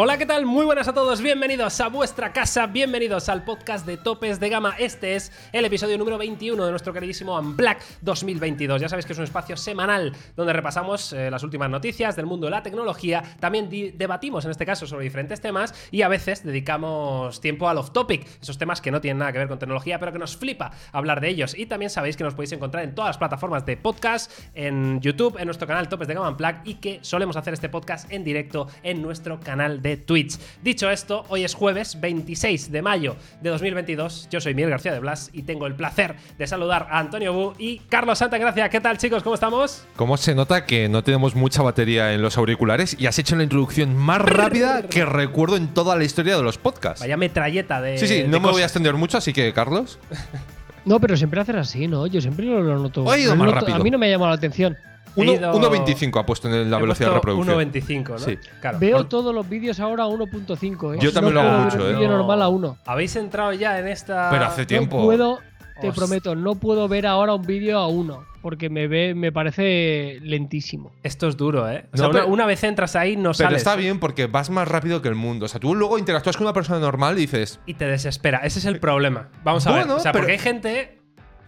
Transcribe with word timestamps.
Hola, 0.00 0.16
¿qué 0.16 0.26
tal? 0.26 0.46
Muy 0.46 0.64
buenas 0.64 0.86
a 0.86 0.94
todos, 0.94 1.20
bienvenidos 1.20 1.80
a 1.80 1.88
vuestra 1.88 2.32
casa, 2.32 2.68
bienvenidos 2.68 3.28
al 3.28 3.42
podcast 3.42 3.84
de 3.84 3.96
Topes 3.96 4.38
de 4.38 4.48
Gama. 4.48 4.76
Este 4.78 5.16
es 5.16 5.32
el 5.52 5.64
episodio 5.64 5.98
número 5.98 6.16
21 6.16 6.64
de 6.64 6.70
nuestro 6.70 6.92
queridísimo 6.92 7.36
Unblack 7.36 7.82
2022. 8.02 8.80
Ya 8.80 8.88
sabéis 8.88 9.06
que 9.06 9.14
es 9.14 9.18
un 9.18 9.24
espacio 9.24 9.56
semanal 9.56 10.14
donde 10.36 10.52
repasamos 10.52 11.12
eh, 11.12 11.32
las 11.32 11.42
últimas 11.42 11.68
noticias 11.68 12.14
del 12.14 12.26
mundo 12.26 12.46
de 12.46 12.52
la 12.52 12.62
tecnología, 12.62 13.24
también 13.40 13.68
debatimos 13.68 14.44
en 14.44 14.52
este 14.52 14.64
caso 14.64 14.86
sobre 14.86 15.02
diferentes 15.02 15.40
temas 15.40 15.74
y 15.90 16.02
a 16.02 16.08
veces 16.08 16.44
dedicamos 16.44 17.40
tiempo 17.40 17.68
al 17.68 17.78
off-topic, 17.78 18.24
esos 18.40 18.56
temas 18.56 18.80
que 18.80 18.92
no 18.92 19.00
tienen 19.00 19.18
nada 19.18 19.32
que 19.32 19.38
ver 19.38 19.48
con 19.48 19.58
tecnología, 19.58 19.98
pero 19.98 20.12
que 20.12 20.20
nos 20.20 20.36
flipa 20.36 20.70
hablar 20.92 21.20
de 21.20 21.30
ellos. 21.30 21.58
Y 21.58 21.66
también 21.66 21.90
sabéis 21.90 22.16
que 22.16 22.22
nos 22.22 22.34
podéis 22.34 22.52
encontrar 22.52 22.84
en 22.84 22.94
todas 22.94 23.08
las 23.08 23.18
plataformas 23.18 23.66
de 23.66 23.76
podcast, 23.76 24.30
en 24.54 25.00
YouTube, 25.00 25.36
en 25.40 25.46
nuestro 25.46 25.66
canal 25.66 25.88
Topes 25.88 26.06
de 26.06 26.14
Gama 26.14 26.30
Unblack 26.30 26.60
y 26.68 26.74
que 26.74 27.00
solemos 27.02 27.36
hacer 27.36 27.52
este 27.52 27.68
podcast 27.68 28.08
en 28.12 28.22
directo 28.22 28.68
en 28.84 29.02
nuestro 29.02 29.40
canal 29.40 29.82
de 29.82 29.87
Twitch. 29.96 30.38
Dicho 30.62 30.90
esto, 30.90 31.24
hoy 31.28 31.44
es 31.44 31.54
jueves 31.54 32.00
26 32.00 32.70
de 32.70 32.82
mayo 32.82 33.16
de 33.40 33.50
2022. 33.50 34.28
Yo 34.30 34.40
soy 34.40 34.54
Miguel 34.54 34.70
García 34.70 34.92
de 34.92 35.00
Blas 35.00 35.30
y 35.32 35.42
tengo 35.42 35.66
el 35.66 35.74
placer 35.74 36.16
de 36.36 36.46
saludar 36.46 36.86
a 36.90 36.98
Antonio 36.98 37.32
Bu 37.32 37.54
y 37.58 37.78
Carlos 37.88 38.18
Santagracia. 38.18 38.68
¿Qué 38.68 38.80
tal, 38.80 38.98
chicos? 38.98 39.22
¿Cómo 39.22 39.34
estamos? 39.34 39.84
¿Cómo 39.96 40.16
se 40.16 40.34
nota 40.34 40.66
que 40.66 40.88
no 40.88 41.02
tenemos 41.02 41.34
mucha 41.34 41.62
batería 41.62 42.12
en 42.12 42.22
los 42.22 42.36
auriculares 42.36 42.96
y 42.98 43.06
has 43.06 43.18
hecho 43.18 43.36
la 43.36 43.42
introducción 43.42 43.96
más 43.96 44.20
rápida 44.20 44.82
que 44.82 45.04
recuerdo 45.04 45.56
en 45.56 45.68
toda 45.68 45.96
la 45.96 46.04
historia 46.04 46.36
de 46.36 46.42
los 46.42 46.58
podcasts? 46.58 47.00
Vaya 47.00 47.16
metralleta 47.16 47.80
de. 47.80 47.98
Sí, 47.98 48.06
sí, 48.06 48.24
no 48.28 48.40
me 48.40 48.50
voy 48.50 48.62
a 48.62 48.64
extender 48.64 48.94
mucho, 48.94 49.18
así 49.18 49.32
que, 49.32 49.52
Carlos. 49.52 49.98
No, 50.84 51.00
pero 51.00 51.18
siempre 51.18 51.38
haces 51.38 51.54
así, 51.54 51.86
¿no? 51.86 52.06
Yo 52.06 52.18
siempre 52.22 52.46
lo, 52.46 52.62
noto. 52.62 53.10
Ha 53.10 53.18
ido 53.18 53.36
más 53.36 53.50
rápido. 53.50 53.76
A 53.76 53.78
mí 53.80 53.90
no 53.90 53.98
me 53.98 54.06
ha 54.06 54.10
llamado 54.10 54.30
la 54.30 54.36
atención. 54.36 54.74
1.25 55.18 56.20
ha 56.20 56.26
puesto 56.26 56.48
en 56.48 56.70
la 56.70 56.78
velocidad 56.78 57.10
de 57.10 57.14
reproducción. 57.14 57.58
1.25, 57.58 58.08
¿no? 58.08 58.18
Sí. 58.18 58.38
Claro. 58.60 58.78
Veo 58.78 59.06
todos 59.06 59.34
los 59.34 59.48
vídeos 59.48 59.80
ahora 59.80 60.04
a 60.04 60.08
1.5. 60.08 60.94
¿eh? 60.94 60.98
Yo 61.00 61.12
también 61.12 61.34
lo 61.34 61.40
hago 61.40 61.64
mucho, 61.64 61.88
¿eh? 61.88 61.94
vídeo 61.94 62.08
normal 62.08 62.42
a 62.42 62.48
1. 62.48 62.78
Habéis 62.86 63.16
entrado 63.16 63.52
ya 63.52 63.78
en 63.78 63.88
esta. 63.88 64.30
Pero 64.30 64.44
hace 64.44 64.66
tiempo. 64.66 64.98
No 64.98 65.04
puedo, 65.04 65.38
te 65.80 65.92
prometo, 65.92 66.34
no 66.34 66.54
puedo 66.56 66.88
ver 66.88 67.06
ahora 67.06 67.34
un 67.34 67.46
vídeo 67.46 67.78
a 67.78 67.88
1 67.88 68.28
porque 68.40 68.70
me 68.70 68.88
ve, 68.88 69.14
me 69.14 69.32
parece 69.32 70.18
lentísimo. 70.22 70.92
Esto 71.02 71.28
es 71.28 71.36
duro, 71.36 71.68
¿eh? 71.70 71.86
O 71.92 71.96
sea, 71.96 72.24
una, 72.24 72.46
vez 72.46 72.62
entras 72.64 72.96
ahí 72.96 73.16
no 73.16 73.34
sales. 73.34 73.48
Pero 73.48 73.56
está 73.56 73.76
bien 73.76 73.98
porque 74.00 74.26
vas 74.26 74.50
más 74.50 74.68
rápido 74.68 75.02
que 75.02 75.08
el 75.08 75.14
mundo. 75.14 75.46
O 75.46 75.48
sea, 75.48 75.60
tú 75.60 75.74
luego 75.74 75.98
interactúas 75.98 76.36
con 76.36 76.46
una 76.46 76.52
persona 76.52 76.78
normal 76.78 77.18
y 77.18 77.22
dices. 77.22 77.60
Y 77.66 77.74
te 77.74 77.86
desespera. 77.86 78.38
Ese 78.38 78.60
es 78.60 78.64
el 78.64 78.80
problema. 78.80 79.28
Vamos 79.44 79.66
a 79.66 79.72
ver. 79.72 79.90
O 79.90 79.98
sea, 79.98 80.12
porque 80.12 80.32
hay 80.32 80.38
gente 80.38 80.97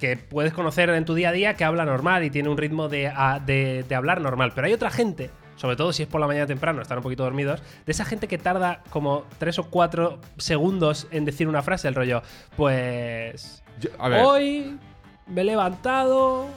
que 0.00 0.16
puedes 0.16 0.52
conocer 0.52 0.90
en 0.90 1.04
tu 1.04 1.14
día 1.14 1.28
a 1.28 1.32
día 1.32 1.54
que 1.54 1.64
habla 1.64 1.84
normal 1.84 2.24
y 2.24 2.30
tiene 2.30 2.48
un 2.48 2.56
ritmo 2.56 2.88
de, 2.88 3.08
hablar 3.94 4.20
normal. 4.20 4.52
Pero 4.54 4.66
hay 4.66 4.72
otra 4.72 4.90
gente, 4.90 5.30
sobre 5.54 5.76
todo 5.76 5.92
si 5.92 6.02
es 6.02 6.08
por 6.08 6.20
la 6.20 6.26
mañana 6.26 6.46
temprano, 6.46 6.82
están 6.82 6.98
un 6.98 7.02
poquito 7.02 7.22
dormidos, 7.22 7.62
de 7.86 7.92
esa 7.92 8.04
gente 8.04 8.26
que 8.26 8.38
tarda 8.38 8.82
como 8.90 9.24
tres 9.38 9.58
o 9.58 9.64
cuatro 9.64 10.18
segundos 10.38 11.06
en 11.12 11.24
decir 11.24 11.46
una 11.46 11.62
frase, 11.62 11.86
el 11.86 11.94
rollo, 11.94 12.22
pues... 12.56 13.62
Hoy 13.98 14.76
me 15.26 15.42
he 15.42 15.44
levantado, 15.44 16.48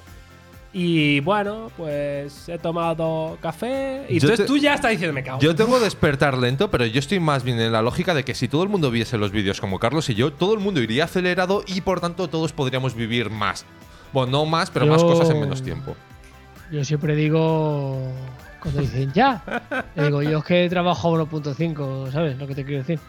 y 0.74 1.20
bueno, 1.20 1.72
pues 1.78 2.50
he 2.50 2.58
tomado 2.58 3.38
café. 3.40 4.08
Y 4.10 4.16
entonces 4.16 4.48
tú 4.48 4.58
ya 4.58 4.74
estás 4.74 4.90
diciendo, 4.90 5.14
me 5.14 5.24
cago. 5.24 5.40
Yo 5.40 5.54
tengo 5.54 5.80
despertar 5.80 6.36
lento, 6.36 6.72
pero 6.72 6.88
yo 6.88 6.98
estoy 6.98 7.20
más 7.20 7.44
bien 7.44 7.60
en 7.60 7.72
la 7.72 7.84
lógica 7.84 8.16
de 8.16 8.26
que 8.26 8.34
si 8.34 8.48
todo 8.48 8.64
el 8.64 8.70
mundo 8.70 8.90
viese 8.90 9.20
los 9.20 9.32
vídeos 9.32 9.62
como 9.62 9.78
Carlos 9.78 10.10
y 10.10 10.16
yo, 10.16 10.34
todo 10.34 10.56
el 10.56 10.60
mundo 10.60 10.82
iría 10.82 11.04
acelerado 11.04 11.64
y 11.68 11.82
por 11.82 12.02
tanto 12.02 12.28
todos 12.28 12.54
podríamos 12.54 12.96
vivir 12.96 13.30
más. 13.30 13.66
Bueno, 14.12 14.32
no 14.32 14.46
más, 14.48 14.72
pero 14.72 14.88
más 14.88 15.04
cosas 15.04 15.30
en 15.30 15.42
menos 15.42 15.62
tiempo. 15.62 15.96
Yo 16.72 16.84
siempre 16.84 17.16
digo. 17.16 18.12
Cuando 18.60 18.82
dicen 18.82 19.12
ya, 19.14 19.44
digo, 19.96 20.24
yo 20.24 20.40
es 20.40 20.44
que 20.46 20.70
trabajo 20.70 21.16
a 21.16 21.24
1.5, 21.24 22.12
¿sabes 22.12 22.38
lo 22.38 22.48
que 22.48 22.56
te 22.56 22.64
quiero 22.64 22.80
decir? 22.80 23.00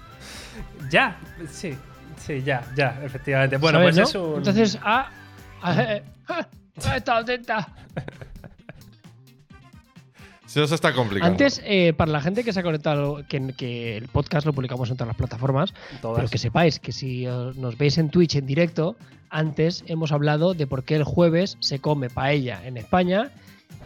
Ya, 0.91 1.17
sí, 1.49 1.75
sí, 2.19 2.43
ya, 2.43 2.67
ya, 2.77 3.01
efectivamente. 3.03 3.57
Bueno, 3.57 3.81
pues 3.81 3.97
es 3.97 4.15
un. 4.17 4.39
Entonces, 4.39 4.79
ah, 4.83 5.09
ah, 5.63 6.01
ah 6.29 6.47
Está 6.77 7.19
atenta. 7.19 7.69
Se 10.47 10.61
nos 10.61 10.71
está 10.71 10.95
complicando. 10.95 11.33
Antes, 11.33 11.61
eh, 11.65 11.95
para 11.95 12.13
la 12.13 12.21
gente 12.21 12.45
que 12.45 12.53
se 12.53 12.61
ha 12.61 12.63
conectado, 12.63 13.25
que, 13.29 13.97
el 13.97 14.09
podcast 14.09 14.47
lo 14.47 14.53
publicamos 14.53 14.89
en 14.89 14.97
todas 14.97 15.09
las 15.09 15.17
plataformas, 15.17 15.75
pero 16.01 16.29
que 16.29 16.39
sepáis 16.39 16.79
que 16.79 16.93
si 16.93 17.27
eh, 17.27 17.53
nos 17.57 17.77
veis 17.77 17.99
en 17.99 18.09
Twitch 18.09 18.37
en 18.37 18.47
directo, 18.47 18.97
antes 19.31 19.83
hemos 19.89 20.13
hablado 20.13 20.55
de 20.55 20.69
por 20.69 20.85
qué 20.85 20.95
el 20.95 21.03
jueves 21.03 21.57
se 21.59 21.81
come 21.81 22.09
paella 22.09 22.65
en 22.65 22.77
España 22.77 23.33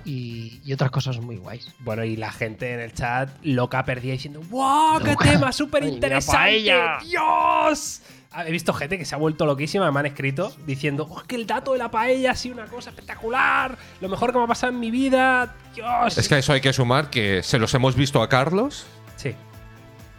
y, 0.05 0.61
otras 0.73 0.91
cosas 0.91 1.19
muy 1.21 1.37
guays. 1.37 1.73
Bueno, 1.81 2.05
y 2.05 2.17
la 2.17 2.33
gente 2.33 2.75
en 2.75 2.81
el 2.81 2.93
chat 2.93 3.31
loca 3.43 3.85
perdida 3.85 4.13
diciendo 4.13 4.43
¡Wow! 4.51 5.01
¡Qué 5.03 5.17
tema 5.17 5.53
súper 5.53 5.85
interesante! 5.85 6.71
¡Dios! 7.05 8.03
Ah, 8.31 8.47
he 8.47 8.51
visto 8.53 8.75
gente 8.75 8.99
que 8.99 9.07
se 9.07 9.15
ha 9.15 9.19
vuelto 9.19 9.47
loquísima, 9.47 9.91
me 9.91 10.01
han 10.01 10.07
escrito 10.07 10.53
diciendo, 10.67 11.07
oh, 11.09 11.23
que 11.27 11.35
el 11.35 11.47
dato 11.47 11.73
de 11.73 11.79
la 11.79 11.91
paella 11.91 12.33
ha 12.33 12.37
sido 12.37 12.57
una 12.57 12.67
cosa 12.67 12.91
espectacular, 12.91 13.79
lo 14.03 14.09
mejor 14.09 14.33
que 14.33 14.39
me 14.39 14.45
ha 14.45 14.47
pasado 14.47 14.73
en 14.73 14.81
mi 14.81 14.91
vida, 14.91 15.55
Dios. 15.75 16.19
Es 16.19 16.29
que 16.29 16.35
a 16.35 16.39
eso 16.39 16.53
hay 16.53 16.61
que 16.61 16.73
sumar 16.75 17.09
que 17.09 17.43
se 17.43 17.59
los 17.59 17.73
hemos 17.73 17.97
visto 17.97 18.23
a 18.23 18.29
Carlos. 18.29 18.85
Sí. 19.17 19.35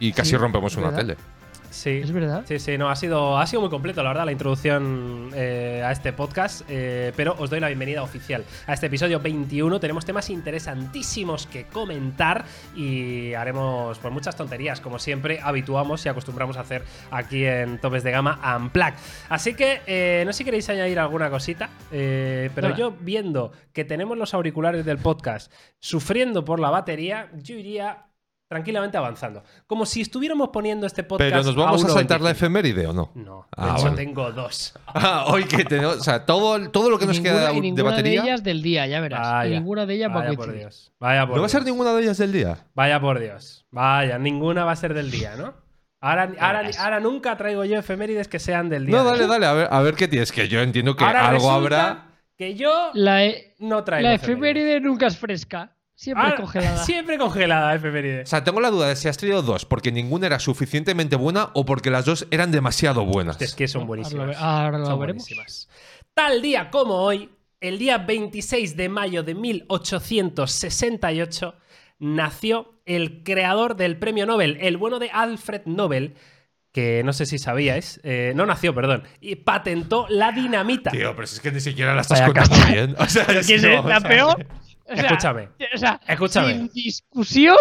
Y 0.00 0.12
casi 0.12 0.36
rompemos 0.36 0.76
una 0.76 0.94
tele. 0.94 1.16
Sí. 1.70 2.00
Es 2.02 2.12
verdad. 2.12 2.44
Sí, 2.46 2.58
sí, 2.58 2.76
no, 2.76 2.90
ha 2.90 2.96
sido, 2.96 3.38
ha 3.38 3.46
sido 3.46 3.62
muy 3.62 3.70
completo, 3.70 4.02
la 4.02 4.10
verdad, 4.10 4.24
la 4.24 4.32
introducción 4.32 5.30
eh, 5.34 5.82
a 5.84 5.92
este 5.92 6.12
podcast. 6.12 6.62
Eh, 6.68 7.12
pero 7.16 7.36
os 7.38 7.48
doy 7.48 7.60
la 7.60 7.68
bienvenida 7.68 8.02
oficial 8.02 8.44
a 8.66 8.74
este 8.74 8.86
episodio 8.86 9.20
21. 9.20 9.78
Tenemos 9.80 10.04
temas 10.04 10.28
interesantísimos 10.30 11.46
que 11.46 11.64
comentar 11.66 12.44
y 12.74 13.34
haremos 13.34 13.98
por 13.98 14.10
muchas 14.10 14.36
tonterías, 14.36 14.80
como 14.80 14.98
siempre 14.98 15.40
habituamos 15.42 16.04
y 16.04 16.08
acostumbramos 16.08 16.56
a 16.56 16.60
hacer 16.60 16.82
aquí 17.10 17.44
en 17.44 17.78
Topes 17.78 18.02
de 18.02 18.10
Gama 18.10 18.40
Unplugged. 18.56 18.94
Así 19.28 19.54
que 19.54 19.82
eh, 19.86 20.24
no 20.26 20.32
sé 20.32 20.38
si 20.38 20.44
queréis 20.44 20.68
añadir 20.68 20.98
alguna 20.98 21.30
cosita, 21.30 21.70
pero 21.90 22.76
yo 22.76 22.94
viendo 23.00 23.52
que 23.72 23.84
tenemos 23.84 24.18
los 24.18 24.34
auriculares 24.34 24.84
del 24.84 24.98
podcast 24.98 25.52
sufriendo 25.78 26.44
por 26.44 26.58
la 26.60 26.70
batería, 26.70 27.30
yo 27.34 27.54
iría 27.54 28.09
tranquilamente 28.50 28.96
avanzando. 28.96 29.44
Como 29.68 29.86
si 29.86 30.00
estuviéramos 30.00 30.48
poniendo 30.48 30.84
este 30.84 31.04
podcast. 31.04 31.30
Pero 31.30 31.44
nos 31.44 31.54
vamos 31.54 31.84
a, 31.84 31.88
saltar 31.88 32.20
la 32.20 32.32
efeméride 32.32 32.84
o 32.84 32.92
no? 32.92 33.12
No, 33.14 33.46
ah, 33.56 33.66
de 33.66 33.80
hecho 33.80 33.94
tengo 33.94 34.32
dos. 34.32 34.74
Ah, 34.92 35.26
hoy 35.28 35.44
que 35.44 35.64
tenemos. 35.64 35.98
O 35.98 36.02
sea, 36.02 36.26
todo, 36.26 36.68
todo 36.70 36.90
lo 36.90 36.98
que 36.98 37.06
nos 37.06 37.20
queda 37.20 37.52
de 37.52 37.52
batería. 37.52 37.60
Ninguna 37.62 38.02
de 38.02 38.12
ellas 38.12 38.42
del 38.42 38.60
día, 38.60 38.88
ya 38.88 39.00
verás. 39.00 39.48
ninguna 39.48 39.86
de 39.86 39.94
ellas 39.94 40.12
Vaya 40.12 40.32
por 40.32 40.52
Dios. 40.52 40.92
Vaya 40.98 41.26
por 41.26 41.36
¿No 41.36 41.42
va 41.42 41.46
a 41.46 41.48
ser 41.48 41.64
ninguna 41.64 41.92
de 41.92 42.02
ellas 42.02 42.18
del 42.18 42.32
día? 42.32 42.66
Vaya 42.74 43.00
por 43.00 43.20
Dios. 43.20 43.66
Vaya, 43.70 44.18
ninguna 44.18 44.64
va 44.64 44.72
a 44.72 44.76
ser 44.76 44.94
del 44.94 45.12
día, 45.12 45.36
¿no? 45.36 45.54
Ahora, 46.00 46.32
ahora, 46.80 46.98
nunca 46.98 47.36
traigo 47.36 47.64
yo 47.64 47.78
efemérides 47.78 48.26
que 48.26 48.40
sean 48.40 48.68
del 48.68 48.86
día. 48.86 48.96
No, 48.96 49.04
dale, 49.04 49.28
dale, 49.28 49.46
a 49.46 49.52
ver, 49.52 49.68
a 49.70 49.80
ver 49.80 49.94
qué 49.94 50.08
tienes. 50.08 50.32
Que 50.32 50.48
yo 50.48 50.60
entiendo 50.60 50.96
que 50.96 51.04
algo 51.04 51.52
habrá. 51.52 52.16
Que 52.36 52.56
yo 52.56 52.90
la 52.94 53.26
e- 53.26 53.54
no 53.60 53.84
traigo. 53.84 54.08
La 54.08 54.14
efeméride 54.14 54.80
nunca 54.80 55.06
es 55.06 55.16
fresca. 55.16 55.76
Siempre 56.00 56.34
congelada. 56.34 56.82
Siempre 56.82 57.18
congelada, 57.18 57.74
efeméride. 57.74 58.22
O 58.22 58.26
sea, 58.26 58.42
tengo 58.42 58.62
la 58.62 58.70
duda 58.70 58.88
de 58.88 58.96
si 58.96 59.08
has 59.08 59.18
traído 59.18 59.42
dos 59.42 59.66
porque 59.66 59.92
ninguna 59.92 60.28
era 60.28 60.38
suficientemente 60.38 61.14
buena 61.14 61.50
o 61.52 61.66
porque 61.66 61.90
las 61.90 62.06
dos 62.06 62.26
eran 62.30 62.50
demasiado 62.50 63.04
buenas. 63.04 63.38
Es 63.42 63.54
que 63.54 63.68
son 63.68 63.86
buenísimas. 63.86 64.34
Ahora 64.38 64.78
lo, 64.78 64.86
son 64.86 64.98
veremos. 64.98 65.24
Buenísimas. 65.24 65.68
Tal 66.14 66.40
día 66.40 66.70
como 66.70 66.94
hoy, 66.94 67.28
el 67.60 67.78
día 67.78 67.98
26 67.98 68.78
de 68.78 68.88
mayo 68.88 69.22
de 69.22 69.34
1868, 69.34 71.54
nació 71.98 72.80
el 72.86 73.22
creador 73.22 73.76
del 73.76 73.98
premio 73.98 74.24
Nobel, 74.24 74.56
el 74.62 74.78
bueno 74.78 75.00
de 75.00 75.10
Alfred 75.10 75.66
Nobel, 75.66 76.14
que 76.72 77.02
no 77.04 77.12
sé 77.12 77.26
si 77.26 77.38
sabíais, 77.38 78.00
eh, 78.04 78.32
no 78.34 78.46
nació, 78.46 78.74
perdón, 78.74 79.02
y 79.20 79.36
patentó 79.36 80.06
la 80.08 80.32
dinamita. 80.32 80.92
Tío, 80.92 81.10
pero 81.10 81.24
es 81.24 81.40
que 81.40 81.52
ni 81.52 81.60
siquiera 81.60 81.94
la 81.94 82.00
estás 82.00 82.22
contando 82.22 82.56
bien. 82.72 82.96
O 82.98 83.06
sea, 83.06 83.24
es, 83.38 83.62
la 83.62 84.00
peor? 84.00 84.46
escúchame. 84.90 85.48
O 85.74 85.78
sea, 85.78 86.00
escúchame. 86.06 86.52
Sin 86.54 86.68
discusión, 86.68 87.56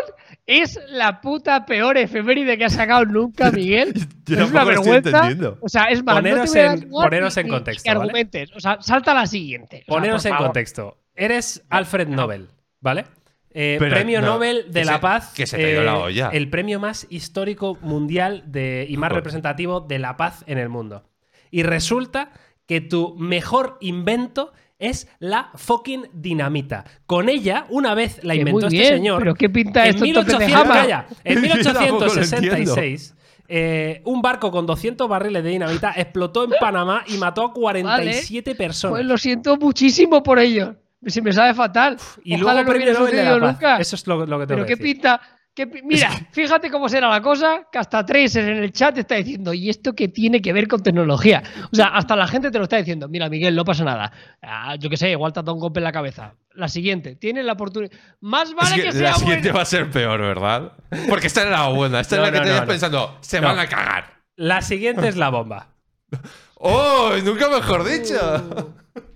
es 0.46 0.80
la 0.90 1.22
puta 1.22 1.66
peor 1.66 1.98
efeméride 1.98 2.58
que 2.58 2.66
ha 2.66 2.70
sacado 2.70 3.06
nunca 3.06 3.52
Miguel. 3.52 3.94
Yo 4.26 4.44
es 4.44 4.52
una 4.52 4.64
vergüenza. 4.64 5.30
O 5.62 5.70
sea, 5.70 5.86
es 5.86 6.04
más, 6.04 6.16
poneros, 6.16 6.56
en, 6.56 6.90
poneros 6.90 7.38
en 7.38 7.48
contexto. 7.48 7.84
Que 7.84 7.90
argumentes. 7.90 8.52
O 8.56 8.60
sea, 8.60 8.82
salta 8.82 9.14
la 9.14 9.28
siguiente. 9.28 9.84
poneros 9.88 10.26
en 10.26 10.36
contexto. 10.36 10.98
Eres 11.16 11.66
Alfred 11.70 12.08
Nobel, 12.08 12.50
¿vale? 12.80 13.06
Eh, 13.52 13.78
premio 13.80 14.22
Nobel 14.22 14.72
de 14.72 14.86
la 14.86 15.02
Paz. 15.02 15.34
Que 15.34 15.48
se 15.48 15.58
te 15.58 15.72
dio 15.72 15.84
la 15.84 15.94
eh, 15.94 16.02
olla. 16.02 16.30
El 16.32 16.50
premio 16.50 16.80
más 16.80 17.08
histórico 17.10 17.78
mundial 17.82 18.44
de, 18.46 18.86
y 18.88 18.98
más 18.98 19.12
representativo 19.12 19.82
de 19.82 20.00
la 20.00 20.18
paz 20.18 20.44
en 20.48 20.58
el 20.58 20.70
mundo. 20.70 21.04
Y 21.52 21.64
resulta 21.64 22.32
que 22.68 22.82
tu 22.82 23.16
mejor 23.18 23.78
invento 23.82 24.54
es 24.80 25.08
la 25.20 25.52
fucking 25.56 26.08
dinamita. 26.14 26.86
Con 27.06 27.30
ella, 27.30 27.66
una 27.70 27.94
vez 27.94 28.24
la 28.24 28.34
inventó 28.34 28.68
este 28.68 28.86
señor. 28.86 29.20
¿Pero 29.20 29.36
qué 29.36 29.50
pinta 29.50 29.84
en 29.84 29.90
esto? 29.90 30.04
1800, 30.04 31.14
en 31.26 31.42
1866. 31.42 33.16
Eh, 33.52 34.02
un 34.06 34.22
barco 34.22 34.52
con 34.52 34.66
200 34.66 35.10
barriles 35.10 35.44
de 35.44 35.50
dinamita 35.50 35.92
explotó 35.96 36.44
en 36.44 36.52
Panamá 36.60 37.04
y 37.08 37.18
mató 37.18 37.44
a 37.44 37.54
47 37.54 38.56
personas. 38.56 38.98
Pues 38.98 39.06
lo 39.06 39.18
siento 39.18 39.58
muchísimo 39.58 40.24
por 40.24 40.40
ello. 40.40 40.76
Si 41.06 41.22
me 41.22 41.32
sabe 41.32 41.54
fatal. 41.54 41.98
y 42.24 42.38
luego 42.38 42.66
premio 42.66 42.94
Nobel 42.94 43.16
de 43.16 43.24
la 43.24 43.58
Paz. 43.60 43.82
Eso 43.82 43.96
es 43.96 44.06
lo, 44.06 44.20
que 44.20 44.26
tengo 44.28 44.46
Pero 44.48 44.66
qué 44.66 44.78
pinta 44.78 45.22
Que, 45.68 45.82
mira, 45.84 46.10
fíjate 46.32 46.72
cómo 46.72 46.88
será 46.88 47.10
la 47.10 47.22
cosa, 47.22 47.68
que 47.70 47.78
hasta 47.80 48.06
Tracer 48.06 48.48
en 48.48 48.64
el 48.64 48.72
chat 48.72 48.98
está 48.98 49.16
diciendo, 49.16 49.54
¿y 49.54 49.70
esto 49.70 49.94
qué 49.94 50.08
tiene 50.08 50.42
que 50.42 50.54
ver 50.54 50.70
con 50.70 50.82
tecnología? 50.82 51.44
O 51.70 51.76
sea, 51.76 51.88
hasta 51.88 52.16
la 52.16 52.28
gente 52.28 52.50
te 52.50 52.58
lo 52.60 52.64
está 52.64 52.78
diciendo. 52.78 53.10
Mira, 53.10 53.28
Miguel, 53.28 53.54
no 53.58 53.66
pasa 53.66 53.84
nada. 53.84 54.10
Ah, 54.42 54.76
yo 54.80 54.90
qué 54.90 54.96
sé, 54.96 55.10
igual 55.12 55.34
te 55.34 55.42
ha 55.42 55.44
dado 55.44 55.56
un 55.56 55.60
golpe 55.60 55.82
en 55.82 55.84
la 55.84 55.92
cabeza. 55.92 56.34
La 56.54 56.70
siguiente, 56.70 57.18
tienes 57.18 57.44
la 57.44 57.54
oportunidad. 57.54 57.92
Más 58.22 58.54
vale 58.54 58.70
Es 58.70 58.76
que, 58.76 58.84
que 58.84 58.92
sea 58.94 59.12
la 59.12 59.16
siguiente 59.16 59.50
buena. 59.50 59.58
va 59.58 59.62
a 59.64 59.66
ser 59.66 59.90
peor, 59.92 60.22
¿verdad? 60.22 60.72
Porque 61.10 61.28
esta 61.28 61.42
era 61.42 61.52
la 61.52 61.68
buena. 61.68 62.00
Esta 62.00 62.16
No, 62.16 62.24
es 62.26 62.28
la 62.28 62.32
que 62.32 62.38
no, 62.38 62.44
tenías 62.44 62.62
no, 62.62 62.66
no. 62.66 62.72
pensando, 62.72 63.18
se 63.20 63.42
No. 63.42 63.48
van 63.48 63.60
a 63.60 63.68
cagar. 63.68 64.06
La 64.38 64.62
siguiente 64.62 65.10
es 65.10 65.18
la 65.18 65.28
bomba. 65.30 65.68
¡Oh! 66.56 67.12
Nunca 67.24 67.50
mejor 67.50 67.84
dicho. 67.84 68.16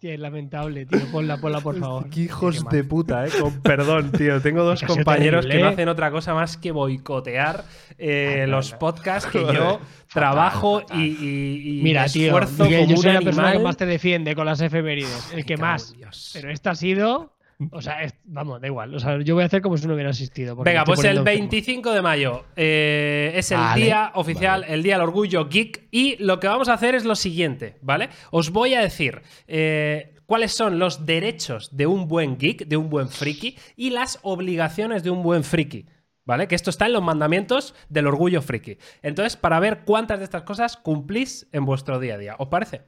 Hostia, 0.00 0.14
es 0.14 0.20
lamentable, 0.20 0.86
tío. 0.86 0.98
Ponla, 1.12 1.36
ponla, 1.36 1.60
por 1.60 1.78
favor. 1.78 2.08
Qué 2.08 2.20
hijos 2.22 2.64
Qué 2.70 2.76
de 2.78 2.84
puta, 2.84 3.26
eh. 3.26 3.30
Con 3.38 3.60
perdón, 3.60 4.12
tío. 4.12 4.40
Tengo 4.40 4.64
dos 4.64 4.80
compañeros 4.86 5.44
que 5.44 5.58
no 5.58 5.66
¿eh? 5.66 5.68
hacen 5.68 5.88
otra 5.90 6.10
cosa 6.10 6.32
más 6.32 6.56
que 6.56 6.72
boicotear 6.72 7.64
eh, 7.98 8.44
Ah, 8.44 8.46
los 8.46 8.72
no. 8.72 8.78
podcasts 8.78 9.28
que 9.30 9.40
yo 9.40 9.78
trabajo 10.10 10.80
fatal. 10.80 10.98
y, 11.02 11.04
y- 11.20 11.80
y 11.80 11.82
Mira, 11.82 12.06
tío, 12.06 12.28
esfuerzo 12.28 12.64
Miguel, 12.64 12.80
como 12.84 12.90
yo 12.96 13.02
soy 13.02 13.08
un 13.10 13.14
la 13.16 13.20
persona 13.20 13.52
que 13.52 13.58
más 13.58 13.76
te 13.76 13.84
defiende 13.84 14.34
con 14.34 14.46
las 14.46 14.62
efemérides. 14.62 15.32
El 15.34 15.44
que 15.44 15.58
más. 15.58 15.92
Dios. 15.94 16.30
Pero 16.32 16.50
esta 16.50 16.70
ha 16.70 16.74
sido. 16.74 17.34
O 17.72 17.82
sea, 17.82 18.02
es- 18.02 18.14
vamos, 18.24 18.60
da 18.60 18.66
igual. 18.66 18.94
O 18.94 18.98
sea, 19.00 19.20
yo 19.20 19.34
voy 19.34 19.42
a 19.42 19.46
hacer 19.46 19.60
como 19.62 19.76
si 19.76 19.86
no 19.86 19.94
hubiera 19.94 20.10
asistido. 20.10 20.56
Venga, 20.56 20.84
pues 20.84 21.00
el 21.00 21.16
poniendo 21.16 21.20
enfermo. 21.30 21.50
25 21.50 21.92
de 21.92 22.02
mayo 22.02 22.44
eh, 22.56 23.32
es 23.34 23.50
el 23.52 23.58
Vale, 23.58 23.84
día 23.84 24.12
oficial, 24.14 24.64
el 24.66 24.82
día 24.82 24.94
del 24.94 25.02
orgullo 25.02 25.48
geek. 25.48 25.88
Y 25.90 26.16
lo 26.22 26.40
que 26.40 26.48
vamos 26.48 26.68
a 26.68 26.74
hacer 26.74 26.94
es 26.94 27.04
lo 27.04 27.14
siguiente, 27.14 27.76
¿vale? 27.82 28.08
Os 28.30 28.50
voy 28.50 28.74
a 28.74 28.80
decir 28.80 29.22
eh, 29.46 30.14
cuáles 30.26 30.52
son 30.52 30.78
los 30.78 31.04
derechos 31.06 31.76
de 31.76 31.86
un 31.86 32.08
buen 32.08 32.38
geek, 32.38 32.66
de 32.66 32.76
un 32.76 32.88
buen 32.88 33.08
friki, 33.08 33.56
y 33.76 33.90
las 33.90 34.18
obligaciones 34.22 35.02
de 35.02 35.10
un 35.10 35.22
buen 35.22 35.44
friki. 35.44 35.86
¿Vale? 36.26 36.46
Que 36.46 36.54
esto 36.54 36.70
está 36.70 36.86
en 36.86 36.92
los 36.92 37.02
mandamientos 37.02 37.74
del 37.88 38.06
orgullo 38.06 38.40
friki. 38.40 38.76
Entonces, 39.02 39.36
para 39.36 39.58
ver 39.58 39.80
cuántas 39.84 40.18
de 40.18 40.24
estas 40.24 40.42
cosas 40.42 40.76
cumplís 40.76 41.48
en 41.50 41.64
vuestro 41.64 41.98
día 41.98 42.14
a 42.14 42.18
día. 42.18 42.36
¿Os 42.38 42.48
parece? 42.48 42.82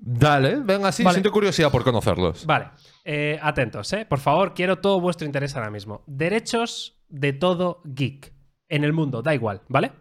Dale, 0.00 0.60
venga, 0.60 0.92
sí, 0.92 1.02
Vale. 1.02 1.14
siento 1.14 1.32
curiosidad 1.32 1.70
por 1.70 1.84
conocerlos. 1.84 2.46
Vale, 2.46 2.70
eh, 3.04 3.38
atentos, 3.42 3.92
¿eh? 3.92 4.06
Por 4.06 4.20
favor, 4.20 4.54
quiero 4.54 4.78
todo 4.78 5.00
vuestro 5.00 5.26
interés 5.26 5.56
ahora 5.56 5.70
mismo. 5.70 6.04
Derechos 6.06 7.00
de 7.08 7.32
todo 7.32 7.82
geek 7.84 8.32
en 8.68 8.84
el 8.84 8.92
mundo, 8.92 9.22
da 9.22 9.34
igual, 9.34 9.62
¿vale? 9.68 9.92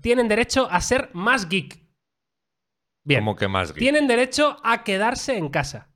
Tienen 0.00 0.28
derecho 0.28 0.68
a 0.70 0.80
ser 0.80 1.10
más 1.12 1.48
geek. 1.48 1.78
Bien. 3.04 3.20
Como 3.20 3.36
que 3.36 3.48
más 3.48 3.72
geek. 3.72 3.78
Tienen 3.78 4.06
derecho 4.06 4.58
a 4.62 4.84
quedarse 4.84 5.36
en 5.36 5.48
casa. 5.48 5.90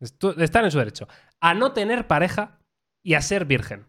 Están 0.00 0.64
en 0.64 0.70
su 0.70 0.78
derecho. 0.78 1.08
A 1.40 1.54
no 1.54 1.72
tener 1.72 2.06
pareja 2.06 2.60
y 3.02 3.14
a 3.14 3.20
ser 3.22 3.44
virgen. 3.44 3.86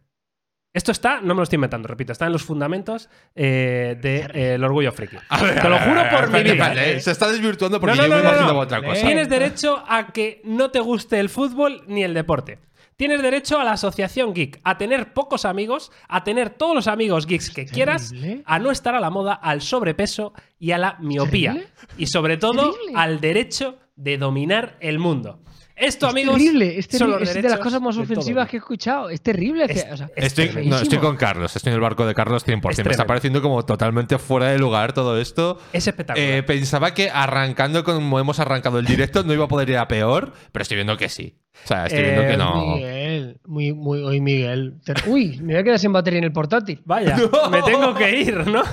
Esto 0.78 0.92
está, 0.92 1.22
no 1.22 1.34
me 1.34 1.40
lo 1.40 1.44
estoy 1.44 1.58
inventando, 1.58 1.88
repito, 1.88 2.12
está 2.12 2.28
en 2.28 2.34
los 2.34 2.44
fundamentos 2.44 3.10
eh, 3.34 3.98
del 4.00 4.64
orgullo 4.64 4.92
friki. 4.92 5.18
A 5.28 5.42
ver, 5.42 5.60
Te 5.60 5.70
lo 5.70 5.76
a 5.76 5.80
ver, 5.80 5.88
juro 5.88 6.00
a 6.02 6.04
ver, 6.04 6.14
por 6.14 6.32
mi 6.32 6.52
vida. 6.52 6.86
¿eh? 6.86 7.02
Se 7.02 7.10
está 7.10 7.32
desvirtuando 7.32 7.80
porque 7.80 7.98
No, 7.98 8.08
no, 8.08 8.22
yo 8.22 8.54
me 8.54 8.60
otra 8.60 8.84
cosa. 8.84 9.00
Eh, 9.00 9.04
Tienes 9.04 9.28
derecho 9.28 9.84
a 9.88 10.14
que 10.14 10.40
no 10.44 10.70
te 10.70 10.80
guste 10.80 11.20
el 11.20 11.30
fútbol 11.30 11.82
ni 11.88 12.04
el 12.04 12.14
deporte. 12.14 12.60
Tienes 12.96 13.24
derecho 13.24 13.60
a 13.60 13.64
la 13.64 13.72
asociación 13.72 14.36
geek, 14.36 14.60
a 14.64 14.78
tener 14.78 15.14
pocos 15.14 15.46
amigos, 15.46 15.92
a 16.08 16.24
tener 16.24 16.52
todos 16.52 16.76
los 16.76 16.86
amigos 16.86 17.26
geeks 17.26 17.50
que 17.50 17.66
quieras, 17.66 18.14
a 18.46 18.60
no 18.60 18.70
estar 18.70 18.94
a 18.94 19.00
la 19.00 19.10
moda, 19.10 19.34
al 19.34 19.62
sobrepeso 19.62 20.34
y 20.60 20.74
a 20.74 20.78
la 20.78 20.98
miopía. 21.00 21.58
Y 21.98 22.06
sobre 22.06 22.38
todo 22.38 22.76
al 22.94 23.20
derecho 23.20 23.80
de 23.96 24.20
dominar 24.20 24.78
el 24.80 25.00
mundo. 25.00 25.40
Esto, 25.80 26.08
Es 26.08 26.12
amigos, 26.14 26.36
terrible, 26.38 26.80
es, 26.80 26.88
son 26.90 27.08
terri- 27.12 27.20
los 27.20 27.30
es 27.30 27.36
de 27.36 27.50
las 27.50 27.60
cosas 27.60 27.80
más 27.82 27.96
ofensivas 27.98 28.50
que 28.50 28.58
he 28.58 28.60
escuchado. 28.60 29.10
Es 29.10 29.22
terrible. 29.22 29.66
es 29.66 29.72
Es- 29.72 29.84
que, 29.86 29.92
o 29.92 29.98
sea, 29.98 30.10
es 30.16 30.26
Estoy, 30.26 30.46
tremendísimo. 30.46 30.76
no, 30.76 30.82
estoy 30.82 30.98
con 30.98 31.16
Carlos, 31.18 31.56
estoy 31.56 31.70
en 31.70 31.76
el 31.76 31.82
barco 31.82 32.06
de 32.06 32.16
Carlos 32.16 32.44
100%. 32.46 32.86
Me 32.86 32.92
está 32.92 33.06
pareciendo 33.06 33.42
como 33.44 33.64
totalmente 33.64 34.18
fuera 34.18 34.48
de 34.48 34.58
lugar 34.58 34.94
todo 34.94 35.20
esto. 35.22 35.60
Es 35.74 35.88
espectacular. 35.88 36.28
Eh, 36.30 36.42
pensaba 36.44 36.94
que 36.96 37.10
arrancando 37.12 37.84
como 37.84 38.20
hemos 38.20 38.40
arrancado 38.40 38.80
el 38.80 38.86
directo 38.86 39.24
no 39.24 39.34
iba 39.34 39.46
a 39.46 39.48
poder 39.48 39.70
ir 39.70 39.78
a 39.78 39.88
peor, 39.88 40.34
pero 40.52 40.64
estoy 40.64 40.76
viendo 40.78 40.98
que 40.98 41.10
sí. 41.10 41.38
O 41.64 41.68
sea, 41.68 41.86
estoy 41.86 42.02
viendo 42.04 42.22
Eh, 42.24 42.28
que 42.28 42.38
no. 42.38 42.76
Miguel, 42.76 43.40
muy, 43.46 43.74
muy, 43.74 44.00
hoy 44.02 44.20
Miguel. 44.20 44.76
Uy, 45.06 45.38
me 45.42 45.54
voy 45.54 45.62
a 45.62 45.64
quedar 45.64 45.80
sin 45.80 45.92
batería 45.94 46.18
en 46.20 46.24
el 46.26 46.32
portátil. 46.32 46.82
Vaya, 46.86 47.16
me 47.52 47.62
tengo 47.62 47.94
que 47.94 48.20
ir, 48.20 48.48
¿no? 48.48 48.64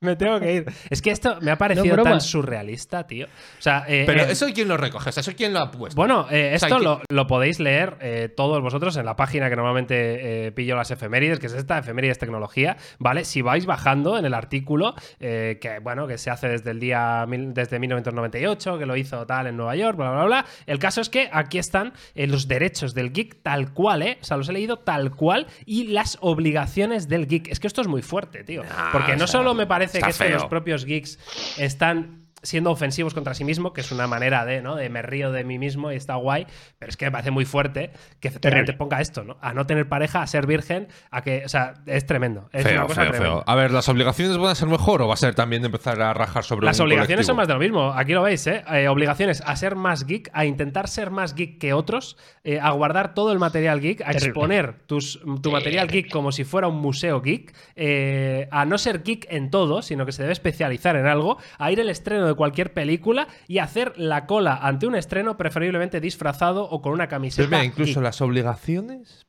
Me 0.00 0.16
tengo 0.16 0.38
que 0.40 0.54
ir. 0.54 0.64
Es 0.90 1.02
que 1.02 1.10
esto 1.10 1.38
me 1.40 1.50
ha 1.50 1.58
parecido 1.58 2.02
tan 2.02 2.20
surrealista, 2.20 3.06
tío. 3.06 3.26
O 3.26 3.62
sea, 3.62 3.84
eh, 3.88 4.04
Pero 4.06 4.22
eh, 4.22 4.30
eso 4.32 4.46
quién 4.54 4.68
lo 4.68 4.76
recoge, 4.76 5.08
O 5.08 5.12
sea, 5.12 5.20
eso 5.20 5.32
quién 5.36 5.52
lo 5.52 5.60
ha 5.60 5.70
puesto. 5.70 5.96
Bueno, 5.96 6.26
eh, 6.30 6.52
O 6.54 6.58
sea, 6.58 6.68
esto 6.68 6.78
lo, 6.78 7.00
lo 7.10 7.26
podéis 7.26 7.58
leer 7.60 7.96
eh, 8.00 8.28
todos 8.34 8.62
vosotros 8.62 8.96
en 8.96 9.04
la 9.04 9.16
página 9.16 9.48
que 9.50 9.56
normalmente 9.56 10.46
eh, 10.46 10.52
pillo 10.52 10.76
las 10.76 10.90
efemérides, 10.90 11.38
que 11.40 11.46
es 11.46 11.52
esta, 11.54 11.78
efemérides 11.78 12.18
tecnología, 12.18 12.76
¿vale? 12.98 13.24
Si 13.24 13.42
vais 13.42 13.66
bajando 13.66 14.18
en 14.18 14.24
el 14.24 14.34
artículo, 14.34 14.94
eh, 15.20 15.58
que 15.60 15.78
bueno, 15.80 16.06
que 16.06 16.16
se 16.18 16.30
hace 16.30 16.48
desde 16.48 16.70
el 16.70 16.80
día, 16.80 17.24
mil- 17.26 17.52
desde 17.52 17.78
1998, 17.78 18.78
que 18.78 18.86
lo 18.86 18.96
hizo 18.96 19.26
tal 19.26 19.46
en 19.48 19.56
Nueva 19.56 19.74
York, 19.76 19.96
bla, 19.96 20.10
bla, 20.12 20.24
bla. 20.24 20.46
El 20.66 20.78
caso 20.78 21.00
es 21.00 21.08
que 21.08 21.28
aquí 21.32 21.58
están 21.58 21.92
eh, 22.14 22.26
los 22.26 22.46
derechos 22.48 22.94
del 22.94 23.12
geek 23.12 23.42
tal 23.42 23.72
cual, 23.72 24.02
¿eh? 24.02 24.18
O 24.20 24.24
sea, 24.24 24.36
los 24.36 24.48
he 24.48 24.52
leído 24.52 24.78
tal 24.78 25.10
cual 25.14 25.46
y 25.66 25.88
las 25.88 26.18
obligaciones 26.20 27.08
del 27.08 27.26
geek. 27.26 27.48
Es 27.48 27.60
que 27.60 27.66
esto 27.66 27.80
es 27.80 27.88
muy 27.88 28.02
fuerte, 28.02 28.44
tío. 28.44 28.62
Ah, 28.70 28.90
Porque 28.92 29.12
o 29.12 29.16
no 29.16 29.26
sea, 29.26 29.40
solo 29.40 29.54
me 29.54 29.66
parece 29.66 29.87
está 29.94 30.06
que 30.06 30.10
es 30.10 30.18
que 30.18 30.28
los 30.30 30.44
propios 30.46 30.84
geeks 30.84 31.18
están 31.58 32.27
siendo 32.42 32.70
ofensivos 32.70 33.14
contra 33.14 33.34
sí 33.34 33.44
mismo, 33.44 33.72
que 33.72 33.80
es 33.80 33.90
una 33.92 34.06
manera 34.06 34.44
de, 34.44 34.62
¿no? 34.62 34.76
De 34.76 34.88
me 34.90 35.02
río 35.02 35.32
de 35.32 35.44
mí 35.44 35.58
mismo 35.58 35.90
y 35.92 35.96
está 35.96 36.14
guay, 36.16 36.46
pero 36.78 36.90
es 36.90 36.96
que 36.96 37.04
me 37.06 37.10
parece 37.12 37.30
muy 37.30 37.44
fuerte 37.44 37.90
que 38.20 38.28
efectivamente 38.28 38.72
ponga 38.74 39.00
esto, 39.00 39.24
¿no? 39.24 39.38
A 39.40 39.52
no 39.54 39.66
tener 39.66 39.88
pareja, 39.88 40.22
a 40.22 40.26
ser 40.26 40.46
virgen, 40.46 40.88
a 41.10 41.22
que, 41.22 41.44
o 41.44 41.48
sea, 41.48 41.74
es 41.86 42.06
tremendo. 42.06 42.48
Es 42.52 42.64
una 42.64 42.70
feo, 42.74 42.86
cosa 42.86 43.12
feo. 43.12 43.44
A 43.46 43.54
ver, 43.54 43.70
¿las 43.72 43.88
obligaciones 43.88 44.36
van 44.38 44.50
a 44.50 44.54
ser 44.54 44.68
mejor 44.68 45.02
o 45.02 45.08
va 45.08 45.14
a 45.14 45.16
ser 45.16 45.34
también 45.34 45.62
de 45.62 45.66
empezar 45.66 46.00
a 46.00 46.14
rajar 46.14 46.44
sobre 46.44 46.64
Las 46.66 46.78
un 46.78 46.86
obligaciones 46.86 47.26
son 47.26 47.36
más 47.36 47.48
de 47.48 47.54
lo 47.54 47.60
mismo. 47.60 47.92
Aquí 47.92 48.12
lo 48.12 48.22
veis, 48.22 48.46
¿eh? 48.46 48.62
Eh, 48.72 48.88
Obligaciones 48.88 49.42
a 49.44 49.56
ser 49.56 49.74
más 49.76 50.06
geek, 50.06 50.30
a 50.32 50.44
intentar 50.44 50.88
ser 50.88 51.10
más 51.10 51.34
geek 51.34 51.58
que 51.58 51.72
otros, 51.72 52.16
eh, 52.44 52.60
a 52.60 52.70
guardar 52.70 53.14
todo 53.14 53.32
el 53.32 53.38
material 53.38 53.80
geek, 53.80 54.02
a 54.02 54.12
exponer 54.12 54.74
tus- 54.86 55.20
tu 55.42 55.50
material 55.50 55.88
geek 55.88 56.10
como 56.10 56.30
si 56.32 56.44
fuera 56.44 56.68
un 56.68 56.76
museo 56.80 57.20
geek, 57.20 57.54
eh, 57.76 58.48
a 58.50 58.64
no 58.64 58.78
ser 58.78 59.02
geek 59.02 59.26
en 59.30 59.50
todo, 59.50 59.82
sino 59.82 60.06
que 60.06 60.12
se 60.12 60.22
debe 60.22 60.32
especializar 60.32 60.96
en 60.96 61.06
algo, 61.06 61.38
a 61.58 61.70
ir 61.72 61.80
al 61.80 61.88
estreno 61.88 62.27
de 62.28 62.34
cualquier 62.34 62.72
película 62.72 63.28
y 63.46 63.58
hacer 63.58 63.92
la 63.96 64.26
cola 64.26 64.56
ante 64.56 64.86
un 64.86 64.94
estreno, 64.94 65.36
preferiblemente 65.36 66.00
disfrazado 66.00 66.64
o 66.68 66.80
con 66.82 66.92
una 66.92 67.04
Pero 67.04 67.10
camiseta. 67.10 67.48
mira, 67.48 67.64
incluso 67.64 68.00
las 68.00 68.20
obligaciones. 68.20 69.26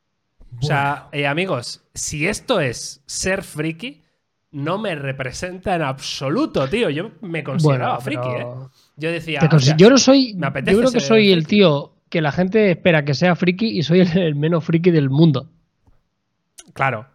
O 0.61 0.65
sea, 0.65 1.07
eh, 1.11 1.27
amigos, 1.27 1.83
si 1.93 2.27
esto 2.27 2.59
es 2.59 3.01
ser 3.05 3.43
friki, 3.43 4.01
no 4.51 4.77
me 4.79 4.95
representa 4.95 5.75
en 5.75 5.83
absoluto, 5.83 6.67
tío. 6.67 6.89
Yo 6.89 7.11
me 7.21 7.43
consideraba 7.43 7.99
Bueno, 7.99 8.01
friki, 8.01 8.27
pero- 8.35 8.65
¿eh? 8.65 8.79
Yo 8.97 9.11
decía. 9.11 9.39
Yo 9.77 9.89
no 9.89 9.97
soy. 9.97 10.33
me 10.35 10.47
apetece 10.47 10.73
Yo 10.75 10.79
creo 10.79 10.91
que 10.91 10.99
soy 10.99 11.31
el 11.31 11.45
tío 11.47 11.93
que 12.09 12.21
la 12.21 12.31
gente 12.31 12.71
espera 12.71 13.05
que 13.05 13.13
sea 13.13 13.35
friki 13.35 13.67
y 13.77 13.83
soy 13.83 13.99
el, 14.01 14.17
el 14.17 14.35
menos 14.35 14.63
friki 14.65 14.89
del 14.89 15.09
mundo. 15.11 15.49
Claro. 16.73 17.05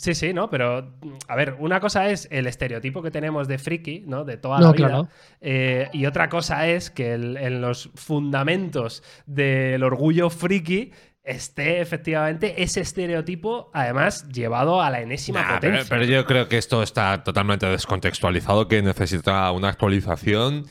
Sí, 0.00 0.14
sí, 0.14 0.32
¿no? 0.32 0.48
Pero, 0.48 0.94
a 1.28 1.36
ver, 1.36 1.56
una 1.58 1.78
cosa 1.78 2.08
es 2.08 2.26
el 2.30 2.46
estereotipo 2.46 3.02
que 3.02 3.10
tenemos 3.10 3.48
de 3.48 3.58
friki, 3.58 4.04
¿no? 4.06 4.24
De 4.24 4.38
toda 4.38 4.58
No, 4.58 4.68
la 4.68 4.72
vida. 4.72 4.86
claro. 4.88 5.08
Eh, 5.42 5.90
y 5.92 6.06
otra 6.06 6.30
cosa 6.30 6.66
es 6.68 6.90
que 6.90 7.12
el- 7.12 7.36
en 7.36 7.60
los 7.60 7.90
fundamentos 7.96 9.02
del 9.26 9.82
orgullo 9.82 10.30
friki 10.30 10.92
esté 11.22 11.82
efectivamente 11.82 12.62
ese 12.62 12.80
estereotipo, 12.80 13.70
además, 13.74 14.26
llevado 14.28 14.80
a 14.80 14.88
la 14.88 15.02
enésima 15.02 15.42
Nah, 15.42 15.54
potencia. 15.56 15.84
pero 15.90 16.04
yo 16.04 16.24
creo 16.24 16.48
que 16.48 16.56
esto 16.56 16.82
está 16.82 17.22
totalmente 17.22 17.66
descontextualizado, 17.66 18.68
que 18.68 18.80
necesita 18.80 19.50
una 19.52 19.68
actualización 19.68 20.64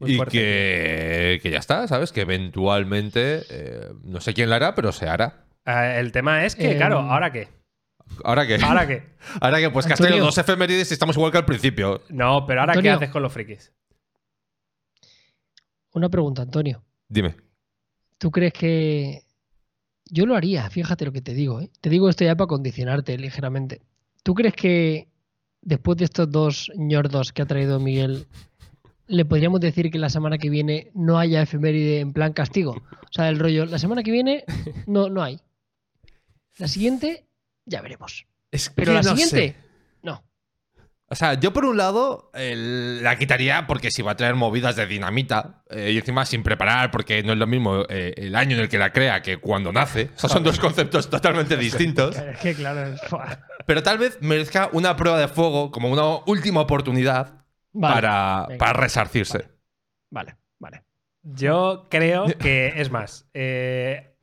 Muy 0.00 0.14
y 0.16 0.18
que, 0.24 1.38
que 1.40 1.50
ya 1.52 1.58
está, 1.58 1.86
¿sabes? 1.86 2.10
Que 2.10 2.22
eventualmente, 2.22 3.42
eh, 3.48 3.90
no 4.02 4.20
sé 4.20 4.34
quién 4.34 4.50
la 4.50 4.56
hará, 4.56 4.74
pero 4.74 4.90
se 4.90 5.08
hará. 5.08 5.44
Eh, 5.66 5.98
el 6.00 6.10
tema 6.10 6.44
es 6.44 6.56
que, 6.56 6.72
Em, 6.72 6.76
claro, 6.78 6.98
¿ahora 6.98 7.30
qué? 7.30 7.46
¿Ahora 8.24 8.46
qué? 8.46 8.58
¿Ahora 8.62 8.86
qué? 8.86 9.02
Ahora 9.40 9.60
que 9.60 9.70
pues 9.70 9.86
que 9.86 9.92
has 9.92 10.00
tenido 10.00 10.24
dos 10.24 10.38
efemérides 10.38 10.90
y 10.90 10.94
estamos 10.94 11.16
igual 11.16 11.32
que 11.32 11.38
al 11.38 11.44
principio. 11.44 12.02
No, 12.08 12.46
pero 12.46 12.60
¿ahora 12.60 12.74
qué 12.80 12.90
haces 12.90 13.10
con 13.10 13.22
los 13.22 13.32
frikis? 13.32 13.72
Una 15.92 16.08
pregunta, 16.08 16.42
Antonio. 16.42 16.82
Dime. 17.08 17.36
¿Tú 18.18 18.30
crees 18.30 18.52
que.? 18.52 19.24
Yo 20.06 20.26
lo 20.26 20.36
haría, 20.36 20.68
fíjate 20.68 21.04
lo 21.04 21.12
que 21.12 21.22
te 21.22 21.34
digo, 21.34 21.60
¿eh? 21.60 21.70
Te 21.80 21.88
digo 21.88 22.08
esto 22.08 22.24
ya 22.24 22.36
para 22.36 22.48
condicionarte 22.48 23.16
ligeramente. 23.16 23.80
¿Tú 24.22 24.34
crees 24.34 24.54
que 24.54 25.08
después 25.62 25.96
de 25.98 26.04
estos 26.04 26.30
dos 26.30 26.70
ñordos 26.76 27.32
que 27.32 27.42
ha 27.42 27.46
traído 27.46 27.80
Miguel, 27.80 28.26
le 29.06 29.24
podríamos 29.24 29.60
decir 29.60 29.90
que 29.90 29.98
la 29.98 30.10
semana 30.10 30.38
que 30.38 30.50
viene 30.50 30.90
no 30.94 31.18
haya 31.18 31.42
efeméride 31.42 32.00
en 32.00 32.12
plan 32.12 32.32
castigo? 32.32 32.72
O 32.72 33.12
sea, 33.12 33.28
el 33.28 33.38
rollo, 33.38 33.64
la 33.64 33.78
semana 33.78 34.02
que 34.02 34.10
viene 34.10 34.44
no, 34.86 35.08
no 35.08 35.22
hay. 35.22 35.40
La 36.58 36.68
siguiente, 36.68 37.26
ya 37.64 37.80
veremos. 37.82 38.26
Es 38.50 38.70
Pero 38.70 38.92
la 38.92 39.02
siguiente, 39.02 39.56
no. 40.02 40.22
O 41.06 41.14
sea, 41.14 41.34
yo 41.34 41.52
por 41.52 41.64
un 41.66 41.76
lado 41.76 42.30
el- 42.34 43.02
la 43.02 43.16
quitaría 43.18 43.66
porque 43.66 43.90
si 43.90 44.00
va 44.02 44.12
a 44.12 44.16
traer 44.16 44.34
movidas 44.34 44.76
de 44.76 44.86
dinamita 44.86 45.62
eh, 45.70 45.90
y 45.92 45.98
encima 45.98 46.24
sin 46.24 46.42
preparar 46.42 46.90
porque 46.90 47.22
no 47.22 47.32
es 47.32 47.38
lo 47.38 47.46
mismo 47.46 47.84
eh, 47.88 48.14
el 48.16 48.34
año 48.34 48.56
en 48.56 48.62
el 48.62 48.68
que 48.68 48.78
la 48.78 48.92
crea 48.92 49.20
que 49.22 49.36
cuando 49.38 49.72
nace. 49.72 50.10
O 50.16 50.18
sea, 50.18 50.30
son 50.30 50.42
dos 50.42 50.58
conceptos 50.58 51.10
totalmente 51.10 51.56
distintos. 51.58 52.16
Es 52.16 52.38
que 52.38 52.54
claro, 52.54 52.94
Pero 53.66 53.82
tal 53.82 53.98
vez 53.98 54.18
merezca 54.22 54.70
una 54.72 54.96
prueba 54.96 55.18
de 55.18 55.28
fuego 55.28 55.70
como 55.70 55.90
una 55.90 56.16
última 56.26 56.60
oportunidad 56.60 57.44
Vale, 57.74 57.94
para, 57.94 58.48
para 58.58 58.72
resarcirse. 58.74 59.48
Vale, 60.10 60.36
vale. 60.58 60.82
Yo 61.22 61.86
creo 61.90 62.26
que, 62.38 62.74
es 62.76 62.90
más, 62.90 63.28
eh, 63.34 64.14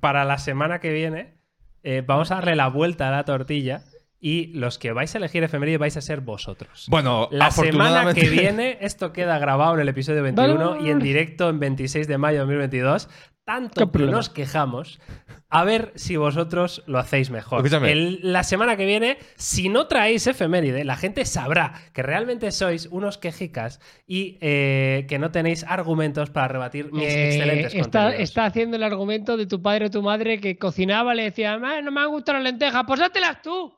para 0.00 0.24
la 0.24 0.38
semana 0.38 0.80
que 0.80 0.92
viene 0.92 1.37
eh, 1.82 2.02
vamos 2.06 2.30
a 2.30 2.36
darle 2.36 2.56
la 2.56 2.68
vuelta 2.68 3.08
a 3.08 3.10
la 3.10 3.24
tortilla 3.24 3.82
y 4.20 4.46
los 4.54 4.78
que 4.78 4.92
vais 4.92 5.14
a 5.14 5.18
elegir 5.18 5.44
efeméride 5.44 5.78
vais 5.78 5.96
a 5.96 6.00
ser 6.00 6.20
vosotros. 6.20 6.86
Bueno, 6.88 7.28
La 7.30 7.50
semana 7.50 8.12
que 8.14 8.28
viene, 8.28 8.78
esto 8.80 9.12
queda 9.12 9.38
grabado 9.38 9.74
en 9.74 9.80
el 9.80 9.88
episodio 9.88 10.22
21 10.22 10.70
Vale, 10.70 10.86
y 10.86 10.90
en 10.90 10.98
directo 10.98 11.48
en 11.48 11.60
26 11.60 12.08
de 12.08 12.18
mayo 12.18 12.38
de 12.38 12.40
2022. 12.40 13.08
Tanto 13.48 13.90
¿Qué 13.90 13.98
que 14.00 14.04
nos 14.04 14.28
quejamos. 14.28 15.00
A 15.48 15.64
ver 15.64 15.92
si 15.94 16.16
vosotros 16.16 16.82
lo 16.86 16.98
hacéis 16.98 17.30
mejor. 17.30 17.62
El- 17.90 18.20
la 18.22 18.42
semana 18.44 18.76
que 18.76 18.84
viene, 18.84 19.16
si 19.36 19.70
no 19.70 19.86
traéis 19.86 20.26
efeméride, 20.26 20.84
la 20.84 20.96
gente 20.96 21.24
sabrá 21.24 21.72
que 21.94 22.02
realmente 22.02 22.52
sois 22.52 22.88
unos 22.90 23.16
quejicas 23.16 23.80
y 24.06 24.36
eh, 24.42 25.06
que 25.08 25.18
no 25.18 25.30
tenéis 25.30 25.64
argumentos 25.64 26.28
para 26.28 26.48
rebatir 26.48 26.92
mis 26.92 27.04
Eh, 27.04 27.28
excelentes 27.28 27.74
está, 27.74 28.14
está 28.14 28.44
haciendo 28.44 28.76
el 28.76 28.82
argumento 28.82 29.38
de 29.38 29.46
tu 29.46 29.62
padre 29.62 29.86
o 29.86 29.90
tu 29.90 30.02
madre 30.02 30.38
que 30.42 30.58
cocinaba, 30.58 31.14
le 31.14 31.22
decía, 31.22 31.56
"Ma, 31.58 31.80
no 31.80 31.90
me 31.90 32.02
han 32.02 32.08
gustado 32.10 32.36
las 32.36 32.44
lentejas, 32.44 32.84
pues 32.86 33.00
hátelas 33.00 33.40
tú. 33.40 33.74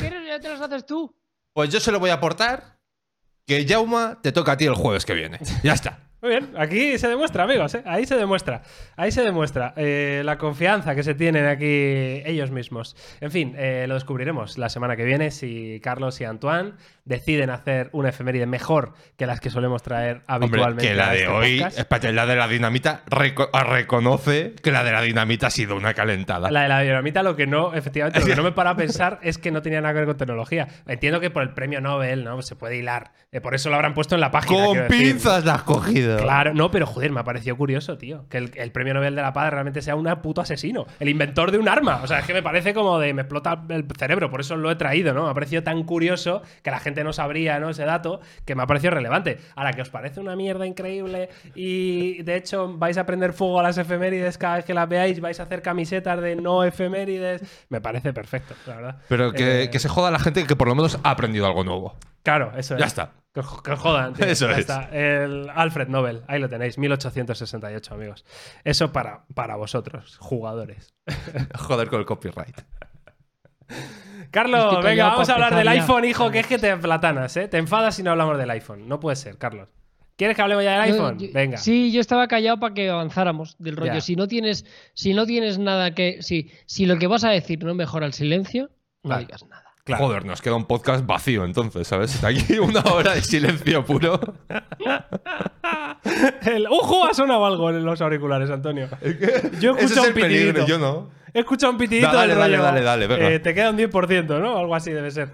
Quieres, 0.00 0.26
ya 0.28 0.38
te 0.38 0.50
las 0.50 0.60
haces 0.60 0.84
tú. 0.84 1.16
Pues 1.54 1.70
yo 1.70 1.80
se 1.80 1.90
lo 1.90 1.98
voy 2.00 2.10
a 2.10 2.14
aportar 2.14 2.76
que 3.46 3.64
Jauma 3.66 4.18
te 4.22 4.30
toca 4.32 4.52
a 4.52 4.56
ti 4.58 4.66
el 4.66 4.74
jueves 4.74 5.06
que 5.06 5.14
viene. 5.14 5.38
Ya 5.62 5.72
está. 5.72 6.05
Muy 6.26 6.34
bien, 6.34 6.50
aquí 6.58 6.98
se 6.98 7.06
demuestra, 7.06 7.44
amigos, 7.44 7.72
¿eh? 7.76 7.82
ahí 7.86 8.04
se 8.04 8.16
demuestra, 8.16 8.62
ahí 8.96 9.12
se 9.12 9.22
demuestra 9.22 9.74
eh, 9.76 10.22
la 10.24 10.38
confianza 10.38 10.96
que 10.96 11.04
se 11.04 11.14
tienen 11.14 11.46
aquí 11.46 11.66
ellos 12.24 12.50
mismos. 12.50 12.96
En 13.20 13.30
fin, 13.30 13.54
eh, 13.56 13.84
lo 13.86 13.94
descubriremos 13.94 14.58
la 14.58 14.68
semana 14.68 14.96
que 14.96 15.04
viene 15.04 15.30
si 15.30 15.80
Carlos 15.84 16.20
y 16.20 16.24
Antoine 16.24 16.72
deciden 17.04 17.50
hacer 17.50 17.90
una 17.92 18.08
efeméride 18.08 18.46
mejor 18.46 18.94
que 19.16 19.26
las 19.26 19.38
que 19.38 19.50
solemos 19.50 19.84
traer 19.84 20.22
Hombre, 20.26 20.46
habitualmente. 20.48 20.88
que 20.88 20.94
la 20.96 21.10
de 21.12 21.18
este 21.18 21.28
hoy, 21.28 21.60
espérate, 21.62 22.12
la 22.12 22.26
de 22.26 22.34
la 22.34 22.48
dinamita 22.48 23.04
reco- 23.06 23.48
reconoce 23.62 24.54
que 24.60 24.72
la 24.72 24.82
de 24.82 24.90
la 24.90 25.02
dinamita 25.02 25.46
ha 25.46 25.50
sido 25.50 25.76
una 25.76 25.94
calentada. 25.94 26.50
La 26.50 26.62
de 26.62 26.68
la 26.68 26.80
dinamita, 26.80 27.22
lo 27.22 27.36
que 27.36 27.46
no, 27.46 27.72
efectivamente, 27.74 28.18
lo 28.18 28.26
que 28.26 28.34
no 28.34 28.42
me 28.42 28.50
para 28.50 28.70
a 28.70 28.76
pensar 28.76 29.20
es 29.22 29.38
que 29.38 29.52
no 29.52 29.62
tenía 29.62 29.80
nada 29.80 29.94
que 29.94 30.00
ver 30.00 30.08
con 30.08 30.16
tecnología. 30.16 30.66
Entiendo 30.88 31.20
que 31.20 31.30
por 31.30 31.44
el 31.44 31.50
premio 31.54 31.80
Nobel, 31.80 32.24
¿no? 32.24 32.42
Se 32.42 32.56
puede 32.56 32.76
hilar. 32.78 33.12
Eh, 33.30 33.40
por 33.40 33.54
eso 33.54 33.70
lo 33.70 33.76
habrán 33.76 33.94
puesto 33.94 34.16
en 34.16 34.20
la 34.20 34.32
página. 34.32 34.64
Con 34.64 34.86
pinzas 34.88 35.44
la 35.44 35.54
has 35.54 35.62
Claro, 36.22 36.54
no, 36.54 36.70
pero 36.70 36.86
joder, 36.86 37.10
me 37.12 37.20
ha 37.20 37.24
parecido 37.24 37.56
curioso, 37.56 37.96
tío. 37.98 38.26
Que 38.28 38.38
el, 38.38 38.50
el 38.54 38.72
premio 38.72 38.94
Nobel 38.94 39.14
de 39.14 39.22
la 39.22 39.32
Paz 39.32 39.50
realmente 39.50 39.82
sea 39.82 39.96
un 39.96 40.06
puto 40.22 40.40
asesino. 40.40 40.86
El 41.00 41.08
inventor 41.08 41.50
de 41.50 41.58
un 41.58 41.68
arma. 41.68 42.00
O 42.02 42.06
sea, 42.06 42.20
es 42.20 42.26
que 42.26 42.32
me 42.34 42.42
parece 42.42 42.74
como 42.74 42.98
de. 42.98 43.12
Me 43.14 43.22
explota 43.22 43.62
el 43.68 43.86
cerebro, 43.98 44.30
por 44.30 44.40
eso 44.40 44.56
lo 44.56 44.70
he 44.70 44.76
traído, 44.76 45.12
¿no? 45.14 45.24
Me 45.24 45.30
ha 45.30 45.34
parecido 45.34 45.62
tan 45.62 45.82
curioso 45.84 46.42
que 46.62 46.70
la 46.70 46.78
gente 46.80 47.04
no 47.04 47.12
sabría, 47.12 47.58
¿no? 47.58 47.70
Ese 47.70 47.84
dato, 47.84 48.20
que 48.44 48.54
me 48.54 48.62
ha 48.62 48.66
parecido 48.66 48.92
relevante. 48.92 49.38
Ahora, 49.54 49.72
que 49.72 49.82
os 49.82 49.90
parece 49.90 50.20
una 50.20 50.36
mierda 50.36 50.66
increíble 50.66 51.28
y 51.54 52.22
de 52.22 52.36
hecho 52.36 52.76
vais 52.76 52.98
a 52.98 53.06
prender 53.06 53.32
fuego 53.32 53.60
a 53.60 53.62
las 53.62 53.78
efemérides 53.78 54.38
cada 54.38 54.56
vez 54.56 54.64
que 54.64 54.74
las 54.74 54.88
veáis, 54.88 55.20
vais 55.20 55.38
a 55.40 55.44
hacer 55.44 55.62
camisetas 55.62 56.20
de 56.20 56.36
no 56.36 56.64
efemérides, 56.64 57.42
me 57.68 57.80
parece 57.80 58.12
perfecto, 58.12 58.54
la 58.66 58.76
verdad. 58.76 58.96
Pero 59.08 59.32
que, 59.32 59.64
Eh, 59.64 59.70
que 59.70 59.78
se 59.78 59.88
joda 59.88 60.10
la 60.10 60.18
gente 60.18 60.44
que 60.44 60.56
por 60.56 60.68
lo 60.68 60.74
menos 60.74 60.98
ha 61.02 61.10
aprendido 61.10 61.46
algo 61.46 61.64
nuevo. 61.64 61.94
Claro, 62.22 62.52
eso 62.56 62.74
es. 62.74 62.80
Ya 62.80 62.86
está. 62.86 63.12
Que 63.36 63.40
os, 63.40 63.60
que 63.60 63.76
jodan. 63.76 64.14
tío. 64.14 64.24
Eso 64.30 64.46
Ya 64.46 64.52
es. 64.52 64.58
está. 64.60 64.88
El 64.92 65.50
Alfred 65.54 65.88
Nobel, 65.88 66.22
ahí 66.26 66.40
lo 66.40 66.48
tenéis, 66.48 66.78
1868, 66.78 67.92
amigos. 67.92 68.24
Eso 68.64 68.92
para, 68.92 69.26
para 69.34 69.56
vosotros, 69.56 70.16
jugadores. 70.20 70.94
Joder 71.54 71.90
con 71.90 72.00
el 72.00 72.06
copyright. 72.06 72.62
Carlos, 74.30 74.82
venga, 74.82 75.08
vamos 75.08 75.28
a 75.28 75.34
hablar 75.34 75.54
del 75.54 75.68
iPhone, 75.68 76.06
hijo, 76.06 76.30
que 76.30 76.40
es 76.40 76.46
que 76.46 76.58
te 76.58 76.74
platanas, 76.78 77.36
¿eh? 77.36 77.46
Te 77.48 77.58
enfadas 77.58 77.94
si 77.96 78.02
no 78.02 78.10
hablamos 78.12 78.38
del 78.38 78.48
iPhone. 78.50 78.88
No 78.88 79.00
puede 79.00 79.16
ser, 79.16 79.36
Carlos. 79.36 79.68
¿Quieres 80.16 80.34
que 80.34 80.40
hablemos 80.42 80.64
ya 80.64 80.80
del 80.80 80.92
iPhone? 80.94 81.18
yo- 81.18 81.28
venga. 81.34 81.58
Sí, 81.58 81.92
yo 81.92 82.00
estaba 82.00 82.26
callado 82.26 82.58
para 82.58 82.72
que 82.72 82.88
avanzáramos 82.88 83.56
del 83.58 83.76
rollo. 83.76 83.92
Ya. 83.92 84.00
Si 84.00 84.16
no 84.16 84.26
tienes, 84.28 84.64
si 84.94 85.12
no 85.12 85.26
tienes 85.26 85.58
nada 85.58 85.94
que. 85.94 86.22
Si, 86.22 86.50
si 86.64 86.86
lo 86.86 86.98
que 86.98 87.06
vas 87.06 87.24
a 87.24 87.28
decir 87.28 87.62
no 87.64 87.74
mejora 87.74 88.06
el 88.06 88.14
silencio, 88.14 88.70
no 89.02 89.18
digas 89.18 89.44
nada. 89.46 89.65
Claro. 89.86 90.04
Joder, 90.06 90.24
nos 90.24 90.42
queda 90.42 90.56
un 90.56 90.64
podcast 90.66 91.06
vacío 91.06 91.44
entonces, 91.44 91.86
¿sabes? 91.86 92.12
Está 92.14 92.26
aquí 92.28 92.58
una 92.58 92.80
hora 92.92 93.14
de 93.14 93.22
silencio 93.22 93.84
puro. 93.84 94.20
El 96.44 96.66
¡Ojo! 96.68 97.06
Ha 97.06 97.14
sonado 97.14 97.46
algo 97.46 97.70
en 97.70 97.84
los 97.84 98.00
auriculares, 98.00 98.50
Antonio. 98.50 98.88
Yo 99.60 99.72
he 99.76 99.78
es 99.78 99.84
escuchado 99.84 100.08
un 100.08 100.14
peligro, 100.14 100.48
pitidito. 100.54 100.66
yo 100.66 100.78
no. 100.78 101.10
He 101.32 101.40
escuchado 101.40 101.72
un 101.72 101.78
pitidito 101.78 102.06
Da- 102.08 102.14
dale, 102.26 102.34
dale, 102.34 102.56
dale, 102.58 103.06
dale, 103.06 103.34
eh, 103.34 103.38
te 103.40 103.52
queda 103.54 103.70
un 103.70 103.76
10%, 103.76 104.40
¿no? 104.40 104.56
Algo 104.58 104.74
así 104.74 104.90
debe 104.90 105.10
ser. 105.10 105.30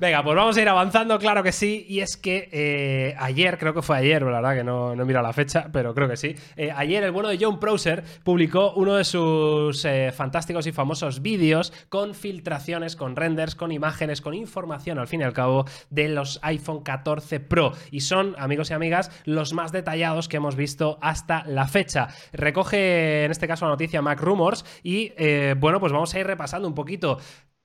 Venga, 0.00 0.22
pues 0.24 0.36
vamos 0.36 0.56
a 0.56 0.62
ir 0.62 0.68
avanzando, 0.68 1.18
claro 1.18 1.42
que 1.42 1.52
sí. 1.52 1.86
Y 1.88 2.00
es 2.00 2.16
que 2.16 2.48
eh, 2.52 3.14
ayer, 3.18 3.58
creo 3.58 3.74
que 3.74 3.82
fue 3.82 3.96
ayer, 3.96 4.22
la 4.22 4.40
verdad 4.40 4.56
que 4.56 4.64
no, 4.64 4.96
no 4.96 5.02
he 5.02 5.06
mirado 5.06 5.26
la 5.26 5.32
fecha, 5.32 5.68
pero 5.72 5.94
creo 5.94 6.08
que 6.08 6.16
sí. 6.16 6.34
Eh, 6.56 6.72
ayer 6.74 7.04
el 7.04 7.12
bueno 7.12 7.28
de 7.28 7.38
John 7.40 7.60
Prosser 7.60 8.02
publicó 8.24 8.72
uno 8.72 8.94
de 8.96 9.04
sus 9.04 9.84
eh, 9.84 10.12
fantásticos 10.12 10.66
y 10.66 10.72
famosos 10.72 11.22
vídeos 11.22 11.72
con 11.88 12.14
filtraciones, 12.14 12.96
con 12.96 13.14
renders, 13.14 13.54
con 13.54 13.70
imágenes, 13.70 14.20
con 14.20 14.34
información, 14.34 14.98
al 14.98 15.06
fin 15.06 15.20
y 15.20 15.24
al 15.24 15.32
cabo, 15.32 15.64
de 15.90 16.08
los 16.08 16.40
iPhone 16.42 16.82
14 16.82 17.40
Pro. 17.40 17.72
Y 17.90 18.00
son, 18.00 18.34
amigos 18.38 18.70
y 18.70 18.74
amigas, 18.74 19.10
los 19.24 19.52
más 19.52 19.70
detallados 19.70 20.28
que 20.28 20.38
hemos 20.38 20.56
visto 20.56 20.98
hasta 21.02 21.44
la 21.46 21.68
fecha. 21.68 22.08
Recoge, 22.32 23.24
en 23.24 23.30
este 23.30 23.46
caso, 23.46 23.64
la 23.66 23.72
noticia 23.72 24.02
Mac 24.02 24.20
Rumors 24.20 24.64
y, 24.82 25.12
bueno, 25.56 25.78
pues 25.80 25.92
vamos 25.92 26.12
a 26.14 26.18
ir 26.18 26.26
repasando 26.26 26.66
un 26.66 26.74
poquito 26.74 27.18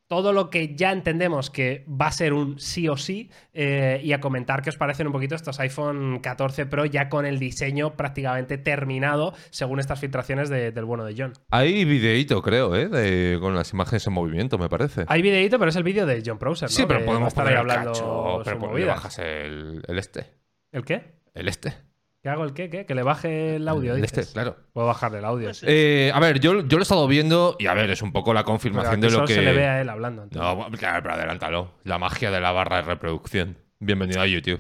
todo 0.10 0.34
lo 0.34 0.50
que 0.50 0.76
ya 0.76 0.92
entendemos 0.92 1.52
que 1.52 1.86
va 1.90 2.08
a 2.08 2.12
ser 2.12 2.34
un 2.34 2.60
sí 2.60 2.90
o 2.90 2.98
sí 2.98 3.30
eh, 3.54 4.02
y 4.04 4.12
a 4.12 4.20
comentar 4.20 4.64
qué 4.64 4.70
os 4.72 4.76
parecen 4.78 5.06
un 5.06 5.14
poquito 5.14 5.36
estos 5.36 5.60
iPhone 5.60 6.20
14 6.20 6.66
Pro 6.66 6.84
ya 6.86 7.08
con 7.10 7.28
el 7.28 7.38
diseño 7.38 7.96
prácticamente 7.96 8.58
terminado 8.58 9.34
según 9.52 9.80
estas 9.80 10.00
filtraciones 10.00 10.50
de- 10.50 10.72
del 10.72 10.84
bueno 10.86 11.06
de 11.06 11.14
John. 11.16 11.34
Hay 11.52 11.86
videíto, 11.86 12.42
creo, 12.42 12.76
¿eh? 12.76 12.90
De- 12.90 13.38
con 13.40 13.54
las 13.56 13.72
imágenes 13.72 14.06
en 14.08 14.14
movimiento, 14.14 14.58
me 14.58 14.68
parece. 14.68 15.06
Hay 15.08 15.22
videíto, 15.22 15.60
pero 15.60 15.70
es 15.70 15.76
el 15.76 15.84
vídeo 15.84 16.08
de 16.08 16.24
John 16.26 16.40
Prosser, 16.40 16.70
¿no? 16.70 16.76
sí, 16.76 16.84
pero 16.88 17.00
Que 17.02 17.06
podemos 17.06 17.28
estar 17.28 17.48
ahí 17.48 17.54
hablando 17.56 17.92
cacho, 17.94 18.42
pero 18.44 18.88
bajas 18.88 19.20
el, 19.20 19.84
el 19.88 20.00
este. 20.00 20.26
¿El 20.72 20.84
qué? 20.84 21.04
El 21.36 21.48
este. 21.48 21.74
¿Qué 22.22 22.28
hago 22.28 22.44
el 22.44 22.54
qué? 22.54 22.70
¿Qué? 22.70 22.86
Que 22.86 22.96
le 22.96 23.04
baje 23.04 23.56
el 23.56 23.68
audio, 23.68 23.96
El 23.96 24.02
dices? 24.02 24.18
este, 24.20 24.34
claro. 24.34 24.58
Puedo 24.74 24.88
bajarle 24.88 25.20
el 25.20 25.26
audio. 25.26 25.54
sí. 25.54 25.66
Eh, 25.70 26.12
a 26.14 26.20
ver, 26.20 26.42
yo, 26.42 26.68
yo 26.68 26.78
lo 26.78 26.80
he 26.80 26.84
estado 26.84 27.08
viendo 27.08 27.56
y 27.60 27.68
a 27.68 27.74
ver, 27.74 27.90
es 27.90 28.02
un 28.02 28.12
poco 28.12 28.34
la 28.34 28.44
confirmación 28.44 29.00
de 29.00 29.10
lo 29.10 29.26
que. 29.26 29.36
se 29.36 29.42
le 29.42 29.54
ve 29.54 29.66
a 29.66 29.82
él 29.82 29.90
hablando. 29.90 30.24
Antonio. 30.24 30.68
No, 30.70 30.78
claro, 30.78 31.02
pero 31.02 31.14
adelántalo. 31.16 31.76
La 31.86 31.98
magia 31.98 32.30
de 32.30 32.42
la 32.42 32.52
barra 32.52 32.78
de 32.78 32.82
reproducción. 32.82 33.58
Bienvenido 33.80 34.22
a 34.22 34.28
YouTube. 34.28 34.60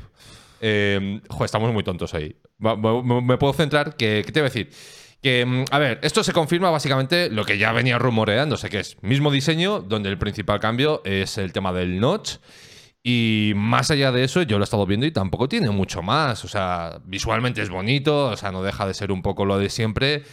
Eh, 0.61 1.19
joder, 1.29 1.45
estamos 1.45 1.73
muy 1.73 1.83
tontos 1.83 2.13
ahí. 2.13 2.37
Me, 2.59 3.37
puedo 3.37 3.51
centrar. 3.51 3.97
Que, 3.97 4.23
¿Qué 4.25 4.31
te 4.31 4.39
voy 4.39 4.47
a 4.47 4.51
decir? 4.53 4.69
Que, 5.21 5.45
mm, 5.45 5.65
a 5.71 5.79
ver, 5.79 5.99
esto 6.01 6.23
se 6.23 6.31
confirma 6.31 6.71
básicamente 6.71 7.29
lo 7.29 7.43
que 7.43 7.57
ya 7.57 7.73
venía 7.73 7.99
rumoreándose, 7.99 8.69
que 8.69 8.79
es 8.79 8.95
mismo 9.03 9.31
diseño, 9.31 9.81
donde 9.81 10.07
el 10.07 10.17
principal 10.17 10.61
cambio 10.61 11.01
es 11.03 11.37
el 11.37 11.51
tema 11.51 11.73
del 11.73 11.99
notch. 11.99 12.37
Y 13.03 13.53
más 13.55 13.91
allá 13.91 14.11
de 14.11 14.23
eso, 14.23 14.41
yo 14.41 14.57
lo 14.57 14.63
he 14.63 14.65
estado 14.65 14.85
viendo 14.85 15.05
y 15.05 15.11
tampoco 15.11 15.47
tiene 15.47 15.69
mucho 15.69 16.01
más. 16.01 16.43
O 16.45 16.47
sea, 16.47 17.01
visualmente 17.05 17.61
es 17.61 17.69
bonito, 17.69 18.27
o 18.27 18.37
sea, 18.37 18.51
no 18.51 18.63
deja 18.63 18.85
de 18.85 18.93
ser 18.93 19.11
un 19.11 19.21
poco 19.21 19.45
lo 19.45 19.57
de 19.57 19.69
siempre, 19.69 20.23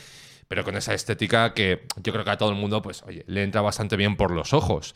pero 0.49 0.65
con 0.65 0.77
esa 0.77 0.95
estética 0.95 1.55
que 1.55 1.87
yo 2.03 2.13
creo 2.13 2.25
que 2.25 2.31
a 2.31 2.39
todo 2.39 2.51
el 2.51 2.57
mundo, 2.57 2.83
pues, 2.83 3.03
oye, 3.05 3.25
le 3.29 3.43
entra 3.45 3.61
bastante 3.61 3.97
bien 3.97 4.17
por 4.17 4.31
los 4.33 4.53
ojos. 4.53 4.95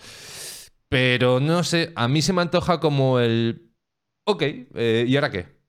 Pero 0.89 1.41
no 1.41 1.62
sé, 1.65 1.93
a 1.97 2.09
mí 2.09 2.23
se 2.23 2.33
me 2.33 2.43
antoja 2.43 2.81
como 2.81 3.21
el. 3.21 3.71
Ok, 4.25 4.43
eh, 4.43 5.05
¿y 5.09 5.17
ahora 5.17 5.31
qué? 5.31 5.60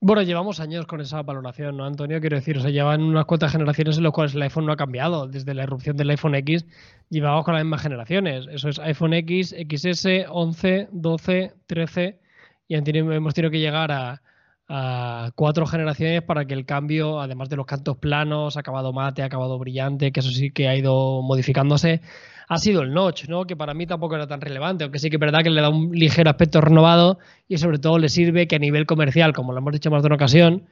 Bueno, 0.00 0.22
llevamos 0.22 0.60
años 0.60 0.86
con 0.86 1.00
esa 1.00 1.22
valoración, 1.22 1.76
¿no, 1.76 1.84
Antonio? 1.84 2.20
Quiero 2.20 2.36
decir, 2.36 2.56
o 2.56 2.60
sea, 2.60 2.70
llevan 2.70 3.02
unas 3.02 3.24
cuantas 3.24 3.50
generaciones 3.50 3.96
en 3.96 4.04
las 4.04 4.12
cuales 4.12 4.32
el 4.34 4.42
iPhone 4.42 4.64
no 4.66 4.72
ha 4.72 4.76
cambiado. 4.76 5.26
Desde 5.26 5.54
la 5.54 5.64
irrupción 5.64 5.96
del 5.96 6.10
iPhone 6.10 6.36
X, 6.36 6.66
llevamos 7.10 7.44
con 7.44 7.54
las 7.54 7.64
mismas 7.64 7.82
generaciones. 7.82 8.46
Eso 8.48 8.68
es 8.68 8.78
iPhone 8.78 9.12
X, 9.14 9.56
XS, 9.58 10.26
11, 10.28 10.88
12, 10.92 11.52
13. 11.66 12.20
Y 12.68 12.74
hemos 12.76 13.34
tenido 13.34 13.50
que 13.50 13.58
llegar 13.58 13.90
a, 13.90 14.22
a 14.68 15.30
cuatro 15.34 15.66
generaciones 15.66 16.22
para 16.22 16.44
que 16.44 16.54
el 16.54 16.66
cambio, 16.66 17.20
además 17.20 17.48
de 17.48 17.56
los 17.56 17.66
cantos 17.66 17.96
planos, 17.96 18.56
acabado 18.56 18.92
mate, 18.92 19.22
acabado 19.22 19.58
brillante, 19.58 20.12
que 20.12 20.20
eso 20.20 20.30
sí 20.30 20.50
que 20.50 20.68
ha 20.68 20.76
ido 20.76 21.22
modificándose, 21.22 22.02
ha 22.48 22.58
sido 22.58 22.82
el 22.82 22.92
notch, 22.92 23.28
¿no? 23.28 23.46
Que 23.46 23.56
para 23.56 23.74
mí 23.74 23.86
tampoco 23.86 24.14
era 24.14 24.26
tan 24.26 24.40
relevante, 24.40 24.84
aunque 24.84 24.98
sí 24.98 25.10
que 25.10 25.16
es 25.16 25.20
verdad 25.20 25.40
que 25.42 25.50
le 25.50 25.60
da 25.60 25.70
un 25.70 25.92
ligero 25.92 26.30
aspecto 26.30 26.60
renovado 26.60 27.18
y 27.48 27.58
sobre 27.58 27.78
todo 27.78 27.98
le 27.98 28.08
sirve 28.08 28.46
que 28.46 28.56
a 28.56 28.58
nivel 28.58 28.86
comercial, 28.86 29.32
como 29.32 29.52
lo 29.52 29.58
hemos 29.58 29.72
dicho 29.72 29.90
más 29.90 30.02
de 30.02 30.06
una 30.06 30.16
ocasión, 30.16 30.64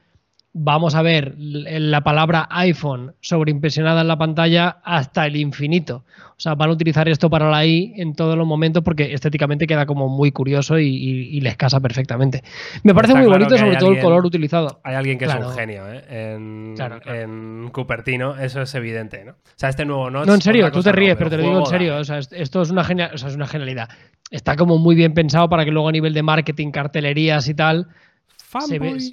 vamos 0.53 0.95
a 0.95 1.01
ver 1.01 1.35
la 1.37 2.01
palabra 2.01 2.47
iPhone 2.49 3.13
sobreimpresionada 3.21 4.01
en 4.01 4.07
la 4.07 4.17
pantalla 4.17 4.77
hasta 4.83 5.25
el 5.25 5.35
infinito. 5.35 6.03
O 6.31 6.39
sea, 6.39 6.55
van 6.55 6.69
a 6.69 6.73
utilizar 6.73 7.07
esto 7.09 7.29
para 7.29 7.49
la 7.49 7.65
I 7.65 7.93
en 7.97 8.13
todos 8.13 8.37
los 8.37 8.45
momentos 8.45 8.83
porque 8.83 9.13
estéticamente 9.13 9.65
queda 9.67 9.85
como 9.85 10.07
muy 10.07 10.31
curioso 10.31 10.77
y, 10.79 11.39
les 11.41 11.55
casa 11.57 11.79
perfectamente. 11.79 12.43
Me 12.83 12.93
parece 12.93 13.15
muy 13.15 13.27
bonito, 13.27 13.57
sobre 13.57 13.77
todo 13.77 13.91
el 13.91 13.99
color 13.99 14.25
utilizado. 14.25 14.79
Hay 14.83 14.95
alguien 14.95 15.17
que 15.17 15.25
es 15.25 15.35
un 15.35 15.51
genio, 15.51 15.83
¿eh? 15.87 16.03
En, 16.09 17.69
Cupertino, 17.71 18.37
eso 18.37 18.61
es 18.61 18.73
evidente, 18.75 19.23
¿no? 19.25 19.31
O 19.31 19.55
sea, 19.55 19.69
este 19.69 19.85
nuevo 19.85 20.09
Notch... 20.09 20.27
No, 20.27 20.33
en 20.33 20.41
serio, 20.41 20.71
tú 20.71 20.81
te 20.81 20.91
ríes, 20.91 21.15
pero 21.15 21.29
te 21.29 21.37
lo 21.37 21.43
digo 21.43 21.59
en 21.59 21.65
serio. 21.65 21.97
O 21.97 22.03
sea, 22.03 22.19
esto 22.19 22.61
es 22.61 22.69
una, 22.71 22.83
genial, 22.83 23.11
es 23.13 23.23
una 23.23 23.47
genialidad. 23.47 23.89
Está 24.31 24.55
como 24.55 24.77
muy 24.77 24.95
bien 24.95 25.13
pensado 25.13 25.49
para 25.49 25.65
que 25.65 25.71
luego 25.71 25.89
a 25.89 25.91
nivel 25.91 26.13
de 26.13 26.23
marketing, 26.23 26.71
cartelerías 26.71 27.47
y 27.47 27.53
tal 27.53 27.87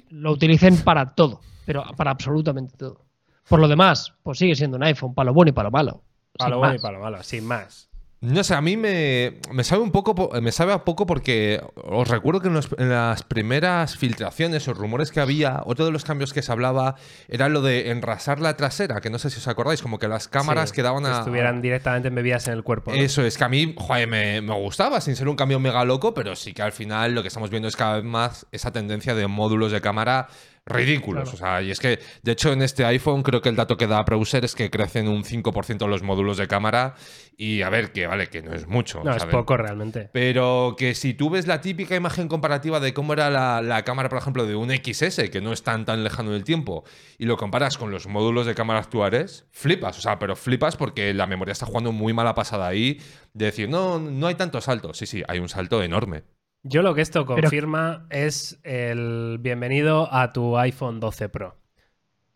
lo 0.09 0.31
utilicen 0.31 0.77
para 0.77 1.13
todo, 1.13 1.41
pero 1.65 1.83
para 1.95 2.11
absolutamente 2.11 2.77
todo. 2.77 3.05
Por 3.47 3.59
lo 3.59 3.67
demás, 3.67 4.13
pues 4.23 4.39
sigue 4.39 4.55
siendo 4.55 4.77
un 4.77 4.83
iPhone, 4.83 5.13
para 5.13 5.27
lo 5.27 5.33
bueno 5.33 5.49
y 5.49 5.53
para 5.53 5.67
lo 5.67 5.71
malo. 5.71 6.01
Para 6.37 6.51
lo 6.51 6.59
bueno 6.59 6.75
y 6.75 6.79
para 6.79 6.97
lo 6.97 7.03
malo, 7.03 7.23
sin 7.23 7.45
más. 7.45 7.89
No 8.25 8.43
sé, 8.43 8.55
a 8.55 8.61
mí 8.61 8.75
me, 8.75 9.33
sabe 9.61 9.83
un 9.83 9.91
poco, 9.91 10.31
me 10.41 10.51
sabe 10.51 10.73
a 10.73 10.83
poco 10.83 11.05
porque 11.05 11.61
os 11.75 12.07
recuerdo 12.07 12.41
que 12.41 12.47
en, 12.47 12.89
las 12.89 13.21
primeras 13.21 13.97
filtraciones 13.97 14.67
o 14.67 14.73
rumores 14.73 15.11
que 15.11 15.19
había, 15.19 15.61
otro 15.65 15.85
de 15.85 15.91
los 15.91 16.03
cambios 16.03 16.33
que 16.33 16.41
se 16.41 16.51
hablaba 16.51 16.95
era 17.27 17.49
lo 17.49 17.61
de 17.61 17.91
enrasar 17.91 18.39
la 18.39 18.57
trasera, 18.57 18.99
que 18.99 19.11
no 19.11 19.19
sé 19.19 19.29
si 19.29 19.37
os 19.37 19.47
acordáis, 19.47 19.83
como 19.83 19.99
que 19.99 20.07
las 20.07 20.27
cámaras 20.27 20.71
quedaban 20.71 21.05
a... 21.05 21.19
Estuvieran 21.19 21.61
directamente 21.61 22.07
embebidas 22.07 22.47
en 22.47 22.55
el 22.55 22.63
cuerpo. 22.63 22.93
Eso 22.93 23.23
es, 23.23 23.37
que 23.37 23.43
a 23.43 23.49
mí, 23.49 23.75
joder, 23.77 24.07
me, 24.07 24.41
me, 24.41 24.55
gustaba, 24.55 25.01
sin 25.01 25.15
ser 25.15 25.27
un 25.27 25.35
cambio 25.35 25.59
mega 25.59 25.85
loco, 25.85 26.15
pero 26.15 26.35
sí 26.35 26.53
que 26.53 26.63
al 26.63 26.71
final 26.71 27.13
lo 27.13 27.21
que 27.21 27.27
estamos 27.27 27.51
viendo 27.51 27.67
es 27.67 27.75
cada 27.75 27.97
vez 27.97 28.05
más 28.05 28.47
esa 28.51 28.71
tendencia 28.71 29.13
de 29.13 29.27
módulos 29.27 29.71
de 29.71 29.81
cámara 29.81 30.29
ridículos. 30.65 31.33
O 31.33 31.37
sea, 31.37 31.61
y 31.61 31.71
es 31.71 31.79
que, 31.79 31.99
de 32.23 32.31
hecho, 32.31 32.51
en 32.51 32.61
este 32.61 32.85
iPhone 32.85 33.23
creo 33.23 33.41
que 33.41 33.49
el 33.49 33.55
dato 33.55 33.77
que 33.77 33.87
da 33.87 34.01
Browser 34.03 34.43
es 34.45 34.55
que 34.55 34.69
crecen 34.69 35.07
un 35.07 35.23
5% 35.23 35.87
los 35.87 36.01
módulos 36.01 36.37
de 36.37 36.47
cámara. 36.47 36.95
Y 37.37 37.61
a 37.61 37.69
ver, 37.69 37.91
que 37.91 38.07
vale, 38.07 38.27
que 38.27 38.41
no 38.41 38.53
es 38.53 38.65
mucho. 38.67 39.03
No, 39.03 39.15
es 39.15 39.25
poco 39.25 39.57
realmente. 39.57 40.09
Pero 40.13 40.75
que 40.77 40.95
si 40.95 41.13
tú 41.13 41.29
ves 41.29 41.47
la 41.47 41.61
típica 41.61 41.95
imagen 41.95 42.27
comparativa 42.27 42.79
de 42.79 42.93
cómo 42.93 43.13
era 43.13 43.29
la, 43.29 43.83
cámara, 43.83 44.09
por 44.09 44.17
ejemplo, 44.17 44.45
de 44.45 44.55
un 44.55 44.71
XS, 44.71 45.29
que 45.29 45.41
no 45.41 45.51
es 45.51 45.61
tan, 45.61 45.85
tan 45.85 46.03
lejano 46.03 46.29
en 46.31 46.37
el 46.37 46.43
tiempo, 46.43 46.83
y 47.17 47.25
lo 47.25 47.37
comparas 47.37 47.77
con 47.77 47.91
los 47.91 48.07
módulos 48.07 48.45
de 48.45 48.55
cámara 48.55 48.79
actuales, 48.79 49.45
flipas. 49.51 49.97
O 49.97 50.01
sea, 50.01 50.17
pero 50.17 50.35
flipas 50.35 50.77
porque 50.77 51.13
la 51.13 51.27
memoria 51.27 51.51
está 51.51 51.65
jugando 51.65 51.91
muy 51.91 52.13
mala 52.13 52.33
pasada 52.33 52.67
ahí. 52.67 53.01
De 53.33 53.45
decir, 53.45 53.69
no, 53.69 53.99
no 53.99 54.27
hay 54.27 54.35
tanto 54.35 54.61
salto. 54.61 54.93
Sí, 54.93 55.05
sí, 55.05 55.23
hay 55.27 55.39
un 55.39 55.49
salto 55.49 55.83
enorme. 55.83 56.23
Yo 56.67 56.81
lo 56.81 56.95
que 56.95 57.01
esto 57.01 57.27
confirma 57.27 58.07
es 58.09 58.59
el 58.63 59.37
bienvenido 59.39 60.11
a 60.11 60.33
tu 60.33 60.57
iPhone 60.57 60.99
12 60.99 61.29
Pro. 61.29 61.59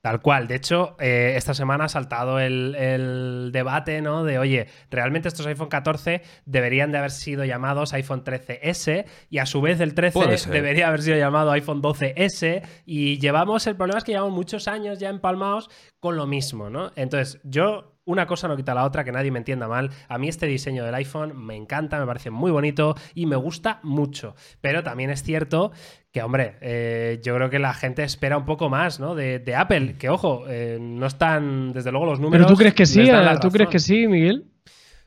Tal 0.01 0.21
cual. 0.21 0.47
De 0.47 0.53
hecho, 0.53 0.95
eh, 0.99 1.33
esta 1.35 1.55
semana 1.55 1.85
ha 1.85 1.89
saltado 1.89 2.39
el, 2.39 3.49
debate, 3.51 4.03
¿no? 4.03 4.23
De, 4.23 4.37
oye, 4.37 4.67
realmente 4.91 5.27
estos 5.27 5.47
iPhone 5.47 5.69
14 5.69 6.21
deberían 6.45 6.91
de 6.91 6.99
haber 6.99 7.09
sido 7.09 7.43
llamados 7.43 7.91
iPhone 7.93 8.23
13S 8.23 9.05
y 9.31 9.39
a 9.39 9.47
su 9.47 9.61
vez 9.61 9.79
el 9.79 9.95
13 9.95 10.51
debería 10.51 10.89
haber 10.89 11.01
sido 11.01 11.17
llamado 11.17 11.49
iPhone 11.51 11.81
12S 11.81 12.61
y 12.85 13.17
llevamos, 13.17 13.65
el 13.65 13.77
problema 13.77 13.97
es 13.97 14.03
que 14.03 14.11
llevamos 14.11 14.33
muchos 14.35 14.67
años 14.67 14.99
ya 14.99 15.09
empalmados 15.09 15.71
con 15.99 16.15
lo 16.15 16.27
mismo, 16.27 16.69
¿no? 16.69 16.91
Entonces, 16.95 17.41
yo 17.43 17.98
una 18.09 18.25
cosa 18.25 18.47
no 18.47 18.57
quita 18.57 18.73
la 18.73 18.85
otra, 18.85 19.03
que 19.03 19.11
nadie 19.11 19.29
me 19.29 19.37
entienda 19.37 19.67
mal. 19.67 19.91
A 20.07 20.17
mí 20.17 20.27
este 20.27 20.47
diseño 20.47 20.83
del 20.83 20.95
iPhone 20.95 21.37
me 21.37 21.55
encanta, 21.55 21.99
me 21.99 22.07
parece 22.07 22.31
muy 22.31 22.49
bonito 22.49 22.95
y 23.13 23.27
me 23.27 23.35
gusta 23.35 23.79
mucho. 23.83 24.35
Pero 24.61 24.81
también 24.81 25.11
es 25.11 25.21
cierto 25.21 25.71
que, 26.11 26.23
hombre, 26.23 26.57
eh, 26.61 27.21
yo 27.23 27.35
creo 27.35 27.51
que 27.51 27.59
la 27.59 27.75
gente 27.75 28.03
espera 28.03 28.35
un 28.35 28.45
poco 28.45 28.67
más, 28.67 28.99
¿no? 28.99 29.13
De, 29.13 29.55
Apple, 29.55 29.95
que 29.99 30.09
ojo, 30.09 30.45
eh, 30.47 30.79
no 30.81 31.05
están, 31.05 31.71
desde 31.71 31.91
luego, 31.91 32.07
los 32.07 32.19
números. 32.19 32.47
¿Pero 32.47 32.55
tú 32.55 32.57
crees 32.57 32.73
que 32.73 32.87
sí? 32.87 33.01
Eh, 33.01 33.37
¿Tú 33.39 33.51
crees 33.51 33.69
que 33.69 33.79
sí, 33.79 34.07
Miguel? 34.07 34.45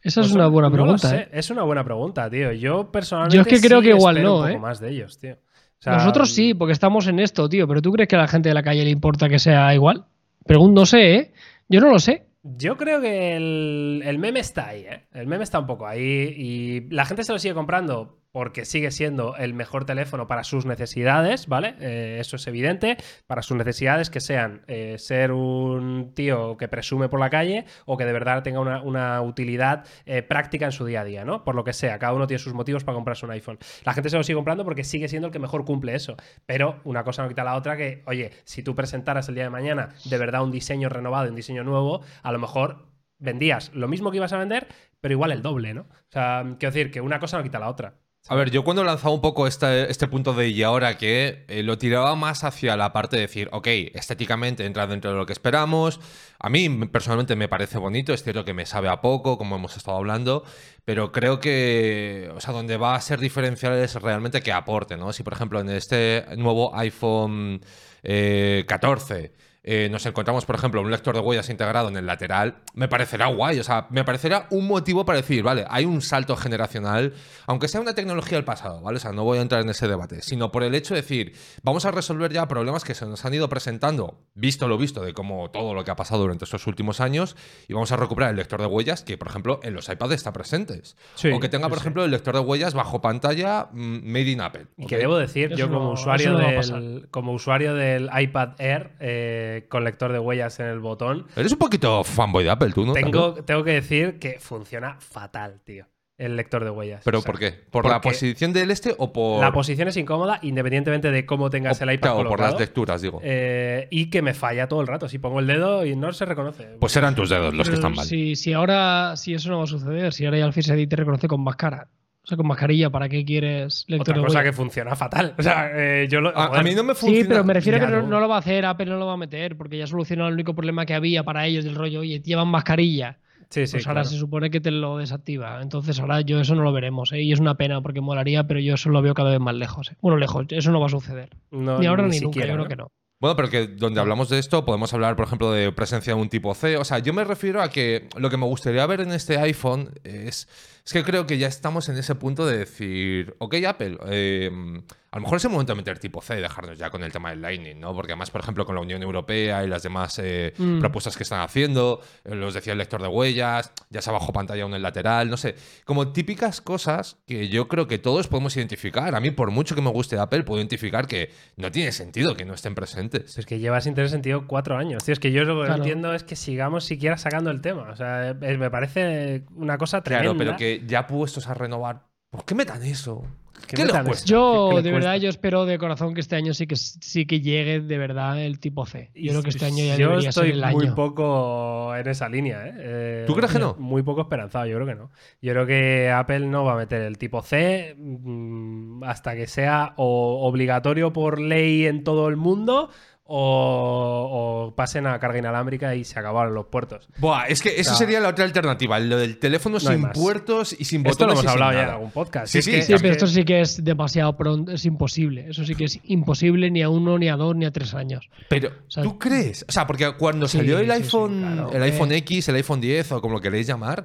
Esa 0.00 0.20
es 0.20 0.28
pues 0.28 0.36
una 0.36 0.46
buena 0.46 0.70
pregunta. 0.70 1.26
Es 1.32 1.50
una 1.50 1.62
buena 1.64 1.82
pregunta, 1.82 2.30
tío. 2.30 2.52
Yo 2.52 2.92
personalmente. 2.92 3.36
Yo 3.36 3.42
es 3.42 3.48
que 3.48 3.66
creo 3.66 3.82
que 3.82 3.90
igual 3.90 4.22
no, 4.22 4.42
un 4.42 4.46
poco 4.46 4.58
más 4.60 4.78
de 4.78 4.90
ellos, 4.90 5.18
tío. 5.18 5.38
Nosotros 5.84 6.30
sí, 6.30 6.54
porque 6.54 6.72
estamos 6.72 7.08
en 7.08 7.18
esto, 7.18 7.48
tío. 7.48 7.66
Pero 7.66 7.82
¿tú 7.82 7.90
crees 7.90 8.08
que 8.08 8.14
a 8.14 8.20
la 8.20 8.28
gente 8.28 8.48
de 8.48 8.54
la 8.54 8.62
calle 8.62 8.84
le 8.84 8.90
importa 8.90 9.28
que 9.28 9.40
sea 9.40 9.74
igual? 9.74 10.04
Pregunto, 10.46 10.80
no 10.80 10.86
sé, 10.86 11.14
¿eh? 11.14 11.32
Yo 11.68 11.80
no 11.80 11.90
lo 11.90 11.98
sé. 11.98 12.26
Yo 12.44 12.76
creo 12.76 13.00
que 13.00 13.36
el, 13.36 14.02
el, 14.04 14.18
meme 14.18 14.40
está 14.40 14.68
ahí, 14.68 14.82
¿eh? 14.82 15.06
El 15.12 15.28
meme 15.28 15.44
está 15.44 15.60
un 15.60 15.66
poco 15.66 15.86
ahí 15.86 16.34
y 16.36 16.80
la 16.90 17.04
gente 17.04 17.22
se 17.22 17.32
lo 17.32 17.38
sigue 17.38 17.54
comprando 17.54 18.21
porque 18.32 18.64
sigue 18.64 18.90
siendo 18.90 19.36
el 19.36 19.54
mejor 19.54 19.84
teléfono 19.84 20.26
para 20.26 20.42
sus 20.42 20.66
necesidades, 20.66 21.46
¿vale? 21.46 21.76
Eh, 21.80 22.16
eso 22.18 22.36
es 22.36 22.46
evidente, 22.46 22.96
para 23.26 23.42
sus 23.42 23.56
necesidades 23.56 24.10
que 24.10 24.20
sean 24.20 24.62
eh, 24.66 24.96
ser 24.98 25.32
un 25.32 26.12
tío 26.14 26.56
que 26.56 26.66
presume 26.66 27.08
por 27.08 27.20
la 27.20 27.30
calle 27.30 27.66
o 27.84 27.96
que 27.96 28.06
de 28.06 28.12
verdad 28.12 28.42
tenga 28.42 28.60
una, 28.60 29.20
utilidad 29.22 29.84
eh, 30.06 30.22
práctica 30.22 30.64
en 30.64 30.72
su 30.72 30.84
día 30.84 31.02
a 31.02 31.04
día, 31.04 31.24
¿no? 31.24 31.44
Por 31.44 31.54
lo 31.54 31.64
que 31.64 31.72
sea, 31.72 31.98
cada 31.98 32.14
uno 32.14 32.26
tiene 32.26 32.38
sus 32.38 32.54
motivos 32.54 32.84
para 32.84 32.94
comprarse 32.94 33.26
un 33.26 33.32
iPhone. 33.32 33.58
La 33.84 33.92
gente 33.92 34.08
se 34.08 34.16
lo 34.16 34.24
sigue 34.24 34.36
comprando 34.36 34.64
porque 34.64 34.84
sigue 34.84 35.08
siendo 35.08 35.28
el 35.28 35.32
que 35.32 35.38
mejor 35.38 35.64
cumple 35.64 35.94
eso, 35.94 36.16
pero 36.46 36.80
una 36.84 37.04
cosa 37.04 37.22
no 37.22 37.28
quita 37.28 37.44
la 37.44 37.54
otra 37.54 37.76
que, 37.76 38.02
oye, 38.06 38.30
si 38.44 38.62
tú 38.62 38.74
presentaras 38.74 39.28
el 39.28 39.34
día 39.34 39.44
de 39.44 39.50
mañana 39.50 39.90
de 40.04 40.18
verdad 40.18 40.42
un 40.42 40.50
diseño 40.50 40.88
renovado, 40.88 41.28
un 41.28 41.36
diseño 41.36 41.64
nuevo, 41.64 42.00
a 42.22 42.32
lo 42.32 42.38
mejor 42.38 42.86
vendías 43.18 43.72
lo 43.74 43.88
mismo 43.88 44.10
que 44.10 44.16
ibas 44.16 44.32
a 44.32 44.38
vender, 44.38 44.66
pero 45.00 45.12
igual 45.12 45.32
el 45.32 45.42
doble, 45.42 45.74
¿no? 45.74 45.82
O 45.82 46.10
sea, 46.10 46.42
quiero 46.58 46.72
decir 46.72 46.90
que 46.90 47.00
una 47.00 47.20
cosa 47.20 47.36
no 47.36 47.42
quita 47.42 47.58
la 47.58 47.68
otra. 47.68 47.94
A 48.28 48.36
ver, 48.36 48.52
yo 48.52 48.62
cuando 48.62 48.84
lanzaba 48.84 49.12
un 49.12 49.20
poco 49.20 49.48
este, 49.48 50.06
punto 50.08 50.32
de 50.32 50.48
y 50.48 50.62
ahora 50.62 50.96
que 50.96 51.44
eh, 51.48 51.64
lo 51.64 51.76
tiraba 51.76 52.14
más 52.14 52.44
hacia 52.44 52.76
la 52.76 52.92
parte 52.92 53.16
de 53.16 53.22
decir, 53.22 53.48
ok, 53.50 53.66
estéticamente 53.94 54.64
entra 54.64 54.86
dentro 54.86 55.10
de 55.10 55.16
lo 55.16 55.26
que 55.26 55.32
esperamos. 55.32 55.98
A 56.38 56.48
mí 56.48 56.68
personalmente 56.86 57.34
me 57.34 57.48
parece 57.48 57.78
bonito, 57.78 58.12
es 58.12 58.22
cierto 58.22 58.44
que 58.44 58.54
me 58.54 58.64
sabe 58.64 58.88
a 58.88 59.00
poco, 59.00 59.38
como 59.38 59.56
hemos 59.56 59.76
estado 59.76 59.96
hablando, 59.96 60.44
pero 60.84 61.10
creo 61.10 61.40
que, 61.40 62.30
o 62.36 62.40
sea, 62.40 62.54
donde 62.54 62.76
va 62.76 62.94
a 62.94 63.00
ser 63.00 63.18
diferencial 63.18 63.74
es 63.74 63.96
realmente 63.96 64.40
que 64.40 64.52
aporte, 64.52 64.96
¿no? 64.96 65.12
Si 65.12 65.24
por 65.24 65.32
ejemplo 65.32 65.58
en 65.60 65.70
este 65.70 66.24
nuevo 66.36 66.76
iPhone 66.76 67.60
14 68.02 69.32
eh, 69.64 69.88
nos 69.90 70.04
encontramos, 70.06 70.44
por 70.44 70.56
ejemplo, 70.56 70.80
un 70.80 70.90
lector 70.90 71.14
de 71.14 71.20
huellas 71.20 71.48
integrado 71.48 71.88
en 71.88 71.96
el 71.96 72.06
lateral, 72.06 72.56
me 72.74 72.88
parecerá 72.88 73.26
guay. 73.26 73.60
O 73.60 73.64
sea, 73.64 73.86
me 73.90 74.04
parecerá 74.04 74.46
un 74.50 74.66
motivo 74.66 75.04
para 75.04 75.18
decir, 75.18 75.42
vale, 75.42 75.64
hay 75.68 75.84
un 75.84 76.02
salto 76.02 76.36
generacional, 76.36 77.14
aunque 77.46 77.68
sea 77.68 77.80
una 77.80 77.94
tecnología 77.94 78.36
del 78.38 78.44
pasado, 78.44 78.80
¿vale? 78.80 78.96
O 78.96 79.00
sea, 79.00 79.12
no 79.12 79.24
voy 79.24 79.38
a 79.38 79.42
entrar 79.42 79.62
en 79.62 79.70
ese 79.70 79.86
debate, 79.86 80.22
sino 80.22 80.50
por 80.50 80.64
el 80.64 80.74
hecho 80.74 80.94
de 80.94 81.02
decir, 81.02 81.34
vamos 81.62 81.84
a 81.84 81.92
resolver 81.92 82.32
ya 82.32 82.48
problemas 82.48 82.84
que 82.84 82.94
se 82.94 83.06
nos 83.06 83.24
han 83.24 83.34
ido 83.34 83.48
presentando, 83.48 84.26
visto 84.34 84.66
lo 84.66 84.78
visto 84.78 85.02
de 85.02 85.14
cómo 85.14 85.50
todo 85.50 85.74
lo 85.74 85.84
que 85.84 85.90
ha 85.90 85.96
pasado 85.96 86.22
durante 86.22 86.44
estos 86.44 86.66
últimos 86.66 87.00
años, 87.00 87.36
y 87.68 87.74
vamos 87.74 87.92
a 87.92 87.96
recuperar 87.96 88.30
el 88.30 88.36
lector 88.36 88.60
de 88.60 88.66
huellas 88.66 89.02
que, 89.02 89.16
por 89.16 89.28
ejemplo, 89.28 89.60
en 89.62 89.74
los 89.74 89.88
iPads 89.88 90.14
está 90.14 90.32
presentes. 90.32 90.96
o 91.32 91.38
que 91.38 91.48
tenga, 91.48 91.68
por 91.68 91.78
ejemplo, 91.78 92.04
el 92.04 92.10
lector 92.10 92.34
de 92.34 92.40
huellas 92.40 92.74
bajo 92.74 93.00
pantalla 93.00 93.68
mm, 93.72 94.10
made 94.10 94.30
in 94.30 94.40
Apple. 94.40 94.66
Y 94.76 94.86
que 94.86 94.98
debo 94.98 95.16
decir, 95.16 95.54
yo 95.54 95.70
como, 95.70 95.92
usuario 95.92 96.36
del, 96.36 97.06
como 97.10 97.32
usuario 97.32 97.74
del 97.74 98.10
iPad 98.12 98.54
Air, 98.58 98.92
eh, 98.98 99.51
con 99.68 99.84
lector 99.84 100.12
de 100.12 100.18
huellas 100.18 100.58
en 100.60 100.66
el 100.66 100.80
botón. 100.80 101.26
Eres 101.36 101.52
un 101.52 101.58
poquito 101.58 102.04
fanboy 102.04 102.44
de 102.44 102.50
Apple, 102.50 102.72
tú, 102.72 102.84
¿no? 102.86 102.92
Tengo, 102.92 103.34
tengo 103.34 103.64
que 103.64 103.72
decir 103.72 104.18
que 104.18 104.38
funciona 104.38 104.96
fatal, 105.00 105.60
tío. 105.64 105.86
El 106.18 106.36
lector 106.36 106.62
de 106.62 106.70
huellas. 106.70 107.02
¿Pero 107.04 107.22
por 107.22 107.38
qué? 107.38 107.50
¿Por 107.50 107.88
la 107.88 108.00
posición 108.00 108.52
del 108.52 108.70
este 108.70 108.94
o 108.96 109.12
por.? 109.12 109.40
La 109.40 109.50
posición 109.50 109.88
es 109.88 109.96
incómoda, 109.96 110.38
independientemente 110.42 111.10
de 111.10 111.26
cómo 111.26 111.50
tengas 111.50 111.80
el 111.80 111.92
iPad. 111.92 112.20
O 112.20 112.24
por 112.28 112.38
las 112.38 112.60
lecturas, 112.60 113.02
digo. 113.02 113.20
Eh, 113.24 113.88
y 113.90 114.08
que 114.08 114.22
me 114.22 114.34
falla 114.34 114.68
todo 114.68 114.82
el 114.82 114.86
rato. 114.86 115.08
Si 115.08 115.18
pongo 115.18 115.40
el 115.40 115.46
dedo 115.46 115.84
y 115.84 115.96
no 115.96 116.12
se 116.12 116.24
reconoce. 116.24 116.76
Pues 116.78 116.92
serán 116.92 117.14
tus 117.14 117.30
dedos 117.30 117.54
los 117.54 117.68
que 117.68 117.74
están 117.74 117.94
mal. 117.94 118.04
Si, 118.04 118.36
si 118.36 118.52
ahora, 118.52 119.16
si 119.16 119.34
eso 119.34 119.48
no 119.48 119.58
va 119.58 119.64
a 119.64 119.66
suceder, 119.66 120.12
si 120.12 120.24
ahora 120.24 120.38
ya 120.38 120.44
el 120.44 120.52
Face 120.52 120.78
ID 120.78 120.88
te 120.88 120.96
reconoce 120.96 121.26
con 121.26 121.42
más 121.42 121.56
cara. 121.56 121.88
O 122.24 122.26
sea, 122.26 122.36
con 122.36 122.46
mascarilla, 122.46 122.88
¿para 122.88 123.08
qué 123.08 123.24
quieres 123.24 123.84
lector 123.88 124.14
Otra 124.14 124.26
cosa 124.26 124.42
que 124.44 124.52
funciona 124.52 124.94
fatal. 124.94 125.34
O 125.36 125.42
sea, 125.42 125.70
eh, 125.74 126.06
yo 126.08 126.20
a, 126.36 126.62
mí 126.62 126.72
no 126.74 126.84
me 126.84 126.94
funciona. 126.94 127.22
Sí, 127.24 127.28
pero 127.28 127.42
me 127.42 127.52
refiero 127.52 127.78
a 127.78 127.80
que 127.80 127.86
no, 128.06 128.20
lo 128.20 128.28
va 128.28 128.36
a 128.36 128.38
hacer, 128.38 128.64
Apple 128.64 128.86
no 128.86 128.96
lo 128.96 129.06
va 129.06 129.14
a 129.14 129.16
meter, 129.16 129.56
porque 129.56 129.76
ya 129.76 129.88
solucionó 129.88 130.28
el 130.28 130.34
único 130.34 130.54
problema 130.54 130.86
que 130.86 130.94
había 130.94 131.24
para 131.24 131.46
ellos 131.46 131.64
del 131.64 131.74
rollo, 131.74 132.00
oye, 132.00 132.20
llevan 132.20 132.48
mascarilla. 132.48 133.18
Sí, 133.48 133.66
sí, 133.66 133.72
pues 133.72 133.86
ahora 133.86 134.04
se 134.04 134.16
supone 134.16 134.50
que 134.50 134.60
te 134.60 134.70
lo 134.70 134.96
desactiva. 134.96 135.60
Entonces 135.60 135.98
ahora 136.00 136.22
yo 136.22 136.40
eso 136.40 136.54
no 136.54 136.62
lo 136.62 136.72
veremos. 136.72 137.12
¿eh? 137.12 137.20
Y 137.20 137.32
es 137.32 137.40
una 137.40 137.56
pena 137.56 137.82
porque 137.82 138.00
molaría, 138.00 138.46
pero 138.46 138.60
yo 138.60 138.74
eso 138.74 138.88
lo 138.88 139.02
veo 139.02 139.12
cada 139.12 139.30
vez 139.30 139.40
más 139.40 139.54
lejos. 139.54 139.90
¿eh? 139.90 139.96
Bueno, 140.00 140.16
lejos, 140.16 140.46
eso 140.48 140.70
no 140.70 140.80
va 140.80 140.86
a 140.86 140.88
suceder. 140.88 141.28
ni 141.50 141.86
ahora 141.86 142.06
ni, 142.06 142.18
nunca, 142.18 142.46
yo 142.46 142.54
creo 142.54 142.66
que 142.66 142.76
no. 142.76 142.88
Bueno, 143.20 143.36
pero 143.36 143.50
que 143.50 143.66
donde 143.66 144.00
hablamos 144.00 144.30
de 144.30 144.38
esto 144.38 144.64
podemos 144.64 144.92
hablar, 144.94 145.14
por 145.16 145.26
ejemplo, 145.26 145.52
de 145.52 145.70
presencia 145.70 146.14
de 146.14 146.20
un 146.20 146.28
tipo 146.28 146.54
C. 146.54 146.76
O 146.76 146.84
sea, 146.84 146.98
yo 146.98 147.12
me 147.12 147.24
refiero 147.24 147.62
a 147.62 147.68
que 147.68 148.08
lo 148.16 148.30
que 148.30 148.36
me 148.36 148.46
gustaría 148.46 148.84
ver 148.86 149.00
en 149.02 149.12
este 149.12 149.38
iPhone 149.38 149.90
es, 150.02 150.48
es 150.84 150.92
que 150.92 151.04
creo 151.04 151.26
que 151.26 151.38
ya 151.38 151.48
estamos 151.48 151.88
en 151.88 151.96
ese 151.96 152.14
punto 152.14 152.46
de 152.46 152.58
decir, 152.58 153.36
ok 153.38 153.54
Apple, 153.66 153.98
em, 154.06 154.82
a 155.12 155.16
lo 155.16 155.22
mejor 155.22 155.36
es 155.36 155.44
el 155.44 155.50
momento 155.50 155.72
de 155.72 155.76
meter 155.76 155.98
tipo 155.98 156.22
C 156.22 156.38
y 156.38 156.40
dejarnos 156.40 156.78
ya 156.78 156.88
con 156.88 157.02
el 157.04 157.12
tema 157.12 157.28
del 157.30 157.42
Lightning, 157.42 157.78
¿no? 157.78 157.94
Porque 157.94 158.12
además, 158.12 158.30
por 158.30 158.40
ejemplo, 158.40 158.64
con 158.64 158.74
la 158.74 158.80
Unión 158.80 159.02
Europea 159.02 159.62
y 159.62 159.68
las 159.68 159.82
demás 159.82 160.18
eh, 160.18 160.54
Mm. 160.56 160.80
propuestas 160.80 161.16
que 161.18 161.22
están 161.22 161.40
haciendo, 161.40 162.00
eh, 162.24 162.34
los 162.34 162.54
decía 162.54 162.72
el 162.72 162.78
lector 162.78 163.02
de 163.02 163.08
huellas, 163.08 163.72
ya 163.90 164.00
sea 164.00 164.12
bajo 164.14 164.32
pantalla 164.32 164.64
o 164.64 164.68
en 164.68 164.74
el 164.74 164.82
lateral, 164.82 165.28
no 165.28 165.36
sé, 165.36 165.54
como 165.84 166.12
típicas 166.12 166.60
cosas 166.62 167.18
que 167.26 167.48
yo 167.48 167.68
creo 167.68 167.86
que 167.86 167.98
todos 167.98 168.26
podemos 168.26 168.56
identificar. 168.56 169.14
A 169.14 169.20
mí, 169.20 169.30
por 169.30 169.50
mucho 169.50 169.74
que 169.74 169.82
me 169.82 169.90
guste 169.90 170.18
Apple, 170.18 170.44
puedo 170.44 170.58
identificar 170.60 171.06
que 171.06 171.30
no 171.56 171.70
tiene 171.70 171.92
sentido 171.92 172.34
que 172.34 172.46
no 172.46 172.54
estén 172.54 172.74
presentes. 172.74 173.36
Es 173.36 173.44
que 173.44 173.58
lleva 173.58 173.80
sin 173.82 173.94
tener 173.94 174.08
sentido 174.08 174.46
cuatro 174.46 174.78
años. 174.78 175.04
Tío, 175.04 175.12
es 175.12 175.20
que 175.20 175.30
yo 175.30 175.44
lo 175.44 175.60
que 175.60 175.66
Claro. 175.66 175.82
entiendo 175.82 176.14
es 176.14 176.24
que 176.24 176.36
sigamos 176.36 176.84
siquiera 176.84 177.18
sacando 177.18 177.50
el 177.50 177.60
tema. 177.60 177.90
O 177.90 177.96
sea, 177.96 178.30
eh, 178.30 178.56
me 178.56 178.70
parece 178.70 179.44
una 179.54 179.76
cosa 179.76 180.02
tremenda. 180.02 180.32
Claro, 180.32 180.38
pero 180.38 180.56
que 180.56 180.82
ya 180.86 181.06
puestos 181.06 181.48
a 181.48 181.54
renovar, 181.54 182.06
¿por 182.30 182.46
qué 182.46 182.54
metan 182.54 182.82
eso? 182.82 183.26
¿Qué 183.66 183.84
les 183.84 183.96
cuesta? 184.02 184.26
Yo, 184.26 184.68
¿Qué 184.70 184.76
le 184.76 184.82
de 184.82 184.90
cuesta? 184.90 185.08
verdad, 185.10 185.22
yo 185.22 185.28
espero 185.30 185.64
de 185.66 185.78
corazón 185.78 186.14
que 186.14 186.20
este 186.20 186.36
año 186.36 186.54
sí 186.54 186.66
que, 186.66 186.76
sí 186.76 187.26
que 187.26 187.40
llegue 187.40 187.80
de 187.80 187.98
verdad 187.98 188.40
el 188.42 188.58
tipo 188.58 188.84
C. 188.86 189.10
Y 189.14 189.26
Yo 189.26 189.32
creo 189.32 189.42
que 189.42 189.50
este 189.50 189.64
año 189.66 189.84
ya 189.84 189.96
yo 189.96 190.08
debería 190.10 190.32
ser 190.32 190.46
el 190.46 190.60
muy 190.72 190.86
año. 190.86 190.94
poco 190.94 191.94
en 191.96 192.08
esa 192.08 192.28
línea. 192.28 192.66
¿eh? 192.66 192.74
Eh, 192.76 193.24
¿Tú 193.26 193.34
crees 193.34 193.52
que 193.52 193.58
no? 193.58 193.74
Muy 193.78 194.02
poco 194.02 194.22
esperanzado, 194.22 194.66
yo 194.66 194.74
creo 194.76 194.86
que 194.86 194.94
no. 194.94 195.10
Yo 195.40 195.52
creo 195.52 195.66
que 195.66 196.10
Apple 196.10 196.46
no 196.46 196.64
va 196.64 196.74
a 196.74 196.76
meter 196.76 197.02
el 197.02 197.18
tipo 197.18 197.42
C 197.42 197.94
mm, 197.98 199.04
hasta 199.04 199.34
que 199.34 199.46
sea 199.46 199.94
o 199.96 200.46
obligatorio 200.46 201.12
por 201.12 201.40
ley 201.40 201.86
en 201.86 202.04
todo 202.04 202.28
el 202.28 202.36
mundo 202.36 202.90
o, 203.24 204.66
o 204.70 204.74
pasen 204.74 205.06
a 205.06 205.18
carga 205.18 205.38
inalámbrica 205.38 205.94
y 205.94 206.04
se 206.04 206.18
acabaron 206.18 206.54
los 206.54 206.66
puertos. 206.66 207.08
Buah, 207.18 207.46
es 207.46 207.62
que 207.62 207.70
eso 207.70 207.90
Claro. 207.90 207.96
sería 207.98 208.20
la 208.20 208.28
otra 208.28 208.44
alternativa, 208.44 208.98
lo 209.00 209.16
del 209.16 209.38
teléfono 209.38 209.74
No 209.74 209.80
sin 209.80 210.10
puertos 210.10 210.74
y 210.78 210.84
sin 210.84 211.06
Esto 211.06 211.26
lo 211.26 211.34
botones. 211.34 211.44
hemos 211.44 211.52
hablado 211.52 211.72
ya 211.72 211.82
en 211.84 211.88
algún 211.90 212.10
podcast. 212.10 212.52
Sí, 212.52 212.58
Es 212.58 212.64
sí, 212.64 212.70
que- 212.72 212.82
sí, 212.82 212.94
pero 213.00 213.12
esto 213.12 213.26
sí 213.26 213.44
que 213.44 213.60
es 213.60 213.82
demasiado 213.84 214.36
pronto, 214.36 214.72
es 214.72 214.84
imposible. 214.84 215.46
Eso 215.48 215.64
sí 215.64 215.74
que 215.74 215.84
es 215.84 215.98
imposible 216.04 216.70
ni 216.70 216.82
a 216.82 216.88
uno, 216.88 217.18
ni 217.18 217.28
a 217.28 217.36
dos, 217.36 217.54
ni 217.56 217.64
a 217.64 217.70
tres 217.70 217.94
años. 217.94 218.28
Pero, 218.48 218.70
sea, 218.88 219.02
¿tú 219.02 219.18
crees? 219.18 219.64
O 219.68 219.72
sea, 219.72 219.86
porque 219.86 220.12
cuando 220.18 220.48
Sí, 220.48 220.58
salió 220.58 220.78
el 220.78 220.86
sí, 220.90 220.96
sí, 220.96 221.02
iPhone, 221.02 221.40
claro, 221.40 221.72
el 221.72 221.82
iPhone 221.82 222.12
X, 222.12 222.48
el 222.48 222.56
iPhone 222.56 222.80
10 222.80 223.12
o 223.12 223.20
como 223.20 223.34
lo 223.34 223.40
queréis 223.40 223.66
llamar, 223.66 224.04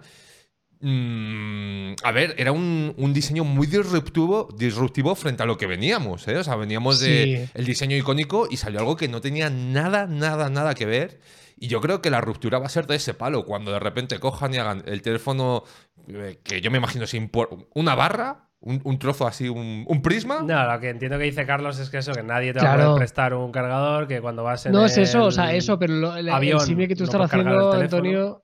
mm, 0.82 1.96
a 2.04 2.12
ver, 2.12 2.36
era 2.38 2.52
un, 2.52 2.94
un 2.98 3.14
diseño 3.14 3.44
muy 3.44 3.68
disruptivo, 3.68 4.48
disruptivo 4.58 5.16
frente 5.16 5.44
a 5.44 5.46
lo 5.46 5.58
que 5.58 5.68
veníamos, 5.68 6.28
¿eh? 6.28 6.38
O 6.38 6.44
sea, 6.44 6.56
veníamos 6.56 7.00
de 7.00 7.48
Sí. 7.48 7.52
el 7.54 7.66
diseño 7.66 7.96
icónico 7.98 8.48
y 8.50 8.58
salió 8.58 8.80
algo 8.80 8.96
que 8.96 9.08
no 9.08 9.22
tenía 9.22 9.50
nada, 9.50 10.06
nada, 10.08 10.50
nada 10.50 10.74
que 10.74 10.86
ver. 10.86 11.20
Y 11.60 11.68
yo 11.68 11.82
creo 11.82 12.02
que 12.02 12.10
la 12.12 12.22
ruptura 12.22 12.60
va 12.60 12.68
a 12.68 12.70
ser 12.70 12.86
de 12.86 12.96
ese 12.96 13.14
palo, 13.16 13.44
cuando 13.46 13.72
de 13.72 13.80
repente 13.80 14.20
cojan 14.20 14.54
y 14.54 14.58
hagan 14.58 14.84
el 14.86 15.02
teléfono 15.02 15.64
eh, 16.08 16.40
que 16.44 16.62
yo 16.62 16.70
me 16.72 16.78
imagino 16.78 17.08
sin 17.08 17.30
por- 17.30 17.68
una 17.74 17.96
barra, 17.96 18.50
un, 18.60 18.82
un 18.84 19.00
trozo 19.00 19.26
así, 19.28 19.50
un, 19.50 19.84
un 19.88 20.02
prisma. 20.02 20.42
No, 20.44 20.72
lo 20.72 20.80
que 20.80 20.90
entiendo 20.90 21.18
que 21.18 21.24
dice 21.26 21.46
Carlos 21.46 21.80
es 21.80 21.90
que 21.90 21.98
eso, 21.98 22.12
que 22.14 22.24
nadie 22.24 22.54
te 22.54 22.60
va 22.60 22.74
a 22.74 22.78
poder 22.78 22.98
prestar 22.98 23.34
un 23.34 23.52
cargador, 23.52 24.08
que 24.08 24.22
cuando 24.22 24.44
vas 24.44 24.66
en 24.68 24.72
No 24.72 24.86
es 24.86 24.98
eso, 24.98 25.26
o 25.26 25.32
sea, 25.32 25.52
el 25.52 25.58
eso, 25.58 25.78
pero 25.80 25.94
lo- 25.96 26.16
el, 26.16 26.28
el 26.28 26.34
avión, 26.34 26.60
símil 26.60 26.88
que 26.88 26.96
tú 26.96 27.04
no 27.04 27.06
estás 27.06 27.20
el 27.22 27.26
haciendo. 27.26 27.74
Antonio, 27.74 28.44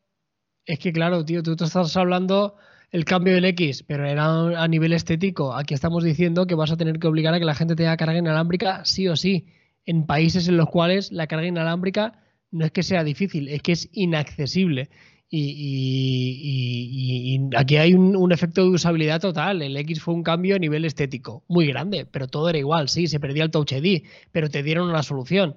es 0.65 0.79
que 0.79 0.93
claro, 0.93 1.25
tío, 1.25 1.43
tú 1.43 1.51
estás 1.53 1.95
hablando 1.97 2.55
el 2.91 3.05
cambio 3.05 3.33
del 3.33 3.45
X, 3.45 3.83
pero 3.83 4.05
era 4.07 4.25
a 4.61 4.67
nivel 4.67 4.93
estético. 4.93 5.53
Aquí 5.55 5.73
estamos 5.73 6.03
diciendo 6.03 6.45
que 6.47 6.55
vas 6.55 6.71
a 6.71 6.77
tener 6.77 6.99
que 6.99 7.07
obligar 7.07 7.33
a 7.33 7.39
que 7.39 7.45
la 7.45 7.55
gente 7.55 7.75
tenga 7.75 7.97
carga 7.97 8.17
inalámbrica 8.17 8.85
sí 8.85 9.07
o 9.07 9.15
sí, 9.15 9.47
en 9.85 10.05
países 10.05 10.47
en 10.47 10.57
los 10.57 10.69
cuales 10.69 11.11
la 11.11 11.27
carga 11.27 11.47
inalámbrica 11.47 12.19
no 12.51 12.65
es 12.65 12.71
que 12.71 12.83
sea 12.83 13.03
difícil, 13.03 13.49
es 13.49 13.61
que 13.61 13.71
es 13.73 13.89
inaccesible. 13.93 14.89
Y, 15.29 15.39
y- 15.49 17.35
y- 17.35 17.35
y- 17.35 17.55
aquí 17.57 17.77
hay 17.77 17.93
un, 17.95 18.15
un 18.15 18.31
efecto 18.31 18.61
de 18.63 18.69
usabilidad 18.69 19.19
total. 19.21 19.61
El 19.63 19.75
X 19.77 20.01
fue 20.01 20.13
un 20.13 20.21
cambio 20.23 20.55
a 20.55 20.59
nivel 20.59 20.85
estético, 20.85 21.43
muy 21.47 21.65
grande, 21.67 22.05
pero 22.05 22.27
todo 22.27 22.49
era 22.49 22.59
igual. 22.59 22.87
Sí, 22.89 23.07
se 23.07 23.19
perdía 23.19 23.43
el 23.43 23.51
Touch 23.51 23.71
ID, 23.73 24.03
pero 24.31 24.49
te 24.49 24.61
dieron 24.63 24.89
una 24.89 25.01
solución. 25.03 25.55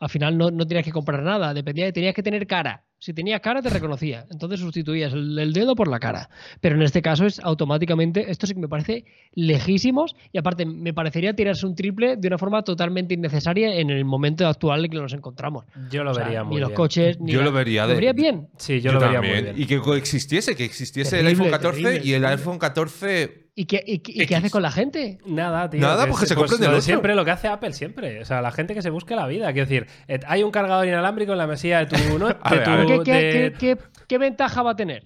Al 0.00 0.10
final 0.10 0.36
no, 0.36 0.50
no 0.50 0.66
tenías 0.66 0.84
que 0.84 0.92
comprar 0.92 1.22
nada, 1.22 1.54
dependía, 1.54 1.90
tenías 1.92 2.14
que 2.14 2.22
tener 2.22 2.46
cara. 2.46 2.84
Si 3.04 3.12
tenías 3.12 3.42
cara, 3.42 3.60
te 3.60 3.68
reconocía. 3.68 4.24
Entonces 4.30 4.60
sustituías 4.60 5.12
el, 5.12 5.38
el 5.38 5.52
dedo 5.52 5.76
por 5.76 5.88
la 5.88 5.98
cara. 6.00 6.30
Pero 6.62 6.76
en 6.76 6.80
este 6.82 7.02
caso 7.02 7.26
es 7.26 7.38
automáticamente. 7.38 8.30
Esto 8.30 8.46
sí 8.46 8.54
que 8.54 8.60
me 8.60 8.68
parece 8.68 9.04
lejísimos. 9.34 10.16
Y 10.32 10.38
aparte, 10.38 10.64
me 10.64 10.94
parecería 10.94 11.34
tirarse 11.36 11.66
un 11.66 11.74
triple 11.76 12.16
de 12.16 12.28
una 12.28 12.38
forma 12.38 12.62
totalmente 12.62 13.12
innecesaria 13.12 13.74
en 13.74 13.90
el 13.90 14.06
momento 14.06 14.46
actual 14.46 14.86
en 14.86 14.90
que 14.90 14.96
nos 14.96 15.12
encontramos. 15.12 15.66
Yo 15.90 16.02
lo 16.02 16.12
O 16.12 16.14
sea, 16.14 16.24
vería 16.24 16.44
muy 16.44 16.54
ni 16.54 16.60
los 16.62 16.70
bien. 16.70 16.76
coches, 16.76 17.20
ni 17.20 17.32
Yo 17.32 17.40
la- 17.40 17.44
lo 17.44 17.52
vería 17.52 17.86
¿Lo 17.86 17.94
verías 17.94 18.14
bien? 18.14 18.48
Sí, 18.56 18.80
yo, 18.80 18.92
lo 18.92 19.00
vería 19.00 19.16
también. 19.20 19.34
muy 19.34 19.44
bien. 19.52 19.62
Y 19.62 19.66
que 19.66 19.78
coexistiese, 19.80 20.56
que 20.56 20.64
existiese 20.64 21.20
el 21.20 21.26
iPhone 21.26 21.50
14 21.50 21.82
terrible, 21.82 21.96
y 22.08 22.14
el 22.14 22.22
terrible. 22.22 22.28
iPhone 22.28 22.58
14 22.58 23.43
¿Y 23.56 23.66
qué, 23.66 23.82
y, 23.86 24.00
qué- 24.00 24.12
y 24.12 24.16
qué 24.16 24.22
X. 24.24 24.36
haces 24.38 24.50
con 24.52 24.62
la 24.62 24.70
gente? 24.72 25.18
Nada, 25.26 25.70
tío. 25.70 25.80
Nada, 25.80 26.04
que 26.06 26.10
porque 26.10 26.26
se 26.26 26.34
pues 26.34 26.50
compren 26.50 26.60
lo 26.60 26.66
el 26.66 26.72
de 26.72 26.76
otro. 26.78 26.82
Siempre 26.84 27.14
lo 27.14 27.24
que 27.24 27.30
hace 27.30 27.46
Apple, 27.46 27.72
siempre. 27.72 28.20
O 28.20 28.24
sea, 28.24 28.42
la 28.42 28.50
gente 28.50 28.74
que 28.74 28.82
se 28.82 28.90
busque 28.90 29.14
la 29.14 29.28
vida. 29.28 29.52
Quiero 29.52 29.68
decir, 29.68 29.86
eh, 30.08 30.18
hay 30.26 30.42
un 30.42 30.50
cargador 30.50 30.86
inalámbrico 30.86 31.32
en 31.32 31.38
la 31.38 31.46
mesilla 31.46 31.84
de 31.84 31.86
tu. 31.86 32.18
¿no? 32.18 32.26
A 32.42 32.50
de 32.50 32.56
ver, 32.56 32.64
tu- 32.64 32.70
a 32.70 32.76
ver. 32.76 32.86
¿Qué, 32.86 33.00
qué- 33.04 33.12
de- 33.12 33.52
qué- 33.52 33.76
qué- 33.76 33.78
qué 34.08 34.18
ventaja 34.18 34.62
va 34.62 34.72
a 34.72 34.76
tener? 34.76 35.04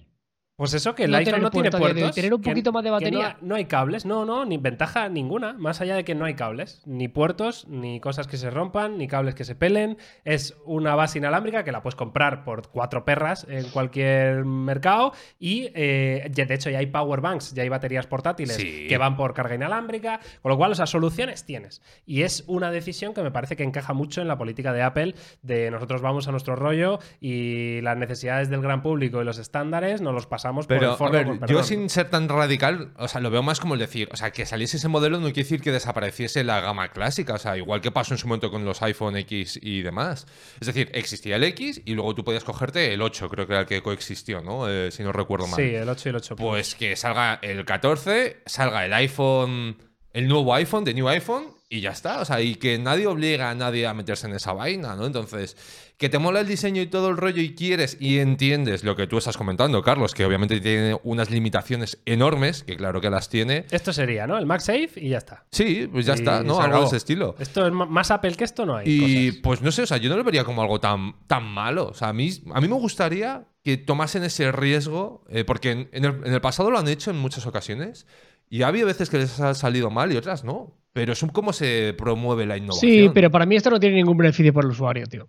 Pues 0.59 0.73
eso, 0.73 0.93
que 0.93 1.05
el 1.05 1.11
No 1.11 1.17
iPhone 1.17 1.31
tener 1.35 1.41
no 1.41 1.51
tiene 1.51 1.69
de 1.69 1.77
puertos. 1.77 2.15
tener 2.15 2.33
un 2.33 2.41
que- 2.41 2.49
poquito 2.49 2.73
más 2.73 2.83
de 2.83 2.89
que 2.89 2.91
batería. 2.91 3.37
No, 3.39 3.47
no 3.47 3.55
hay 3.55 3.63
cables, 3.63 4.05
no, 4.05 4.25
no, 4.25 4.43
ni 4.43 4.57
ventaja 4.57 5.07
ninguna. 5.07 5.53
Más 5.53 5.79
allá 5.79 5.95
de 5.95 6.03
que 6.03 6.15
no 6.15 6.25
hay 6.25 6.33
cables, 6.33 6.81
ni 6.85 7.07
puertos, 7.07 7.65
ni 7.69 8.01
cosas 8.01 8.27
que 8.27 8.35
se 8.35 8.49
rompan, 8.49 8.97
ni 8.97 9.07
cables 9.07 9.35
que 9.35 9.45
se 9.45 9.55
pelen. 9.55 9.97
Es 10.25 10.57
una 10.65 10.95
base 10.95 11.17
inalámbrica 11.17 11.63
que 11.63 11.71
la 11.71 11.81
puedes 11.81 11.95
comprar 11.95 12.43
por 12.43 12.67
cuatro 12.67 13.05
perras 13.05 13.47
en 13.49 13.69
cualquier 13.69 14.43
mercado. 14.43 15.13
Y 15.39 15.71
eh, 15.75 16.29
ya, 16.33 16.43
de 16.43 16.55
hecho, 16.55 16.69
ya 16.69 16.79
hay 16.79 16.87
power 16.87 17.21
banks, 17.21 17.53
ya 17.53 17.63
hay 17.63 17.69
baterías 17.69 18.05
portátiles 18.05 18.57
Sí. 18.57 18.87
que 18.89 18.97
van 18.97 19.15
por 19.15 19.33
carga 19.33 19.55
inalámbrica. 19.55 20.19
Con 20.41 20.49
lo 20.51 20.57
cual, 20.57 20.73
o 20.73 20.75
sea, 20.75 20.87
soluciones 20.87 21.45
tienes. 21.45 21.81
Y 22.05 22.23
es 22.23 22.43
una 22.47 22.69
decisión 22.69 23.13
que 23.13 23.23
me 23.23 23.31
parece 23.31 23.55
que 23.55 23.63
encaja 23.63 23.93
mucho 23.93 24.21
en 24.21 24.27
la 24.27 24.37
política 24.37 24.73
de 24.73 24.81
Apple: 24.81 25.15
de 25.41 25.71
nosotros 25.71 26.01
vamos 26.01 26.27
a 26.27 26.31
nuestro 26.31 26.57
rollo 26.57 26.99
y 27.21 27.79
las 27.79 27.95
necesidades 27.95 28.49
del 28.49 28.61
gran 28.61 28.81
público 28.83 29.21
y 29.21 29.23
los 29.23 29.37
estándares 29.37 30.01
nos 30.01 30.13
los 30.13 30.27
pasamos 30.27 30.48
Pero, 30.67 30.97
el 30.97 31.05
a 31.05 31.09
ver, 31.09 31.27
con 31.27 31.47
yo 31.47 31.63
sin 31.63 31.89
ser 31.89 32.09
tan 32.09 32.29
radical, 32.29 32.91
o 32.97 33.07
sea, 33.07 33.21
lo 33.21 33.29
veo 33.29 33.43
más 33.43 33.59
como 33.59 33.73
el 33.73 33.79
decir, 33.79 34.09
o 34.11 34.17
sea, 34.17 34.31
que 34.31 34.45
saliese 34.45 34.77
ese 34.77 34.87
modelo 34.87 35.19
no 35.19 35.27
quiere 35.27 35.43
decir 35.43 35.61
que 35.61 35.71
desapareciese 35.71 36.43
la 36.43 36.59
gama 36.61 36.89
clásica, 36.89 37.33
o 37.33 37.37
sea, 37.37 37.57
igual 37.57 37.81
que 37.81 37.91
pasó 37.91 38.13
en 38.13 38.17
su 38.17 38.27
momento 38.27 38.51
con 38.51 38.65
los 38.65 38.81
iPhone 38.81 39.17
X 39.17 39.59
y 39.61 39.81
demás. 39.81 40.27
Es 40.59 40.67
decir, 40.67 40.89
existía 40.93 41.35
el 41.35 41.43
X 41.43 41.81
y 41.85 41.93
luego 41.93 42.15
tú 42.15 42.23
podías 42.23 42.43
cogerte 42.43 42.93
el 42.93 43.01
8, 43.01 43.29
creo 43.29 43.47
que 43.47 43.53
era 43.53 43.61
el 43.61 43.67
que 43.67 43.81
coexistió, 43.81 44.41
¿no? 44.41 44.69
Eh, 44.69 44.91
si 44.91 45.03
no 45.03 45.11
recuerdo 45.11 45.47
mal. 45.47 45.59
Sí, 45.59 45.75
el 45.75 45.87
8 45.87 46.01
y 46.05 46.09
el 46.09 46.15
8 46.15 46.35
Plus. 46.35 46.47
Pues 46.47 46.75
que 46.75 46.95
salga 46.95 47.39
el 47.41 47.65
14, 47.65 48.43
salga 48.45 48.85
el 48.85 48.93
iPhone, 48.93 49.77
el 50.13 50.27
nuevo 50.27 50.53
iPhone, 50.53 50.83
de 50.83 50.93
New 50.93 51.07
iPhone, 51.07 51.59
y 51.69 51.81
ya 51.81 51.91
está. 51.91 52.21
O 52.21 52.25
sea, 52.25 52.41
y 52.41 52.55
que 52.55 52.77
nadie 52.79 53.07
obliga 53.07 53.49
a 53.49 53.55
nadie 53.55 53.85
a 53.85 53.93
meterse 53.93 54.27
en 54.27 54.33
esa 54.33 54.53
vaina, 54.53 54.95
¿no? 54.95 55.05
Entonces, 55.05 55.55
que 55.99 56.07
te 56.07 56.17
mola 56.17 56.39
el 56.39 56.47
diseño 56.47 56.81
y 56.81 56.87
todo 56.87 57.09
el 57.09 57.17
rollo 57.17 57.41
y 57.41 57.53
quieres 57.53 57.97
y 57.99 58.19
entiendes 58.19 58.85
lo 58.85 58.95
que 58.95 59.05
tú 59.05 59.17
estás 59.17 59.35
comentando, 59.35 59.81
Carlos, 59.83 60.13
que 60.13 60.23
obviamente 60.23 60.61
tiene 60.61 60.97
unas 61.03 61.29
limitaciones 61.29 61.99
enormes, 62.05 62.63
que 62.63 62.77
claro 62.77 63.01
que 63.01 63.09
las 63.09 63.27
tiene. 63.27 63.65
Esto 63.69 63.91
sería, 63.91 64.25
¿no? 64.25 64.37
El 64.37 64.45
MagSafe 64.45 64.91
y 64.95 65.09
ya 65.09 65.17
está. 65.17 65.43
Sí, 65.51 65.89
pues 65.91 66.05
ya 66.05 66.13
Y 66.13 66.15
está, 66.15 66.41
¿no? 66.41 66.61
Algo 66.61 66.79
de 66.79 66.85
ese 66.85 66.97
estilo. 66.97 67.35
Esto 67.37 67.67
es 67.67 67.73
más 67.73 68.11
Apple 68.11 68.33
que 68.35 68.45
esto, 68.45 68.65
no 68.65 68.77
hay. 68.77 68.85
Y 68.87 69.27
cosas. 69.27 69.41
pues 69.43 69.61
no 69.61 69.71
sé, 69.73 69.81
o 69.81 69.87
sea, 69.87 69.97
yo 69.97 70.09
no 70.09 70.15
lo 70.15 70.23
vería 70.23 70.45
como 70.45 70.61
algo 70.61 70.79
tan, 70.79 71.15
tan 71.27 71.43
malo. 71.43 71.89
O 71.89 71.93
sea, 71.93 72.07
a 72.07 72.13
mí, 72.13 72.31
a 72.53 72.61
mí 72.61 72.69
me 72.69 72.75
gustaría 72.75 73.49
que 73.61 73.75
tomasen 73.75 74.23
ese 74.23 74.53
riesgo, 74.53 75.25
eh, 75.27 75.43
porque 75.43 75.71
en, 75.71 75.89
en 75.91 76.05
el, 76.05 76.11
en 76.23 76.33
el 76.33 76.39
pasado 76.39 76.71
lo 76.71 76.79
han 76.79 76.87
hecho 76.87 77.11
en 77.11 77.17
muchas 77.17 77.45
ocasiones 77.45 78.07
y 78.49 78.61
ha 78.61 78.67
habido 78.69 78.87
veces 78.87 79.09
que 79.09 79.17
les 79.17 79.37
ha 79.41 79.53
salido 79.53 79.89
mal 79.89 80.13
y 80.13 80.15
otras 80.15 80.45
no. 80.45 80.77
Pero 80.93 81.11
es 81.11 81.21
un 81.23 81.29
cómo 81.29 81.51
se 81.51 81.93
promueve 81.97 82.45
la 82.45 82.55
innovación. 82.55 82.89
Sí, 82.89 83.11
pero 83.13 83.29
para 83.29 83.45
mí 83.45 83.57
esto 83.57 83.69
no 83.69 83.81
tiene 83.81 83.97
ningún 83.97 84.17
beneficio 84.17 84.53
por 84.53 84.63
el 84.63 84.71
usuario, 84.71 85.05
tío. 85.05 85.27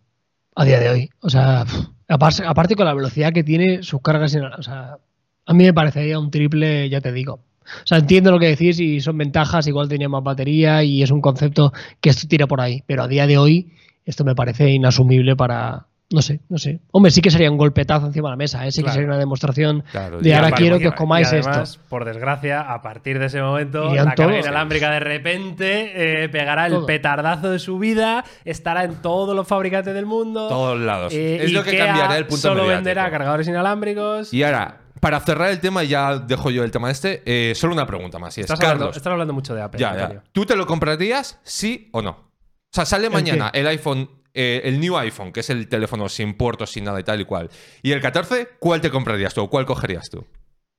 A 0.55 0.65
día 0.65 0.81
de 0.81 0.91
hoy. 0.91 1.11
O 1.21 1.31
sea, 1.31 1.65
aparte, 2.09 2.75
con 2.77 2.87
la 2.87 2.95
velocidad 2.95 3.33
que 3.33 3.45
tiene 3.45 3.83
sus 3.83 4.03
cargas, 4.03 4.35
o 4.35 4.63
sea, 4.63 4.99
a 5.47 5.55
mí 5.55 5.65
me 5.65 5.75
parecería 5.75 6.19
un 6.19 6.31
triple, 6.31 6.89
ya 6.89 7.01
te 7.01 7.13
digo. 7.13 7.41
O 7.65 7.87
sea, 7.87 7.99
entiendo 7.99 8.31
lo 8.31 8.39
que 8.39 8.49
decís 8.49 8.81
y 8.81 9.01
son 9.01 9.17
ventajas, 9.19 9.67
igual 9.67 9.89
tenía 9.89 10.09
más 10.09 10.25
batería 10.25 10.83
y 10.83 11.03
es 11.03 11.11
un 11.11 11.21
concepto 11.21 11.73
que 12.01 12.11
esto 12.11 12.27
tira 12.27 12.47
por 12.47 12.61
ahí, 12.61 12.83
pero 12.87 13.05
a 13.05 13.09
día 13.09 13.27
de 13.27 13.39
hoy 13.39 13.73
esto 14.05 14.25
me 14.25 14.35
parece 14.35 14.71
inasumible 14.71 15.37
para, 15.37 15.87
no 16.13 16.23
sé, 16.23 16.41
no 16.49 16.59
sé. 16.59 16.81
Hombre, 16.91 17.11
sí 17.13 17.21
que 17.23 17.31
sería 17.31 17.51
un 17.51 17.57
golpetazo 17.57 18.07
encima 18.07 18.29
de 18.29 18.33
la 18.33 18.37
mesa, 18.37 18.67
¿eh? 18.67 18.73
sí 18.73 18.83
Claro. 18.83 18.91
que 18.91 18.95
sería 18.95 19.09
una 19.09 19.19
demostración 19.19 19.85
Claro, 19.93 20.21
de 20.21 20.29
y 20.29 20.33
ahora 20.33 20.51
quiero 20.53 20.79
que 20.79 20.85
Y- 20.85 20.89
os 20.89 20.95
comáis 20.95 21.29
y 21.33 21.37
además, 21.37 21.71
esto. 21.75 21.83
Por 21.89 22.05
desgracia, 22.05 22.61
a 22.63 22.83
partir 22.83 23.19
de 23.19 23.27
ese 23.27 23.41
momento, 23.41 23.85
la 23.95 24.05
carga 24.05 24.15
todos. 24.17 24.39
inalámbrica 24.47 24.91
de 24.91 25.01
repente 25.01 26.25
eh, 26.25 26.29
pegará 26.29 26.67
el 26.67 26.73
Todo. 26.73 26.87
petardazo 26.87 27.51
de 27.51 27.59
su 27.59 27.79
vida, 27.79 28.25
estará 28.45 28.85
en 28.85 28.97
todos 28.97 29.35
los 29.37 29.47
fabricantes 29.47 29.95
del 29.95 30.07
mundo. 30.07 30.49
Todos 30.49 30.81
lados. 30.81 31.13
eh, 31.13 31.45
es 31.45 31.53
lo 31.53 31.63
que 31.63 31.77
cambiará 31.79 32.17
el 32.19 32.27
punto 32.27 32.41
Solo 32.43 32.55
mediático. 32.63 32.77
venderá 32.77 33.11
cargadores 33.11 33.47
inalámbricos. 33.49 34.35
Y 34.35 34.43
ahora, 34.43 34.81
para 35.01 35.21
cerrar 35.21 35.51
el 35.51 35.61
tema, 35.61 35.85
ya 35.85 36.19
dejo 36.19 36.51
yo 36.51 36.65
el 36.65 36.71
tema 36.71 36.91
este, 36.91 37.23
eh, 37.25 37.55
solo 37.55 37.73
una 37.73 37.87
pregunta 37.87 38.19
más. 38.19 38.37
Y 38.37 38.41
es, 38.41 38.45
estás, 38.47 38.59
hablando, 38.61 38.81
Carlos, 38.87 38.97
estás 38.97 39.11
hablando 39.13 39.33
mucho 39.33 39.55
de 39.55 39.63
Apple. 39.63 39.81
ya. 39.81 40.23
¿tú 40.33 40.45
te 40.45 40.57
lo 40.57 40.67
comprarías, 40.67 41.39
sí 41.45 41.89
o 41.93 42.03
no? 42.03 42.11
O 42.11 42.73
sea, 42.73 42.85
sale 42.85 43.09
mañana 43.11 43.51
el 43.55 43.67
iPhone, 43.67 44.11
eh, 44.35 44.63
el 44.65 44.81
new 44.81 44.97
iPhone, 44.97 45.33
que 45.33 45.41
es 45.41 45.51
el 45.51 45.69
teléfono 45.69 46.09
sin 46.09 46.35
puertos, 46.35 46.71
sin 46.71 46.85
nada 46.85 47.01
y 47.01 47.05
tal 47.05 47.21
y 47.21 47.25
cual. 47.25 47.51
Y 47.83 47.93
el 47.93 48.01
14, 48.01 48.49
¿cuál 48.59 48.81
te 48.81 48.91
comprarías 48.91 49.35
tú? 49.35 49.43
o 49.43 49.51
¿Cuál 49.51 49.67
cogerías 49.67 50.11
tú? 50.11 50.25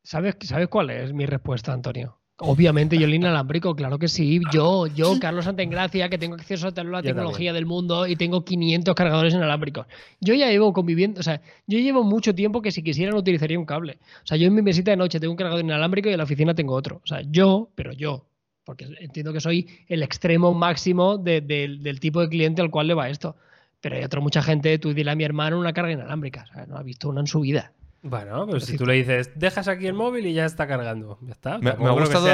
¿Sabes, 0.04 0.36
¿Sabes 0.42 0.68
cuál 0.68 0.90
es 0.90 1.14
mi 1.14 1.26
respuesta, 1.26 1.74
Antonio? 1.74 2.22
Obviamente, 2.44 2.98
yo 2.98 3.06
el 3.06 3.14
inalámbrico, 3.14 3.76
claro 3.76 4.00
que 4.00 4.08
sí. 4.08 4.42
Yo, 4.52 4.88
yo, 4.88 5.20
Carlos 5.20 5.46
Santengracia, 5.46 6.10
que 6.10 6.18
tengo 6.18 6.34
acceso 6.34 6.68
a 6.68 6.72
toda 6.72 6.86
la 6.86 7.04
tecnología 7.04 7.54
del 7.54 7.68
mundo 7.68 8.08
y 8.08 8.16
tengo 8.16 8.44
500 8.44 8.96
cargadores 8.96 9.36
inalámbricos. 9.36 9.86
Yo 10.20 10.34
ya 10.34 10.50
llevo 10.50 10.74
conviviendo, 10.74 11.20
o 11.20 11.24
sea, 11.24 11.40
yo 11.68 11.78
llevo 11.78 12.04
mucho 12.04 12.34
tiempo 12.34 12.64
que 12.64 12.72
si 12.72 12.82
quisiera 12.82 13.12
no 13.12 13.20
utilizaría 13.20 13.60
un 13.60 13.66
cable. 13.66 14.00
O 14.24 14.26
sea, 14.26 14.38
yo 14.38 14.48
en 14.48 14.56
mi 14.56 14.64
mesita 14.64 14.90
de 14.90 14.98
noche 14.98 15.20
tengo 15.20 15.32
un 15.32 15.38
cargador 15.38 15.64
inalámbrico 15.64 16.10
y 16.10 16.14
en 16.14 16.18
la 16.18 16.24
oficina 16.24 16.56
tengo 16.56 16.74
otro. 16.74 17.02
O 17.04 17.08
sea, 17.08 17.22
yo, 17.22 17.70
pero 17.76 17.92
yo, 17.94 18.26
porque 18.64 18.88
entiendo 19.00 19.34
que 19.34 19.42
soy 19.42 19.68
el 19.88 20.04
extremo 20.04 20.54
máximo 20.54 21.18
del 21.18 22.00
tipo 22.00 22.22
de 22.22 22.30
cliente 22.30 22.62
al 22.62 22.72
cual 22.72 22.88
le 22.88 22.94
va 22.94 23.10
esto. 23.10 23.36
Pero 23.80 23.96
hay 23.96 24.04
otra 24.04 24.22
mucha 24.22 24.44
gente, 24.44 24.78
tú 24.78 24.94
dile 24.94 25.12
a 25.12 25.16
mi 25.16 25.24
hermano 25.24 25.60
una 25.60 25.74
carga 25.74 25.92
inalámbrica, 25.92 26.46
o 26.50 26.54
sea, 26.54 26.66
no 26.68 26.78
ha 26.78 26.84
visto 26.84 27.10
una 27.10 27.22
en 27.22 27.28
su 27.28 27.40
vida. 27.40 27.74
Bueno, 28.04 28.48
pero 28.48 28.60
si 28.60 28.78
tú 28.78 28.86
le 28.88 28.96
dices, 28.96 29.32
dejas 29.36 29.68
aquí 29.68 29.86
el 29.86 29.94
móvil 29.94 30.26
y 30.26 30.34
ya 30.34 30.46
está 30.46 30.66
cargando. 30.66 31.20
Ya 31.22 31.34
está. 31.34 31.60
Me, 31.60 31.70
ha 31.70 31.92
gustado 31.92 32.28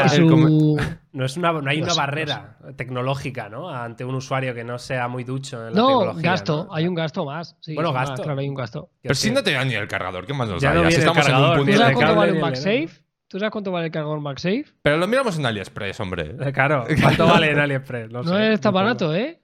No, 1.11 1.25
es 1.25 1.35
una, 1.35 1.51
no 1.51 1.69
hay 1.69 1.81
una 1.81 1.93
barrera 1.93 2.57
tecnológica, 2.77 3.49
¿no? 3.49 3.69
Ante 3.69 4.05
un 4.05 4.15
usuario 4.15 4.53
que 4.53 4.63
no 4.63 4.79
sea 4.79 5.09
muy 5.09 5.25
ducho 5.25 5.67
en 5.67 5.73
la 5.73 5.81
no, 5.81 5.87
tecnología. 5.87 6.31
Gasto, 6.31 6.69
hay 6.71 6.87
un 6.87 6.95
gasto 6.95 7.25
más. 7.25 7.57
bueno, 7.75 7.91
gasto. 7.91 8.23
Claro, 8.23 8.39
hay 8.39 8.47
un 8.47 8.55
gasto. 8.55 8.91
Pero 9.01 9.15
si 9.15 9.29
no 9.29 9.43
te 9.43 9.51
da 9.51 9.65
ni 9.65 9.73
el 9.73 9.89
cargador, 9.89 10.25
¿qué 10.25 10.33
más 10.33 10.47
nos 10.47 10.61
ya 10.61 10.73
da? 10.73 10.83
No 10.83 10.89
ya 10.89 10.97
estamos 10.99 11.27
en 11.27 11.35
un 11.35 11.55
punto 11.57 11.71
¿Tú 11.71 11.77
sabes 11.77 11.95
cuánto 11.95 12.15
vale 12.15 12.31
un 12.31 12.39
MagSafe? 12.39 13.06
¿Tú 13.27 13.39
sabes 13.39 13.51
cuánto 13.51 13.71
vale 13.71 13.87
el 13.87 13.91
cargador 13.91 14.21
MagSafe? 14.21 14.65
Pero 14.81 14.97
lo 14.97 15.07
miramos 15.07 15.37
en 15.37 15.45
AliExpress, 15.45 15.99
hombre. 15.99 16.35
Claro, 16.53 16.85
¿cuánto 17.01 17.25
vale 17.27 17.51
en 17.51 17.59
AliExpress? 17.59 18.09
No, 18.09 18.23
no 18.23 18.39
es 18.39 18.61
tan 18.61 18.73
barato, 18.73 19.13
¿eh? 19.13 19.41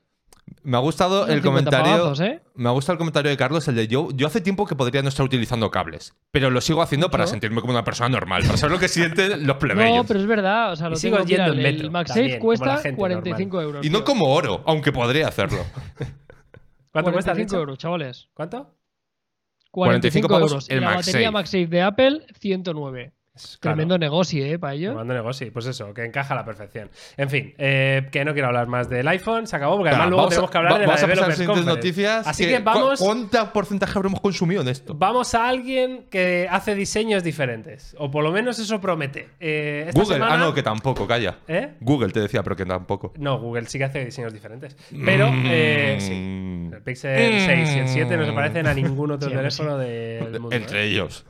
Me 0.62 0.78
ha 0.78 0.80
gustado 0.80 1.28
el 1.28 1.42
comentario. 1.42 2.14
¿eh? 2.22 2.42
Me 2.56 2.70
ha 2.70 2.72
gustado 2.72 2.94
el 2.94 2.98
comentario 2.98 3.32
de 3.32 3.38
Carlos, 3.38 3.68
el 3.68 3.76
de 3.76 3.88
yo, 3.88 4.10
yo 4.14 4.28
hace 4.28 4.40
tiempo 4.40 4.66
que 4.66 4.76
podría 4.76 5.02
no 5.02 5.10
estar 5.10 5.26
utilizando 5.26 5.70
cables, 5.72 6.14
pero 6.32 6.50
lo 6.50 6.62
sigo 6.62 6.82
haciendo 6.82 7.10
para 7.10 7.28
sentirme 7.28 7.60
como 7.60 7.74
una 7.74 7.84
persona 7.84 8.10
normal, 8.10 8.44
para 8.44 8.58
saber 8.58 8.74
lo 8.74 8.80
que 8.80 8.88
sienten 8.88 9.46
los 9.46 9.58
plebeyos. 9.58 9.96
No, 9.96 10.04
pero 10.06 10.20
es 10.20 10.26
verdad, 10.26 10.72
o 10.72 10.76
sea, 10.76 10.90
lo 10.90 10.96
sigo 10.96 11.18
yendo 11.24 11.54
en 11.54 11.62
metro. 11.62 11.86
El 11.86 11.92
MagSafe 11.92 12.40
cuesta 12.40 12.82
45 12.96 13.62
euros. 13.62 13.86
Y 13.86 13.90
no 13.90 14.04
como 14.04 14.34
oro, 14.34 14.64
aunque 14.66 14.92
podría 14.92 15.28
hacerlo. 15.28 15.60
¿Cuánto 16.92 17.12
45 17.12 17.12
cuesta 17.36 17.58
euros, 17.58 17.78
chavales. 17.78 18.30
¿Cuánto? 18.34 18.76
45, 19.72 20.28
45 20.28 20.40
euros. 20.40 20.70
El 20.70 20.82
la 20.82 20.96
batería 20.96 21.32
MagSafe 21.32 21.68
de 21.68 21.82
Apple 21.82 22.26
109. 22.40 23.14
Tremendo 23.60 23.98
negocio, 23.98 24.46
¿eh? 24.46 24.60
Para 24.60 24.76
ello. 24.76 24.90
Tremendo 24.90 25.16
negocio, 25.16 25.52
pues 25.52 25.66
eso, 25.66 25.92
que 25.92 26.06
encaja 26.06 26.36
a 26.36 26.38
la 26.38 26.46
perfección. 26.46 26.92
En 27.18 27.32
fin, 27.32 27.56
eh, 27.58 28.08
que 28.12 28.24
no 28.24 28.34
quiero 28.34 28.50
hablar 28.50 28.68
más 28.68 28.90
del 28.90 29.08
iPhone, 29.08 29.48
se 29.48 29.56
acabó, 29.56 29.76
porque 29.76 29.90
además 29.90 30.10
luego 30.10 30.28
tenemos 30.28 30.52
que 30.52 30.58
hablar 30.60 30.80
de 30.80 30.86
la 30.86 30.96
Developers 30.96 31.66
noticias. 31.66 32.28
Así 32.28 32.46
que, 32.46 32.60
vamos. 32.60 33.00
¿Cuánto 33.00 33.52
porcentaje 33.52 33.98
habremos 33.98 34.22
consumido 34.22 34.62
en 34.62 34.68
esto? 34.68 34.94
Vamos 34.94 35.34
a 35.34 35.48
alguien 35.48 36.06
que 36.12 36.48
hace 36.48 36.76
diseños 36.76 37.24
diferentes, 37.24 37.96
o 37.98 38.12
por 38.12 38.24
lo 38.24 38.32
menos 38.32 38.60
eso 38.60 38.80
promete. 38.80 39.30
Eh, 39.40 39.90
Google, 39.96 40.20
ah, 40.22 40.38
no, 40.38 40.54
que 40.54 40.62
tampoco, 40.62 41.08
calla. 41.08 41.40
¿Eh? 41.48 41.74
Google 41.80 42.12
te 42.12 42.20
decía, 42.20 42.44
pero 42.44 42.56
que 42.56 42.66
tampoco. 42.68 43.14
No, 43.18 43.40
Google 43.40 43.66
sí 43.66 43.80
que 43.80 43.86
hace 43.86 44.06
diseños 44.06 44.32
diferentes. 44.32 44.78
Pero, 45.04 45.32
eh, 45.34 45.98
sí. 46.00 46.14
Mm. 46.14 46.74
El 46.74 46.82
Pixel 46.84 47.40
6 47.40 47.76
y 47.76 47.80
el 47.80 47.88
7 47.88 48.18
no 48.18 48.26
se 48.26 48.32
parecen 48.32 48.68
a 48.68 48.76
ningún 48.76 49.10
otro 49.10 49.30
teléfono 49.32 49.80
del 49.80 50.40
mundo. 50.40 50.56
Entre 50.56 50.84
ellos. 50.84 51.26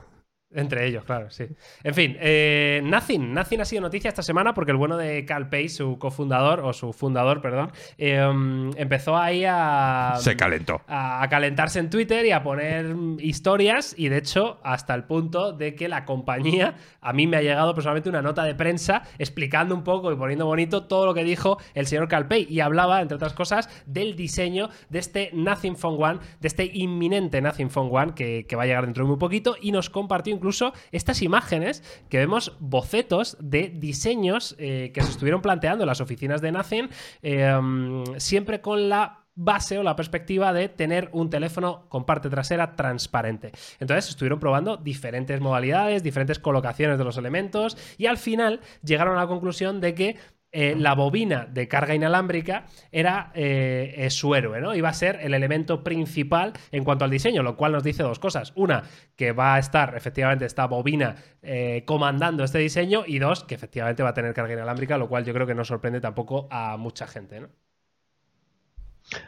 Entre 0.56 0.88
ellos, 0.88 1.04
claro, 1.04 1.32
sí. 1.32 1.46
En 1.84 1.94
fin, 1.94 2.16
eh, 2.20 2.82
Nothing. 2.84 3.34
Nothing 3.34 3.62
ha 3.62 3.66
sido 3.66 3.82
noticia 3.82 4.10
esta 4.10 4.22
semana 4.22 4.54
porque 4.54 4.72
el 4.72 4.78
bueno 4.78 4.98
de 4.98 5.26
Cal 5.26 5.50
Pace, 5.50 5.70
su 5.70 5.98
cofundador, 5.98 6.60
o 6.60 6.74
su 6.74 6.94
fundador, 6.94 7.42
perdón, 7.42 7.72
em, 7.98 8.70
empezó 8.78 9.18
ahí 9.18 9.46
a. 9.48 10.14
Se 10.20 10.36
calentó. 10.38 10.82
A, 10.88 11.28
calentarse 11.30 11.80
en 11.80 11.90
Twitter 11.90 12.26
y 12.26 12.32
a 12.32 12.44
poner 12.44 12.96
historias. 13.20 13.96
Y 13.98 14.10
de 14.10 14.18
hecho, 14.18 14.60
hasta 14.64 14.94
el 14.94 15.06
punto 15.06 15.54
de 15.54 15.74
que 15.74 15.88
la 15.88 16.06
compañía, 16.06 16.76
a 17.02 17.14
mí 17.14 17.26
me 17.26 17.38
ha 17.38 17.42
llegado 17.42 17.74
personalmente 17.74 18.10
una 18.10 18.22
nota 18.22 18.44
de 18.44 18.54
prensa 18.54 19.04
explicando 19.18 19.74
un 19.74 19.84
poco 19.84 20.12
y 20.12 20.16
poniendo 20.16 20.46
bonito 20.46 20.84
todo 20.84 21.06
lo 21.06 21.14
que 21.14 21.24
dijo 21.24 21.58
el 21.74 21.88
señor 21.88 22.08
Calpey. 22.08 22.46
Y 22.48 22.60
hablaba, 22.60 23.02
entre 23.02 23.16
otras 23.16 23.34
cosas, 23.34 23.70
del 23.88 24.16
diseño 24.16 24.70
de 24.90 25.00
este 25.00 25.32
Nothing 25.34 25.78
Phone 25.78 26.04
One, 26.04 26.20
de 26.40 26.48
este 26.48 26.70
inminente 26.72 27.42
Nothing 27.42 27.72
Phone 27.72 27.90
One 27.92 28.14
que, 28.14 28.46
que 28.48 28.56
va 28.56 28.64
a 28.64 28.66
llegar 28.68 28.86
dentro 28.86 29.04
de 29.04 29.10
muy 29.10 29.18
poquito. 29.18 29.56
Y 29.60 29.72
nos 29.72 29.90
compartió 29.90 30.32
incluso 30.44 30.74
estas 30.92 31.22
imágenes 31.22 31.82
que 32.10 32.18
vemos 32.18 32.58
bocetos 32.60 33.38
de 33.40 33.70
diseños 33.70 34.58
eh, 34.60 34.92
que 34.94 35.02
se 35.02 35.12
estuvieron 35.12 35.42
planteando 35.42 35.86
en 35.86 35.88
las 35.88 36.02
oficinas 36.02 36.42
de 36.42 36.52
Nothing, 36.52 36.90
eh, 37.22 38.04
siempre 38.18 38.60
con 38.60 38.90
la 38.90 39.22
base 39.36 39.80
o 39.80 39.84
la 39.84 39.96
perspectiva 39.96 40.52
de 40.52 40.68
tener 40.68 41.10
un 41.14 41.30
teléfono 41.30 41.88
con 41.88 42.06
parte 42.06 42.30
trasera 42.30 42.76
transparente. 42.76 43.54
Entonces 43.80 44.10
estuvieron 44.10 44.40
probando 44.40 44.76
diferentes 44.76 45.40
modalidades, 45.40 46.04
diferentes 46.04 46.40
colocaciones 46.40 46.98
de 46.98 47.06
los 47.06 47.18
elementos 47.18 47.78
y 47.98 48.08
al 48.08 48.18
final 48.18 48.60
llegaron 48.84 49.18
a 49.18 49.22
la 49.22 49.28
conclusión 49.28 49.80
de 49.80 49.96
que 49.96 50.18
eh, 50.56 50.76
la 50.78 50.94
bobina 50.94 51.48
de 51.52 51.68
carga 51.68 51.96
inalámbrica 51.96 52.68
era 52.92 53.32
eh, 53.34 54.08
su 54.12 54.36
héroe, 54.36 54.62
¿no? 54.62 54.76
Iba 54.76 54.90
a 54.90 54.94
ser 54.94 55.18
el 55.24 55.34
elemento 55.34 55.84
principal 55.84 56.54
en 56.72 56.84
cuanto 56.84 57.06
al 57.06 57.10
diseño, 57.10 57.42
lo 57.42 57.58
cual 57.58 57.72
nos 57.72 57.84
dice 57.84 58.04
dos 58.04 58.20
cosas. 58.20 58.54
Una, 58.56 58.84
que 59.16 59.32
va 59.32 59.56
a 59.56 59.60
estar 59.60 59.98
efectivamente 59.98 60.46
esta 60.46 60.68
bobina 60.68 61.16
eh, 61.42 61.82
comandando 61.88 62.44
este 62.44 62.60
diseño 62.60 63.04
y 63.08 63.18
dos, 63.18 63.44
que 63.46 63.56
efectivamente 63.56 64.04
va 64.04 64.10
a 64.10 64.14
tener 64.14 64.36
carga 64.36 64.54
inalámbrica, 64.54 65.00
lo 65.00 65.10
cual 65.10 65.26
yo 65.26 65.34
creo 65.34 65.48
que 65.48 65.56
no 65.56 65.66
sorprende 65.66 66.00
tampoco 66.00 66.48
a 66.52 66.78
mucha 66.78 67.08
gente, 67.08 67.40
¿no? 67.40 67.50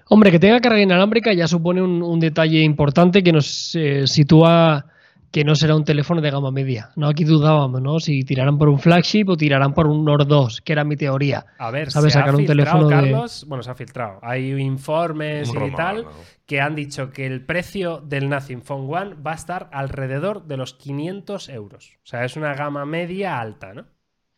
Hombre, 0.08 0.30
que 0.30 0.38
tenga 0.40 0.60
carga 0.62 0.80
inalámbrica 0.80 1.34
ya 1.34 1.48
supone 1.48 1.82
un 1.82 2.20
detalle 2.20 2.62
importante 2.62 3.24
que 3.24 3.34
nos 3.34 3.76
sitúa 4.06 4.86
que 5.32 5.44
no 5.44 5.56
será 5.56 5.76
un 5.76 5.84
teléfono 5.84 6.22
de 6.22 6.32
gama 6.32 6.52
media. 6.52 6.92
No, 6.96 7.08
aquí 7.08 7.24
dudábamos, 7.24 7.82
¿no? 7.82 8.00
Si 8.00 8.24
tirarán 8.24 8.58
por 8.58 8.70
un 8.70 8.80
flagship 8.80 9.26
o 9.30 9.38
tirarán 9.38 9.74
por 9.74 9.88
un 9.88 10.06
Nord 10.06 10.28
2, 10.28 10.62
que 10.62 10.74
era 10.74 10.84
mi 10.84 10.96
teoría. 10.96 11.46
A 11.58 11.72
ver, 11.72 11.92
¿sabes? 11.92 12.14
Se 12.14 12.20
Sacar 12.20 12.36
un 12.36 12.46
teléfono 12.46 12.88
Carlos, 12.88 13.46
bueno, 13.48 13.64
se 13.64 13.72
ha 13.72 13.76
filtrado. 13.76 14.20
Hay 14.22 14.52
informes 14.54 15.52
y 15.54 15.76
tal 15.76 16.06
que 16.46 16.62
han 16.62 16.76
dicho 16.76 17.12
que 17.12 17.26
el 17.26 17.44
precio 17.46 18.02
del 18.02 18.30
Nothing 18.30 18.62
Phone 18.62 18.88
One 18.88 19.16
va 19.16 19.32
a 19.32 19.36
estar 19.36 19.70
alrededor 19.72 20.46
de 20.46 20.58
los 20.58 20.74
500 20.74 21.50
euros. 21.50 21.98
O 22.04 22.08
sea, 22.08 22.24
es 22.24 22.38
una 22.38 22.54
gama 22.54 22.86
media 22.86 23.40
alta, 23.40 23.74
¿no? 23.74 23.86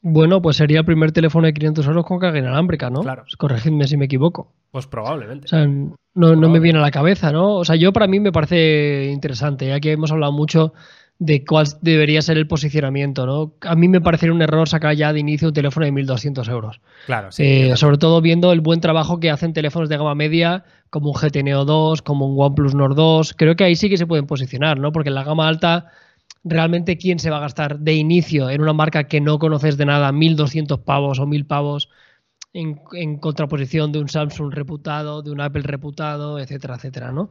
Bueno, 0.10 0.42
pues 0.42 0.56
sería 0.56 0.80
el 0.80 0.86
primer 0.86 1.12
teléfono 1.12 1.48
de 1.48 1.54
500 1.54 1.86
euros 1.86 2.06
con 2.06 2.18
carga 2.18 2.40
inalámbrica, 2.40 2.90
¿no? 2.90 3.02
Claro. 3.02 3.26
Corregidme 3.38 3.90
si 3.90 3.98
me 3.98 4.06
equivoco. 4.06 4.54
Pues 4.72 4.88
probablemente. 4.88 5.46
O 5.46 5.48
sea, 5.50 5.68
no, 5.68 6.36
me 6.50 6.62
viene 6.62 6.80
a 6.80 6.82
la 6.82 6.92
cabeza, 6.92 7.34
¿no? 7.34 7.56
O 7.56 7.66
sea, 7.66 7.76
yo 7.76 7.92
para 7.92 8.08
mí 8.08 8.22
me 8.22 8.32
parece 8.32 9.12
interesante, 9.12 9.68
ya 9.68 9.82
que 9.82 9.92
hemos 9.92 10.10
hablado 10.14 10.32
mucho 10.32 10.74
de 11.20 11.44
cuál 11.44 11.68
debería 11.82 12.22
ser 12.22 12.38
el 12.38 12.48
posicionamiento, 12.48 13.26
¿no? 13.26 13.56
A 13.62 13.76
mí 13.76 13.90
me 13.90 14.00
parecería 14.00 14.34
un 14.34 14.42
error 14.42 14.70
sacar 14.70 14.96
ya 14.96 15.12
de 15.12 15.20
inicio 15.20 15.50
un 15.50 15.54
teléfono 15.54 15.86
de 15.86 15.92
1.200 15.92 16.50
euros. 16.50 16.80
Claro, 17.06 17.30
sí. 17.34 17.44
Eh, 17.44 17.76
sobre 17.76 17.98
todo 17.98 18.22
viendo 18.22 18.54
el 18.54 18.62
buen 18.62 18.80
trabajo 18.80 19.20
que 19.20 19.30
hacen 19.30 19.52
teléfonos 19.52 19.90
de 19.90 19.98
gama 19.98 20.16
media 20.16 20.64
como 20.90 21.10
un 21.10 21.16
GT 21.16 21.44
Neo 21.44 21.66
2, 21.66 22.02
como 22.02 22.28
un 22.28 22.42
OnePlus 22.42 22.76
Nord 22.76 22.96
2. 22.96 23.34
Creo 23.34 23.58
que 23.58 23.66
ahí 23.66 23.76
sí 23.76 23.90
que 23.90 23.98
se 23.98 24.08
pueden 24.08 24.26
posicionar, 24.26 24.80
¿no? 24.80 24.94
Porque 24.94 25.10
en 25.10 25.16
la 25.16 25.26
gama 25.26 25.50
alta, 25.50 25.88
realmente, 26.44 26.98
¿quién 26.98 27.20
se 27.20 27.30
va 27.30 27.38
a 27.38 27.42
gastar 27.42 27.80
de 27.80 27.94
inicio 27.94 28.50
en 28.50 28.62
una 28.62 28.74
marca 28.74 29.06
que 29.06 29.22
no 29.22 29.40
conoces 29.40 29.78
de 29.78 29.86
nada 29.86 30.12
1.200 30.12 30.84
pavos 30.84 31.20
o 31.20 31.26
1.000 31.26 31.46
pavos? 31.48 31.90
en, 32.54 33.18
contraposición 33.18 33.92
de 33.92 34.00
un 34.00 34.10
Samsung 34.10 34.52
reputado, 34.54 35.22
de 35.22 35.32
un 35.32 35.42
Apple 35.42 35.62
reputado, 35.64 36.40
etcétera, 36.40 36.76
etcétera, 36.76 37.12
¿no? 37.12 37.30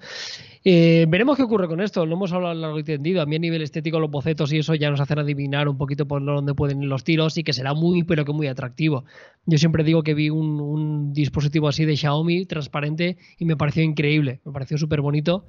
Eh, 0.65 1.07
veremos 1.09 1.37
qué 1.37 1.43
ocurre 1.43 1.69
con 1.69 1.81
esto, 1.81 2.07
lo 2.07 2.15
hemos 2.15 2.33
hablado 2.33 2.55
largo 2.55 2.79
y 2.79 2.85
tendido. 2.85 3.23
A 3.23 3.27
mí 3.27 3.37
a 3.37 3.39
nivel 3.39 3.63
estético 3.63 3.99
los 3.99 4.11
bocetos 4.11 4.53
y 4.53 4.59
eso 4.59 4.75
ya 4.75 4.91
nos 4.91 5.01
hacen 5.01 5.19
adivinar 5.19 5.69
un 5.69 5.79
poquito 5.79 6.07
por 6.07 6.25
dónde 6.25 6.55
pueden 6.55 6.83
ir 6.83 6.89
los 6.89 7.05
tiros 7.05 7.37
y 7.39 7.45
que 7.45 7.53
será 7.53 7.75
muy, 7.75 8.05
pero 8.05 8.25
que 8.25 8.33
muy 8.33 8.47
atractivo. 8.47 9.05
Yo 9.47 9.59
siempre 9.59 9.85
digo 9.85 10.03
que 10.03 10.15
vi 10.15 10.31
un, 10.31 10.61
un 10.61 11.13
dispositivo 11.13 11.69
así 11.69 11.85
de 11.85 11.97
Xiaomi 11.97 12.47
transparente 12.47 13.17
y 13.39 13.45
me 13.45 13.57
pareció 13.57 13.83
increíble, 13.83 14.41
me 14.45 14.53
pareció 14.53 14.79
súper 14.79 15.01
bonito. 15.01 15.47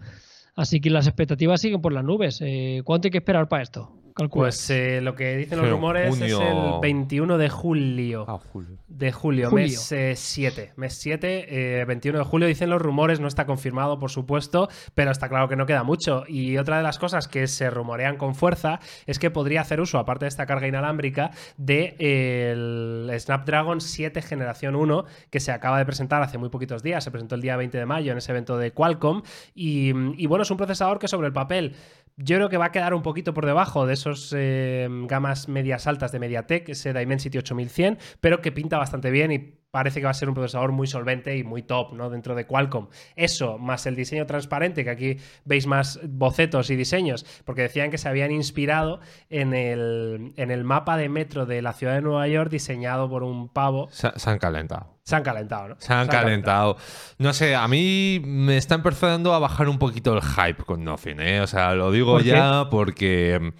Así 0.57 0.81
que 0.81 0.89
las 0.89 1.07
expectativas 1.07 1.61
siguen 1.61 1.81
por 1.81 1.93
las 1.93 2.03
nubes. 2.03 2.39
Eh, 2.41 2.81
¿Cuánto 2.83 3.07
hay 3.07 3.11
que 3.11 3.19
esperar 3.19 3.47
para 3.47 3.61
esto? 3.61 3.91
Pues 4.29 4.69
eh, 4.69 5.01
lo 5.01 5.15
que 5.15 5.37
dicen 5.37 5.59
los 5.59 5.69
rumores 5.69 6.19
es 6.19 6.31
el 6.31 6.79
21 6.81 7.37
de 7.37 7.49
julio. 7.49 8.25
Ah, 8.27 8.39
julio. 8.51 8.77
De 8.87 9.11
julio, 9.11 9.51
mes 9.51 9.93
7. 10.15 10.61
Eh, 10.61 10.73
mes 10.75 10.93
7, 10.95 11.85
21 11.85 12.19
de 12.19 12.25
julio 12.25 12.47
dicen 12.47 12.69
los 12.69 12.81
rumores, 12.81 13.19
no 13.19 13.27
está 13.27 13.45
confirmado, 13.45 13.99
por 13.99 14.09
supuesto, 14.09 14.69
pero 14.95 15.11
está 15.11 15.29
claro 15.29 15.47
que 15.47 15.55
no 15.55 15.65
queda 15.65 15.83
mucho. 15.83 16.23
Y 16.27 16.57
otra 16.57 16.77
de 16.77 16.83
las 16.83 16.97
cosas 16.97 17.27
que 17.27 17.47
se 17.47 17.69
rumorean 17.69 18.17
con 18.17 18.35
fuerza 18.35 18.79
es 19.05 19.19
que 19.19 19.29
podría 19.29 19.61
hacer 19.61 19.79
uso, 19.81 19.99
aparte 19.99 20.25
de 20.25 20.29
esta 20.29 20.45
carga 20.45 20.67
inalámbrica, 20.67 21.31
del 21.57 23.11
Snapdragon 23.17 23.81
7 23.81 24.21
Generación 24.21 24.75
1, 24.75 25.05
que 25.29 25.39
se 25.39 25.51
acaba 25.51 25.77
de 25.77 25.85
presentar 25.85 26.21
hace 26.21 26.37
muy 26.37 26.49
poquitos 26.49 26.81
días. 26.81 27.03
Se 27.03 27.11
presentó 27.11 27.35
el 27.35 27.41
día 27.41 27.55
20 27.55 27.77
de 27.77 27.85
mayo 27.85 28.11
en 28.11 28.17
ese 28.17 28.31
evento 28.31 28.57
de 28.57 28.71
Qualcomm. 28.71 29.21
Y, 29.53 29.89
y 30.21 30.25
bueno, 30.25 30.43
es 30.43 30.51
un 30.51 30.57
procesador 30.57 30.99
que 30.99 31.07
sobre 31.07 31.27
el 31.27 31.33
papel 31.33 31.75
yo 32.17 32.35
creo 32.37 32.49
que 32.49 32.57
va 32.57 32.65
a 32.65 32.71
quedar 32.71 32.93
un 32.93 33.03
poquito 33.03 33.33
por 33.33 33.45
debajo 33.45 33.85
de 33.85 33.93
esos 33.93 34.33
eh, 34.35 34.87
gamas 35.03 35.47
medias 35.47 35.85
altas 35.85 36.11
de 36.11 36.19
MediaTek, 36.19 36.69
ese 36.69 36.91
Dimensity 36.91 37.37
8100, 37.37 37.99
pero 38.19 38.41
que 38.41 38.51
pinta 38.51 38.77
bastante 38.77 39.11
bien 39.11 39.31
y 39.31 39.59
parece 39.77 39.99
que 39.99 40.05
va 40.05 40.09
a 40.09 40.15
ser 40.15 40.27
un 40.27 40.33
procesador 40.33 40.71
muy 40.71 40.87
solvente 40.87 41.37
y 41.37 41.43
muy 41.43 41.61
top, 41.61 41.93
¿no? 41.93 42.09
Dentro 42.09 42.33
de 42.33 42.47
Qualcomm. 42.47 42.87
Eso, 43.15 43.59
más 43.59 43.85
el 43.85 43.95
diseño 43.95 44.25
transparente, 44.25 44.83
que 44.83 44.89
aquí 44.89 45.17
veis 45.45 45.67
más 45.67 45.99
bocetos 46.03 46.71
y 46.71 46.75
diseños, 46.75 47.27
porque 47.45 47.61
decían 47.61 47.91
que 47.91 47.99
se 47.99 48.09
habían 48.09 48.31
inspirado 48.31 49.01
en 49.29 49.53
el, 49.53 50.33
en 50.35 50.49
el 50.49 50.63
mapa 50.63 50.97
de 50.97 51.09
metro 51.09 51.45
de 51.45 51.61
la 51.61 51.73
ciudad 51.73 51.93
de 51.93 52.01
Nueva 52.01 52.27
York 52.27 52.49
diseñado 52.49 53.07
por 53.07 53.21
un 53.21 53.49
pavo. 53.49 53.87
Se, 53.91 54.09
se 54.15 54.29
han 54.31 54.39
calentado. 54.39 54.97
Se 55.03 55.15
han 55.15 55.21
calentado, 55.21 55.67
¿no? 55.67 55.75
Se 55.77 55.93
han, 55.93 56.07
calentado. 56.07 56.77
No 57.19 57.33
sé, 57.33 57.55
a 57.55 57.67
mí 57.67 58.19
me 58.25 58.57
está 58.57 58.73
empezando 58.73 59.35
a 59.35 59.37
bajar 59.37 59.69
un 59.69 59.77
poquito 59.77 60.15
el 60.15 60.23
hype 60.23 60.63
con 60.63 60.83
Nothing, 60.83 61.19
¿eh? 61.21 61.41
O 61.41 61.45
sea, 61.45 61.75
lo 61.75 61.91
digo 61.91 62.19
ya 62.19 62.67
porque 62.71 63.53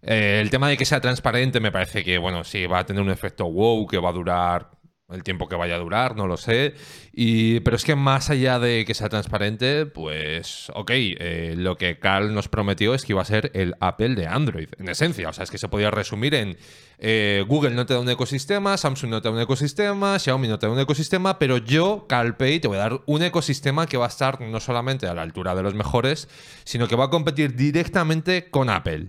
eh, 0.00 0.38
el 0.40 0.48
tema 0.48 0.70
de 0.70 0.78
que 0.78 0.86
sea 0.86 1.02
transparente 1.02 1.60
me 1.60 1.70
parece 1.70 2.02
que, 2.02 2.16
bueno, 2.16 2.42
sí, 2.42 2.66
va 2.66 2.78
a 2.78 2.86
tener 2.86 3.02
un 3.02 3.10
efecto 3.10 3.44
wow 3.50 3.86
que 3.86 3.98
va 3.98 4.08
a 4.08 4.12
durar 4.12 4.81
el 5.12 5.22
tiempo 5.22 5.48
que 5.48 5.56
vaya 5.56 5.76
a 5.76 5.78
durar, 5.78 6.16
no 6.16 6.26
lo 6.26 6.36
sé. 6.36 6.74
Y, 7.12 7.60
pero 7.60 7.76
es 7.76 7.84
que 7.84 7.94
más 7.94 8.30
allá 8.30 8.58
de 8.58 8.84
que 8.84 8.94
sea 8.94 9.08
transparente, 9.08 9.86
pues, 9.86 10.70
ok, 10.74 10.90
eh, 10.92 11.54
lo 11.56 11.76
que 11.76 11.98
Carl 11.98 12.34
nos 12.34 12.48
prometió 12.48 12.94
es 12.94 13.04
que 13.04 13.12
iba 13.12 13.22
a 13.22 13.26
ser 13.26 13.50
el 13.54 13.74
Apple 13.80 14.14
de 14.14 14.26
Android, 14.26 14.68
en 14.78 14.88
esencia. 14.88 15.28
O 15.28 15.32
sea, 15.32 15.44
es 15.44 15.50
que 15.50 15.58
se 15.58 15.68
podía 15.68 15.90
resumir 15.90 16.34
en 16.34 16.56
eh, 17.04 17.44
Google 17.48 17.74
no 17.74 17.84
te 17.84 17.94
da 17.94 18.00
un 18.00 18.08
ecosistema, 18.08 18.76
Samsung 18.76 19.10
no 19.10 19.20
te 19.20 19.28
da 19.28 19.34
un 19.34 19.40
ecosistema, 19.40 20.16
Xiaomi 20.20 20.46
no 20.46 20.60
te 20.60 20.66
da 20.66 20.72
un 20.72 20.78
ecosistema, 20.78 21.36
pero 21.36 21.58
yo, 21.58 22.06
CarPay, 22.08 22.60
te 22.60 22.68
voy 22.68 22.76
a 22.76 22.80
dar 22.80 23.00
un 23.06 23.22
ecosistema 23.24 23.86
que 23.86 23.96
va 23.96 24.04
a 24.04 24.08
estar 24.08 24.40
no 24.40 24.60
solamente 24.60 25.08
a 25.08 25.14
la 25.14 25.22
altura 25.22 25.56
de 25.56 25.64
los 25.64 25.74
mejores, 25.74 26.28
sino 26.62 26.86
que 26.86 26.94
va 26.94 27.06
a 27.06 27.10
competir 27.10 27.56
directamente 27.56 28.50
con 28.50 28.70
Apple. 28.70 29.08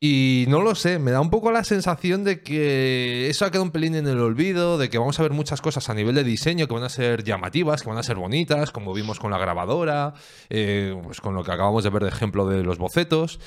Y 0.00 0.44
no 0.48 0.62
lo 0.62 0.76
sé, 0.76 1.00
me 1.00 1.10
da 1.10 1.20
un 1.20 1.30
poco 1.30 1.50
la 1.50 1.64
sensación 1.64 2.22
de 2.22 2.40
que 2.40 3.28
eso 3.28 3.44
ha 3.44 3.50
quedado 3.50 3.64
un 3.64 3.72
pelín 3.72 3.96
en 3.96 4.06
el 4.06 4.20
olvido, 4.20 4.78
de 4.78 4.88
que 4.88 4.98
vamos 4.98 5.18
a 5.18 5.24
ver 5.24 5.32
muchas 5.32 5.60
cosas 5.60 5.90
a 5.90 5.94
nivel 5.94 6.14
de 6.14 6.22
diseño 6.22 6.68
que 6.68 6.74
van 6.74 6.84
a 6.84 6.88
ser 6.88 7.24
llamativas, 7.24 7.82
que 7.82 7.88
van 7.88 7.98
a 7.98 8.04
ser 8.04 8.16
bonitas, 8.16 8.70
como 8.70 8.94
vimos 8.94 9.18
con 9.18 9.32
la 9.32 9.38
grabadora, 9.38 10.14
eh, 10.50 10.96
pues 11.02 11.20
con 11.20 11.34
lo 11.34 11.42
que 11.42 11.50
acabamos 11.50 11.82
de 11.82 11.90
ver 11.90 12.04
de 12.04 12.10
ejemplo 12.10 12.46
de 12.46 12.62
los 12.62 12.78
bocetos. 12.78 13.40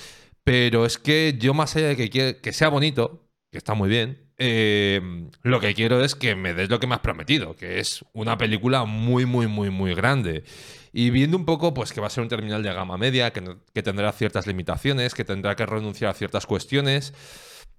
Pero 0.44 0.86
es 0.86 0.98
que 0.98 1.38
yo 1.40 1.54
más 1.54 1.76
allá 1.78 1.96
de 1.96 2.10
que, 2.42 2.54
sea 2.54 2.68
bonito, 2.68 3.30
que 3.50 3.58
está 3.58 3.74
muy 3.74 3.88
bien, 3.88 4.34
eh, 4.38 5.30
lo 5.44 5.62
que 5.62 5.74
quiero 5.74 6.04
es 6.04 6.16
que 6.16 6.36
me 6.36 6.54
des 6.54 6.70
lo 6.70 6.82
que 6.82 6.88
me 6.88 6.96
has 6.96 7.02
prometido, 7.02 7.56
que 7.56 7.80
es 7.80 8.04
una 8.12 8.38
película 8.38 8.84
muy, 8.84 9.26
muy, 9.26 9.48
muy, 9.48 9.70
muy 9.70 9.94
grande. 9.94 10.44
Y 10.94 11.10
viendo 11.10 11.38
un 11.38 11.46
poco, 11.46 11.74
pues 11.74 11.94
que 11.94 12.02
va 12.02 12.08
a 12.08 12.10
ser 12.10 12.24
un 12.24 12.30
terminal 12.30 12.64
de 12.64 12.74
gama 12.74 12.98
media, 12.98 13.32
que, 13.32 13.84
tendrá 13.84 14.12
ciertas 14.12 14.48
limitaciones, 14.48 15.14
que 15.14 15.24
tendrá 15.24 15.56
que 15.56 15.66
renunciar 15.66 16.12
a 16.12 16.14
ciertas 16.14 16.46
cuestiones 16.46 17.14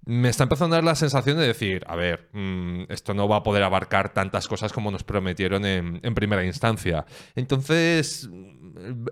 me 0.05 0.29
está 0.29 0.43
empezando 0.43 0.75
a 0.75 0.77
dar 0.77 0.83
la 0.83 0.95
sensación 0.95 1.37
de 1.37 1.47
decir, 1.47 1.83
a 1.87 1.95
ver, 1.95 2.29
mm, 2.33 2.85
esto 2.89 3.13
no 3.13 3.27
va 3.27 3.37
a 3.37 3.43
poder 3.43 3.63
abarcar 3.63 4.13
tantas 4.13 4.47
cosas 4.47 4.73
como 4.73 4.91
nos 4.91 5.03
prometieron 5.03 5.65
en, 5.65 6.01
primera 6.13 6.43
instancia. 6.43 7.05
Entonces, 7.35 8.29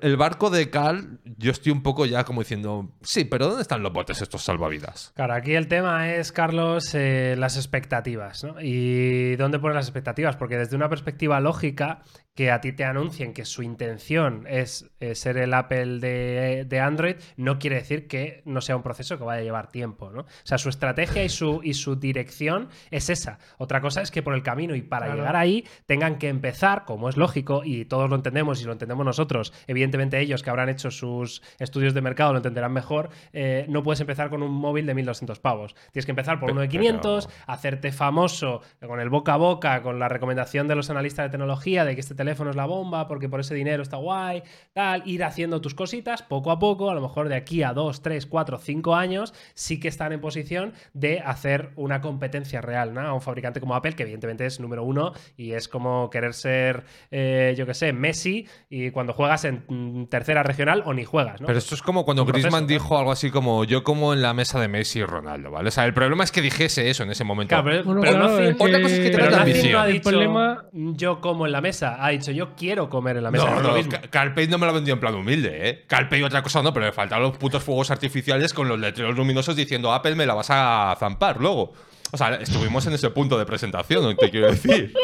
el 0.01 0.17
barco 0.17 0.49
de 0.49 0.69
Cal, 0.69 1.19
yo 1.37 1.51
estoy 1.51 1.71
un 1.71 1.81
poco 1.81 2.05
ya 2.05 2.25
como 2.25 2.41
diciendo, 2.41 2.97
sí, 3.01 3.23
pero 3.23 3.47
¿dónde 3.47 3.61
están 3.61 3.81
los 3.81 3.93
botes 3.93 4.21
estos 4.21 4.43
salvavidas? 4.43 5.13
Claro, 5.15 5.33
aquí 5.33 5.53
el 5.53 5.67
tema 5.67 6.13
es, 6.13 6.31
Carlos, 6.31 6.93
eh, 6.93 7.35
las 7.37 7.55
expectativas, 7.55 8.43
¿no? 8.43 8.55
¿Y 8.61 9.35
dónde 9.37 9.59
ponen 9.59 9.75
las 9.75 9.85
expectativas? 9.85 10.35
Porque 10.35 10.57
desde 10.57 10.75
una 10.75 10.89
perspectiva 10.89 11.39
lógica, 11.39 12.01
que 12.35 12.49
a 12.49 12.61
ti 12.61 12.71
te 12.71 12.85
anuncien 12.85 13.33
que 13.33 13.43
su 13.43 13.61
intención 13.61 14.45
es 14.47 14.89
eh, 14.99 15.15
ser 15.15 15.37
el 15.37 15.53
Apple 15.53 15.99
de, 15.99 16.65
de, 16.65 16.79
Android, 16.79 17.15
no 17.35 17.59
quiere 17.59 17.75
decir 17.75 18.07
que 18.07 18.41
no 18.45 18.61
sea 18.61 18.77
un 18.77 18.83
proceso 18.83 19.17
que 19.17 19.23
vaya 19.23 19.41
a 19.41 19.43
llevar 19.43 19.67
tiempo, 19.67 20.11
¿no? 20.11 20.21
O 20.21 20.27
sea, 20.43 20.57
su 20.57 20.69
estrategia 20.69 21.23
y 21.23 21.29
su, 21.29 21.59
y 21.63 21.73
su 21.73 21.97
dirección 21.97 22.69
es 22.89 23.09
esa. 23.09 23.39
Otra 23.57 23.81
cosa 23.81 24.01
es 24.01 24.11
que 24.11 24.23
por 24.23 24.33
el 24.33 24.43
camino 24.43 24.75
y 24.75 24.81
para 24.81 25.07
claro. 25.07 25.19
llegar 25.19 25.35
ahí 25.35 25.65
tengan 25.85 26.17
que 26.17 26.29
empezar, 26.29 26.85
como 26.85 27.09
es 27.09 27.17
lógico, 27.17 27.63
y 27.65 27.83
todos 27.85 28.09
lo 28.09 28.15
entendemos 28.15 28.61
y 28.61 28.65
lo 28.65 28.71
entendemos 28.71 29.05
nosotros, 29.05 29.53
evidentemente 29.67 30.19
ellos 30.19 30.41
que 30.41 30.49
habrán 30.49 30.69
hecho 30.69 30.89
sus 30.89 31.41
estudios 31.59 31.93
de 31.93 32.01
mercado 32.01 32.31
lo 32.31 32.37
entenderán 32.37 32.71
mejor, 32.71 33.09
eh, 33.33 33.65
no 33.67 33.83
puedes 33.83 33.99
empezar 33.99 34.29
con 34.29 34.41
un 34.41 34.51
móvil 34.51 34.85
de 34.85 34.93
1200 34.93 35.39
pavos. 35.39 35.75
Tienes 35.91 36.05
que 36.05 36.11
empezar 36.11 36.39
por 36.39 36.51
uno 36.51 36.61
de 36.61 36.69
500, 36.69 37.27
pero... 37.27 37.43
hacerte 37.47 37.91
famoso 37.91 38.61
con 38.85 39.01
el 39.01 39.09
boca 39.09 39.33
a 39.33 39.37
boca, 39.37 39.81
con 39.81 39.99
la 39.99 40.07
recomendación 40.07 40.69
de 40.69 40.75
los 40.75 40.89
analistas 40.89 41.25
de 41.25 41.29
tecnología 41.31 41.83
de 41.83 41.95
que 41.95 42.01
este 42.01 42.15
teléfono 42.21 42.49
es 42.49 42.55
la 42.55 42.65
bomba 42.65 43.07
porque 43.07 43.27
por 43.29 43.39
ese 43.39 43.53
dinero 43.55 43.83
está 43.83 43.97
guay, 43.97 44.43
tal, 44.73 45.03
ir 45.05 45.23
haciendo 45.23 45.61
tus 45.61 45.73
cositas 45.75 46.21
poco 46.23 46.51
a 46.51 46.59
poco, 46.59 46.89
a 46.89 46.93
lo 46.95 47.01
mejor 47.01 47.27
de 47.29 47.35
aquí 47.35 47.63
a 47.63 47.73
2, 47.73 48.01
3, 48.01 48.25
4, 48.25 48.57
5 48.59 48.95
años, 48.95 49.33
sí 49.53 49.79
que 49.79 49.87
están 49.87 50.13
en 50.13 50.21
posición 50.21 50.73
de 50.93 51.19
hacer 51.19 51.71
una 51.75 52.01
competencia 52.01 52.61
real 52.61 52.93
¿no? 52.93 53.01
a 53.01 53.13
un 53.13 53.21
fabricante 53.21 53.59
como 53.59 53.75
Apple, 53.75 53.93
que 53.93 54.03
evidentemente 54.03 54.45
es 54.45 54.59
número 54.59 54.83
uno 54.83 55.13
y 55.37 55.51
es 55.53 55.67
como 55.67 56.09
querer 56.09 56.33
ser, 56.33 56.83
eh, 57.11 57.53
yo 57.57 57.65
que 57.65 57.73
sé, 57.73 57.93
Messi 57.93 58.45
y 58.69 58.91
cuando 58.91 59.13
juegas 59.13 59.45
en 59.45 59.63
mm, 59.67 60.05
tercera 60.05 60.43
regional 60.43 60.83
o 60.85 60.93
ni 60.93 61.03
juegas, 61.05 61.41
¿no? 61.41 61.47
Pero 61.47 61.59
esto 61.59 61.75
es 61.75 61.81
como 61.81 62.05
cuando 62.05 62.25
Griezmann 62.25 62.67
dijo 62.67 62.97
algo 62.97 63.11
así 63.11 63.31
como 63.31 63.63
yo 63.65 63.83
como 63.83 64.13
en 64.13 64.21
la 64.21 64.33
mesa 64.33 64.59
de 64.59 64.67
Messi 64.67 64.99
y 64.99 65.03
Ronaldo, 65.05 65.51
¿vale? 65.51 65.69
O 65.69 65.71
sea, 65.71 65.85
el 65.85 65.93
problema 65.93 66.23
es 66.23 66.31
que 66.31 66.41
dijese 66.41 66.89
eso 66.89 67.03
en 67.03 67.11
ese 67.11 67.23
momento. 67.23 67.49
Claro, 67.55 67.63
pero, 67.65 67.83
Bueno, 67.83 68.01
pero 68.01 68.13
claro, 68.13 68.37
Nothing- 68.37 68.43
es 68.51 68.55
que- 68.57 68.63
otra 68.63 68.81
cosa 68.81 68.93
es 68.95 68.99
que 68.99 69.09
te 69.09 69.17
pero 69.17 69.29
la 69.29 69.37
Nothing 69.37 69.47
ambición. 69.53 69.71
no 69.73 69.79
ha 69.79 69.85
dicho- 69.87 69.93
dicho 69.97 70.09
el 70.09 70.15
problema- 70.15 70.65
yo 70.73 71.21
como 71.21 71.45
en 71.45 71.51
la 71.51 71.61
mesa, 71.61 71.97
ha 72.03 72.10
dicho 72.11 72.31
yo 72.31 72.55
quiero 72.55 72.89
comer 72.89 73.17
en 73.17 73.23
la 73.23 73.31
mesa. 73.31 73.49
No, 73.49 73.61
no 73.61 73.73
Carpey 74.09 74.47
no 74.47 74.57
me 74.57 74.65
lo 74.67 74.73
vendió 74.73 74.93
en 74.93 74.99
plan 74.99 75.15
humilde, 75.15 75.69
¿eh? 75.69 75.83
Carpey 75.87 76.21
otra 76.23 76.41
cosa 76.43 76.61
no, 76.61 76.73
pero 76.73 76.85
le 76.85 76.91
faltaban 76.91 77.23
los 77.23 77.37
putos 77.37 77.63
fuegos 77.63 77.91
artificiales 77.91 78.53
con 78.53 78.67
los 78.67 78.79
letreros 78.79 79.15
luminosos 79.15 79.55
diciendo 79.55 79.91
Apple 79.93 80.15
me 80.15 80.25
la 80.25 80.33
vas 80.33 80.47
a 80.49 80.95
zampar 80.99 81.39
luego. 81.39 81.73
O 82.11 82.17
sea, 82.17 82.35
estuvimos 82.35 82.85
en 82.87 82.93
ese 82.93 83.09
punto 83.09 83.37
de 83.39 83.45
presentación, 83.45 84.03
¿no? 84.03 84.15
te 84.15 84.29
quiero 84.29 84.51
decir. 84.51 84.93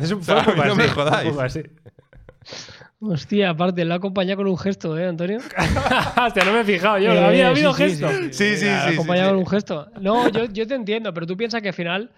Es 0.00 0.10
un 0.10 0.20
O 0.20 0.24
sea, 0.24 0.42
poco 0.42 0.50
a 0.60 0.64
mí 0.64 0.68
no 0.70 0.74
me 0.74 0.84
un 0.86 0.90
jodáis. 0.90 1.30
poco 1.30 1.40
así. 1.42 1.62
Hostia, 3.00 3.50
aparte, 3.50 3.84
lo 3.84 3.94
acompañado 3.94 4.38
con 4.38 4.46
un 4.48 4.58
gesto, 4.58 4.98
¿eh, 4.98 5.06
Antonio? 5.06 5.38
Hostia, 6.26 6.44
no 6.44 6.52
me 6.52 6.60
he 6.60 6.64
fijado 6.64 6.98
yo. 6.98 7.12
Eh, 7.12 7.24
había 7.24 7.48
habido 7.48 7.74
sí, 7.74 7.90
sí, 7.90 7.90
gesto. 7.90 8.08
sí, 8.10 8.32
Sí, 8.32 8.56
sí, 8.56 8.64
Lo 8.66 8.72
ha 8.72 8.80
sí, 8.80 8.88
sí, 8.88 8.94
acompañado 8.94 9.28
sí. 9.28 9.32
con 9.34 9.38
un 9.38 9.46
gesto. 9.46 9.86
No, 10.00 10.28
yo, 10.30 10.44
yo 10.46 10.66
te 10.66 10.74
entiendo, 10.74 11.12
pero 11.12 11.26
tú 11.26 11.36
piensas 11.36 11.60
que 11.62 11.68
al 11.68 11.74
final. 11.74 12.10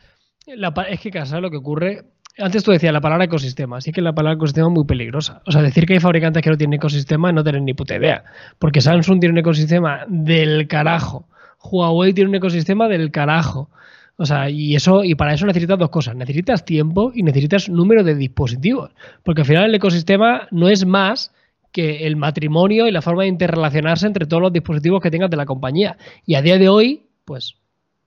la 0.47 0.73
es 0.89 1.01
que, 1.01 1.11
¿sabes 1.27 1.43
lo 1.43 1.51
que 1.51 1.57
ocurre? 1.57 2.05
Antes 2.39 2.65
tú 2.65 2.71
decías 2.71 2.93
la 2.93 3.01
palabra 3.01 3.25
ecosistema, 3.25 3.79
así 3.79 3.93
que 3.93 4.03
la 4.03 4.13
palabra 4.13 4.37
ecosistema 4.37 4.69
es 4.69 4.75
muy 4.75 4.85
peligrosa. 4.85 5.41
O 5.47 5.53
sea, 5.53 5.63
decir 5.63 5.87
que 5.87 5.95
hay 5.95 6.01
fabricantes 6.01 6.43
que 6.43 6.51
no 6.51 6.57
tienen 6.59 6.75
ecosistema 6.75 7.33
no 7.33 7.43
tener 7.43 7.63
ni 7.63 7.73
puta 7.73 7.97
idea. 7.97 8.25
Porque 8.59 8.83
Samsung 8.83 9.21
tiene 9.21 9.33
un 9.33 9.39
ecosistema 9.39 10.05
del 10.07 10.69
carajo. 10.69 11.27
Huawei 11.63 12.13
tiene 12.13 12.29
un 12.29 12.37
ecosistema 12.37 12.89
del 12.89 13.11
carajo. 13.11 13.71
O 14.19 14.27
sea, 14.27 14.51
y 14.51 14.75
eso, 14.75 15.03
y 15.03 15.15
para 15.15 15.33
eso 15.33 15.47
necesitas 15.47 15.79
dos 15.79 15.89
cosas. 15.89 16.15
Necesitas 16.15 16.67
tiempo 16.67 17.11
y 17.15 17.23
necesitas 17.23 17.71
número 17.71 18.05
de 18.05 18.15
dispositivos. 18.15 18.91
Porque 19.23 19.41
al 19.41 19.47
final 19.47 19.65
el 19.65 19.75
ecosistema 19.75 20.47
no 20.51 20.69
es 20.69 20.85
más 20.85 21.33
que 21.73 22.07
el 22.07 22.17
matrimonio 22.17 22.87
y 22.87 22.93
la 22.93 23.03
forma 23.03 23.23
de 23.23 23.29
interrelacionarse 23.29 24.07
entre 24.07 24.27
todos 24.27 24.43
los 24.43 24.53
dispositivos 24.53 25.01
que 25.03 25.11
tengas 25.11 25.31
de 25.31 25.37
la 25.39 25.47
compañía. 25.47 25.97
Y 26.27 26.35
a 26.35 26.43
día 26.43 26.59
de 26.59 26.69
hoy, 26.69 27.07
pues, 27.25 27.55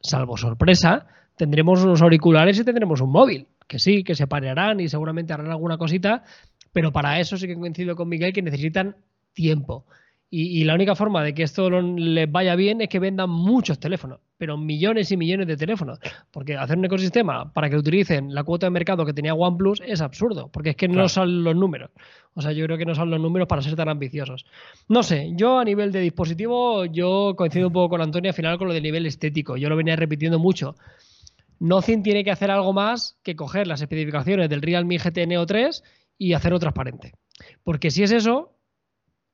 salvo 0.02 0.38
sorpresa, 0.38 1.08
tendremos 1.40 1.82
unos 1.86 2.02
auriculares 2.02 2.60
y 2.60 2.66
tendremos 2.66 3.00
un 3.00 3.12
móvil. 3.14 3.48
Que 3.66 3.80
sí, 3.80 4.04
que 4.04 4.14
se 4.14 4.28
parearán 4.28 4.82
y 4.82 4.90
seguramente 4.90 5.32
harán 5.32 5.50
alguna 5.52 5.78
cosita, 5.78 6.24
pero 6.74 6.92
para 6.92 7.18
eso 7.22 7.38
sí 7.38 7.48
que 7.48 7.56
coincido 7.56 7.96
con 7.96 8.10
Miguel 8.10 8.34
que 8.34 8.42
necesitan 8.42 8.98
tiempo. 9.32 9.86
Y, 10.32 10.60
y 10.62 10.64
la 10.64 10.76
única 10.76 10.94
forma 10.96 11.24
de 11.24 11.34
que 11.34 11.42
esto 11.44 11.70
lo- 11.72 11.82
les 11.82 12.32
vaya 12.32 12.56
bien 12.56 12.82
es 12.82 12.90
que 12.90 13.00
vendan 13.00 13.30
muchos 13.32 13.80
teléfonos, 13.80 14.20
pero 14.38 14.58
millones 14.58 15.12
y 15.12 15.18
millones 15.18 15.48
de 15.48 15.56
teléfonos. 15.58 15.98
Porque 16.30 16.56
hacer 16.58 16.78
un 16.78 16.86
ecosistema 16.86 17.52
para 17.54 17.70
que 17.70 17.78
utilicen 17.78 18.36
la 18.36 18.44
cuota 18.44 18.68
de 18.68 18.72
mercado 18.72 19.06
que 19.06 19.14
tenía 19.14 19.34
OnePlus 19.34 19.82
es 19.86 20.02
absurdo, 20.02 20.50
porque 20.52 20.72
es 20.72 20.76
que 20.76 20.88
Claro. 20.88 21.04
no 21.04 21.10
son 21.10 21.44
los 21.44 21.56
números. 21.56 21.90
O 22.36 22.42
sea, 22.42 22.52
yo 22.52 22.66
creo 22.66 22.78
que 22.78 22.86
no 22.86 22.94
son 22.94 23.10
los 23.10 23.20
números 23.20 23.48
para 23.48 23.62
ser 23.64 23.76
tan 23.76 23.90
ambiciosos. 23.90 24.46
No 24.88 25.02
sé, 25.04 25.32
yo 25.36 25.58
a 25.58 25.64
nivel 25.64 25.92
de 25.92 26.00
dispositivo, 26.02 26.86
yo 26.86 27.34
coincido 27.38 27.68
un 27.68 27.74
poco 27.74 27.90
con 27.90 28.02
Antonio 28.02 28.30
al 28.30 28.36
final 28.36 28.58
con 28.60 28.68
lo 28.68 28.74
del 28.76 28.84
nivel 28.84 29.06
estético. 29.08 29.58
Yo 29.58 29.68
lo 29.70 29.76
venía 29.76 29.96
repitiendo 29.96 30.38
mucho. 30.38 30.76
Nothing 31.60 32.04
tiene 32.04 32.24
que 32.24 32.32
hacer 32.32 32.52
algo 32.52 32.74
más 32.74 33.20
que 33.24 33.36
coger 33.36 33.68
las 33.68 33.82
especificaciones 33.82 34.50
del 34.50 34.62
Realme 34.62 34.98
GT 34.98 35.28
Neo 35.28 35.46
3 35.46 35.84
y 36.18 36.34
hacerlo 36.34 36.60
transparente. 36.60 37.14
Porque 37.64 37.92
si 37.92 38.04
es 38.04 38.12
eso, 38.12 38.58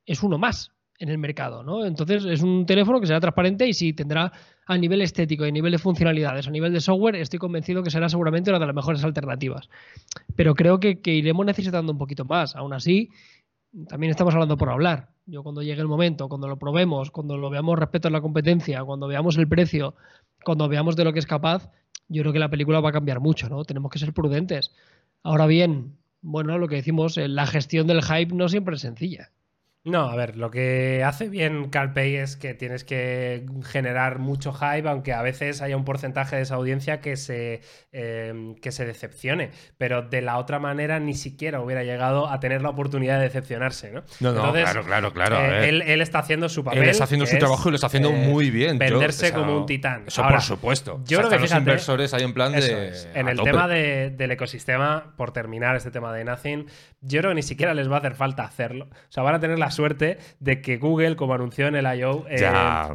es 0.05 0.23
uno 0.23 0.37
más 0.37 0.71
en 0.97 1.09
el 1.09 1.17
mercado, 1.17 1.63
¿no? 1.63 1.85
Entonces 1.85 2.23
es 2.25 2.41
un 2.41 2.65
teléfono 2.65 3.01
que 3.01 3.07
será 3.07 3.19
transparente 3.19 3.67
y 3.67 3.73
si 3.73 3.93
tendrá 3.93 4.31
a 4.65 4.77
nivel 4.77 5.01
estético 5.01 5.45
y 5.45 5.49
a 5.49 5.51
nivel 5.51 5.73
de 5.73 5.77
funcionalidades, 5.77 6.47
a 6.47 6.51
nivel 6.51 6.71
de 6.73 6.79
software, 6.79 7.15
estoy 7.15 7.37
convencido 7.37 7.83
que 7.83 7.91
será 7.91 8.07
seguramente 8.07 8.49
una 8.49 8.59
de 8.59 8.65
las 8.65 8.75
mejores 8.75 9.03
alternativas. 9.03 9.69
Pero 10.35 10.55
creo 10.55 10.79
que, 10.79 11.01
que 11.01 11.13
iremos 11.13 11.45
necesitando 11.45 11.91
un 11.91 11.97
poquito 11.97 12.23
más. 12.23 12.55
Aún 12.55 12.73
así, 12.73 13.09
también 13.87 14.11
estamos 14.11 14.33
hablando 14.33 14.57
por 14.57 14.69
hablar. 14.69 15.09
Yo 15.25 15.43
cuando 15.43 15.61
llegue 15.61 15.81
el 15.81 15.87
momento, 15.87 16.29
cuando 16.29 16.47
lo 16.47 16.57
probemos, 16.57 17.11
cuando 17.11 17.37
lo 17.37 17.49
veamos 17.49 17.77
respecto 17.77 18.07
a 18.07 18.11
la 18.11 18.21
competencia, 18.21 18.83
cuando 18.83 19.07
veamos 19.07 19.37
el 19.37 19.47
precio, 19.47 19.95
cuando 20.43 20.69
veamos 20.69 20.95
de 20.95 21.03
lo 21.03 21.13
que 21.13 21.19
es 21.19 21.25
capaz, 21.25 21.69
yo 22.07 22.21
creo 22.21 22.33
que 22.33 22.39
la 22.39 22.49
película 22.49 22.79
va 22.79 22.89
a 22.89 22.93
cambiar 22.93 23.19
mucho, 23.19 23.49
¿no? 23.49 23.63
Tenemos 23.65 23.91
que 23.91 23.99
ser 23.99 24.13
prudentes. 24.13 24.71
Ahora 25.23 25.47
bien, 25.47 25.97
bueno, 26.21 26.57
lo 26.57 26.67
que 26.67 26.75
decimos, 26.75 27.17
eh, 27.17 27.27
la 27.27 27.47
gestión 27.47 27.87
del 27.87 28.03
hype 28.03 28.33
no 28.33 28.49
siempre 28.49 28.75
es 28.75 28.81
sencilla. 28.81 29.31
No, 29.85 30.09
a 30.09 30.15
ver, 30.15 30.35
lo 30.35 30.49
que 30.49 31.03
hace 31.05 31.29
bien 31.29 31.69
CarPay 31.69 32.15
es 32.15 32.35
que 32.35 32.55
tienes 32.55 32.83
que 32.83 33.45
generar 33.63 34.17
mucho 34.17 34.51
hype, 34.51 34.89
aunque 34.89 35.13
a 35.13 35.21
veces 35.21 35.61
haya 35.61 35.77
un 35.77 35.85
porcentaje 35.85 36.37
de 36.37 36.41
esa 36.41 36.55
audiencia 36.55 37.01
que 37.01 37.15
se, 37.15 37.61
em, 37.91 38.55
que 38.55 38.71
se 38.71 38.83
decepcione. 38.83 39.51
Pero 39.77 40.01
de 40.01 40.23
la 40.23 40.39
otra 40.39 40.57
manera 40.57 40.99
ni 40.99 41.13
siquiera 41.13 41.61
hubiera 41.61 41.83
llegado 41.83 42.27
a 42.31 42.39
tener 42.39 42.63
la 42.63 42.69
oportunidad 42.69 43.19
de 43.19 43.25
decepcionarse, 43.25 43.91
¿no? 43.91 44.01
No, 44.21 44.33
no, 44.33 44.51
claro, 44.53 44.83
claro, 44.83 45.13
claro. 45.13 45.39
Eh, 45.39 45.69
él, 45.69 45.83
él, 45.83 46.01
está 46.01 46.17
haciendo 46.17 46.49
su 46.49 46.63
papel. 46.63 46.81
Él 46.81 46.89
está 46.89 47.03
haciendo 47.03 47.27
su 47.27 47.37
trabajo 47.37 47.69
y 47.69 47.71
lo 47.71 47.75
está 47.75 47.85
haciendo 47.85 48.09
eh, 48.09 48.27
muy 48.27 48.49
bien. 48.49 48.79
Venderse 48.79 49.33
como 49.33 49.55
un 49.55 49.65
titán. 49.67 50.05
Eso 50.07 50.23
por 50.27 50.41
supuesto. 50.41 51.01
Yo 51.05 51.19
creo 51.19 51.29
que 51.29 51.39
los 51.39 51.51
inversores 51.51 52.11
hay 52.15 52.23
en 52.23 52.33
plan 52.33 52.53
de. 52.53 52.91
En 53.13 53.27
el 53.27 53.39
tema 53.39 53.67
del 53.67 54.31
ecosistema, 54.31 55.13
por 55.15 55.31
terminar 55.31 55.75
este 55.75 55.91
tema 55.91 56.11
de 56.11 56.23
Nothing, 56.23 56.65
yo 57.01 57.19
creo 57.19 57.29
que 57.31 57.35
ni 57.35 57.43
siquiera 57.43 57.75
les 57.75 57.87
va 57.87 57.97
a 57.97 57.99
hacer 57.99 58.15
falta 58.15 58.43
hacerlo. 58.43 58.85
O 58.91 59.11
sea, 59.11 59.21
van 59.21 59.35
a 59.35 59.39
tener 59.39 59.59
la 59.59 59.69
suerte 59.75 60.17
de 60.39 60.61
que 60.61 60.77
Google, 60.77 61.15
como 61.15 61.33
anunció 61.33 61.67
en 61.67 61.75
el 61.75 61.85
I.O., 61.85 62.25
eh, 62.29 62.35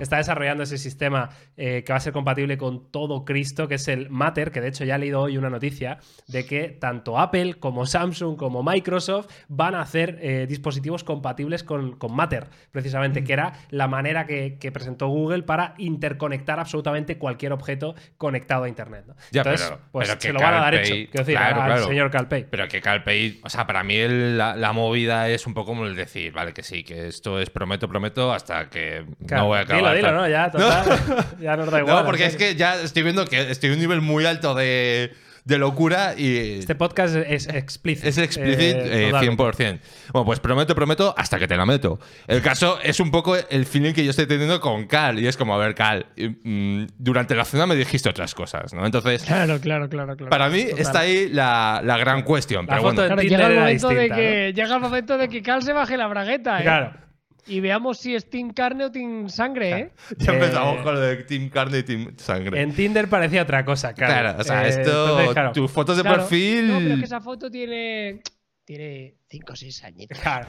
está 0.00 0.16
desarrollando 0.16 0.64
ese 0.64 0.78
sistema 0.78 1.30
eh, 1.56 1.84
que 1.84 1.92
va 1.92 1.98
a 1.98 2.00
ser 2.00 2.12
compatible 2.12 2.58
con 2.58 2.90
todo 2.90 3.24
Cristo, 3.24 3.68
que 3.68 3.76
es 3.76 3.88
el 3.88 4.10
Matter, 4.10 4.50
que 4.50 4.60
de 4.60 4.68
hecho 4.68 4.84
ya 4.84 4.96
he 4.96 4.98
leído 4.98 5.20
hoy 5.20 5.36
una 5.36 5.50
noticia 5.50 5.98
de 6.26 6.46
que 6.46 6.68
tanto 6.68 7.18
Apple 7.18 7.54
como 7.54 7.86
Samsung 7.86 8.36
como 8.36 8.62
Microsoft 8.62 9.28
van 9.48 9.74
a 9.74 9.82
hacer 9.82 10.18
eh, 10.20 10.46
dispositivos 10.48 11.04
compatibles 11.04 11.62
con, 11.62 11.96
Matter, 12.10 12.48
precisamente, 12.72 13.22
que 13.24 13.32
era 13.32 13.52
la 13.70 13.88
manera 13.88 14.26
que, 14.26 14.70
presentó 14.72 15.08
Google 15.08 15.42
para 15.42 15.74
interconectar 15.78 16.60
absolutamente 16.60 17.18
cualquier 17.18 17.52
objeto 17.52 17.94
conectado 18.18 18.64
a 18.64 18.68
Internet. 18.68 19.04
Entonces, 19.32 19.72
pues 19.90 20.08
se 20.18 20.32
lo 20.32 20.40
van 20.40 20.54
a 20.54 20.60
dar 20.60 20.74
hecho. 20.76 20.94
Quiero 20.94 21.24
decir, 21.24 21.36
al 21.36 21.84
señor. 21.84 22.10
Pero 22.50 22.68
que 22.68 22.80
CalPay, 22.80 23.40
o 23.42 23.48
sea, 23.48 23.66
para 23.66 23.82
mí 23.82 23.96
la, 24.08 24.56
la 24.56 24.72
movida 24.72 25.28
es 25.28 25.46
un 25.46 25.54
poco 25.54 25.70
como 25.70 25.86
el 25.86 25.94
decir, 25.94 26.32
vale, 26.32 26.52
que 26.52 26.62
sí, 26.70 26.84
que 26.84 27.08
esto 27.08 27.40
es 27.40 27.50
prometo, 27.50 27.88
prometo, 27.88 28.32
hasta 28.32 28.70
que 28.70 29.04
no 29.28 29.46
voy 29.46 29.58
a 29.58 29.62
acabar. 29.62 29.96
Dilo, 29.96 30.08
dilo, 30.08 30.20
¿no? 30.20 30.28
Ya, 30.28 30.50
total, 30.52 31.26
ya 31.40 31.56
nos 31.56 31.70
da 31.70 31.80
igual. 31.80 31.96
No, 31.96 32.04
porque 32.04 32.26
es 32.26 32.36
que 32.36 32.54
ya 32.54 32.80
estoy 32.80 33.02
viendo 33.02 33.26
que 33.26 33.50
estoy 33.50 33.70
en 33.70 33.74
un 33.74 33.80
nivel 33.80 34.00
muy 34.00 34.24
alto 34.24 34.54
de 34.54 35.12
de 35.44 35.58
locura 35.58 36.14
y... 36.16 36.58
Este 36.58 36.74
podcast 36.74 37.16
es 37.16 37.48
explícito. 37.48 38.08
Es 38.08 38.18
explícito 38.18 38.78
eh, 38.78 39.12
100%. 39.12 39.60
Eh, 39.60 39.80
bueno, 40.12 40.24
pues 40.24 40.40
prometo, 40.40 40.74
prometo, 40.74 41.14
hasta 41.16 41.38
que 41.38 41.48
te 41.48 41.56
la 41.56 41.66
meto. 41.66 41.98
El 42.26 42.42
caso 42.42 42.78
es 42.82 43.00
un 43.00 43.10
poco 43.10 43.36
el 43.36 43.66
feeling 43.66 43.92
que 43.92 44.04
yo 44.04 44.10
estoy 44.10 44.26
teniendo 44.26 44.60
con 44.60 44.86
Cal. 44.86 45.18
Y 45.18 45.26
es 45.26 45.36
como, 45.36 45.54
a 45.54 45.58
ver, 45.58 45.74
Cal, 45.74 46.06
mm, 46.16 46.84
durante 46.98 47.34
la 47.34 47.44
cena 47.44 47.66
me 47.66 47.76
dijiste 47.76 48.08
otras 48.08 48.34
cosas, 48.34 48.72
¿no? 48.74 48.84
Entonces... 48.84 49.22
Claro, 49.24 49.60
claro, 49.60 49.88
claro. 49.88 50.16
claro 50.16 50.30
para 50.30 50.48
mí 50.48 50.66
está 50.76 51.00
ahí 51.00 51.28
la, 51.28 51.80
la, 51.84 51.98
gran 51.98 52.22
cuestión. 52.22 52.66
pero 52.66 52.82
bueno. 52.82 53.16
llega, 53.20 53.46
el 53.48 53.58
momento 53.58 53.88
de 53.88 54.08
que, 54.08 54.52
llega 54.54 54.74
el 54.74 54.80
momento 54.80 55.18
de 55.18 55.28
que 55.28 55.42
Cal 55.42 55.62
se 55.62 55.72
baje 55.72 55.96
la 55.96 56.06
bragueta, 56.06 56.60
¿eh? 56.60 56.62
Claro. 56.62 57.09
Y 57.46 57.60
veamos 57.60 57.98
si 57.98 58.14
es 58.14 58.28
Team 58.28 58.52
Carne 58.52 58.84
o 58.84 58.90
Team 58.90 59.28
Sangre, 59.28 59.70
¿eh? 59.70 59.90
Ya 60.18 60.32
empezamos 60.32 60.80
eh, 60.80 60.82
con 60.82 60.94
lo 60.94 61.00
de 61.00 61.16
Team 61.24 61.48
Carne 61.48 61.78
y 61.78 61.82
Team 61.82 62.14
Sangre. 62.16 62.60
En 62.60 62.74
Tinder 62.74 63.08
parecía 63.08 63.42
otra 63.42 63.64
cosa, 63.64 63.92
claro. 63.94 64.12
Claro, 64.12 64.40
o 64.40 64.44
sea, 64.44 64.66
eh, 64.66 64.68
esto. 64.68 65.52
tus 65.52 65.70
fotos 65.70 65.96
de 65.96 66.04
perfil. 66.04 66.68
No, 66.68 66.78
pero 66.78 66.96
que 66.96 67.04
esa 67.04 67.20
foto 67.20 67.50
tiene. 67.50 68.20
Tiene 68.64 69.16
5 69.28 69.52
o 69.52 69.56
6 69.56 69.84
añitos. 69.84 70.18
Claro. 70.20 70.46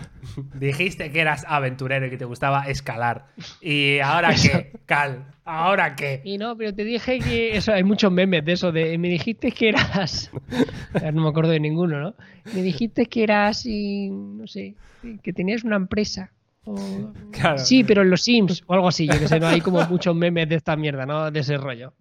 Dijiste 0.53 1.11
que 1.11 1.21
eras 1.21 1.43
aventurero 1.47 2.05
y 2.05 2.11
que 2.11 2.17
te 2.17 2.25
gustaba 2.25 2.65
escalar. 2.67 3.25
¿Y 3.61 3.97
ahora 3.97 4.35
qué? 4.41 4.73
Cal, 4.85 5.25
¿ahora 5.43 5.95
qué? 5.95 6.21
Y 6.23 6.37
no, 6.37 6.55
pero 6.55 6.71
te 6.71 6.83
dije 6.83 7.17
que. 7.17 7.57
Eso, 7.57 7.73
hay 7.73 7.83
muchos 7.83 8.11
memes 8.11 8.45
de 8.45 8.51
eso. 8.51 8.71
De, 8.71 8.95
me 8.99 9.07
dijiste 9.07 9.51
que 9.51 9.69
eras. 9.69 10.29
no 11.13 11.21
me 11.23 11.29
acuerdo 11.29 11.49
de 11.49 11.59
ninguno, 11.59 11.99
¿no? 11.99 12.15
Me 12.53 12.61
dijiste 12.61 13.07
que 13.07 13.23
eras. 13.23 13.65
Y, 13.65 14.09
no 14.11 14.45
sé. 14.45 14.75
Que 15.23 15.33
tenías 15.33 15.63
una 15.63 15.77
empresa. 15.77 16.31
Sí, 17.57 17.83
pero 17.83 18.01
en 18.01 18.09
los 18.09 18.21
Sims 18.21 18.63
o 18.67 18.73
algo 18.73 18.87
así, 18.87 19.07
yo 19.07 19.19
que 19.19 19.27
sé, 19.27 19.39
no 19.39 19.47
hay 19.47 19.61
como 19.61 19.85
muchos 19.89 20.15
memes 20.15 20.47
de 20.47 20.55
esta 20.55 20.75
mierda, 20.75 21.05
¿no? 21.05 21.31
De 21.31 21.39
ese 21.39 21.57
rollo. 21.57 21.93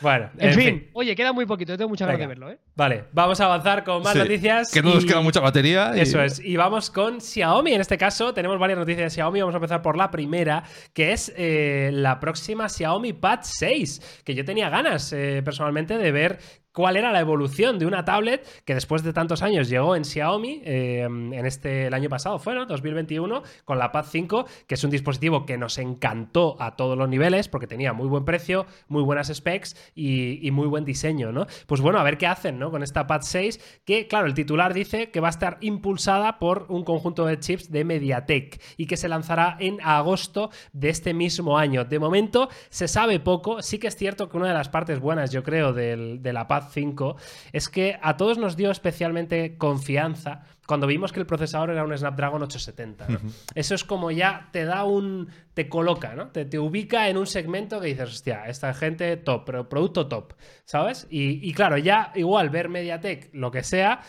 Bueno, 0.00 0.28
en, 0.38 0.54
fin. 0.54 0.90
Oye, 0.92 1.14
queda 1.14 1.32
muy 1.32 1.46
poquito, 1.46 1.76
tengo 1.78 1.88
muchas 1.88 2.06
ganas 2.06 2.20
de 2.20 2.26
verlo, 2.26 2.50
¿eh? 2.50 2.58
Vale, 2.74 3.04
vamos 3.12 3.40
a 3.40 3.46
avanzar 3.46 3.84
con 3.84 4.02
más 4.02 4.14
noticias. 4.14 4.70
Que 4.70 4.82
no 4.82 4.92
nos 4.92 5.04
queda 5.04 5.20
mucha 5.20 5.40
batería. 5.40 5.92
Eso 5.94 6.20
es. 6.20 6.40
Y 6.40 6.56
vamos 6.56 6.90
con 6.90 7.20
Xiaomi. 7.20 7.72
En 7.72 7.80
este 7.80 7.96
caso, 7.96 8.34
tenemos 8.34 8.58
varias 8.58 8.78
noticias 8.78 9.12
de 9.12 9.14
Xiaomi. 9.14 9.40
Vamos 9.40 9.54
a 9.54 9.58
empezar 9.58 9.80
por 9.82 9.96
la 9.96 10.10
primera, 10.10 10.64
que 10.92 11.12
es 11.12 11.32
eh, 11.36 11.90
la 11.92 12.20
próxima 12.20 12.68
Xiaomi 12.68 13.14
Pad 13.14 13.40
6. 13.42 14.22
Que 14.24 14.34
yo 14.34 14.44
tenía 14.44 14.68
ganas, 14.68 15.12
eh, 15.12 15.40
personalmente, 15.44 15.96
de 15.96 16.12
ver 16.12 16.38
cuál 16.74 16.96
era 16.96 17.12
la 17.12 17.20
evolución 17.20 17.78
de 17.78 17.86
una 17.86 18.04
tablet 18.04 18.44
que 18.64 18.74
después 18.74 19.02
de 19.04 19.12
tantos 19.12 19.42
años 19.42 19.68
llegó 19.68 19.94
en 19.94 20.04
Xiaomi, 20.04 20.60
eh, 20.64 21.02
en 21.04 21.46
este 21.46 21.86
el 21.86 21.94
año 21.94 22.08
pasado 22.10 22.38
fue, 22.38 22.54
¿no? 22.54 22.66
2021, 22.66 23.42
con 23.64 23.78
la 23.78 23.92
Pad 23.92 24.06
5, 24.10 24.44
que 24.66 24.74
es 24.74 24.82
un 24.82 24.90
dispositivo 24.90 25.46
que 25.46 25.56
nos 25.56 25.78
encantó 25.78 26.56
a 26.60 26.74
todos 26.74 26.98
los 26.98 27.08
niveles 27.08 27.48
porque 27.48 27.68
tenía 27.68 27.92
muy 27.92 28.08
buen 28.08 28.24
precio, 28.24 28.66
muy 28.88 29.02
buenas 29.04 29.32
specs 29.32 29.76
y, 29.94 30.50
muy 30.50 30.66
buen 30.66 30.84
diseño, 30.84 31.32
¿no? 31.32 31.46
Pues 31.66 31.80
bueno, 31.80 31.98
a 31.98 32.02
ver 32.02 32.18
qué 32.18 32.26
hacen, 32.26 32.58
¿no? 32.58 32.70
Con 32.70 32.82
esta 32.82 33.06
Pad 33.06 33.22
6, 33.22 33.82
que 33.84 34.08
claro, 34.08 34.26
el 34.26 34.34
titular 34.34 34.74
dice 34.74 35.10
que 35.10 35.20
va 35.20 35.28
a 35.28 35.30
estar 35.30 35.58
impulsada 35.60 36.38
por 36.38 36.66
un 36.68 36.84
conjunto 36.84 37.24
de 37.24 37.38
chips 37.38 37.70
de 37.70 37.84
MediaTek 37.84 38.60
y 38.76 38.86
que 38.86 38.96
se 38.96 39.08
lanzará 39.08 39.56
en 39.60 39.78
agosto 39.82 40.50
de 40.72 40.88
este 40.88 41.14
mismo 41.14 41.56
año. 41.56 41.84
De 41.84 42.00
momento 42.00 42.48
se 42.68 42.88
sabe 42.88 43.20
poco, 43.20 43.62
sí 43.62 43.78
que 43.78 43.86
es 43.86 43.96
cierto 43.96 44.28
que 44.28 44.36
una 44.36 44.48
de 44.48 44.54
las 44.54 44.68
partes 44.68 44.98
buenas, 44.98 45.30
yo 45.30 45.44
creo, 45.44 45.72
de 45.72 46.32
la 46.32 46.48
Pad 46.48 46.63
5 46.70 47.16
es 47.52 47.68
que 47.68 47.98
a 48.02 48.16
todos 48.16 48.38
nos 48.38 48.56
dio 48.56 48.70
especialmente 48.70 49.56
confianza 49.56 50.44
cuando 50.66 50.86
vimos 50.86 51.12
que 51.12 51.20
el 51.20 51.26
procesador 51.26 51.70
era 51.70 51.84
un 51.84 51.96
Snapdragon 51.96 52.42
870. 52.42 53.06
Eso 53.54 53.74
es 53.74 53.84
como 53.84 54.10
ya 54.10 54.48
te 54.52 54.64
da 54.64 54.84
un. 54.84 55.28
te 55.52 55.68
coloca, 55.68 56.14
¿no? 56.14 56.28
Te, 56.28 56.58
ubica 56.58 57.08
en 57.08 57.18
un 57.18 57.26
segmento 57.26 57.80
que 57.80 57.88
dices, 57.88 58.08
hostia, 58.08 58.46
esta 58.46 58.72
gente 58.72 59.16
top, 59.16 59.44
pero 59.44 59.68
producto 59.68 60.08
top, 60.08 60.34
¿sabes? 60.64 61.06
Y, 61.10 61.52
claro, 61.52 61.76
ya 61.76 62.12
igual 62.14 62.50
ver 62.50 62.68
MediaTek, 62.68 63.30
lo 63.34 63.50
que 63.50 63.62
sea, 63.62 64.00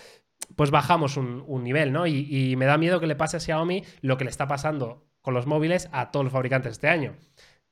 pues 0.56 0.72
bajamos 0.72 1.18
un, 1.18 1.64
nivel, 1.64 1.92
¿no? 1.92 2.08
Y, 2.08 2.28
y 2.30 2.56
me 2.56 2.66
da 2.66 2.78
miedo 2.78 3.00
que 3.00 3.08
le 3.08 3.16
pase 3.16 3.38
a 3.38 3.40
Xiaomi 3.40 3.84
lo 4.02 4.18
que 4.18 4.24
le 4.24 4.30
está 4.30 4.48
pasando 4.48 5.06
con 5.22 5.34
los 5.34 5.48
móviles 5.48 5.90
a 5.92 6.12
todos 6.12 6.24
los 6.24 6.34
fabricantes 6.34 6.74
este 6.74 6.88
año 6.88 7.16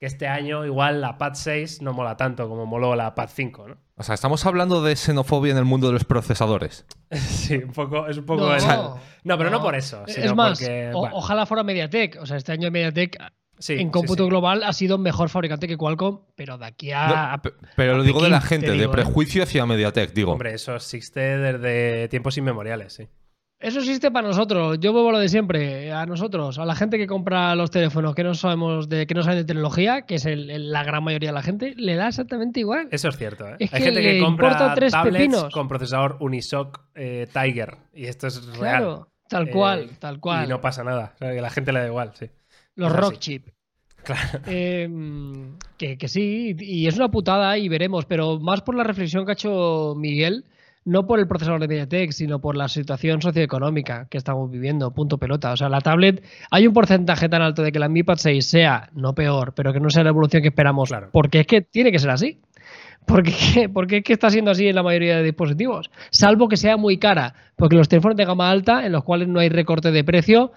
que 0.04 0.08
este 0.08 0.28
año 0.28 0.66
igual 0.66 1.00
la 1.00 1.18
Pad 1.18 1.36
6 1.36 1.82
no 1.82 1.94
mola 1.94 2.18
tanto 2.18 2.50
como 2.50 2.66
moló 2.66 2.94
la 2.94 3.16
Pad 3.16 3.30
5, 3.34 3.68
¿no? 3.70 3.78
O 3.96 4.04
sea, 4.04 4.16
estamos 4.16 4.46
hablando 4.46 4.84
de 4.84 4.98
xenofobia 4.98 5.54
en 5.54 5.58
el 5.58 5.64
mundo 5.64 5.88
de 5.88 5.94
los 5.94 6.04
procesadores. 6.04 6.86
sí, 7.12 7.56
un 7.56 7.72
poco, 7.72 8.06
es 8.10 8.18
un 8.18 8.26
poco... 8.26 8.50
No, 8.50 9.00
no 9.24 9.38
pero 9.38 9.50
no, 9.50 9.62
por 9.62 9.76
eso. 9.76 10.04
es 10.06 10.36
más, 10.36 10.62
ojalá 10.94 11.46
fuera 11.46 11.64
MediaTek. 11.64 12.18
O 12.22 12.26
sea, 12.26 12.36
este 12.36 12.52
año 12.52 12.70
MediaTek 12.70 13.18
en 13.70 13.92
cómputo 13.92 14.28
global 14.28 14.64
ha 14.64 14.74
sido 14.74 14.98
mejor 14.98 15.30
fabricante 15.30 15.70
que 15.70 15.78
Qualcomm, 15.78 16.20
pero 16.36 16.58
de 16.58 16.66
aquí 16.66 16.92
a. 16.92 17.42
pero 17.78 17.96
lo 17.96 18.04
digo 18.04 18.22
de 18.22 18.30
la 18.30 18.42
gente, 18.42 18.72
de 18.72 18.84
¿eh? 18.84 18.90
prejuicio 18.90 19.44
hacia 19.44 19.66
MediaTek, 19.66 20.12
digo. 20.12 20.34
Hombre, 20.34 20.54
eso 20.54 20.76
existe 20.76 21.38
desde 21.38 22.10
tiempos 22.10 22.38
inmemoriales, 22.38 22.92
sí. 22.92 23.08
Eso 23.64 23.80
existe 23.80 24.12
para 24.12 24.28
nosotros. 24.28 24.78
Yo 24.82 24.92
vuelvo 24.92 25.10
a 25.10 25.12
lo 25.14 25.20
de 25.20 25.30
siempre. 25.30 25.94
A 25.94 26.06
nosotros, 26.06 26.60
a 26.60 26.66
la 26.66 26.76
gente 26.76 26.98
que 26.98 27.08
compra 27.08 27.56
los 27.56 27.72
teléfonos 27.72 28.14
que 28.14 28.22
no 28.22 28.34
sabemos 28.34 28.90
de 28.90 29.08
que 29.08 29.14
no 29.14 29.24
saben 29.24 29.40
de 29.40 29.46
tecnología, 29.46 30.02
que 30.02 30.16
es 30.16 30.26
la 30.26 30.84
gran 30.84 31.02
mayoría 31.02 31.30
de 31.30 31.34
la 31.34 31.44
gente, 31.44 31.74
le 31.78 31.96
da 31.96 32.10
exactamente 32.10 32.60
igual. 32.60 32.90
Eso 32.92 33.08
es 33.08 33.18
cierto. 33.18 33.48
¿eh? 33.48 33.56
Hay 33.72 33.82
gente 33.82 34.02
que 34.02 34.20
compra 34.20 34.74
tres 34.76 34.92
tablets 34.92 35.46
con 35.54 35.70
procesador 35.70 36.18
Unisoc 36.20 36.82
eh, 36.94 37.26
Tiger 37.32 37.78
y 37.94 38.08
esto 38.08 38.28
es 38.28 38.46
real. 38.58 38.84
Claro, 38.84 39.08
tal 39.30 39.50
cual, 39.50 39.80
eh, 39.84 39.98
tal 39.98 40.20
cual. 40.20 40.46
Y 40.46 40.50
no 40.50 40.60
pasa 40.60 40.84
nada. 40.84 41.16
a 41.22 41.26
la 41.26 41.50
gente 41.50 41.72
le 41.72 41.80
da 41.80 41.88
igual, 41.88 42.12
sí. 42.16 42.30
Los 42.76 42.92
Rock 42.92 43.18
Chip. 43.20 43.48
Claro. 44.04 44.42
Em, 44.48 45.58
que, 45.78 45.98
que 45.98 46.10
sí, 46.10 46.54
y 46.60 46.88
es 46.88 46.98
una 46.98 47.10
putada 47.10 47.58
y 47.58 47.70
veremos, 47.70 48.06
pero 48.06 48.38
más 48.38 48.62
por 48.62 48.76
la 48.76 48.84
reflexión 48.84 49.24
que 49.24 49.32
ha 49.32 49.34
hecho 49.34 49.94
Miguel 49.96 50.44
no 50.86 51.06
por 51.08 51.20
el 51.20 51.28
procesador 51.28 51.62
de 51.62 51.68
MediaTek, 51.68 52.12
sino 52.12 52.40
por 52.40 52.58
la 52.58 52.68
situación 52.68 53.22
socioeconómica 53.22 54.08
que 54.10 54.18
estamos 54.18 54.50
viviendo, 54.52 54.92
punto 54.92 55.18
pelota. 55.18 55.52
O 55.52 55.58
sea, 55.58 55.70
la 55.70 55.82
tablet, 55.82 56.24
hay 56.52 56.68
un 56.68 56.74
porcentaje 56.74 57.30
tan 57.30 57.42
alto 57.42 57.62
de 57.64 57.72
que 57.72 57.80
la 57.80 57.90
Mi 57.90 58.04
Pad 58.04 58.18
6 58.18 58.46
sea, 58.46 58.90
no 58.94 59.14
peor, 59.14 59.54
pero 59.56 59.74
que 59.74 59.80
no 59.80 59.90
sea 59.90 60.04
la 60.04 60.10
evolución 60.10 60.42
que 60.42 60.50
esperamos, 60.50 60.90
claro. 60.90 61.10
porque 61.12 61.42
es 61.42 61.48
que 61.48 61.62
tiene 61.62 61.92
que 61.92 62.00
ser 62.00 62.10
así. 62.10 62.40
Porque, 63.06 63.70
porque 63.74 63.98
es 63.98 64.04
que 64.04 64.14
está 64.14 64.30
siendo 64.30 64.52
así 64.52 64.68
en 64.68 64.76
la 64.76 64.84
mayoría 64.84 65.18
de 65.18 65.24
dispositivos. 65.24 65.92
Salvo 66.10 66.48
que 66.48 66.56
sea 66.56 66.78
muy 66.78 67.00
cara, 67.00 67.34
porque 67.58 67.76
los 67.76 67.90
teléfonos 67.90 68.16
de 68.16 68.24
gama 68.24 68.50
alta, 68.50 68.86
en 68.86 68.94
los 68.94 69.04
cuales 69.04 69.28
no 69.28 69.42
hay 69.42 69.50
recorte 69.50 69.92
de 69.92 70.04
precio, 70.06 70.54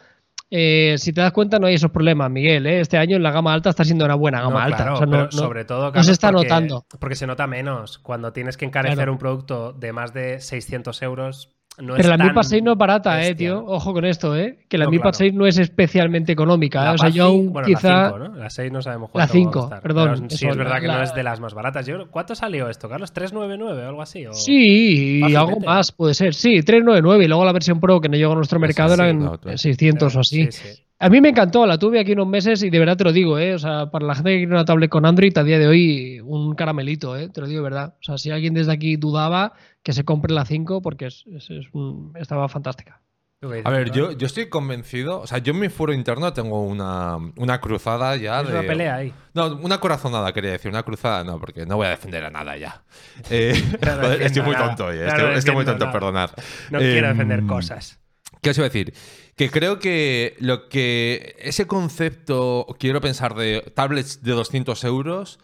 eh, 0.51 0.95
si 0.99 1.13
te 1.13 1.21
das 1.21 1.33
cuenta, 1.33 1.59
no 1.59 1.67
hay 1.67 1.75
esos 1.75 1.91
problemas, 1.91 2.31
Miguel. 2.31 2.67
¿eh? 2.67 2.81
Este 2.81 2.99
año 2.99 3.17
en 3.17 3.23
la 3.23 3.33
gama 3.33 3.53
alta 3.53 3.71
está 3.71 3.85
siendo 3.85 4.05
una 4.05 4.15
buena 4.15 4.41
gama 4.41 4.65
alta. 4.65 4.97
sobre 5.31 5.65
todo, 5.65 5.93
se 6.03 6.13
está 6.13 6.31
notando. 6.31 6.87
Porque 7.01 7.17
se 7.17 7.27
nota 7.27 7.47
menos. 7.47 7.99
Cuando 7.99 8.33
tienes 8.33 8.57
que 8.57 8.65
encarecer 8.65 9.11
un 9.11 9.19
producto 9.19 9.73
de 9.73 9.93
más 9.93 10.13
de 10.15 10.41
600 10.41 11.03
euros, 11.03 11.56
no 11.79 11.95
Pero 11.95 12.01
es 12.01 12.07
la 12.07 12.17
Mi 12.17 12.25
tan 12.27 12.35
Pad 12.35 12.43
6 12.43 12.63
no 12.63 12.73
es 12.73 12.79
barata, 12.79 13.23
eh, 13.27 13.35
tío. 13.35 13.65
Ojo 13.67 13.93
con 13.93 14.05
esto, 14.05 14.35
eh. 14.37 14.59
Que 14.69 14.79
la 14.79 14.85
No, 14.87 14.91
Mi 14.91 14.99
Pad 14.99 15.03
claro. 15.13 15.17
6 15.19 15.35
no 15.35 15.47
es 15.47 15.59
especialmente 15.59 16.33
económica. 16.33 16.85
La 16.85 16.91
¿eh? 16.91 16.95
O 16.95 16.99
sea, 16.99 17.09
yo 17.11 17.25
aún 17.25 17.53
bueno, 17.53 17.67
quizá. 17.67 17.89
la 17.93 18.09
5, 18.11 18.19
¿no? 18.19 18.35
La 18.37 18.51
6 18.51 18.73
no 18.73 18.83
sabemos 18.83 19.09
La 19.09 19.13
cuánto 19.13 19.33
cinco, 19.33 19.51
va 19.53 19.59
a 19.59 19.61
costar. 19.69 19.83
perdón, 19.83 20.05
Pero 20.17 20.31
sí 20.31 20.35
eso, 20.37 20.49
es 20.51 20.57
verdad 20.57 20.73
la- 20.75 20.81
que 20.81 20.87
no 20.87 20.93
la- 20.99 21.03
es 21.05 21.15
de 21.15 21.23
las 21.23 21.41
más 21.41 21.55
baratas. 21.55 21.87
Yo 21.87 22.11
¿Cuánto 22.11 22.35
salió 22.35 22.69
esto, 22.69 22.89
Carlos? 22.89 23.13
¿399 23.13 23.85
o 23.85 23.89
algo 23.89 24.03
así? 24.03 24.27
¿O- 24.27 24.33
Sí, 24.33 25.21
y 25.29 25.35
algo 25.35 25.61
más 25.61 25.93
puede 25.93 26.15
ser. 26.15 26.35
Sí, 26.35 26.63
399 26.63 27.25
y 27.25 27.29
luego 27.29 27.45
la 27.45 27.53
versión 27.53 27.81
Pro 27.81 28.01
que 28.01 28.09
no 28.09 28.17
llegó 28.17 28.33
a 28.33 28.37
nuestro 28.37 28.59
mercado 28.59 28.95
sí, 28.95 29.01
era 29.01 29.11
en, 29.11 29.19
no, 29.21 29.39
tú- 29.39 29.49
en 29.51 29.59
600 29.59 30.17
o 30.17 30.21
así. 30.21 30.51
Sí, 30.51 30.53
sí. 30.53 30.83
A 30.99 31.11
mí 31.11 31.21
me 31.21 31.29
encantó, 31.29 31.67
la 31.67 31.79
tuve 31.79 32.01
aquí 32.01 32.13
unos 32.13 32.27
meses 32.27 32.63
y 32.63 32.71
de 32.71 32.79
verdad 32.79 32.97
te 32.97 33.05
lo 33.05 33.13
digo, 33.13 33.39
¿eh? 33.39 33.53
O 33.55 33.59
sea, 33.59 33.91
para 33.91 34.07
la 34.07 34.15
gente 34.15 34.31
que 34.31 34.37
quiere 34.39 34.53
una 34.53 34.65
tablet 34.65 34.89
con 34.91 35.05
Android 35.05 35.37
a 35.37 35.45
día 35.45 35.59
de 35.59 35.67
hoy, 35.67 36.21
un 36.25 36.55
caramelito, 36.55 37.17
¿eh? 37.19 37.29
Te 37.29 37.43
lo 37.43 37.47
digo 37.47 37.61
de 37.63 37.65
verdad. 37.71 37.95
O 38.01 38.03
sea, 38.03 38.17
si 38.17 38.31
alguien 38.31 38.55
desde 38.55 38.73
aquí 38.73 38.97
dudaba, 38.97 39.53
que 39.83 39.93
se 39.93 40.05
compre 40.07 40.33
la 40.33 40.47
5 40.47 40.81
porque 40.81 41.07
es, 41.07 41.25
es- 41.35 41.51
es 41.51 41.67
un- 41.73 42.13
estaba 42.19 42.49
fantástica. 42.49 43.03
¿Tú 43.41 43.51
qué 43.51 43.57
dices, 43.57 43.67
A 43.67 43.71
ver, 43.71 43.91
yo, 43.91 44.13
yo 44.13 44.27
estoy 44.27 44.49
convencido. 44.49 45.21
O 45.21 45.27
sea, 45.27 45.37
yo 45.37 45.53
en 45.53 45.61
mi 45.61 45.69
foro 45.69 45.93
interno 45.93 46.33
tengo 46.33 46.63
una, 46.63 47.19
una 47.37 47.61
cruzada 47.61 48.17
ya 48.17 48.41
Es 48.41 48.47
de. 48.47 48.53
una 48.55 48.63
pelea 48.67 48.95
ahí. 48.95 49.13
No, 49.35 49.55
una 49.57 49.79
corazonada 49.79 50.33
quería 50.33 50.53
decir, 50.53 50.71
una 50.71 50.83
cruzada 50.83 51.23
no, 51.25 51.39
porque 51.39 51.67
no 51.67 51.77
voy 51.77 51.89
a 51.89 51.91
defender 51.91 52.25
a 52.25 52.31
nada 52.31 52.57
ya. 52.57 52.83
Eh, 53.31 53.53
joder, 53.85 54.23
estoy 54.23 54.41
muy 54.43 54.57
tonto 54.57 54.87
hoy, 54.87 54.97
eh, 54.97 55.01
Claro, 55.05 55.25
estoy, 55.25 55.39
estoy 55.41 55.55
muy 55.57 55.65
tonto, 55.67 55.85
nada. 55.85 55.93
perdonad. 55.93 56.31
No 56.71 56.79
quiero 56.79 57.09
Em, 57.09 57.13
defender 57.13 57.45
cosas. 57.45 58.01
¿Qué 58.41 58.51
os 58.51 58.57
iba 58.59 58.67
a 58.67 58.71
decir? 58.71 58.95
Que 59.37 59.51
creo 59.51 59.79
que 59.79 60.35
lo 60.39 60.69
que 60.69 61.37
ese 61.39 61.67
concepto, 61.67 62.67
quiero 62.79 63.03
pensar, 63.03 63.35
de 63.35 63.61
tablets 63.75 64.23
de 64.23 64.33
200 64.33 64.83
euros 64.85 65.39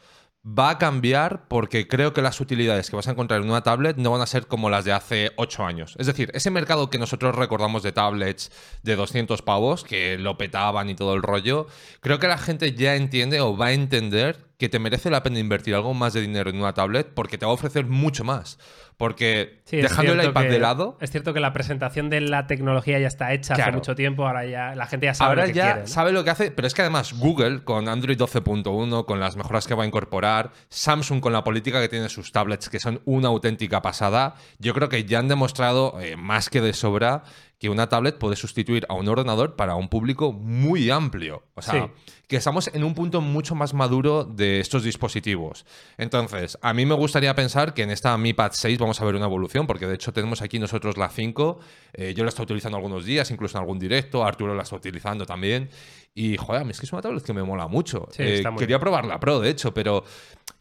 va 0.45 0.71
a 0.71 0.79
cambiar 0.79 1.47
porque 1.47 1.87
creo 1.87 2.13
que 2.13 2.23
las 2.23 2.41
utilidades 2.41 2.91
que 2.91 2.97
vas 2.97 3.07
a 3.07 3.13
encontrar 3.13 3.43
en 3.43 3.49
una 3.49 3.63
tablet 3.63 3.97
no 3.97 4.11
van 4.11 4.23
a 4.23 4.27
ser 4.27 4.47
como 4.47 4.71
las 4.71 4.85
de 4.85 4.93
hace 4.93 5.31
8 5.37 5.65
años. 5.65 5.95
Es 5.99 6.07
decir, 6.07 6.31
ese 6.35 6.51
mercado 6.51 6.91
que 6.91 6.99
nosotros 6.99 7.35
recordamos 7.37 7.83
de 7.83 7.93
tablets 7.93 8.51
de 8.83 8.97
200 8.97 9.41
pavos, 9.43 9.85
que 9.85 10.19
lo 10.19 10.37
petaban 10.39 10.91
y 10.91 10.95
todo 10.95 11.15
el 11.15 11.23
rollo, 11.23 11.67
creo 12.01 12.19
que 12.19 12.27
la 12.27 12.39
gente 12.39 12.75
ya 12.75 12.97
entiende 12.97 13.41
o 13.41 13.57
va 13.57 13.67
a 13.67 13.73
entender 13.73 14.52
que 14.63 14.69
te 14.69 14.79
merece 14.79 15.11
la 15.11 15.25
pena 15.25 15.41
invertir 15.41 15.75
algo 15.75 15.93
más 15.93 16.13
de 16.13 16.21
dinero 16.21 16.49
en 16.49 16.57
una 16.61 16.73
tablet 16.73 17.09
porque 17.13 17.37
te 17.37 17.45
va 17.45 17.51
a 17.51 17.55
ofrecer 17.57 17.85
mucho 17.85 18.23
más. 18.23 18.61
Porque 18.97 19.61
Sí, 19.65 19.79
dejando 19.79 20.13
el 20.13 20.25
iPad 20.29 20.43
que- 20.43 20.49
de 20.51 20.59
lado, 20.61 20.97
Es 21.01 21.11
cierto 21.11 21.35
que 21.35 21.41
la 21.41 21.53
presentación 21.53 22.09
de 22.11 22.21
la 22.21 22.47
tecnología 22.47 23.01
ya 23.01 23.09
está 23.09 23.33
hecha 23.33 23.55
hace 23.55 23.73
mucho 23.73 23.97
tiempo, 23.97 24.25
ahora 24.25 24.45
ya 24.47 24.77
la 24.77 24.87
gente 24.87 25.07
ya 25.07 25.15
sabe 25.15 25.29
Ahora 25.31 25.43
lo 25.43 25.49
que 25.49 25.55
ya 25.55 25.65
quiere. 25.65 25.81
¿no? 25.81 25.87
sabe 25.89 26.13
lo 26.13 26.23
que 26.23 26.31
hace, 26.31 26.51
pero 26.53 26.69
es 26.69 26.75
que 26.75 26.83
además 26.83 27.13
Google 27.19 27.65
con 27.65 27.89
Android 27.89 28.17
12.1, 28.17 29.05
con 29.05 29.19
las 29.19 29.35
mejoras 29.37 29.67
que 29.67 29.75
va 29.75 29.83
a 29.83 29.87
incorporar, 29.87 30.53
Samsung 30.69 31.21
con 31.21 31.33
la 31.33 31.43
política 31.43 31.81
que 31.81 31.89
tiene 31.89 32.09
sus 32.09 32.31
tablets, 32.31 32.69
que 32.69 32.79
son 32.79 33.01
una 33.05 33.29
auténtica 33.29 33.83
pasada, 33.83 34.37
yo 34.61 34.75
creo 34.75 34.89
que 34.89 35.05
ya 35.05 35.19
han 35.19 35.27
demostrado 35.27 35.99
eh, 36.01 36.15
más 36.17 36.49
que 36.51 36.61
de 36.61 36.73
sobra 36.73 37.25
que 37.63 37.69
una 37.71 37.89
tablet 37.89 38.19
puede 38.19 38.35
sustituir 38.35 38.85
a 38.89 38.95
un 38.95 39.07
ordenador 39.07 39.55
para 39.55 39.77
un 39.77 39.89
público 39.89 40.33
muy 40.33 40.91
amplio. 40.91 41.45
O 41.55 41.63
sea, 41.63 41.85
Sí. 41.97 42.13
que 42.27 42.35
estamos 42.39 42.69
en 42.75 42.83
un 42.83 42.93
punto 42.93 43.21
mucho 43.21 43.55
más 43.55 43.73
maduro 43.73 44.25
de 44.25 44.59
estos 44.59 44.83
dispositivos. 44.83 45.65
Entonces, 45.97 46.59
a 46.61 46.75
mí 46.75 46.85
me 46.87 46.95
gustaría 46.97 47.33
pensar 47.37 47.73
que 47.73 47.85
en 47.85 47.91
esta 47.93 48.19
Mi 48.19 48.33
Pad 48.33 48.51
6 48.55 48.81
vamos 48.81 49.01
a 49.01 49.05
ver 49.05 49.15
una 49.15 49.27
evolución, 49.27 49.69
porque 49.69 49.87
de 49.87 49.95
hecho 49.95 50.13
tenemos 50.13 50.43
aquí 50.43 50.59
nosotros 50.59 50.97
la 50.97 51.09
5. 51.09 51.61
eh, 51.93 52.15
yo 52.17 52.25
la 52.25 52.31
estoy 52.31 52.43
utilizando 52.45 52.77
algunos 52.79 53.05
días, 53.05 53.31
incluso 53.31 53.57
en 53.59 53.61
algún 53.63 53.79
directo. 53.79 54.25
Arturo 54.25 54.57
la 54.57 54.65
está 54.65 54.75
utilizando 54.75 55.25
también. 55.25 55.71
Y, 56.15 56.37
joder, 56.37 56.63
a 56.63 56.65
mí 56.65 56.73
es 56.73 56.81
que 56.81 56.87
es 56.87 56.93
una 56.93 57.01
tablet 57.01 57.23
que 57.23 57.33
me 57.33 57.43
mola 57.45 57.69
mucho. 57.69 58.09
Sí, 58.11 58.23
Eh, 58.23 58.43
quería 58.59 58.67
bien. 58.67 58.81
probar 58.81 59.05
la 59.07 59.21
Pro, 59.21 59.39
de 59.41 59.51
hecho, 59.51 59.73
pero 59.73 60.03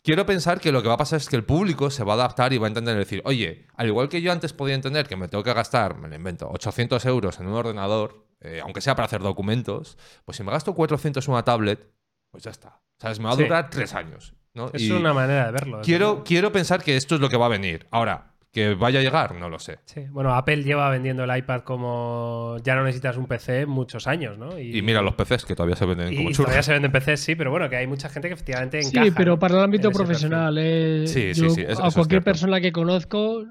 quiero 0.03 0.25
pensar 0.25 0.59
que 0.59 0.71
lo 0.71 0.81
que 0.81 0.87
va 0.87 0.95
a 0.95 0.97
pasar 0.97 1.17
es 1.17 1.29
que 1.29 1.35
el 1.35 1.43
público 1.43 1.89
se 1.89 2.03
va 2.03 2.13
a 2.13 2.15
adaptar 2.15 2.53
y 2.53 2.57
va 2.57 2.67
a 2.67 2.69
entender 2.69 2.97
decir, 2.97 3.21
oye, 3.25 3.67
al 3.75 3.87
igual 3.87 4.09
que 4.09 4.21
yo 4.21 4.31
antes 4.31 4.53
podía 4.53 4.75
entender 4.75 5.07
que 5.07 5.15
me 5.15 5.27
tengo 5.27 5.43
que 5.43 5.53
gastar, 5.53 5.97
me 5.97 6.07
lo 6.07 6.15
invento, 6.15 6.49
800 6.49 7.05
euros 7.05 7.39
en 7.39 7.47
un 7.47 7.53
ordenador, 7.53 8.25
eh, 8.41 8.59
aunque 8.63 8.81
sea 8.81 8.95
para 8.95 9.05
hacer 9.05 9.21
documentos, 9.21 9.97
pues 10.25 10.37
si 10.37 10.43
me 10.43 10.51
gasto 10.51 10.73
400 10.73 11.27
en 11.27 11.33
una 11.33 11.43
tablet, 11.43 11.93
pues 12.31 12.43
ya 12.43 12.51
está. 12.51 12.81
¿Sabes? 12.99 13.19
Me 13.19 13.25
va 13.25 13.31
a 13.31 13.35
Sí. 13.35 13.43
durar 13.43 13.69
tres 13.69 13.93
años. 13.93 14.33
¿no? 14.53 14.69
Es 14.73 14.81
Y 14.81 14.91
una 14.91 15.13
manera 15.13 15.45
de 15.45 15.51
verlo. 15.53 15.79
quiero, 15.81 16.23
quiero 16.25 16.51
pensar 16.51 16.83
que 16.83 16.97
esto 16.97 17.15
es 17.15 17.21
lo 17.21 17.29
que 17.29 17.37
va 17.37 17.45
a 17.45 17.49
venir. 17.49 17.87
Ahora, 17.89 18.30
que 18.51 18.73
vaya 18.75 18.99
a 18.99 19.03
llegar, 19.03 19.33
no 19.35 19.49
lo 19.49 19.59
sé. 19.59 19.79
Sí. 19.85 20.01
Bueno, 20.09 20.33
Apple 20.35 20.63
lleva 20.63 20.89
vendiendo 20.89 21.23
el 21.23 21.37
iPad 21.37 21.61
como 21.61 22.57
ya 22.63 22.75
no 22.75 22.83
necesitas 22.83 23.15
un 23.17 23.25
PC 23.27 23.65
muchos 23.65 24.07
años, 24.07 24.37
¿no? 24.37 24.59
Y 24.59 24.81
mira 24.81 25.01
los 25.01 25.15
PCs 25.15 25.45
que 25.45 25.55
todavía 25.55 25.75
se 25.77 25.85
venden 25.85 26.11
y 26.11 26.17
como 26.17 26.31
todavía 26.31 26.61
churros. 26.61 26.65
se 26.65 26.73
venden 26.73 26.91
PCs, 26.91 27.19
sí, 27.21 27.35
pero 27.35 27.49
bueno, 27.51 27.69
que 27.69 27.77
hay 27.77 27.87
mucha 27.87 28.09
gente 28.09 28.27
que 28.27 28.33
efectivamente 28.33 28.81
Sí, 28.83 28.97
encaja. 28.97 29.15
pero 29.17 29.31
¿no? 29.33 29.39
para 29.39 29.55
el 29.55 29.63
ámbito 29.63 29.91
profesional, 29.91 30.57
eh, 30.59 31.05
Sí, 31.07 31.33
sí, 31.33 31.41
yo 31.41 31.49
sí, 31.49 31.61
eso- 31.61 31.71
eso 31.71 31.83
a 31.85 31.91
cualquier 31.91 32.23
persona 32.23 32.59
que 32.59 32.71
conozco 32.71 33.45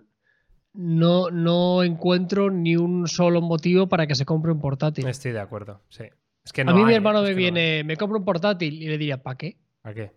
no, 0.73 1.31
no 1.31 1.83
encuentro 1.83 2.51
ni 2.51 2.77
un 2.77 3.09
solo 3.09 3.41
motivo 3.41 3.89
para 3.89 4.07
que 4.07 4.15
se 4.15 4.25
compre 4.25 4.53
un 4.53 4.61
portátil. 4.61 5.07
Estoy 5.09 5.33
de 5.33 5.41
acuerdo, 5.41 5.83
sí. 5.89 6.05
Es 6.45 6.53
que 6.53 6.61
a 6.63 6.65
mí 6.73 6.85
mi 6.85 6.95
hermano 6.95 7.23
me 7.23 7.31
no 7.31 7.37
viene, 7.37 7.85
me 7.85 7.97
compro 7.97 8.19
un 8.19 8.25
portátil 8.25 8.75
y 8.75 8.87
le 8.87 8.93
diría, 8.99 9.23
¿para 9.23 9.37
qué? 9.37 9.57
hay. 9.83 9.91
¿A 9.93 9.95
qué? 9.95 10.13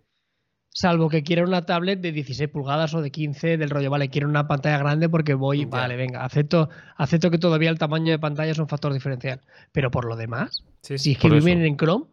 Salvo 0.76 1.08
que 1.08 1.22
quiera 1.22 1.44
una 1.44 1.62
tablet 1.64 2.00
de 2.00 2.10
16 2.10 2.50
pulgadas 2.50 2.92
o 2.94 3.00
de 3.00 3.12
15 3.12 3.56
del 3.58 3.70
rollo, 3.70 3.90
vale, 3.90 4.08
quiero 4.10 4.28
una 4.28 4.48
pantalla 4.48 4.76
grande 4.78 5.08
porque 5.08 5.34
voy, 5.34 5.60
Ya. 5.60 5.66
vale, 5.68 5.94
venga, 5.94 6.24
acepto, 6.24 6.68
acepto 6.96 7.30
que 7.30 7.38
todavía 7.38 7.70
el 7.70 7.78
tamaño 7.78 8.10
de 8.10 8.18
pantalla 8.18 8.50
es 8.50 8.58
un 8.58 8.66
factor 8.66 8.92
diferencial. 8.92 9.40
Pero 9.70 9.92
por 9.92 10.04
lo 10.04 10.16
demás, 10.16 10.64
Sí, 10.82 10.98
si 10.98 11.12
es 11.12 11.18
que 11.18 11.28
eso. 11.28 11.36
viven 11.36 11.64
en 11.64 11.76
Chrome, 11.76 12.06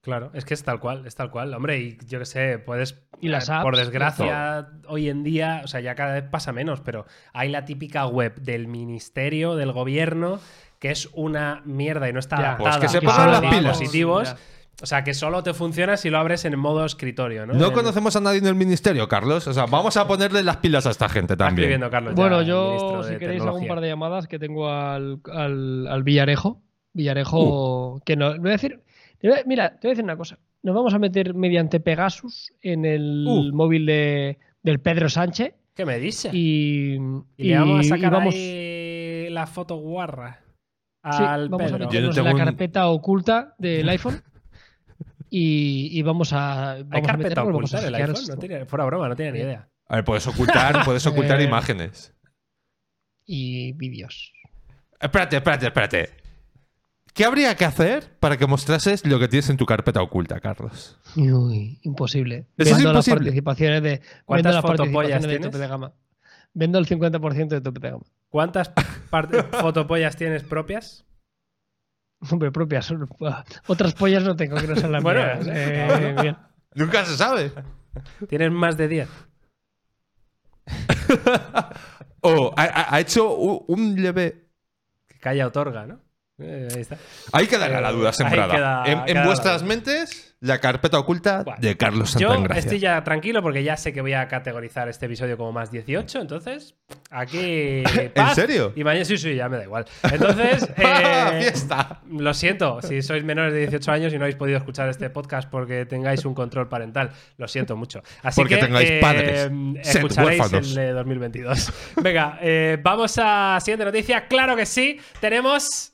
claro. 0.00 0.30
Es 0.32 0.46
que 0.46 0.54
es 0.54 0.64
tal 0.64 0.80
cual, 0.80 1.06
es 1.06 1.14
tal 1.14 1.30
cual. 1.30 1.52
Hombre, 1.52 1.78
y 1.78 1.98
yo 2.06 2.18
qué 2.20 2.24
sé, 2.24 2.58
puedes. 2.58 3.02
Y 3.20 3.28
las 3.28 3.50
eh, 3.50 3.52
apps, 3.52 3.62
Por 3.64 3.76
desgracia, 3.76 4.68
hoy 4.88 5.10
en 5.10 5.22
día, 5.22 5.60
o 5.62 5.68
sea, 5.68 5.80
ya 5.80 5.94
cada 5.94 6.14
vez 6.14 6.24
pasa 6.30 6.52
menos, 6.52 6.80
pero 6.80 7.04
hay 7.34 7.50
la 7.50 7.66
típica 7.66 8.06
web 8.06 8.34
del 8.40 8.66
ministerio, 8.66 9.56
del 9.56 9.72
gobierno, 9.72 10.40
que 10.78 10.90
es 10.90 11.10
una 11.12 11.60
mierda 11.66 12.08
y 12.08 12.14
no 12.14 12.18
está 12.18 12.36
Ya. 12.38 12.46
adaptada 12.54 12.78
Pues 12.78 12.92
que 12.92 12.98
se 13.00 13.06
a 13.06 13.26
los 13.26 13.32
las 13.32 13.40
pilas. 13.42 13.78
dispositivos. 13.78 14.28
Ya. 14.30 14.36
O 14.82 14.86
sea, 14.86 15.04
que 15.04 15.14
solo 15.14 15.42
te 15.44 15.54
funciona 15.54 15.96
si 15.96 16.10
lo 16.10 16.18
abres 16.18 16.44
en 16.44 16.58
modo 16.58 16.84
escritorio, 16.84 17.46
¿no? 17.46 17.54
No 17.54 17.68
En- 17.68 17.72
conocemos 17.72 18.16
a 18.16 18.20
nadie 18.20 18.38
en 18.38 18.46
el 18.46 18.56
ministerio, 18.56 19.06
Carlos. 19.08 19.46
O 19.46 19.52
sea, 19.52 19.66
vamos 19.66 19.96
a 19.96 20.08
ponerle 20.08 20.42
las 20.42 20.56
pilas 20.56 20.86
a 20.86 20.90
esta 20.90 21.08
gente 21.08 21.34
Está 21.34 21.46
también. 21.46 21.64
escribiendo 21.66 21.88
Carlos. 21.90 22.14
Bueno, 22.16 22.42
yo, 22.42 23.02
si 23.04 23.16
queréis, 23.16 23.42
hago 23.42 23.56
un 23.58 23.68
par 23.68 23.80
de 23.80 23.88
llamadas 23.88 24.26
que 24.26 24.38
tengo 24.40 24.68
al, 24.68 25.20
al, 25.32 25.86
al 25.86 26.02
Villarejo. 26.02 26.60
Villarejo, 26.94 28.00
que 28.04 28.16
no. 28.16 28.36
Voy 28.38 28.48
a 28.48 28.52
decir, 28.52 28.80
a- 29.24 29.46
mira, 29.46 29.70
te 29.78 29.86
voy 29.86 29.90
a 29.90 29.92
decir 29.92 30.04
una 30.04 30.16
cosa. 30.16 30.38
Nos 30.62 30.74
vamos 30.74 30.94
a 30.94 30.98
meter 30.98 31.34
mediante 31.34 31.80
Pegasus 31.80 32.52
en 32.60 32.84
el 32.84 33.24
Uh. 33.26 33.52
móvil 33.54 33.86
de, 33.86 34.38
del 34.62 34.78
Pedro 34.80 35.08
Sánchez 35.08 35.54
¿Qué 35.74 35.84
me 35.86 35.98
dice? 35.98 36.30
y, 36.32 36.94
Y 37.36 37.44
le 37.48 37.58
vamos 37.58 37.86
a 37.86 37.88
sacar 37.88 38.12
vamos, 38.12 38.34
ahí 38.34 39.28
la 39.30 39.46
foto 39.46 39.76
guarra 39.76 40.40
sí, 41.04 41.22
al 41.24 41.48
vamos 41.48 41.62
a 41.72 41.74
Pedro. 41.76 41.86
Meternos 41.86 42.10
en 42.10 42.14
tengo 42.24 42.28
la 42.28 42.34
un- 42.34 42.44
carpeta 42.46 42.88
oculta 42.88 43.54
del 43.58 43.88
iPhone 43.88 44.22
y, 45.34 45.88
y 45.98 46.02
vamos 46.02 46.34
a. 46.34 46.74
Vamos 46.84 46.86
Hay 46.90 47.00
a 47.00 47.02
carpeta 47.04 47.42
vamos 47.42 47.72
a 47.74 47.78
hackear 47.80 48.10
iPhone. 48.10 48.16
esto. 48.22 48.36
No 48.60 48.66
fuera 48.66 48.84
broma, 48.84 49.08
no 49.08 49.16
tiene 49.16 49.32
ni 49.32 49.38
idea. 49.38 49.66
A 49.88 49.96
ver, 49.96 50.04
puedes 50.04 50.26
ocultar, 50.26 50.82
puedes 50.84 51.06
ocultar 51.06 51.40
Eh. 51.40 51.44
imágenes. 51.44 52.12
Y 53.24 53.72
vídeos. 53.72 54.32
Espérate, 55.00 55.36
espérate, 55.36 55.66
espérate. 55.66 56.10
¿Qué 57.14 57.24
habría 57.24 57.54
que 57.56 57.64
hacer 57.64 58.18
para 58.20 58.36
que 58.36 58.46
mostrases 58.46 59.06
lo 59.06 59.18
que 59.18 59.28
tienes 59.28 59.48
en 59.48 59.56
tu 59.56 59.64
carpeta 59.64 60.02
oculta, 60.02 60.38
Carlos? 60.40 60.98
Uy, 61.16 61.78
imposible. 61.82 62.46
Eso 62.58 62.70
es 62.70 62.76
Vendo 62.76 62.92
las 62.92 63.08
participaciones 63.08 63.82
de. 63.82 64.00
¿Cuántas 64.26 64.52
vendo 64.54 64.68
las 64.68 64.76
fotopollas 64.78 64.92
participaciones 64.92 65.40
de 65.40 65.48
tope 65.48 65.58
de 65.58 65.68
gama. 65.68 65.92
Vendo 66.54 66.78
el 66.78 66.86
50% 66.86 67.48
de 67.48 67.60
tope 67.62 67.80
de 67.80 67.90
gama. 67.90 68.04
¿Cuántas 68.28 68.70
fotopollas 69.60 70.16
tienes 70.16 70.42
propias? 70.42 71.06
Hombre, 72.30 72.50
propias. 72.52 72.92
Otras 73.66 73.94
pollas 73.94 74.22
no 74.24 74.36
tengo 74.36 74.56
que 74.56 74.66
no 74.68 74.76
sean 74.76 74.92
las 74.92 75.02
Bueno, 75.02 75.20
mías. 75.20 75.46
eh, 75.48 75.88
Eh, 76.16 76.16
bien. 76.22 76.36
Nunca 76.74 77.04
se 77.04 77.16
sabe. 77.16 77.52
¿Tienes 78.28 78.50
más 78.52 78.76
de 78.76 78.88
10? 78.88 79.08
Oh, 82.24 82.54
ha, 82.56 83.00
hecho 83.00 83.34
un, 83.34 84.00
leve. 84.00 84.46
Que 85.08 85.18
calla 85.18 85.48
otorga, 85.48 85.86
¿no? 85.86 85.98
Eh, 86.38 86.68
ahí 86.72 86.80
está. 86.82 86.96
Ahí 87.32 87.48
quedará 87.48 87.80
la 87.80 87.90
duda 87.90 88.10
Ahí 88.10 88.14
sembrada. 88.14 88.54
queda- 88.54 88.84
en 88.86 88.98
en 89.00 89.04
queda 89.06 89.20
la 89.22 89.26
vuestras 89.26 89.62
duda. 89.62 89.68
mentes, 89.68 90.31
la 90.42 90.58
carpeta 90.58 90.98
oculta 90.98 91.44
Bueno, 91.44 91.60
de 91.60 91.76
Carlos 91.76 92.14
Yo 92.14 92.30
Santagracia. 92.30 92.58
estoy 92.58 92.78
ya 92.80 93.02
tranquilo 93.04 93.42
porque 93.42 93.62
ya 93.62 93.76
sé 93.76 93.92
que 93.92 94.00
voy 94.00 94.12
a 94.12 94.26
categorizar 94.26 94.88
este 94.88 95.06
episodio 95.06 95.36
como 95.36 95.52
más 95.52 95.70
18, 95.70 96.20
entonces 96.20 96.74
aquí... 97.10 97.84
paz. 98.14 98.34
serio? 98.34 98.72
Y 98.74 98.82
mañana 98.82 99.04
sí, 99.04 99.16
sí, 99.16 99.36
ya 99.36 99.48
me 99.48 99.56
da 99.56 99.64
igual. 99.64 99.84
Entonces... 100.02 100.68
eh, 100.76 101.38
¡Fiesta! 101.40 102.00
Lo 102.10 102.34
siento, 102.34 102.82
si 102.82 103.02
sois 103.02 103.22
menores 103.22 103.52
de 103.52 103.60
18 103.60 103.92
años 103.92 104.12
y 104.12 104.18
no 104.18 104.24
habéis 104.24 104.36
podido 104.36 104.58
escuchar 104.58 104.88
este 104.88 105.10
podcast 105.10 105.48
porque 105.48 105.86
tengáis 105.86 106.24
un 106.24 106.34
control 106.34 106.68
parental, 106.68 107.12
lo 107.36 107.46
siento 107.46 107.76
mucho. 107.76 108.02
Así 108.22 108.40
Porque 108.40 108.56
que 108.56 108.62
tengáis 108.62 108.90
eh, 108.90 108.98
padres. 109.00 109.50
Escucharéis 109.84 110.52
el 110.52 110.74
de 110.74 110.90
2022. 110.92 111.72
Venga, 112.02 112.38
eh, 112.42 112.78
vamos 112.82 113.16
a 113.22 113.58
siguiente 113.60 113.84
noticia. 113.84 114.26
Claro 114.26 114.56
que 114.56 114.66
sí, 114.66 114.98
tenemos 115.20 115.91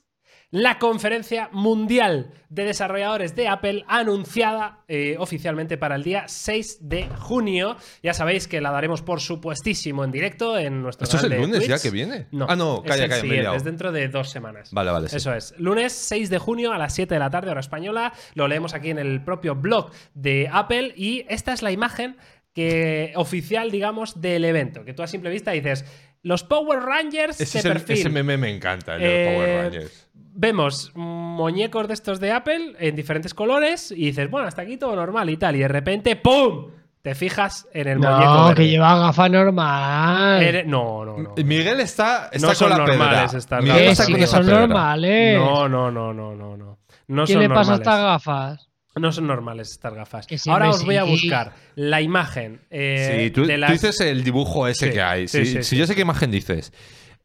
la 0.51 0.79
conferencia 0.79 1.49
mundial 1.51 2.31
de 2.49 2.65
desarrolladores 2.65 3.35
de 3.35 3.47
Apple 3.47 3.85
anunciada 3.87 4.83
eh, 4.87 5.15
oficialmente 5.19 5.77
para 5.77 5.95
el 5.95 6.03
día 6.03 6.23
6 6.27 6.79
de 6.89 7.07
junio. 7.19 7.77
Ya 8.01 8.15
sabéis 8.15 8.47
que 8.47 8.59
la 8.59 8.71
daremos 8.71 9.03
por 9.03 9.21
supuestísimo 9.21 10.03
en 10.03 10.11
directo 10.11 10.57
en 10.57 10.81
nuestro 10.81 11.03
¿Esto 11.03 11.17
es 11.17 11.23
el 11.23 11.29
de 11.29 11.37
lunes 11.39 11.67
ya 11.67 11.77
que 11.77 11.91
viene? 11.91 12.27
No, 12.31 12.47
Ah, 12.49 12.55
no, 12.55 12.81
es 12.83 12.89
calla, 12.89 13.21
liado. 13.21 13.55
es 13.55 13.63
dentro 13.63 13.91
de 13.91 14.07
dos 14.07 14.29
semanas. 14.31 14.71
Vale, 14.71 14.89
vale, 14.89 15.09
sí. 15.09 15.17
Eso 15.17 15.33
es. 15.35 15.53
Lunes 15.59 15.93
6 15.93 16.31
de 16.31 16.39
junio 16.39 16.73
a 16.73 16.79
las 16.79 16.95
7 16.95 17.13
de 17.13 17.19
la 17.19 17.29
tarde, 17.29 17.51
hora 17.51 17.59
española. 17.59 18.13
Lo 18.33 18.47
leemos 18.47 18.73
aquí 18.73 18.89
en 18.89 18.97
el 18.97 19.23
propio 19.23 19.53
blog 19.55 19.91
de 20.15 20.49
Apple. 20.51 20.93
Y 20.97 21.25
esta 21.29 21.53
es 21.53 21.61
la 21.61 21.71
imagen 21.71 22.17
que, 22.53 23.13
oficial, 23.15 23.69
digamos, 23.69 24.19
del 24.19 24.43
evento. 24.45 24.83
Que 24.83 24.93
tú 24.95 25.03
a 25.03 25.07
simple 25.07 25.29
vista 25.29 25.51
dices. 25.51 25.85
Los 26.23 26.43
Power 26.43 26.79
Rangers 26.81 27.39
Ese, 27.39 27.53
de 27.57 27.59
es 27.59 27.65
el- 27.65 27.73
perfil. 27.73 27.97
ese 27.97 28.09
meme 28.09 28.37
me 28.37 28.49
encanta, 28.53 28.95
el 28.95 29.01
de 29.01 29.07
Eh, 29.07 29.25
los 29.25 29.33
Power 29.35 29.63
Rangers. 29.63 30.09
Vemos 30.13 30.91
muñecos 30.95 31.87
de 31.87 31.93
estos 31.93 32.19
de 32.19 32.31
Apple 32.31 32.75
en 32.79 32.95
diferentes 32.95 33.33
colores 33.33 33.91
y 33.91 34.05
dices, 34.07 34.29
bueno, 34.29 34.47
hasta 34.47 34.61
aquí 34.61 34.77
todo 34.77 34.95
normal 34.95 35.29
y 35.29 35.37
tal. 35.37 35.55
Y 35.55 35.59
de 35.59 35.67
repente, 35.67 36.15
¡pum! 36.15 36.67
Te 37.01 37.15
fijas 37.15 37.65
en 37.73 37.87
el 37.87 37.99
muñeco. 37.99 38.19
No, 38.49 38.53
que 38.53 38.67
lleva 38.67 38.97
gafas 38.99 39.31
normal. 39.31 40.43
Eres- 40.43 40.65
No, 40.67 41.05
no, 41.05 41.17
no. 41.17 41.33
Miguel 41.45 41.79
está, 41.79 42.29
está 42.31 42.47
No 42.49 42.55
son 42.55 42.69
con 42.69 42.77
la 42.77 42.85
normales 42.85 43.25
pedra. 43.27 43.37
estas 43.39 43.63
Miguel 43.63 43.83
está 43.87 44.05
con 44.05 44.15
esa 44.17 44.37
son 44.37 44.45
pedra. 44.45 44.59
normales. 44.59 45.37
No, 45.39 45.69
no, 45.69 45.91
no, 45.91 46.13
no, 46.13 46.35
no, 46.35 46.57
no. 46.57 46.79
No 47.07 47.25
¿Qué 47.25 47.33
son 47.33 47.41
le 47.41 47.49
pasa 47.49 47.71
a 47.71 47.75
estas 47.75 47.99
gafas? 48.01 48.68
No 49.01 49.11
son 49.11 49.27
normales 49.27 49.71
estas 49.71 49.93
gafas. 49.93 50.27
Ahora 50.47 50.69
os 50.69 50.85
voy 50.85 50.95
a 50.97 51.03
buscar 51.03 51.53
la 51.75 52.01
imagen 52.01 52.59
eh, 52.69 53.25
Sí, 53.25 53.31
tú, 53.31 53.45
de 53.45 53.55
tú 53.55 53.59
las... 53.59 53.71
dices 53.71 53.99
el 54.01 54.23
dibujo 54.23 54.67
ese 54.67 54.87
Sí, 54.87 54.91
que 54.93 55.01
hay. 55.01 55.27
sí, 55.27 55.39
Sí, 55.39 55.45
sí, 55.45 55.51
sí, 55.57 55.63
sí. 55.63 55.77
yo 55.77 55.87
sé 55.87 55.95
qué 55.95 56.01
imagen 56.01 56.31
dices. 56.31 56.71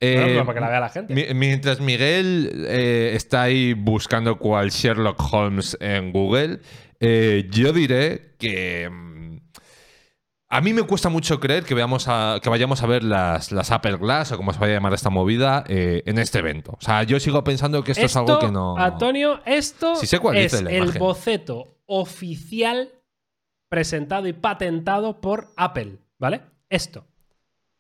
No, 0.01 0.09
Eh, 0.09 0.35
no, 0.37 0.45
para 0.45 0.55
que 0.55 0.61
la 0.61 0.69
vea 0.69 0.81
la 0.81 0.89
gente. 0.91 1.15
mi- 1.15 1.33
mientras 1.35 1.81
Miguel 1.81 2.67
eh, 2.69 3.13
está 3.15 3.43
ahí 3.43 3.73
buscando 3.75 4.37
cual 4.39 4.71
Sherlock 4.71 5.19
Holmes 5.33 5.77
en 5.81 6.13
Google, 6.13 6.59
eh, 7.01 7.47
yo 7.51 7.73
diré 7.73 8.33
que 8.39 8.91
mm, 8.91 9.14
a 10.49 10.61
mí 10.61 10.73
me 10.73 10.83
cuesta 10.85 11.09
mucho 11.09 11.41
creer 11.41 11.65
que, 11.65 11.75
veamos 11.75 12.07
a- 12.09 12.39
que 12.43 12.49
vayamos 12.49 12.83
a 12.83 12.87
ver 12.87 13.03
las, 13.03 13.51
las 13.51 13.71
Apple 13.71 13.97
Glass 13.97 14.33
o 14.33 14.37
como 14.37 14.53
se 14.53 14.59
vaya 14.61 14.75
a 14.75 14.77
llamar 14.77 14.93
esta 14.95 15.11
movida 15.11 15.65
eh, 15.69 16.03
en 16.07 16.19
este 16.19 16.39
evento. 16.39 16.73
O 16.79 16.81
sea, 16.81 17.03
yo 17.03 17.19
sigo 17.19 17.43
pensando 17.43 17.83
que 17.83 17.93
esto, 17.93 18.05
es 18.07 18.17
algo 18.17 18.39
que 18.39 18.51
no. 18.51 18.77
Antonio, 18.79 19.41
esto 19.47 19.97
Sí 19.97 20.07
sé 20.07 20.19
cuál 20.19 20.37
es 20.37 20.53
el 20.55 20.71
imagen. 20.73 20.99
boceto 21.01 21.79
oficial 21.87 22.93
presentado 23.69 24.29
y 24.29 24.33
patentado 24.33 25.21
por 25.21 25.51
Apple, 25.57 25.99
¿vale? 26.19 26.43
Esto. 26.69 27.07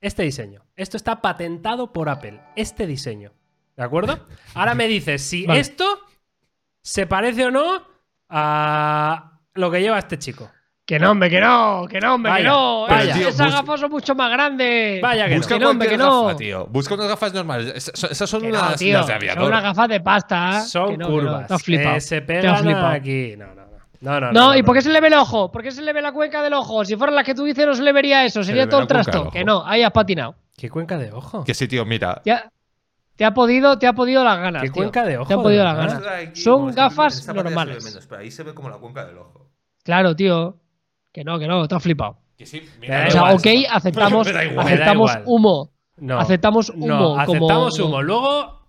Este 0.00 0.22
diseño. 0.24 0.64
Esto 0.76 0.96
está 0.96 1.22
patentado 1.22 1.92
por 1.92 2.08
Apple. 2.08 2.40
Este 2.56 2.86
diseño. 2.86 3.32
¿De 3.76 3.84
acuerdo? 3.84 4.26
Ahora 4.54 4.74
me 4.74 4.88
dices 4.88 5.22
si 5.22 5.46
Vale. 5.46 5.60
esto 5.60 5.84
se 6.82 7.06
parece 7.06 7.46
o 7.46 7.50
no 7.50 7.82
a 8.28 9.40
lo 9.54 9.70
que 9.70 9.80
lleva 9.80 9.98
este 9.98 10.18
chico. 10.18 10.50
Que 10.86 10.98
no, 10.98 11.12
hombre, 11.12 11.30
que 11.30 11.40
no, 11.40 11.86
que 11.88 11.98
no, 11.98 12.14
hombre, 12.16 12.30
Vaya, 12.30 12.44
que 12.44 12.48
no. 12.50 12.82
vaya. 12.82 13.02
Esas 13.04 13.16
Tío, 13.18 13.28
esas 13.28 13.46
busca- 13.46 13.60
gafas 13.62 13.80
son 13.80 13.90
mucho 13.90 14.14
más 14.14 14.30
grandes. 14.30 15.00
Vaya 15.00 15.28
que 15.28 15.36
Busca 15.38 15.58
no, 15.58 15.70
hombre, 15.70 15.88
cualquier 15.88 16.00
que 16.00 16.04
no. 16.14 16.24
gafa, 16.26 16.36
tío. 16.36 16.66
Busca 16.66 16.94
unas 16.94 17.08
gafas 17.08 17.32
normales. 17.32 17.72
Esas, 17.74 18.10
esas 18.10 18.28
son 18.28 18.42
no, 18.42 18.48
unas, 18.50 18.76
tío, 18.76 18.90
unas 18.96 19.06
de 19.06 19.12
son 19.12 19.16
aviador. 19.16 19.48
unas 19.48 19.62
gafas 19.62 19.88
de 19.88 20.00
pasta. 20.00 20.60
Son 20.60 20.82
no, 20.82 20.90
que 20.90 20.96
no, 20.98 21.06
curvas. 21.08 21.46
te 21.46 21.54
has 21.54 21.62
flipado. 21.62 21.96
eh, 21.96 22.00
se 22.02 22.20
Te 22.20 22.46
has 22.46 22.62
aquí. 22.62 23.34
No, 23.38 23.46
no, 23.46 23.54
no. 23.54 23.64
No, 24.00 24.20
no, 24.20 24.32
No, 24.32 24.54
¿y 24.54 24.60
no. 24.60 24.64
por 24.66 24.74
qué 24.74 24.82
se 24.82 24.90
le 24.90 25.00
ve 25.00 25.06
el 25.08 25.14
ojo? 25.14 25.50
¿Por 25.50 25.62
qué 25.62 25.70
se 25.70 25.80
le 25.80 25.90
ve 25.94 26.02
la 26.02 26.12
cuenca 26.12 26.42
del 26.42 26.52
ojo? 26.52 26.84
Si 26.84 26.96
fueran 26.96 27.14
las 27.16 27.24
que 27.24 27.34
tú 27.34 27.44
dices, 27.44 27.66
no 27.66 27.74
se 27.74 27.82
le 27.82 27.90
vería 27.90 28.22
eso. 28.26 28.44
Sería 28.44 28.68
todo 28.68 28.82
el 28.82 28.86
trasto. 28.86 29.30
Que 29.30 29.42
no, 29.42 29.64
ahí 29.64 29.82
has 29.82 29.90
patinado. 29.92 30.34
¿Qué 30.54 30.68
cuenca 30.68 30.98
de 30.98 31.10
ojo? 31.12 31.44
Que 31.44 31.54
sí, 31.54 31.66
tío, 31.66 31.86
mira. 31.86 32.20
Te 32.22 32.30
ha, 32.30 32.50
te 33.16 33.24
ha 33.24 33.32
podido, 33.32 33.78
te 33.78 33.86
ha 33.86 33.94
podido 33.94 34.22
las 34.22 34.38
ganas. 34.38 34.60
¿Qué 34.60 34.68
tío. 34.68 34.74
cuenca 34.74 35.04
de 35.06 35.16
ojo? 35.16 35.28
Te 35.28 35.32
ha 35.32 35.38
podido 35.38 35.64
las 35.64 35.76
ganas. 35.78 36.02
Son 36.38 36.70
gafas 36.74 37.26
normales. 37.34 38.06
pero 38.06 38.20
ahí 38.20 38.30
se 38.30 38.42
ve 38.42 38.52
como 38.52 38.68
la 38.68 38.76
cuenca 38.76 39.06
del 39.06 39.16
ojo. 39.16 39.48
Claro, 39.82 40.14
tío. 40.14 40.58
Que 41.14 41.22
no, 41.24 41.38
que 41.38 41.46
no, 41.46 41.66
te 41.68 41.74
has 41.76 41.82
flipado. 41.82 42.18
Que 42.36 42.44
sí, 42.44 42.60
Me 42.80 42.88
da 42.88 43.06
O 43.06 43.10
sea, 43.10 43.20
igual. 43.20 43.34
ok, 43.36 43.46
aceptamos, 43.70 44.26
igual. 44.50 44.58
aceptamos 44.66 45.12
humo. 45.24 45.70
No. 45.96 46.18
Aceptamos 46.18 46.70
humo. 46.70 46.86
No, 46.88 47.18
aceptamos 47.20 47.78
como... 47.78 47.88
humo. 47.88 48.02
Luego 48.02 48.60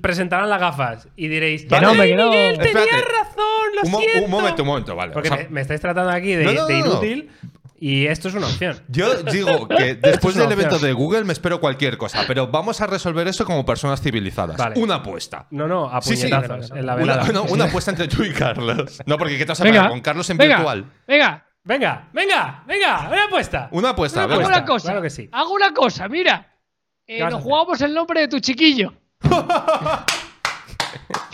presentarán 0.00 0.50
las 0.50 0.60
gafas 0.60 1.08
y 1.16 1.28
diréis, 1.28 1.62
Que 1.64 1.80
no, 1.80 1.92
que 1.94 2.14
no. 2.14 2.30
Miguel, 2.30 2.58
tenías 2.58 2.86
razón, 2.86 3.74
lo 3.74 3.82
Un, 3.82 4.02
siento. 4.02 4.24
un 4.26 4.30
momento, 4.30 4.62
un 4.62 4.68
momento, 4.68 4.94
vale. 4.96 5.12
Porque 5.12 5.28
O 5.30 5.34
sea, 5.34 5.44
me, 5.44 5.48
me 5.50 5.60
estáis 5.62 5.80
tratando 5.80 6.10
aquí 6.12 6.34
de, 6.34 6.44
No, 6.44 6.52
no, 6.52 6.66
de 6.66 6.74
no, 6.80 6.84
no. 6.84 6.90
inútil 6.92 7.30
y 7.80 8.06
esto 8.06 8.28
es 8.28 8.34
una 8.34 8.46
opción. 8.48 8.76
Yo 8.88 9.22
digo 9.32 9.68
que 9.68 9.94
después 9.94 10.34
Es 10.34 10.40
una 10.40 10.44
del 10.44 10.52
evento 10.58 10.74
opción. 10.76 10.90
de 10.90 10.92
Google 10.94 11.24
me 11.24 11.32
espero 11.32 11.60
cualquier 11.60 11.96
cosa, 11.96 12.24
pero 12.26 12.48
vamos 12.48 12.80
a 12.80 12.86
resolver 12.86 13.28
esto 13.28 13.44
como 13.46 13.64
personas 13.64 14.00
civilizadas. 14.02 14.56
Vale. 14.56 14.78
Una 14.80 14.96
apuesta. 14.96 15.46
No, 15.52 15.66
no, 15.68 15.88
a 15.88 16.02
Sí, 16.02 16.16
sí. 16.16 16.24
en 16.26 16.30
la 16.32 16.94
Una, 16.94 16.94
velada. 16.96 17.28
no, 17.32 17.44
una 17.44 17.64
apuesta 17.64 17.90
entre 17.92 18.08
tú 18.08 18.24
y 18.24 18.32
Carlos. 18.32 19.00
No, 19.06 19.16
porque 19.16 19.38
¿qué 19.38 19.44
te 19.46 19.52
vas 19.52 19.60
a 19.60 19.64
Venga, 19.64 19.76
pegar 19.80 19.90
con 19.90 20.00
Carlos 20.00 20.28
en 20.30 20.36
venga, 20.38 20.56
virtual? 20.56 20.84
Venga, 21.06 21.46
Venga, 21.68 22.08
venga, 22.14 22.64
venga, 22.66 23.08
una 23.10 23.24
apuesta. 23.24 23.68
Una 23.72 23.90
apuesta, 23.90 24.22
hago 24.22 24.38
venga. 24.38 24.44
apuesta. 24.44 24.58
una 24.62 24.66
cosa. 24.66 24.88
claro 24.88 25.02
que 25.02 25.10
sí. 25.10 25.28
Hago 25.30 25.52
una 25.52 25.74
cosa, 25.74 26.08
mira. 26.08 26.56
Eh, 27.06 27.18
¿Qué 27.18 27.22
vas 27.22 27.30
a 27.30 27.36
nos 27.36 27.44
jugamos 27.44 27.80
el 27.82 27.92
nombre 27.92 28.20
de 28.22 28.28
tu 28.28 28.40
chiquillo. 28.40 28.94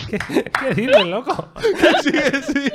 ¿Qué 0.08 0.74
dices, 0.74 1.06
loco? 1.06 1.52
Sí, 2.02 2.10
sí. 2.42 2.72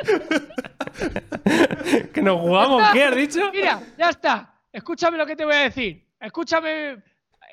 ¿Que 2.14 2.22
nos 2.22 2.40
jugamos? 2.40 2.82
¿Qué 2.94 3.04
has 3.04 3.16
dicho? 3.18 3.52
Mira, 3.52 3.82
ya 3.98 4.10
está. 4.10 4.54
Escúchame 4.72 5.18
lo 5.18 5.26
que 5.26 5.36
te 5.36 5.44
voy 5.44 5.56
a 5.56 5.64
decir. 5.64 6.08
Escúchame, 6.18 7.04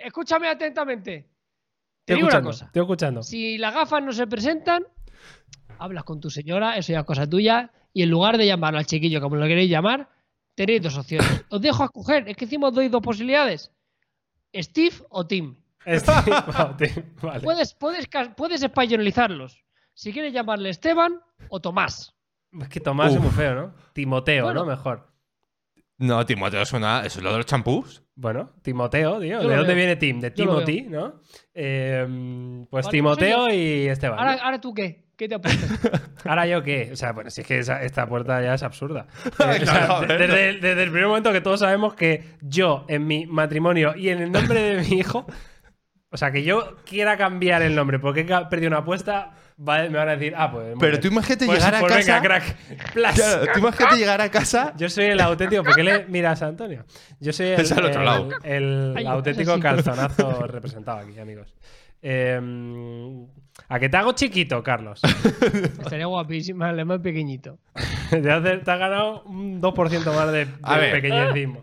escúchame 0.05 0.49
atentamente. 0.49 1.29
Te 2.05 2.13
Estoy 2.13 2.17
digo 2.17 2.29
una 2.29 2.43
cosa. 2.43 2.67
estoy 2.67 2.83
escuchando. 2.83 3.25
Si 3.25 3.59
las 3.59 3.75
gafas 3.75 4.05
no 4.05 4.13
se 4.13 4.29
presentan, 4.29 4.87
hablas 5.81 6.05
con 6.05 6.21
tu 6.21 6.31
señora, 6.31 6.77
eso 6.77 6.93
ya 6.93 7.01
es 7.01 7.05
cosa 7.07 7.29
tuya, 7.29 7.73
y 7.97 8.03
en 8.03 8.11
lugar 8.11 8.37
de 8.37 8.45
llamarlo 8.45 8.79
al 8.79 8.85
chiquillo 8.85 9.23
como 9.23 9.37
lo 9.37 9.47
queréis 9.47 9.71
llamar, 9.71 10.11
tenéis 10.55 10.83
dos 10.83 10.99
opciones. 10.99 11.47
Os 11.49 11.63
dejo 11.63 11.83
a 11.83 11.87
escoger, 11.87 12.29
es 12.29 12.37
que 12.37 12.45
encima 12.45 12.69
os 12.69 12.75
doy 12.75 12.89
dos 12.89 13.01
posibilidades. 13.01 13.73
Steve 14.55 14.97
o 15.09 15.27
Tim. 15.27 15.57
Este- 15.87 16.13
vale, 16.31 17.15
vale. 17.23 17.41
Puedes, 17.41 17.73
puedes, 17.73 18.07
puedes 18.37 18.63
españolizarlos. 18.63 19.65
Si 19.95 20.13
quieres 20.13 20.35
llamarle 20.35 20.69
Esteban 20.69 21.23
o 21.49 21.61
Tomás. 21.61 22.15
Es 22.61 22.69
que 22.69 22.81
Tomás 22.81 23.15
es 23.15 23.21
muy 23.21 23.31
feo, 23.31 23.55
¿no? 23.55 23.75
Timoteo, 23.95 24.45
Bueno. 24.45 24.61
¿no? 24.61 24.67
Mejor. 24.67 25.11
No, 25.99 26.25
Timoteo 26.27 26.65
suena. 26.67 27.03
¿Eso 27.05 27.19
es 27.19 27.25
lo 27.25 27.31
de 27.33 27.39
los 27.39 27.47
champús? 27.47 28.03
Bueno, 28.15 28.51
Timoteo, 28.63 29.19
tío. 29.21 29.39
¿De 29.41 29.45
lo 29.45 29.57
dónde 29.57 29.75
viene 29.75 29.97
Tim? 29.97 30.21
De 30.21 30.31
Timothy, 30.31 30.83
¿no? 30.83 31.21
Eh, 31.55 32.07
pues 32.71 32.87
Vale, 32.87 32.97
Timoteo 32.97 33.45
soy 33.47 33.55
y 33.57 33.89
Esteban. 33.89 34.19
Ahora, 34.19 34.37
¿no? 34.37 34.43
ahora 34.43 34.61
tú 34.61 34.75
qué? 34.75 35.07
¿Qué 35.17 35.29
te 35.29 35.35
apuestas? 35.37 36.03
¿Ahora 36.27 36.47
yo 36.47 36.63
qué? 36.63 36.91
O 36.93 36.97
sea, 36.97 37.13
bueno, 37.13 37.31
si 37.31 37.41
es 37.41 37.47
que 37.47 37.59
esa- 37.59 37.83
esta 37.83 38.07
puerta 38.07 38.43
ya 38.43 38.53
es 38.55 38.63
absurda. 38.63 39.07
Eh, 39.25 39.29
o 39.33 39.35
sea, 39.37 39.59
Claro, 39.59 39.93
a 39.95 40.01
ver. 40.03 40.19
desde, 40.19 40.49
el- 40.51 40.61
desde 40.61 40.83
el 40.83 40.91
primer 40.91 41.09
momento 41.09 41.33
que 41.33 41.41
todos 41.41 41.61
sabemos 41.61 41.95
que 41.95 42.25
yo, 42.43 42.85
en 42.89 43.07
mi 43.07 43.25
matrimonio 43.27 43.95
y 43.97 44.11
en 44.11 44.21
el 44.21 44.31
nombre 44.33 44.61
de 44.61 44.83
mi 44.83 44.99
hijo, 44.99 45.27
o 46.11 46.17
sea, 46.19 46.31
que 46.31 46.43
yo 46.45 46.77
quiera 46.85 47.17
cambiar 47.17 47.63
el 47.63 47.75
nombre 47.75 47.99
porque 47.99 48.21
he 48.21 48.45
perdido 48.51 48.69
una 48.69 48.79
apuesta, 48.79 49.33
va- 49.59 49.83
me 49.89 49.97
van 49.99 50.09
a 50.09 50.17
decir, 50.17 50.35
ah, 50.37 50.51
pues. 50.51 50.75
Pero 50.79 51.01
tú 51.01 51.09
imagínate 51.09 51.47
Pues- 51.47 51.59
llegar 51.59 51.75
a 51.75 51.81
pues 51.81 51.93
casa. 51.95 52.21
Venga, 52.21 52.23
crack. 52.41 52.93
Plas. 52.95 53.15
Claro, 53.15 53.45
tú 53.53 53.59
imagínate 53.59 53.97
llegar 53.97 54.21
a 54.21 54.31
casa. 54.31 54.75
Yo 54.79 54.89
soy 54.89 55.05
el 55.07 55.21
auténtico. 55.21 55.63
¿Por 55.65 55.75
qué 55.75 55.83
le 55.85 56.05
miras 56.07 56.43
a 56.43 56.47
Antonio? 56.49 56.85
Yo 57.21 57.33
soy 57.33 57.47
el, 57.49 57.61
Es 57.61 57.73
al 57.73 57.85
otro 57.85 58.01
el- 58.01 58.07
lado. 58.07 58.29
el 58.43 58.95
Ay, 58.97 59.07
auténtico 59.07 59.55
sí. 59.55 59.61
calzonazo 59.61 60.43
representado 60.47 60.99
aquí, 60.99 61.19
amigos. 61.19 61.55
Eh, 62.03 62.39
a 63.69 63.79
que 63.81 63.89
te 63.89 63.97
hago 63.97 64.13
chiquito, 64.13 64.63
Carlos. 64.63 65.01
Estaría 65.03 66.07
guapísima, 66.07 66.71
el 66.71 66.85
más 66.85 67.01
pequeñito. 67.01 67.59
te, 68.11 68.31
has 68.31 68.65
ganado 68.65 69.23
un 69.23 69.61
2% 69.61 70.15
más 70.15 70.31
de, 70.31 70.45
de 70.45 70.91
pequeñecismo. 70.93 71.63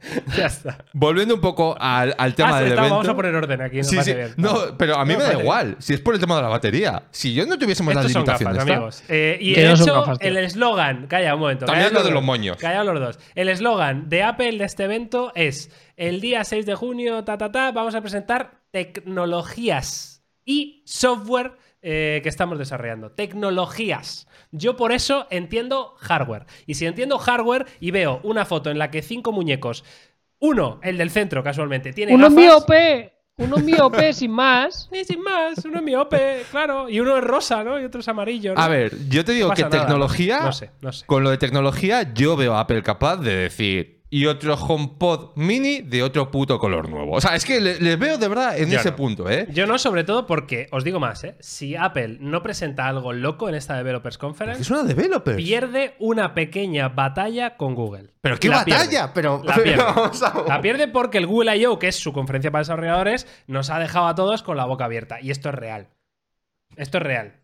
Ya 0.36 0.46
está. 0.46 0.84
Volviendo 0.92 1.34
un 1.34 1.40
poco 1.40 1.76
al, 1.78 2.14
al 2.18 2.34
tema 2.34 2.56
Ah, 2.56 2.60
del 2.60 2.68
está, 2.70 2.80
evento. 2.80 2.94
vamos 2.96 3.08
a 3.08 3.14
poner 3.16 3.34
orden 3.34 3.60
aquí. 3.62 3.78
No 3.78 3.84
Sí, 3.84 3.98
sí. 4.02 4.14
bien. 4.14 4.34
No, 4.36 4.76
pero 4.76 4.96
a 4.96 5.04
mí 5.04 5.12
No, 5.14 5.18
me 5.20 5.24
da 5.24 5.40
igual. 5.40 5.76
Si 5.78 5.94
es 5.94 6.00
por 6.00 6.14
el 6.14 6.20
tema 6.20 6.36
de 6.36 6.42
la 6.42 6.48
batería. 6.48 7.02
Si 7.10 7.34
yo 7.34 7.46
no 7.46 7.58
tuviésemos 7.58 7.92
Estos 7.92 8.04
las 8.04 8.12
son 8.12 8.24
gafas, 8.24 8.40
limitaciones. 8.40 8.76
amigos. 8.76 9.02
Eh, 9.08 9.38
y 9.40 9.54
son 9.54 9.64
hecho 9.84 9.94
gafas, 10.00 10.18
el 10.20 10.36
eslogan, 10.38 11.06
calla 11.06 11.34
un 11.34 11.40
momento. 11.40 11.66
También 11.66 11.88
callaos 11.88 12.02
lo 12.02 12.08
de 12.08 12.14
los 12.14 12.22
moños. 12.22 12.56
Callaos 12.58 12.86
los 12.86 13.00
dos. 13.00 13.18
El 13.34 13.48
eslogan 13.48 14.08
de 14.08 14.22
Apple 14.22 14.58
de 14.58 14.64
este 14.64 14.84
evento 14.84 15.32
es: 15.34 15.70
el 15.96 16.20
día 16.20 16.44
6 16.44 16.64
de 16.66 16.74
junio, 16.74 17.24
ta, 17.24 17.36
ta, 17.38 17.50
ta, 17.50 17.72
vamos 17.72 17.94
a 17.94 18.00
presentar 18.00 18.60
tecnologías 18.70 20.22
y 20.44 20.82
software 20.86 21.52
eh, 21.82 22.20
que 22.22 22.28
estamos 22.28 22.58
desarrollando. 22.58 23.10
Tecnologías. 23.12 24.26
Yo 24.50 24.76
por 24.76 24.92
eso 24.92 25.26
entiendo 25.30 25.94
hardware. 25.98 26.46
Y 26.66 26.74
si 26.74 26.86
entiendo 26.86 27.18
hardware 27.18 27.66
y 27.80 27.90
veo 27.90 28.20
una 28.22 28.44
foto 28.44 28.70
en 28.70 28.78
la 28.78 28.90
que 28.90 29.02
cinco 29.02 29.32
muñecos, 29.32 29.84
uno, 30.40 30.80
el 30.82 30.98
del 30.98 31.10
centro 31.10 31.42
casualmente, 31.42 31.92
tiene 31.92 32.14
Uno 32.14 32.30
gafas. 32.30 32.36
miope, 32.36 33.12
uno 33.38 33.56
miope 33.58 34.12
sin 34.12 34.30
más. 34.30 34.88
Y 34.92 35.04
sin 35.04 35.20
más, 35.22 35.64
uno 35.64 35.78
es 35.78 35.82
miope, 35.84 36.42
claro. 36.50 36.88
Y 36.88 37.00
uno 37.00 37.16
es 37.16 37.24
rosa, 37.24 37.62
¿no? 37.64 37.78
Y 37.80 37.84
otro 37.84 38.00
es 38.00 38.08
amarillo. 38.08 38.54
¿no? 38.54 38.60
A 38.60 38.68
ver, 38.68 38.92
yo 39.08 39.24
te 39.24 39.32
digo 39.32 39.48
No 39.48 39.54
que 39.54 39.64
tecnología. 39.64 40.40
No 40.40 40.52
sé, 40.52 40.70
no 40.80 40.92
sé. 40.92 41.06
Con 41.06 41.22
lo 41.24 41.30
de 41.30 41.38
tecnología, 41.38 42.12
yo 42.14 42.36
veo 42.36 42.54
a 42.54 42.60
Apple 42.60 42.82
capaz 42.82 43.16
de 43.16 43.34
decir. 43.36 43.97
Y 44.10 44.24
otro 44.26 44.54
HomePod 44.54 45.32
mini 45.36 45.80
de 45.82 46.02
otro 46.02 46.30
puto 46.30 46.58
color 46.58 46.88
nuevo. 46.88 47.12
O 47.12 47.20
sea, 47.20 47.34
es 47.36 47.44
que 47.44 47.60
les 47.60 47.80
le 47.80 47.96
veo 47.96 48.16
de 48.16 48.26
verdad 48.28 48.58
en 48.58 48.70
Yo 48.70 48.78
ese 48.78 48.90
no. 48.92 48.96
punto, 48.96 49.28
¿eh? 49.30 49.46
Yo 49.52 49.66
no, 49.66 49.78
sobre 49.78 50.02
todo 50.04 50.26
porque, 50.26 50.66
os 50.72 50.82
digo 50.84 50.98
más, 50.98 51.24
¿eh? 51.24 51.36
si 51.40 51.76
Apple 51.76 52.16
no 52.20 52.42
presenta 52.42 52.86
algo 52.88 53.12
loco 53.12 53.48
en 53.50 53.54
esta 53.54 53.76
Developers 53.76 54.16
Conference, 54.16 54.62
Es 54.62 54.70
una 54.70 54.82
developer. 54.84 55.36
pierde 55.36 55.94
una 55.98 56.32
pequeña 56.34 56.88
batalla 56.88 57.56
con 57.58 57.74
Google. 57.74 58.14
¿Pero 58.22 58.38
qué 58.38 58.48
La 58.48 58.56
batalla? 58.58 58.88
pierde. 58.88 59.10
Pero- 59.14 59.42
la 59.44 59.54
pierde. 59.56 59.82
a. 59.84 60.44
La 60.48 60.60
pierde 60.62 60.88
porque 60.88 61.18
el 61.18 61.26
Google 61.26 61.56
I.O., 61.56 61.78
que 61.78 61.88
es 61.88 61.96
su 61.96 62.12
conferencia 62.14 62.50
para 62.50 62.60
desarrolladores, 62.62 63.26
nos 63.46 63.68
ha 63.70 63.78
dejado 63.78 64.06
a 64.06 64.14
todos 64.14 64.42
con 64.42 64.56
la 64.56 64.64
boca 64.64 64.86
abierta. 64.86 65.20
Y 65.20 65.30
esto 65.30 65.50
es 65.50 65.54
real. 65.54 65.88
Esto 66.76 66.98
es 66.98 67.04
real. 67.04 67.34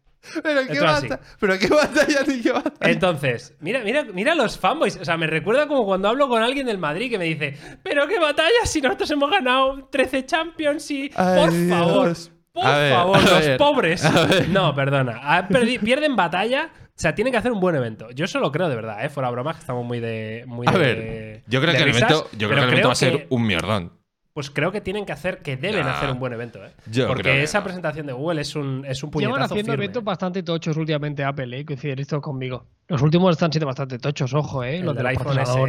¿Pero 0.43 0.61
qué, 0.67 0.73
Esto 0.73 0.85
es 0.85 0.91
así. 0.91 1.09
¿Pero 1.41 1.59
qué 1.59 1.69
batalla 1.69 2.21
ni 2.27 2.41
qué 2.41 2.53
batalla? 2.53 2.93
Entonces, 2.93 3.55
mira, 3.61 3.81
mira, 3.85 4.05
mira 4.05 4.35
los 4.35 4.59
fanboys. 4.59 4.97
O 5.01 5.05
sea, 5.05 5.17
me 5.17 5.27
recuerda 5.27 5.67
como 5.69 5.85
cuando 5.85 6.09
hablo 6.09 6.29
con 6.29 6.43
alguien 6.43 6.67
del 6.67 6.79
Madrid 6.79 7.11
que 7.11 7.19
me 7.19 7.25
dice, 7.27 7.57
pero 7.83 8.07
qué 8.09 8.19
batalla 8.19 8.65
si 8.65 8.81
nosotros 8.81 9.11
hemos 9.11 9.31
ganado 9.31 9.89
13 9.91 10.27
Champions 10.27 10.91
y... 10.91 11.11
Ay, 11.15 11.41
por 11.41 11.53
favor, 11.79 12.13
por 12.53 12.67
A 12.67 12.91
favor, 12.91 13.23
los 13.23 13.41
ver, 13.41 13.59
pobres. 13.59 14.49
No, 14.49 14.75
perdona. 14.75 15.49
Pierden 15.83 16.17
batalla. 16.17 16.71
O 16.87 16.97
sea, 16.97 17.13
tienen 17.13 17.33
que 17.33 17.39
hacer 17.39 17.51
un 17.51 17.59
buen 17.59 17.75
evento. 17.75 18.09
Yo 18.13 18.25
eso 18.27 18.39
lo 18.39 18.53
creo 18.53 18.69
de 18.69 18.77
verdad, 18.77 19.05
¿eh? 19.05 19.09
Fuera 19.09 19.29
bromas, 19.31 19.57
que 19.57 19.61
estamos 19.63 19.85
muy 19.85 19.99
de... 19.99 20.45
Muy 20.47 20.65
A 20.69 20.71
de- 20.71 20.79
ver, 20.79 21.43
yo 21.49 21.61
creo 21.61 21.73
de 21.73 21.79
que 21.79 21.83
el 21.83 21.93
risas, 21.93 22.11
evento, 22.11 22.29
yo 22.39 22.49
creo 22.49 22.61
que 22.61 22.65
el 22.67 22.71
evento 22.71 22.89
va 22.89 22.93
a 22.93 22.97
ser 22.97 23.13
que- 23.19 23.27
un 23.31 23.45
mierdón. 23.45 23.93
Pues 24.35 24.51
creo 24.51 24.73
que 24.73 24.81
tienen 24.81 25.07
que 25.07 25.13
hacer, 25.13 25.43
que 25.43 25.57
deben 25.57 25.87
Nah. 25.87 25.93
hacer 25.97 26.11
un 26.11 26.19
buen 26.19 26.33
evento, 26.33 26.59
¿eh? 26.65 26.73
Yo 26.91 27.07
Porque 27.07 27.23
creo 27.23 27.35
esa 27.37 27.59
no. 27.59 27.65
presentación 27.65 28.05
de 28.09 28.13
Google 28.15 28.41
es 28.41 28.57
un, 28.57 28.85
es 28.85 29.01
un 29.05 29.11
Llevan 29.13 29.31
puñetazo 29.31 29.45
haciendo 29.55 29.73
firme. 29.73 29.85
eventos 29.85 30.03
bastante 30.03 30.43
tochos 30.43 30.77
últimamente 30.77 31.23
Apple, 31.23 31.57
¿eh? 31.57 31.65
Coinciden 31.65 32.01
esto 32.01 32.21
conmigo. 32.21 32.67
Los 32.87 33.01
últimos 33.01 33.33
están 33.33 33.51
siendo 33.51 33.67
bastante 33.67 33.99
tochos, 33.99 34.35
ojo, 34.35 34.63
¿eh? 34.63 34.77
El 34.77 34.85
Los 34.85 34.95
de 34.95 35.03
del 35.03 35.15
los 35.15 35.19
iPhone 35.19 35.37
los 35.37 35.57
¿no? 35.57 35.67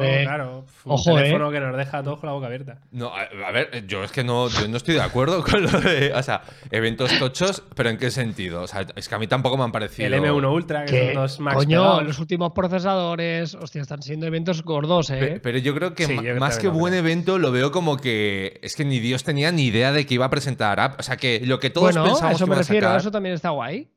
de- 0.00 0.22
claro. 0.24 0.64
Un 0.84 0.92
Ojo, 0.92 1.14
teléfono 1.14 1.50
¿eh? 1.50 1.52
que 1.52 1.60
nos 1.60 1.76
deja 1.76 1.98
a 1.98 2.02
todos 2.02 2.18
con 2.20 2.26
la 2.28 2.32
boca 2.32 2.46
abierta. 2.46 2.78
No, 2.90 3.08
a, 3.08 3.22
a 3.46 3.52
ver, 3.52 3.86
yo 3.86 4.02
es 4.02 4.10
que 4.12 4.24
no, 4.24 4.48
yo 4.48 4.66
no 4.68 4.78
estoy 4.78 4.94
de 4.94 5.02
acuerdo 5.02 5.42
con 5.50 5.62
lo 5.62 5.68
de. 5.80 6.12
O 6.14 6.22
sea, 6.22 6.42
eventos 6.70 7.18
tochos, 7.18 7.62
pero 7.74 7.90
¿en 7.90 7.98
qué 7.98 8.10
sentido? 8.10 8.62
O 8.62 8.66
sea, 8.66 8.86
es 8.96 9.08
que 9.08 9.14
a 9.14 9.18
mí 9.18 9.26
tampoco 9.26 9.58
me 9.58 9.64
han 9.64 9.72
parecido. 9.72 10.06
El 10.06 10.14
M1 10.14 10.50
Ultra, 10.54 10.84
que 10.86 11.06
son 11.06 11.14
dos 11.14 11.40
Max 11.40 11.56
coño, 11.56 11.80
pegados. 11.82 12.04
los 12.06 12.18
últimos 12.18 12.52
procesadores, 12.52 13.54
hostia, 13.54 13.82
están 13.82 14.02
siendo 14.02 14.26
eventos 14.26 14.62
gordos, 14.62 15.10
¿eh? 15.10 15.18
Pe- 15.18 15.40
Pero 15.40 15.58
yo 15.58 15.74
creo 15.74 15.94
que 15.94 16.06
Sí, 16.06 16.14
ma- 16.14 16.22
yo 16.22 16.36
más 16.36 16.58
que 16.58 16.68
buen 16.68 16.94
evento 16.94 17.38
lo 17.38 17.52
veo 17.52 17.70
como 17.72 17.96
que 17.98 18.58
es 18.62 18.74
que 18.76 18.84
ni 18.84 19.00
Dios 19.00 19.22
tenía 19.24 19.52
ni 19.52 19.64
idea 19.66 19.92
de 19.92 20.06
que 20.06 20.14
iba 20.14 20.26
a 20.26 20.30
presentar 20.30 20.80
app. 20.80 20.98
O 21.00 21.02
sea, 21.02 21.16
que 21.18 21.40
lo 21.44 21.58
que 21.58 21.70
todos 21.70 21.88
bueno, 21.94 22.02
a 22.02 22.04
pensamos 22.08 22.36
eso 22.36 22.44
que 22.46 22.48
me 22.50 22.54
iba 22.54 22.60
a 22.60 22.62
refiero, 22.62 22.86
sacar- 22.88 23.00
eso 23.00 23.10
también 23.10 23.34
está 23.34 23.50
guay. 23.50 23.90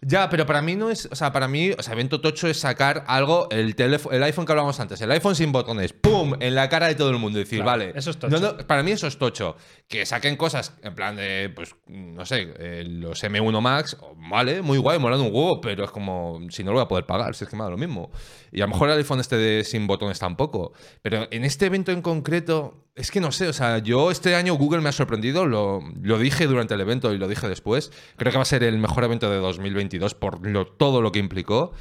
Ya, 0.00 0.30
pero 0.30 0.46
para 0.46 0.62
mí 0.62 0.76
no 0.76 0.90
es, 0.90 1.08
o 1.10 1.16
sea, 1.16 1.32
para 1.32 1.48
mí, 1.48 1.72
o 1.76 1.82
sea, 1.82 1.94
evento 1.94 2.20
tocho 2.20 2.46
es 2.46 2.60
sacar 2.60 3.04
algo, 3.08 3.48
el 3.50 3.74
teléfono, 3.74 4.14
el 4.14 4.22
iPhone 4.22 4.46
que 4.46 4.52
hablábamos 4.52 4.78
antes, 4.78 5.00
el 5.00 5.10
iPhone 5.10 5.34
sin 5.34 5.50
botones, 5.50 5.92
¡pum! 5.92 6.34
en 6.38 6.54
la 6.54 6.68
cara 6.68 6.86
de 6.86 6.94
todo 6.94 7.10
el 7.10 7.18
mundo, 7.18 7.40
decir, 7.40 7.62
Claro, 7.62 7.80
vale, 7.80 7.92
eso 7.96 8.10
es 8.10 8.16
tocho. 8.16 8.38
No, 8.38 8.52
no, 8.52 8.56
para 8.58 8.84
mí 8.84 8.92
eso 8.92 9.08
es 9.08 9.18
tocho, 9.18 9.56
que 9.88 10.04
saquen 10.04 10.36
cosas 10.36 10.74
en 10.82 10.94
plan 10.94 11.16
de, 11.16 11.50
pues, 11.54 11.74
no 11.86 12.26
sé, 12.26 12.52
eh, 12.58 12.84
los 12.86 13.24
M1 13.24 13.60
Max, 13.62 13.96
vale, 14.16 14.60
muy 14.60 14.76
guay, 14.76 14.98
molan 14.98 15.20
un 15.20 15.28
huevo, 15.28 15.62
pero 15.62 15.84
es 15.84 15.90
como, 15.90 16.40
si 16.50 16.62
no 16.62 16.72
lo 16.72 16.76
voy 16.76 16.84
a 16.84 16.88
poder 16.88 17.06
pagar, 17.06 17.34
si 17.34 17.44
es 17.44 17.50
que 17.50 17.56
me 17.56 17.62
da 17.62 17.70
lo 17.70 17.78
mismo. 17.78 18.10
Y 18.52 18.60
a 18.60 18.66
lo 18.66 18.72
mejor 18.72 18.90
el 18.90 18.98
iPhone 18.98 19.20
este 19.20 19.36
de 19.36 19.64
sin 19.64 19.86
botones 19.86 20.18
tampoco, 20.18 20.74
pero 21.00 21.26
en 21.30 21.42
este 21.42 21.66
evento 21.66 21.90
en 21.90 22.02
concreto, 22.02 22.84
es 22.96 23.10
que 23.10 23.20
no 23.20 23.32
sé, 23.32 23.48
o 23.48 23.52
sea, 23.54 23.78
yo 23.78 24.10
este 24.10 24.34
año 24.34 24.54
Google 24.54 24.82
me 24.82 24.90
ha 24.90 24.92
sorprendido, 24.92 25.46
lo, 25.46 25.80
lo 26.02 26.18
dije 26.18 26.46
durante 26.46 26.74
el 26.74 26.82
evento 26.82 27.14
y 27.14 27.18
lo 27.18 27.26
dije 27.26 27.48
después. 27.48 27.90
Creo 28.16 28.30
que 28.30 28.38
va 28.38 28.42
a 28.42 28.44
ser 28.46 28.64
el 28.64 28.76
mejor 28.76 29.04
evento 29.04 29.30
de 29.30 29.38
2022 29.38 30.14
por 30.14 30.40
todo 30.76 31.00
lo 31.00 31.12
que 31.12 31.18
implicó. 31.18 31.72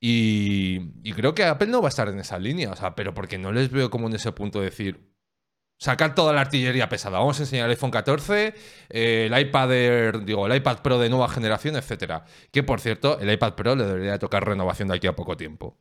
Y, 0.00 0.92
y 1.02 1.12
creo 1.12 1.34
que 1.34 1.44
Apple 1.44 1.66
no 1.68 1.82
va 1.82 1.88
a 1.88 1.90
estar 1.90 2.08
en 2.08 2.20
esa 2.20 2.38
línea, 2.38 2.70
o 2.70 2.76
sea, 2.76 2.94
pero 2.94 3.12
porque 3.12 3.36
no 3.36 3.52
les 3.52 3.70
veo 3.70 3.90
como 3.90 4.06
en 4.06 4.14
ese 4.14 4.32
punto 4.32 4.60
de 4.60 4.66
decir. 4.66 5.09
Sacar 5.80 6.14
toda 6.14 6.34
la 6.34 6.42
artillería 6.42 6.90
pesada. 6.90 7.18
Vamos 7.18 7.38
a 7.40 7.44
enseñar 7.44 7.64
el 7.64 7.70
iPhone 7.70 7.90
14, 7.90 8.54
eh, 8.90 9.28
el 9.30 9.40
iPad 9.40 9.72
Air, 9.72 10.24
digo, 10.26 10.46
el 10.46 10.54
iPad 10.54 10.82
Pro 10.82 10.98
de 10.98 11.08
nueva 11.08 11.26
generación, 11.30 11.74
etcétera. 11.74 12.26
Que 12.52 12.62
por 12.62 12.82
cierto, 12.82 13.18
el 13.18 13.32
iPad 13.32 13.54
Pro 13.54 13.74
le 13.74 13.84
debería 13.84 14.18
tocar 14.18 14.46
renovación 14.46 14.88
de 14.88 14.96
aquí 14.96 15.06
a 15.06 15.16
poco 15.16 15.38
tiempo. 15.38 15.78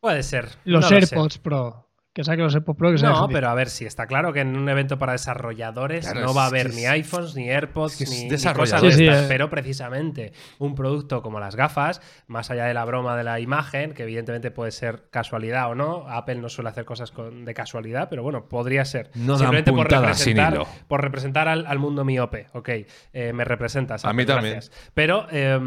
Puede 0.00 0.22
ser. 0.22 0.48
Los 0.64 0.80
no 0.80 0.90
lo 0.90 1.06
sé. 1.06 1.14
AirPods 1.14 1.36
Pro. 1.36 1.86
Que 2.14 2.22
saquen 2.22 2.44
los 2.44 2.54
AirPods 2.54 2.78
Pro 2.78 2.92
que 2.92 2.98
sean 2.98 3.12
No, 3.12 3.28
pero 3.28 3.48
a 3.48 3.54
ver, 3.54 3.68
si 3.68 3.86
está 3.86 4.06
claro 4.06 4.32
que 4.32 4.40
en 4.40 4.56
un 4.56 4.68
evento 4.68 5.00
para 5.00 5.12
desarrolladores 5.12 6.06
Claro, 6.08 6.26
no 6.28 6.32
va 6.32 6.44
a 6.44 6.46
haber 6.46 6.68
es- 6.68 6.76
ni 6.76 6.86
iPhones, 6.86 7.34
ni 7.34 7.50
AirPods, 7.50 8.00
es 8.00 8.08
ni, 8.10 8.28
ni 8.28 8.54
cosas 8.54 8.80
de 8.82 8.92
Sí, 8.92 8.98
sí, 8.98 9.06
estas. 9.06 9.24
eh. 9.24 9.26
Pero 9.26 9.50
precisamente 9.50 10.32
un 10.60 10.76
producto 10.76 11.22
como 11.22 11.40
las 11.40 11.56
gafas, 11.56 12.00
más 12.28 12.52
allá 12.52 12.66
de 12.66 12.74
la 12.74 12.84
broma 12.84 13.16
de 13.16 13.24
la 13.24 13.40
imagen, 13.40 13.94
que 13.94 14.04
evidentemente 14.04 14.52
puede 14.52 14.70
ser 14.70 15.08
casualidad 15.10 15.68
o 15.70 15.74
no, 15.74 16.06
Apple 16.08 16.36
no 16.36 16.48
suele 16.48 16.70
hacer 16.70 16.84
cosas 16.84 17.10
con- 17.10 17.44
de 17.44 17.52
casualidad, 17.52 18.08
pero 18.08 18.22
bueno, 18.22 18.48
podría 18.48 18.84
ser. 18.84 19.10
No 19.16 19.32
dan 19.32 19.38
Simplemente 19.40 19.72
por 19.72 19.80
puntadas 19.88 20.16
sin 20.18 20.36
representar, 20.36 20.54
hilo. 20.54 20.86
por 20.86 21.02
representar 21.02 21.48
al, 21.48 21.66
al 21.66 21.78
mundo 21.80 22.04
miope. 22.04 22.46
Ok, 22.52 22.68
eh, 23.12 23.32
me 23.34 23.42
representas. 23.44 24.04
A 24.04 24.12
mí 24.12 24.24
también. 24.24 24.54
gracias. 24.54 24.72
Pero 24.94 25.26
eh, 25.32 25.58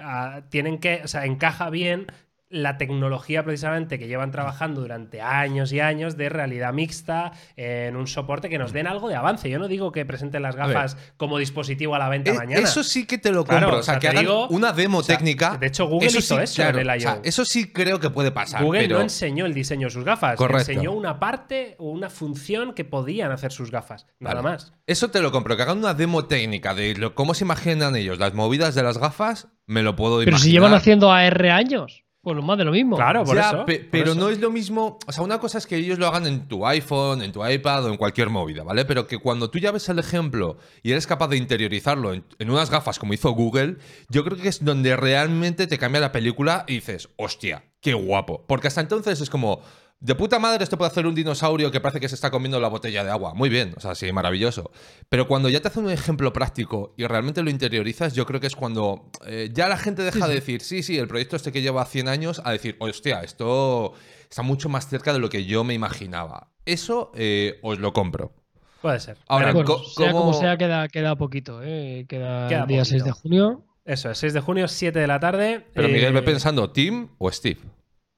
ah, 0.00 0.42
tienen 0.48 0.78
que, 0.78 1.00
o 1.02 1.08
sea, 1.08 1.24
encaja 1.24 1.70
bien 1.70 2.06
la 2.52 2.76
tecnología 2.78 3.42
precisamente 3.44 3.98
que 3.98 4.06
llevan 4.06 4.30
trabajando 4.30 4.82
durante 4.82 5.20
años 5.20 5.72
y 5.72 5.80
años 5.80 6.16
de 6.16 6.28
realidad 6.28 6.72
mixta 6.72 7.32
en 7.56 7.96
un 7.96 8.06
soporte 8.06 8.48
que 8.50 8.58
nos 8.58 8.72
den 8.72 8.86
algo 8.86 9.08
de 9.08 9.16
avance. 9.16 9.48
Yo 9.50 9.58
no 9.58 9.68
digo 9.68 9.90
que 9.90 10.04
presenten 10.04 10.42
las 10.42 10.54
gafas 10.54 10.96
como 11.16 11.38
dispositivo 11.38 11.94
a 11.94 11.98
la 11.98 12.08
venta 12.10 12.30
Eh, 12.30 12.34
mañana. 12.34 12.62
Eso 12.62 12.84
sí 12.84 13.06
que 13.06 13.16
te 13.18 13.30
lo 13.32 13.44
compro. 13.46 13.76
o 13.76 13.78
o 13.78 13.82
sea, 13.82 13.98
que 13.98 14.08
hagan 14.08 14.24
digo- 14.24 14.48
una 14.48 14.72
demo 14.72 14.98
o 14.98 15.02
sea, 15.02 15.16
técnica. 15.16 15.56
de 15.58 15.66
hecho, 15.68 15.86
Google 15.86 16.08
hizo 16.08 16.20
sí, 16.20 16.34
eso 16.42 16.54
claro, 16.56 16.78
en 16.78 16.88
el 16.90 16.96
o 16.98 17.00
sea, 17.00 17.14
I.O.. 17.16 17.20
eso 17.24 17.44
sí 17.44 17.72
creo 17.72 17.98
que 17.98 18.10
puede 18.10 18.30
pasar. 18.32 18.62
Google 18.62 18.82
pero... 18.82 18.96
no 18.98 19.02
enseñó 19.02 19.46
el 19.46 19.54
diseño 19.54 19.86
de 19.86 19.90
sus 19.90 20.04
gafas, 20.04 20.36
Correcto. 20.36 20.70
enseñó 20.72 20.92
una 20.92 21.18
parte 21.18 21.74
o 21.78 21.90
una 21.90 22.10
función 22.10 22.74
que 22.74 22.84
podían 22.84 23.32
hacer 23.32 23.50
sus 23.50 23.70
gafas, 23.70 24.06
nada 24.20 24.36
Vale. 24.42 24.48
más. 24.56 24.72
Eso 24.86 25.10
te 25.10 25.20
lo 25.22 25.32
compro. 25.32 25.56
Que 25.56 25.62
hagan 25.62 25.78
una 25.78 25.94
demo 25.94 26.26
técnica 26.26 26.74
de 26.74 26.94
lo- 26.96 27.14
cómo 27.14 27.32
se 27.34 27.44
imaginan 27.44 27.96
ellos 27.96 28.18
las 28.18 28.34
movidas 28.34 28.74
de 28.74 28.82
las 28.82 28.98
gafas, 28.98 29.48
me 29.66 29.82
lo 29.82 29.96
puedo 29.96 30.18
Pero 30.18 30.30
imaginar. 30.32 30.44
si 30.44 30.52
llevan 30.52 30.74
haciendo 30.74 31.10
AR 31.12 31.50
años, 31.50 32.04
pues 32.22 32.36
lo 32.36 32.42
más 32.42 32.56
de 32.56 32.64
lo 32.64 32.70
mismo. 32.70 32.96
Claro, 32.96 33.24
por 33.24 33.34
Ya, 33.36 33.48
eso. 33.50 33.64
pe- 33.64 33.80
por 33.80 33.90
pero 33.90 34.12
eso. 34.12 34.20
no 34.20 34.28
es 34.28 34.38
lo 34.40 34.50
mismo. 34.50 34.98
O 35.06 35.12
sea, 35.12 35.24
una 35.24 35.38
cosa 35.40 35.58
es 35.58 35.66
que 35.66 35.76
ellos 35.76 35.98
lo 35.98 36.06
hagan 36.06 36.26
en 36.26 36.46
tu 36.46 36.64
iPhone, 36.66 37.20
en 37.20 37.32
tu 37.32 37.44
iPad 37.44 37.86
o 37.86 37.88
en 37.88 37.96
cualquier 37.96 38.30
movida, 38.30 38.62
¿vale? 38.62 38.84
Pero 38.84 39.06
que 39.08 39.18
cuando 39.18 39.50
tú 39.50 39.58
ya 39.58 39.72
ves 39.72 39.88
el 39.88 39.98
ejemplo 39.98 40.56
y 40.84 40.92
eres 40.92 41.06
capaz 41.08 41.28
de 41.28 41.36
interiorizarlo 41.36 42.12
en, 42.14 42.24
en 42.38 42.50
unas 42.50 42.70
gafas 42.70 42.98
como 43.00 43.12
hizo 43.12 43.30
Google, 43.32 43.78
yo 44.08 44.24
creo 44.24 44.38
que 44.38 44.48
es 44.48 44.64
donde 44.64 44.94
realmente 44.96 45.66
te 45.66 45.78
cambia 45.78 46.00
la 46.00 46.12
película 46.12 46.64
y 46.68 46.74
dices, 46.74 47.08
hostia, 47.16 47.64
qué 47.80 47.92
guapo. 47.94 48.44
Porque 48.46 48.68
hasta 48.68 48.80
entonces 48.80 49.20
es 49.20 49.28
como. 49.28 49.60
De 50.04 50.16
puta 50.16 50.40
madre, 50.40 50.64
esto 50.64 50.76
puede 50.76 50.90
hacer 50.90 51.06
un 51.06 51.14
dinosaurio 51.14 51.70
que 51.70 51.80
parece 51.80 52.00
que 52.00 52.08
se 52.08 52.16
está 52.16 52.32
comiendo 52.32 52.58
la 52.58 52.66
botella 52.66 53.04
de 53.04 53.10
agua. 53.10 53.34
Muy 53.34 53.48
bien, 53.48 53.72
o 53.76 53.80
sea, 53.80 53.94
sí, 53.94 54.10
maravilloso. 54.10 54.72
Pero 55.08 55.28
cuando 55.28 55.48
ya 55.48 55.60
te 55.60 55.68
hacen 55.68 55.84
un 55.84 55.92
ejemplo 55.92 56.32
práctico 56.32 56.92
y 56.96 57.06
realmente 57.06 57.40
lo 57.42 57.50
interiorizas, 57.50 58.12
yo 58.12 58.26
creo 58.26 58.40
que 58.40 58.48
es 58.48 58.56
cuando 58.56 59.08
eh, 59.26 59.50
ya 59.52 59.68
la 59.68 59.76
gente 59.76 60.02
deja 60.02 60.26
de 60.26 60.34
decir, 60.34 60.60
sí, 60.60 60.82
sí, 60.82 60.98
el 60.98 61.06
proyecto 61.06 61.36
este 61.36 61.52
que 61.52 61.62
lleva 61.62 61.84
100 61.84 62.08
años, 62.08 62.42
a 62.44 62.50
decir, 62.50 62.74
hostia, 62.80 63.20
esto 63.22 63.92
está 64.28 64.42
mucho 64.42 64.68
más 64.68 64.88
cerca 64.88 65.12
de 65.12 65.20
lo 65.20 65.28
que 65.28 65.44
yo 65.44 65.62
me 65.62 65.72
imaginaba. 65.74 66.48
Eso 66.66 67.12
eh, 67.14 67.60
os 67.62 67.78
lo 67.78 67.92
compro. 67.92 68.32
Puede 68.80 68.98
ser. 68.98 69.18
Ahora, 69.28 69.52
Veremos. 69.52 69.66
Bueno, 69.68 69.82
co- 69.84 69.88
sea 69.88 70.10
como 70.10 70.24
¿cómo- 70.32 70.40
sea, 70.40 70.56
queda, 70.56 70.88
queda 70.88 71.14
poquito, 71.14 71.60
¿eh? 71.62 72.06
Queda, 72.08 72.48
Queda 72.48 72.62
el 72.62 72.66
día 72.66 72.84
6 72.84 73.04
de 73.04 73.12
junio. 73.12 73.64
Eso, 73.84 74.10
es 74.10 74.18
6 74.18 74.32
de 74.32 74.40
junio, 74.40 74.66
7 74.66 74.98
de 74.98 75.06
la 75.06 75.20
tarde. 75.20 75.64
Pero 75.72 75.86
Eh, 75.86 75.92
Miguel 75.92 76.12
ve 76.12 76.22
pensando, 76.22 76.70
¿Tim 76.70 77.08
o 77.18 77.30
Steve? 77.30 77.60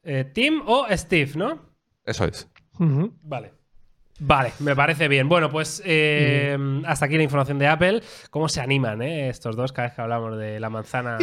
eh, 0.03 0.25
Tim 0.33 0.63
o 0.67 0.87
Steve, 0.93 1.33
¿no? 1.37 1.74
Eso 2.05 2.25
es. 2.25 2.49
Vale. 3.23 3.53
Vale, 4.21 4.53
me 4.61 4.77
parece 4.77 5.09
bien. 5.09 5.29
Bueno, 5.29 5.51
pues 5.51 5.83
eh, 5.85 6.57
hasta 6.87 7.07
aquí 7.07 7.17
la 7.17 7.25
información 7.25 7.59
de 7.59 7.67
Apple. 7.67 8.01
¿Cómo 8.31 8.49
se 8.49 8.61
animan 8.61 9.03
eh, 9.03 9.29
estos 9.29 9.57
dos 9.57 9.73
cada 9.73 9.89
vez 9.89 9.97
que 9.97 10.03
hablamos 10.03 10.39
de 10.39 10.61
la 10.61 10.71
manzana? 10.71 11.17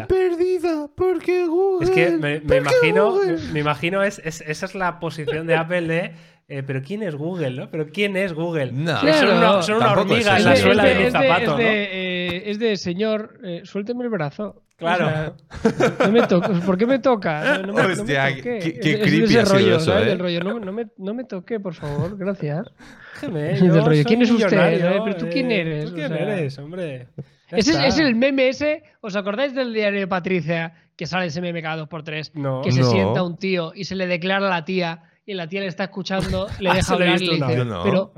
mordida? 0.00 0.06
perdida, 0.08 0.88
porque 0.96 1.46
Google. 1.46 1.84
Es 1.88 1.90
que 1.92 2.10
me, 2.16 2.40
me 2.40 2.56
imagino, 2.56 3.16
me, 3.24 3.36
me 3.52 3.60
imagino 3.60 4.02
es, 4.02 4.18
es- 4.24 4.40
esa 4.40 4.66
es 4.66 4.74
la 4.74 4.98
posición 4.98 5.46
de 5.46 5.54
Apple 5.54 5.82
de. 5.82 6.12
eh, 6.48 6.64
pero 6.66 6.82
¿quién 6.82 7.04
es 7.04 7.14
Google, 7.14 7.50
no? 7.52 7.70
Pero 7.70 7.86
¿quién 7.86 8.16
es 8.16 8.32
Google? 8.32 8.72
No. 8.72 9.00
Que 9.00 9.12
son 9.12 9.36
una, 9.36 9.62
son 9.62 9.76
una 9.76 9.86
Tampoco 9.86 10.16
es 10.16 10.26
hormiga 10.26 10.36
en 10.38 10.44
la 10.44 10.52
Es 10.54 10.58
de- 10.58 10.64
suela 10.64 10.82
es 10.82 10.88
de, 10.88 10.94
de- 10.94 11.00
mi 11.00 11.06
es 11.06 11.12
de- 11.12 11.18
zapato, 11.20 11.42
es 11.42 11.48
¿no? 11.48 11.56
de, 11.58 11.84
eh, 11.92 12.50
es 12.50 12.58
de, 12.58 12.76
señor, 12.76 13.38
eh, 13.44 13.60
suélteme 13.62 14.02
el 14.02 14.10
brazo. 14.10 14.63
Claro. 14.76 15.36
O 15.64 15.68
sea, 15.68 15.92
no 16.06 16.12
me 16.12 16.22
toca- 16.26 16.48
¿Por 16.66 16.76
qué 16.76 16.86
me 16.86 16.98
toca? 16.98 17.58
No, 17.58 17.66
no 17.68 17.72
me, 17.74 17.82
no 17.82 17.88
me 17.88 17.92
Hostia, 17.94 18.34
qué- 18.42 18.58
Es- 18.58 18.64
qué 18.64 18.92
es 18.92 18.98
de 18.98 19.00
creepy 19.00 19.24
ese 19.24 19.40
ha 19.40 19.46
sido 19.46 19.58
rollo, 19.58 19.76
eso, 19.76 19.84
¿sabes? 19.92 20.06
¿eh? 20.06 20.08
Del 20.10 20.18
rollo, 20.18 20.40
no, 20.42 20.58
no 20.58 20.72
me, 20.72 20.86
no 20.98 21.14
me 21.14 21.24
toque, 21.24 21.60
por 21.60 21.74
favor, 21.74 22.16
gracias. 22.18 22.66
Déjeme, 23.14 23.52
Es 23.52 23.60
yo 23.62 23.72
del 23.72 23.84
rollo, 23.84 23.94
soy 23.96 24.04
¿quién 24.04 24.22
es 24.22 24.30
usted? 24.30 24.48
¿sabes? 24.50 24.80
Pero 25.04 25.16
tú 25.16 25.26
quién 25.32 25.50
eh, 25.52 25.60
eres, 25.60 25.84
¿Tú 25.86 25.90
o 25.92 25.94
quién 25.94 26.08
sea. 26.08 26.18
eres, 26.18 26.58
hombre? 26.58 27.08
Ese 27.50 27.86
es, 27.86 27.98
el 28.00 28.16
meme 28.16 28.48
ese. 28.48 28.82
¿Os 29.00 29.14
acordáis 29.14 29.54
del 29.54 29.72
diario 29.72 30.00
de 30.00 30.08
Patricia 30.08 30.74
que 30.96 31.06
sale 31.06 31.26
ese 31.26 31.40
meme 31.40 31.62
cada 31.62 31.76
dos 31.76 31.88
por 31.88 32.02
tres? 32.02 32.32
No. 32.34 32.62
Que 32.62 32.72
se 32.72 32.80
No. 32.80 32.90
sienta 32.90 33.22
un 33.22 33.36
tío 33.38 33.72
y 33.76 33.84
se 33.84 33.94
le 33.94 34.08
declara 34.08 34.46
a 34.48 34.50
la 34.50 34.64
tía 34.64 35.04
y 35.24 35.34
la 35.34 35.46
tía 35.46 35.60
le 35.60 35.68
está 35.68 35.84
escuchando, 35.84 36.48
le 36.58 36.68
Ah, 36.70 36.74
deja 36.74 36.92
hablar 36.94 37.22
y 37.22 37.26
le 37.26 37.34
dice, 37.34 37.64
pero, 37.84 38.12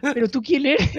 pero 0.00 0.28
tú 0.28 0.42
quién 0.42 0.66
eres? 0.66 0.90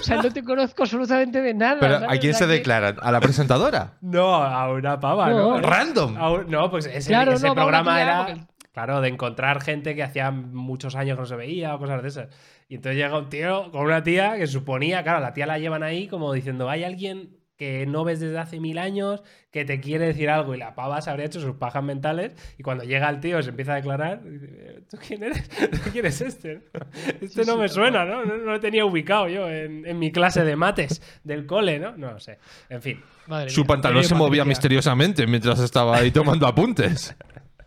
O 0.00 0.02
sea, 0.02 0.16
no 0.22 0.30
te 0.30 0.42
conozco 0.42 0.82
absolutamente 0.82 1.40
de 1.40 1.54
nada. 1.54 1.78
Pero. 1.80 1.96
¿a 2.10 2.16
quién 2.18 2.34
se 2.34 2.46
que- 2.46 2.52
declara? 2.52 2.96
¿A 3.00 3.12
la 3.12 3.20
presentadora? 3.20 3.94
No, 4.00 4.34
a 4.34 4.70
una 4.72 4.98
pava, 5.00 5.30
¿no? 5.30 5.60
No. 5.60 5.60
Random. 5.60 6.16
Un- 6.20 6.50
no, 6.50 6.70
pues 6.70 6.86
ese, 6.86 7.08
Claro, 7.10 7.32
ese 7.32 7.46
no, 7.46 7.54
va 7.54 7.62
una 7.66 7.82
programa 7.82 8.02
era. 8.02 8.26
porque 8.26 8.40
Claro, 8.72 9.02
de 9.02 9.08
encontrar 9.08 9.60
gente 9.60 9.94
que 9.94 10.02
hacía 10.02 10.30
muchos 10.30 10.96
años 10.96 11.16
que 11.16 11.20
no 11.20 11.26
se 11.26 11.36
veía 11.36 11.74
o 11.74 11.78
cosas 11.78 12.00
de 12.02 12.08
esas. 12.08 12.28
Y 12.68 12.76
entonces 12.76 12.96
llega 12.96 13.18
un 13.18 13.28
tío 13.28 13.70
con 13.70 13.82
una 13.84 14.02
tía 14.02 14.38
que 14.38 14.46
suponía, 14.46 15.02
claro, 15.02 15.20
la 15.20 15.34
tía 15.34 15.44
la 15.46 15.58
llevan 15.58 15.82
ahí 15.82 16.08
como 16.08 16.32
diciendo, 16.32 16.70
hay 16.70 16.82
alguien 16.84 17.36
que 17.62 17.86
no 17.86 18.02
ves 18.02 18.18
desde 18.18 18.36
hace 18.38 18.58
mil 18.58 18.76
años, 18.76 19.22
que 19.52 19.64
te 19.64 19.78
quiere 19.78 20.06
decir 20.06 20.28
algo 20.28 20.52
y 20.52 20.58
la 20.58 20.74
pava 20.74 21.00
se 21.00 21.10
habría 21.10 21.26
hecho 21.26 21.40
sus 21.40 21.54
pajas 21.54 21.84
mentales 21.84 22.34
y 22.58 22.64
cuando 22.64 22.82
llega 22.82 23.08
el 23.08 23.20
tío 23.20 23.40
se 23.40 23.50
empieza 23.50 23.74
a 23.74 23.76
declarar, 23.76 24.20
¿tú 24.90 24.98
quién 25.06 25.22
eres? 25.22 25.48
¿Tú 25.70 25.90
quién 25.92 26.06
es 26.06 26.20
este? 26.22 26.62
Este 27.20 27.44
no 27.44 27.56
me 27.56 27.68
suena, 27.68 28.04
¿no? 28.04 28.24
¿no? 28.24 28.34
lo 28.34 28.58
tenía 28.58 28.84
ubicado 28.84 29.28
yo 29.28 29.48
en, 29.48 29.96
mi 29.96 30.10
clase 30.10 30.42
de 30.42 30.56
mates 30.56 31.00
del 31.22 31.46
cole, 31.46 31.78
¿no? 31.78 31.96
No 31.96 32.10
lo 32.10 32.18
sé. 32.18 32.40
En 32.68 32.82
fin. 32.82 33.00
Su 33.46 33.64
pantalón 33.64 34.02
se 34.02 34.16
movía 34.16 34.44
misteriosamente 34.44 35.24
mientras 35.28 35.60
estaba 35.60 35.98
ahí 35.98 36.10
tomando 36.10 36.48
apuntes. 36.48 37.14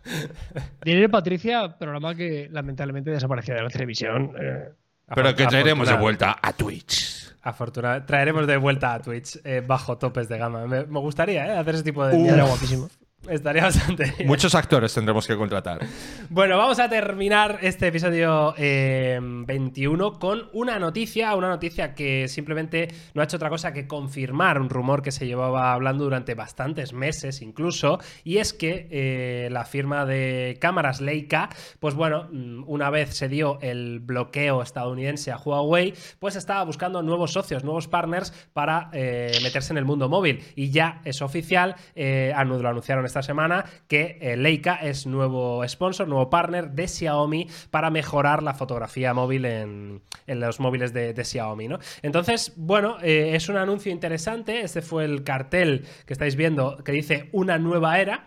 Diré 0.84 1.08
Patricia, 1.08 1.74
programa 1.78 2.14
que 2.14 2.50
lamentablemente 2.52 3.10
desapareció 3.12 3.54
de 3.54 3.62
la 3.62 3.70
televisión. 3.70 4.34
Eh. 4.38 4.68
Pero 5.14 5.34
que 5.34 5.46
traeremos 5.46 5.88
de 5.88 5.96
vuelta 5.96 6.36
a 6.42 6.52
Twitch. 6.52 7.34
Afortunadamente. 7.46 8.08
Traeremos 8.08 8.44
de 8.48 8.56
vuelta 8.56 8.92
a 8.92 9.00
Twitch 9.00 9.38
eh, 9.44 9.62
bajo 9.64 9.98
topes 9.98 10.28
de 10.28 10.36
gama. 10.36 10.66
Me, 10.66 10.82
gustaría 10.82 11.46
¿eh? 11.46 11.56
hacer 11.56 11.76
ese 11.76 11.84
tipo 11.84 12.04
de. 12.04 12.16
Uh, 12.16 12.44
guapísimo. 12.44 12.88
Estaría 13.28 13.62
bastante. 13.62 14.14
Muchos 14.24 14.54
actores 14.54 14.92
tendremos 14.94 15.26
que 15.26 15.36
contratar. 15.36 15.80
Bueno, 16.28 16.56
vamos 16.58 16.78
a 16.78 16.88
terminar 16.88 17.58
este 17.62 17.88
episodio 17.88 18.54
21 18.56 20.06
eh, 20.06 20.10
con 20.18 20.48
una 20.52 20.78
noticia, 20.78 21.34
una 21.34 21.48
noticia 21.48 21.94
que 21.94 22.28
simplemente 22.28 22.88
no 23.14 23.22
ha 23.22 23.24
hecho 23.24 23.36
otra 23.36 23.50
cosa 23.50 23.72
que 23.72 23.86
confirmar 23.86 24.60
un 24.60 24.70
rumor 24.70 25.02
que 25.02 25.12
se 25.12 25.26
llevaba 25.26 25.72
hablando 25.72 26.04
durante 26.04 26.34
bastantes 26.34 26.92
meses 26.92 27.42
incluso, 27.42 27.98
y 28.24 28.38
es 28.38 28.52
que 28.52 28.88
eh, 28.90 29.48
la 29.50 29.64
firma 29.64 30.06
de 30.06 30.58
cámaras 30.60 31.00
Leica, 31.00 31.48
pues 31.80 31.94
bueno, 31.94 32.28
mm, 32.30 32.64
una 32.66 32.90
vez 32.90 33.16
se 33.16 33.28
dio 33.28 33.58
el 33.60 34.00
bloqueo 34.00 34.62
estadounidense 34.62 35.32
a 35.32 35.38
Huawei, 35.38 35.94
pues 36.18 36.36
estaba 36.36 36.64
buscando 36.64 37.02
nuevos 37.02 37.32
socios, 37.32 37.64
nuevos 37.64 37.88
partners 37.88 38.32
para 38.52 38.90
eh, 38.92 39.32
meterse 39.42 39.72
en 39.72 39.78
el 39.78 39.84
mundo 39.84 40.08
móvil. 40.08 40.42
Y 40.54 40.70
ya 40.70 41.00
es 41.04 41.22
oficial, 41.22 41.76
lo 41.96 42.68
anunciaron 42.68 43.04
esta 43.04 43.15
semana 43.22 43.64
que 43.88 44.18
eh, 44.20 44.36
Leica 44.36 44.76
es 44.76 45.06
nuevo 45.06 45.66
sponsor, 45.68 46.08
nuevo 46.08 46.30
partner 46.30 46.70
de 46.70 46.88
Xiaomi 46.88 47.48
para 47.70 47.90
mejorar 47.90 48.42
la 48.42 48.54
fotografía 48.54 49.14
móvil 49.14 49.44
en, 49.44 50.02
los 50.26 50.60
móviles 50.60 50.92
de, 50.92 51.24
Xiaomi. 51.24 51.68
¿no? 51.68 51.78
Entonces, 52.02 52.52
bueno, 52.56 52.98
eh, 53.02 53.32
es 53.34 53.48
un 53.48 53.56
anuncio 53.56 53.92
interesante. 53.92 54.60
Este 54.60 54.82
fue 54.82 55.04
el 55.04 55.24
cartel 55.24 55.86
que 56.06 56.12
estáis 56.12 56.36
viendo 56.36 56.78
que 56.84 56.92
dice 56.92 57.28
una 57.32 57.58
nueva 57.58 57.98
era. 57.98 58.26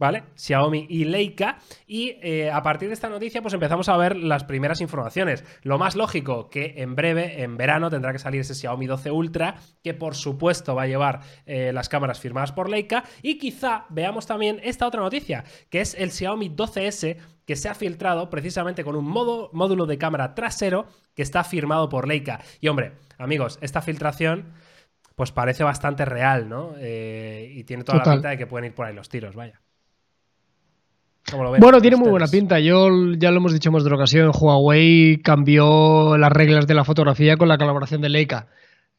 ¿Vale? 0.00 0.24
Xiaomi 0.34 0.86
y 0.88 1.04
Leica. 1.04 1.58
Y 1.86 2.16
eh, 2.22 2.50
a 2.50 2.62
partir 2.62 2.88
de 2.88 2.94
esta 2.94 3.10
noticia, 3.10 3.42
pues 3.42 3.54
empezamos 3.54 3.88
a 3.90 3.96
ver 3.98 4.16
las 4.16 4.44
primeras 4.44 4.80
informaciones. 4.80 5.44
Lo 5.62 5.78
más 5.78 5.94
lógico, 5.94 6.48
que 6.48 6.74
en 6.78 6.96
breve, 6.96 7.42
en 7.42 7.56
verano, 7.58 7.90
tendrá 7.90 8.10
que 8.10 8.18
salir 8.18 8.40
ese 8.40 8.54
Xiaomi 8.54 8.86
12 8.86 9.10
Ultra, 9.10 9.56
que 9.84 9.92
por 9.92 10.16
supuesto 10.16 10.74
va 10.74 10.84
a 10.84 10.86
llevar 10.86 11.20
eh, 11.44 11.72
las 11.72 11.90
cámaras 11.90 12.18
firmadas 12.18 12.50
por 12.50 12.70
Leica. 12.70 13.04
Y 13.22 13.38
quizá 13.38 13.84
veamos 13.90 14.26
también 14.26 14.58
esta 14.64 14.86
otra 14.86 15.02
noticia, 15.02 15.44
que 15.68 15.82
es 15.82 15.94
el 15.94 16.10
Xiaomi 16.10 16.48
12S 16.48 17.18
que 17.44 17.56
se 17.56 17.68
ha 17.68 17.74
filtrado 17.74 18.30
precisamente 18.30 18.84
con 18.84 18.96
un 18.96 19.04
modo, 19.04 19.50
módulo 19.52 19.84
de 19.84 19.98
cámara 19.98 20.34
trasero 20.34 20.86
que 21.14 21.22
está 21.22 21.44
firmado 21.44 21.90
por 21.90 22.08
Leica. 22.08 22.40
Y 22.60 22.68
hombre, 22.68 22.94
amigos, 23.18 23.58
esta 23.60 23.82
filtración 23.82 24.54
pues 25.14 25.32
parece 25.32 25.62
bastante 25.62 26.06
real, 26.06 26.48
¿no? 26.48 26.72
Eh, 26.78 27.52
y 27.54 27.64
tiene 27.64 27.84
toda 27.84 27.98
la 27.98 28.04
pinta 28.04 28.30
de 28.30 28.38
que 28.38 28.46
pueden 28.46 28.70
ir 28.70 28.74
por 28.74 28.86
ahí 28.86 28.94
los 28.94 29.10
tiros, 29.10 29.36
vaya. 29.36 29.60
Bueno, 31.58 31.80
tiene 31.80 31.96
muy 31.96 32.10
buena 32.10 32.26
pinta. 32.26 32.60
Yo 32.60 32.88
ya 33.18 33.30
lo 33.30 33.38
hemos 33.38 33.52
dicho 33.52 33.70
más 33.70 33.84
de 33.84 33.92
ocasión. 33.92 34.30
Huawei 34.34 35.20
cambió 35.22 36.16
las 36.16 36.32
reglas 36.32 36.66
de 36.66 36.74
la 36.74 36.84
fotografía 36.84 37.36
con 37.36 37.48
la 37.48 37.58
colaboración 37.58 38.00
de 38.00 38.08
Leica. 38.08 38.48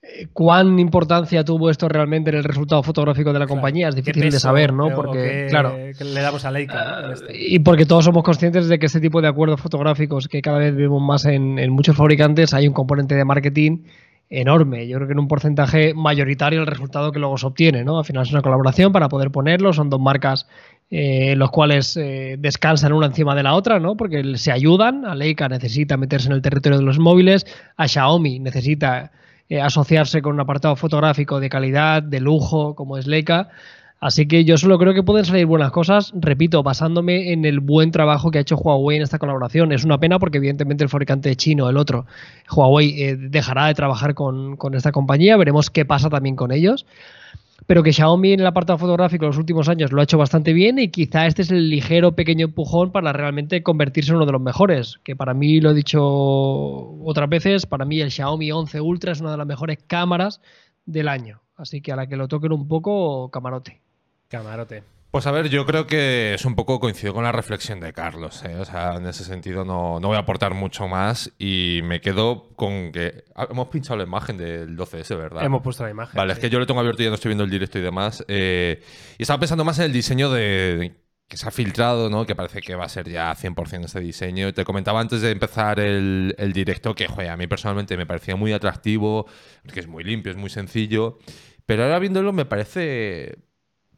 Eh, 0.02 0.28
¿Cuán 0.34 0.80
importancia 0.80 1.44
tuvo 1.44 1.70
esto 1.70 1.88
realmente 1.88 2.32
en 2.32 2.38
el 2.38 2.44
resultado 2.44 2.82
fotográfico 2.82 3.34
de 3.34 3.40
la 3.40 3.48
compañía? 3.48 3.90
Es 3.90 3.96
difícil 3.96 4.32
de 4.32 4.40
saber, 4.40 4.74
¿no? 4.74 4.90
Porque, 4.96 5.48
claro. 5.50 5.76
le 5.78 6.22
damos 6.22 6.44
a 6.46 6.52
Leica. 6.52 7.12
Este. 7.14 7.34
Y 7.38 7.60
porque 7.60 7.86
todos 7.86 8.06
somos 8.06 8.24
conscientes 8.24 8.68
de 8.68 8.80
que 8.80 8.88
este 8.88 9.00
tipo 9.00 9.22
de 9.22 9.28
acuerdos 9.28 9.62
fotográficos 9.62 10.28
que 10.28 10.42
cada 10.42 10.58
vez 10.58 10.76
vemos 10.76 11.02
más 11.02 11.26
en, 11.26 11.60
en 11.60 11.72
muchos 11.72 11.96
fabricantes 11.96 12.54
hay 12.54 12.68
un 12.68 12.74
componente 12.74 13.16
de 13.16 13.26
marketing 13.26 13.84
enorme. 14.32 14.88
Yo 14.88 14.96
creo 14.96 15.08
que 15.08 15.14
en 15.14 15.20
un 15.20 15.28
porcentaje 15.28 15.94
mayoritario 15.94 16.62
el 16.62 16.68
resultado 16.68 17.12
que 17.12 17.20
luego 17.20 17.38
se 17.38 17.46
obtiene, 17.46 17.84
¿no? 17.84 18.00
Al 18.00 18.06
final 18.06 18.24
es 18.24 18.32
una 18.32 18.42
colaboración 18.42 18.92
para 18.94 19.10
poder 19.10 19.30
ponerlo, 19.30 19.74
son 19.74 19.90
dos 19.90 20.00
marcas 20.00 20.48
eh, 20.94 21.38
los 21.38 21.52
cuales 21.52 21.96
eh, 21.96 22.36
descansan 22.38 22.92
una 22.92 23.06
encima 23.06 23.34
de 23.34 23.44
la 23.44 23.54
otra, 23.54 23.80
¿no? 23.80 23.96
Porque 23.96 24.36
se 24.36 24.52
ayudan. 24.52 25.06
A 25.06 25.16
Leica 25.16 25.48
necesita 25.48 25.96
meterse 25.96 26.28
en 26.28 26.34
el 26.34 26.42
territorio 26.42 26.80
de 26.80 26.84
los 26.84 27.00
móviles, 27.00 27.46
a 27.78 27.88
Xiaomi 27.88 28.40
necesita 28.40 29.14
eh, 29.48 29.62
asociarse 29.62 30.22
con 30.22 30.34
un 30.34 30.42
apartado 30.42 30.76
fotográfico 30.76 31.40
de 31.40 31.48
calidad, 31.48 32.04
de 32.04 32.20
lujo, 32.20 32.76
como 32.76 32.98
es 32.98 33.08
Leica. 33.08 33.48
Así 34.02 34.28
que 34.28 34.44
yo 34.44 34.58
solo 34.58 34.78
creo 34.78 34.94
que 34.94 35.02
pueden 35.02 35.24
salir 35.24 35.46
buenas 35.46 35.72
cosas, 35.72 36.12
repito, 36.14 36.62
basándome 36.62 37.32
en 37.32 37.46
el 37.46 37.62
buen 37.62 37.92
trabajo 37.92 38.30
que 38.30 38.40
ha 38.40 38.42
hecho 38.42 38.58
Huawei 38.58 38.98
en 38.98 39.04
esta 39.04 39.18
colaboración. 39.18 39.72
Es 39.72 39.86
una 39.86 39.98
pena 39.98 40.20
porque 40.20 40.40
evidentemente 40.40 40.84
el 40.84 40.90
fabricante 40.90 41.34
chino, 41.38 41.70
el 41.70 41.78
otro, 41.78 42.06
Huawei, 42.54 43.16
dejará 43.16 43.68
de 43.68 43.76
trabajar 43.76 44.14
con, 44.14 44.58
con 44.58 44.74
esta 44.74 44.92
compañía. 44.92 45.38
Veremos 45.38 45.70
qué 45.70 45.86
pasa 45.86 46.10
también 46.10 46.36
con 46.36 46.52
ellos 46.52 46.86
pero 47.72 47.84
que 47.84 47.94
Xiaomi 47.94 48.34
en 48.34 48.42
el 48.42 48.48
apartado 48.48 48.78
fotográfico 48.78 49.24
en 49.24 49.30
los 49.30 49.38
últimos 49.38 49.70
años 49.70 49.94
lo 49.94 50.02
ha 50.02 50.04
hecho 50.04 50.18
bastante 50.18 50.52
bien 50.52 50.78
y 50.78 50.90
quizá 50.90 51.26
este 51.26 51.44
es 51.44 51.52
el 51.52 51.70
ligero 51.70 52.18
pequeño 52.18 52.48
empujón 52.48 52.92
para 52.92 53.14
realmente 53.14 53.64
convertirse 53.64 54.12
en 54.12 54.18
uno 54.18 54.26
de 54.26 54.34
los 54.34 54.42
mejores, 54.42 55.00
que 55.06 55.16
para 55.16 55.34
mí 55.34 55.62
lo 55.62 55.72
he 55.72 55.74
dicho 55.74 56.04
otras 56.04 57.30
veces, 57.30 57.66
para 57.66 57.86
mí 57.86 58.02
el 58.02 58.12
Xiaomi 58.12 58.52
11 58.52 58.82
Ultra 58.82 59.14
es 59.14 59.22
una 59.22 59.32
de 59.32 59.38
las 59.38 59.48
mejores 59.48 59.80
cámaras 59.88 60.42
del 60.86 61.08
año, 61.08 61.44
así 61.56 61.80
que 61.80 61.94
a 61.94 61.96
la 61.96 62.08
que 62.08 62.18
lo 62.18 62.28
toquen 62.28 62.52
un 62.52 62.68
poco, 62.68 63.32
camarote. 63.32 63.80
Camarote. 64.28 64.84
Pues 65.12 65.28
a 65.28 65.32
ver, 65.32 65.50
yo 65.50 65.66
creo 65.66 65.88
que 65.88 66.34
es 66.34 66.46
un 66.46 66.56
poco 66.56 66.80
coincido 66.80 67.14
con 67.14 67.26
la 67.26 67.34
reflexión 67.34 67.82
de 67.82 67.92
Carlos. 67.92 68.44
¿eh? 68.46 68.56
O 68.56 68.64
sea, 68.64 68.96
en 68.96 69.06
ese 69.06 69.26
sentido 69.26 69.66
no, 69.66 70.00
no, 70.00 70.08
voy 70.08 70.16
a 70.16 70.22
aportar 70.22 70.54
mucho 70.54 70.88
más 70.88 71.34
y 71.38 71.82
me 71.84 72.00
quedo 72.00 72.48
con 72.56 72.94
que. 72.94 73.26
Ah, 73.36 73.46
hemos 73.52 73.68
pinchado 73.68 73.98
la 73.98 74.04
imagen 74.04 74.38
del 74.38 74.78
12S, 74.78 75.18
¿verdad? 75.18 75.44
Hemos 75.44 75.62
puesto 75.62 75.84
la 75.84 75.90
imagen. 75.90 76.16
Vale, 76.16 76.32
es 76.32 76.40
que 76.40 76.50
yo 76.50 76.60
lo 76.60 76.66
tengo 76.66 76.80
abierto 76.80 77.02
y 77.02 77.06
ya 77.06 77.10
no 77.10 77.16
estoy 77.16 77.28
viendo 77.28 77.44
el 77.44 77.50
directo 77.50 77.78
y 77.78 77.82
demás. 77.82 78.24
Eh, 78.30 78.82
y 79.18 79.24
estaba 79.24 79.38
pensando 79.38 79.66
más 79.66 79.80
en 79.80 79.86
el 79.86 79.92
diseño 79.92 80.32
de, 80.32 80.96
que 81.28 81.36
se 81.36 81.46
ha 81.46 81.52
filtrado, 81.52 82.10
¿no? 82.10 82.26
Que 82.26 82.34
parece 82.34 82.62
que 82.62 82.76
va 82.76 82.86
a 82.86 82.90
ser 82.90 83.10
ya 83.10 83.36
100% 83.36 83.84
este 83.84 84.00
diseño. 84.00 84.54
Te 84.54 84.64
comentaba 84.64 85.02
antes 85.02 85.20
de 85.20 85.32
empezar 85.32 85.82
el, 85.82 86.36
el 86.38 86.54
directo 86.54 86.96
que, 86.96 87.08
joder, 87.08 87.32
a 87.32 87.36
mí 87.36 87.48
personalmente 87.48 87.98
me 87.98 88.06
parecía 88.06 88.38
muy 88.38 88.54
atractivo, 88.54 89.28
que 89.74 89.82
es 89.82 89.88
muy 89.88 90.06
limpio, 90.06 90.32
es 90.32 90.38
muy 90.38 90.50
sencillo. 90.50 91.20
Pero 91.66 91.84
ahora 91.84 92.00
viéndolo 92.00 92.32
me 92.32 92.46
parece 92.46 93.40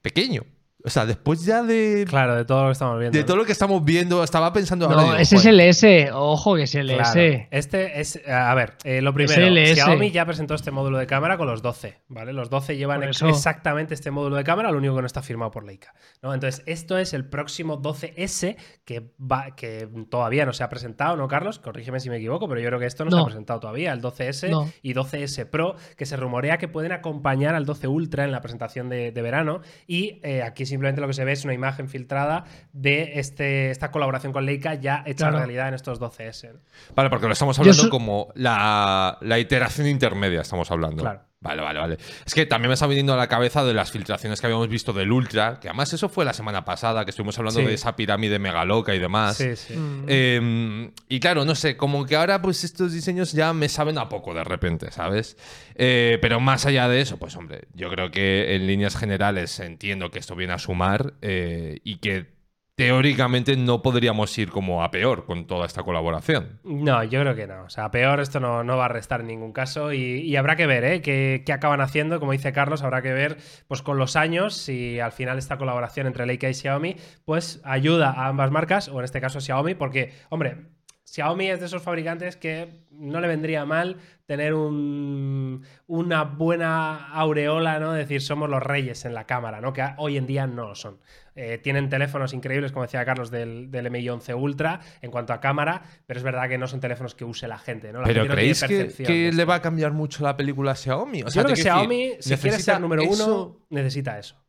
pequeño. 0.02 0.44
O 0.86 0.90
sea, 0.90 1.06
después 1.06 1.46
ya 1.46 1.64
de. 1.64 2.06
Claro, 2.08 2.36
de 2.36 2.44
todo 2.44 2.64
lo 2.64 2.68
que 2.68 2.74
estamos 2.74 3.00
viendo. 3.00 3.18
De 3.18 3.24
todo 3.24 3.38
lo 3.38 3.46
que 3.46 3.54
estamos 3.54 3.86
viendo, 3.86 4.22
estaba 4.22 4.52
pensando 4.52 4.86
ahora. 4.86 5.02
No, 5.02 5.16
ese 5.16 5.38
es 5.38 5.46
el 5.46 5.60
S. 5.62 6.12
Ojo 6.12 6.56
que 6.56 6.64
es 6.64 6.76
el 6.76 6.90
S. 6.90 7.48
Este 7.52 8.02
es. 8.02 8.20
A 8.28 8.54
ver, 8.54 8.74
eh, 8.84 9.02
lo 9.02 9.14
primero. 9.14 9.48
Xiaomi 9.74 10.12
ya 10.12 10.26
presentó 10.26 10.56
este 10.56 10.72
módulo 10.72 10.98
de 10.98 11.08
cámara 11.08 11.38
con 11.38 11.48
los 11.48 11.62
12, 11.62 12.02
¿vale? 12.10 12.34
Los 12.34 12.50
12 12.50 12.76
llevan 12.76 13.04
exactamente 13.04 13.94
este 13.94 14.12
módulo 14.12 14.36
de 14.36 14.44
cámara, 14.44 14.72
lo 14.72 14.78
único 14.78 14.96
que 14.96 15.02
no 15.02 15.08
está 15.08 15.22
firmado 15.22 15.52
por 15.52 15.64
Leica. 15.64 15.94
¿no? 16.22 16.34
Entonces, 16.34 16.64
esto 16.66 16.98
es 16.98 17.14
el 17.14 17.26
próximo 17.26 17.82
12S 17.82 18.58
que, 18.84 19.12
va, 19.20 19.56
que 19.56 19.88
todavía 20.10 20.46
no 20.46 20.54
se 20.54 20.64
ha 20.64 20.70
presentado, 20.70 21.16
¿no, 21.16 21.28
Carlos? 21.28 21.60
Corrígeme 21.60 22.00
si 22.00 22.10
me 22.10 22.18
equivoco, 22.18 22.50
pero 22.50 22.60
yo 22.60 22.68
creo 22.68 22.80
que 22.80 22.86
esto 22.86 23.06
no, 23.06 23.12
se 23.12 23.22
ha 23.22 23.26
presentado 23.26 23.62
todavía. 23.62 23.94
El 23.94 24.02
12S 24.02 24.74
y 24.82 24.94
12S 24.94 25.46
Pro, 25.46 25.76
que 25.96 26.06
se 26.06 26.18
rumorea 26.18 26.58
que 26.58 26.68
pueden 26.68 26.92
acompañar 26.92 27.56
al 27.56 27.66
12 27.66 27.88
Ultra 27.88 28.26
en 28.26 28.32
la 28.32 28.42
presentación 28.42 28.90
de, 28.90 29.12
verano. 29.24 29.62
Y 29.88 30.20
eh, 30.24 30.44
aquí 30.44 30.66
simplemente 30.74 31.02
lo 31.02 31.08
que 31.08 31.14
se 31.14 31.24
ve 31.24 31.32
es 31.32 31.44
una 31.46 31.54
imagen 31.54 31.88
filtrada 31.88 32.46
de 32.74 33.20
este, 33.20 33.70
esta 33.70 33.92
colaboración 33.92 34.34
con 34.34 34.46
Leica 34.46 34.74
ya 34.74 35.04
hecha 35.06 35.30
realidad 35.30 35.68
en 35.68 35.76
estos 35.76 36.02
12S. 36.02 36.52
Vale, 36.96 37.10
porque 37.10 37.28
lo 37.28 37.34
estamos 37.34 37.58
hablando 37.60 37.90
como 37.90 38.30
la, 38.36 39.18
la, 39.22 39.40
iteración 39.40 39.88
intermedia, 39.88 40.42
estamos 40.42 40.70
hablando. 40.72 41.04
Claro. 41.04 41.22
Vale, 41.44 41.62
vale, 41.62 41.80
vale. 41.80 41.98
Es 42.26 42.34
que 42.34 42.46
también 42.46 42.70
me 42.70 42.76
está 42.76 42.88
viniendo 42.88 43.14
a 43.14 43.18
la 43.18 43.28
cabeza 43.28 43.66
de 43.66 43.74
las 43.74 43.92
filtraciones 43.92 44.40
que 44.40 44.48
habíamos 44.48 44.70
visto 44.70 44.94
del 44.94 45.12
Ultra, 45.12 45.60
que 45.60 45.68
además 45.68 45.92
eso 45.92 46.08
fue 46.08 46.24
la 46.24 46.32
semana 46.32 46.64
pasada, 46.64 47.04
que 47.04 47.12
estuvimos 47.12 47.38
hablando 47.38 47.60
de 47.60 47.74
esa 47.74 47.98
pirámide 47.98 48.40
megaloca 48.40 48.96
y 48.96 49.00
demás. 49.00 49.36
Sí, 49.36 49.56
sí. 49.58 49.76
Mm. 49.76 50.06
Em, 50.08 50.92
y 51.10 51.20
claro, 51.20 51.44
no 51.44 51.54
sé, 51.54 51.76
como 51.76 52.06
que 52.06 52.16
ahora 52.16 52.42
pues 52.42 52.64
estos 52.64 52.94
diseños 52.94 53.34
ya 53.34 53.52
me 53.52 53.68
saben 53.68 53.98
a 53.98 54.08
poco 54.08 54.34
de 54.34 54.46
repente, 54.46 54.90
¿sabes? 54.92 55.36
Eh, 55.76 56.18
pero 56.22 56.40
más 56.40 56.66
allá 56.66 56.88
de 56.88 57.02
eso, 57.02 57.18
pues 57.18 57.36
hombre, 57.36 57.68
yo 57.74 57.90
creo 57.90 58.10
que 58.10 58.56
en 58.56 58.66
líneas 58.66 58.96
generales 58.96 59.60
entiendo 59.60 60.12
que 60.12 60.20
esto 60.20 60.38
viene 60.38 60.54
a 60.54 60.60
sumar 60.60 61.16
eh, 61.22 61.80
y 61.84 61.98
que 61.98 62.32
teóricamente 62.76 63.56
no 63.56 63.82
podríamos 63.82 64.36
ir 64.38 64.50
como 64.50 64.84
a 64.84 64.90
peor 64.92 65.26
con 65.26 65.46
toda 65.46 65.66
esta 65.66 65.84
colaboración. 65.84 66.60
No, 66.64 67.04
yo 67.04 67.22
creo 67.22 67.36
que 67.36 67.48
no. 67.48 67.64
O 67.64 67.70
sea, 67.70 67.86
a 67.86 67.92
peor 67.92 68.20
esto 68.20 68.40
no, 68.40 68.64
no 68.64 68.78
va 68.78 68.86
a 68.86 68.90
restar 68.90 69.22
en 69.22 69.28
ningún 69.28 69.54
caso 69.54 69.94
y, 69.94 70.36
habrá 70.36 70.56
que 70.56 70.66
ver 70.66 70.84
¿eh? 70.84 71.02
¿Qué, 71.02 71.44
qué, 71.46 71.54
acaban 71.54 71.82
haciendo. 71.82 72.20
Como 72.20 72.32
dice 72.32 72.52
Carlos, 72.52 72.82
habrá 72.82 73.02
que 73.02 73.14
ver 73.14 73.38
pues 73.68 73.82
con 73.82 73.98
los 73.98 74.16
años 74.16 74.56
si 74.56 75.00
al 75.00 75.12
final 75.12 75.38
esta 75.38 75.58
colaboración 75.58 76.08
entre 76.08 76.26
Leica 76.26 76.50
y 76.50 76.54
Xiaomi 76.54 76.96
pues 77.26 77.62
ayuda 77.64 78.12
a 78.12 78.28
ambas 78.28 78.52
marcas, 78.52 78.88
o 78.88 79.00
en 79.00 79.06
este 79.06 79.22
caso 79.22 79.40
Xiaomi, 79.40 79.76
porque, 79.76 80.14
hombre, 80.30 80.58
Xiaomi 81.06 81.50
es 81.50 81.60
de 81.60 81.68
esos 81.68 81.82
fabricantes 81.84 82.38
que 82.38 82.82
no 82.92 83.20
le 83.20 83.28
vendría 83.28 83.66
mal 83.66 83.98
tener 84.26 84.54
un, 84.54 85.64
una 85.86 86.24
buena 86.24 87.10
aureola, 87.10 87.80
¿no? 87.80 87.92
Decir, 87.92 88.22
somos 88.22 88.50
los 88.50 88.64
reyes 88.64 89.06
en 89.06 89.14
la 89.14 89.26
cámara, 89.26 89.62
¿no? 89.62 89.74
Que 89.74 89.86
hoy 89.98 90.18
en 90.18 90.26
día 90.26 90.48
no 90.48 90.70
lo 90.70 90.76
son. 90.76 90.98
Eh, 91.36 91.58
tienen 91.58 91.90
teléfonos 91.90 92.34
increíbles, 92.34 92.72
como 92.72 92.84
decía 92.84 93.04
Carlos, 93.06 93.32
del, 93.32 93.70
del, 93.70 93.90
MI 93.90 94.08
11 94.08 94.34
Ultra 94.34 94.80
en 95.02 95.12
cuanto 95.12 95.34
a 95.34 95.40
cámara, 95.40 95.82
pero 96.06 96.20
es 96.20 96.24
verdad 96.24 96.48
que 96.48 96.58
no 96.58 96.68
son 96.68 96.80
teléfonos 96.80 97.16
que 97.16 97.26
use 97.26 97.48
la 97.48 97.58
gente, 97.58 97.92
¿no? 97.92 98.04
pero 98.04 98.28
¿creéis 98.28 98.64
que, 98.64 99.32
le 99.34 99.46
va 99.46 99.56
a 99.56 99.62
cambiar 99.62 99.92
mucho 99.92 100.24
la 100.24 100.38
película 100.38 100.72
a 100.72 100.76
Xiaomi? 100.76 101.24
O 101.24 101.30
sea, 101.30 101.42
Yo 101.42 101.46
creo 101.46 101.56
que 101.56 101.62
Xiaomi, 101.62 102.12
si 102.20 102.36
quiere 102.38 102.60
ser 102.60 102.80
número 102.80 103.04
uno, 103.04 103.58
necesita 103.70 104.18
eso. 104.20 104.43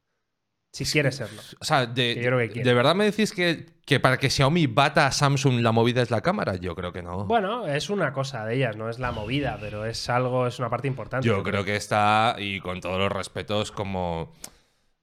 Si 0.75 0.85
quiere 0.85 1.13
serlo. 1.13 1.41
O 1.61 1.65
sea, 1.65 1.87
de, 1.87 2.17
de 2.17 2.75
verdad 2.75 2.97
me 2.97 3.05
decís 3.05 3.31
que, 3.31 3.65
que, 3.87 4.01
para 4.01 4.17
que 4.17 4.29
Xiaomi 4.29 4.67
bata 4.67 5.07
a 5.07 5.13
Samsung 5.13 5.61
la 5.61 5.71
movida 5.71 6.03
es 6.03 6.11
la 6.11 6.21
cámara. 6.21 6.57
Yo 6.57 6.75
creo 6.75 6.93
que 6.93 7.01
no. 7.01 7.27
Bueno, 7.27 7.69
es 7.69 7.91
una 7.91 8.13
cosa 8.13 8.45
de 8.45 8.57
ellas, 8.57 8.77
no 8.77 8.91
es 8.91 8.99
la 8.99 9.13
movida, 9.13 9.57
pero 9.61 9.85
es 9.85 10.11
algo, 10.11 10.49
es 10.49 10.59
una 10.59 10.71
parte 10.71 10.89
importante. 10.89 11.29
Yo 11.29 11.45
creo 11.45 11.65
que 11.65 11.77
está, 11.77 12.35
y 12.41 12.59
con 12.59 12.81
todos 12.81 12.99
los 12.99 13.13
respetos, 13.13 13.71
como. 13.71 14.33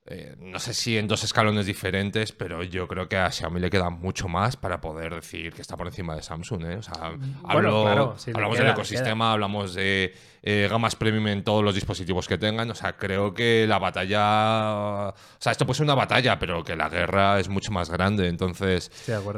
Eh, 0.07 0.35
no 0.39 0.59
sé 0.59 0.73
si 0.73 0.97
en 0.97 1.07
dos 1.07 1.23
escalones 1.23 1.67
diferentes, 1.67 2.33
pero 2.33 2.63
yo 2.63 2.85
creo 2.89 3.07
que 3.07 3.15
a 3.15 3.31
Xiaomi 3.31 3.61
le 3.61 3.69
queda 3.69 3.89
mucho 3.89 4.27
más 4.27 4.57
para 4.57 4.81
poder 4.81 5.15
decir 5.15 5.53
que 5.53 5.61
está 5.61 5.77
por 5.77 5.87
encima 5.87 6.17
de 6.17 6.21
Samsung. 6.21 6.65
¿eh? 6.65 6.75
O 6.75 6.81
sea, 6.81 7.13
hablamos 7.45 8.57
del 8.57 8.67
ecosistema, 8.67 9.31
hablamos 9.31 9.73
de 9.73 10.13
eh, 10.43 10.67
gamas 10.69 10.95
premium 10.95 11.27
en 11.27 11.43
todos 11.43 11.63
los 11.63 11.75
dispositivos 11.75 12.27
que 12.27 12.37
tengan. 12.37 12.69
O 12.71 12.75
sea, 12.75 12.97
creo 12.97 13.33
que 13.33 13.65
la 13.67 13.77
batalla. 13.77 15.09
O 15.09 15.13
sea, 15.39 15.51
esto 15.51 15.65
puede 15.65 15.77
ser 15.77 15.83
una 15.83 15.95
batalla, 15.95 16.39
pero 16.39 16.63
que 16.63 16.75
la 16.75 16.89
guerra 16.89 17.39
es 17.39 17.47
mucho 17.47 17.71
más 17.71 17.89
grande. 17.89 18.27
Entonces, 18.27 18.91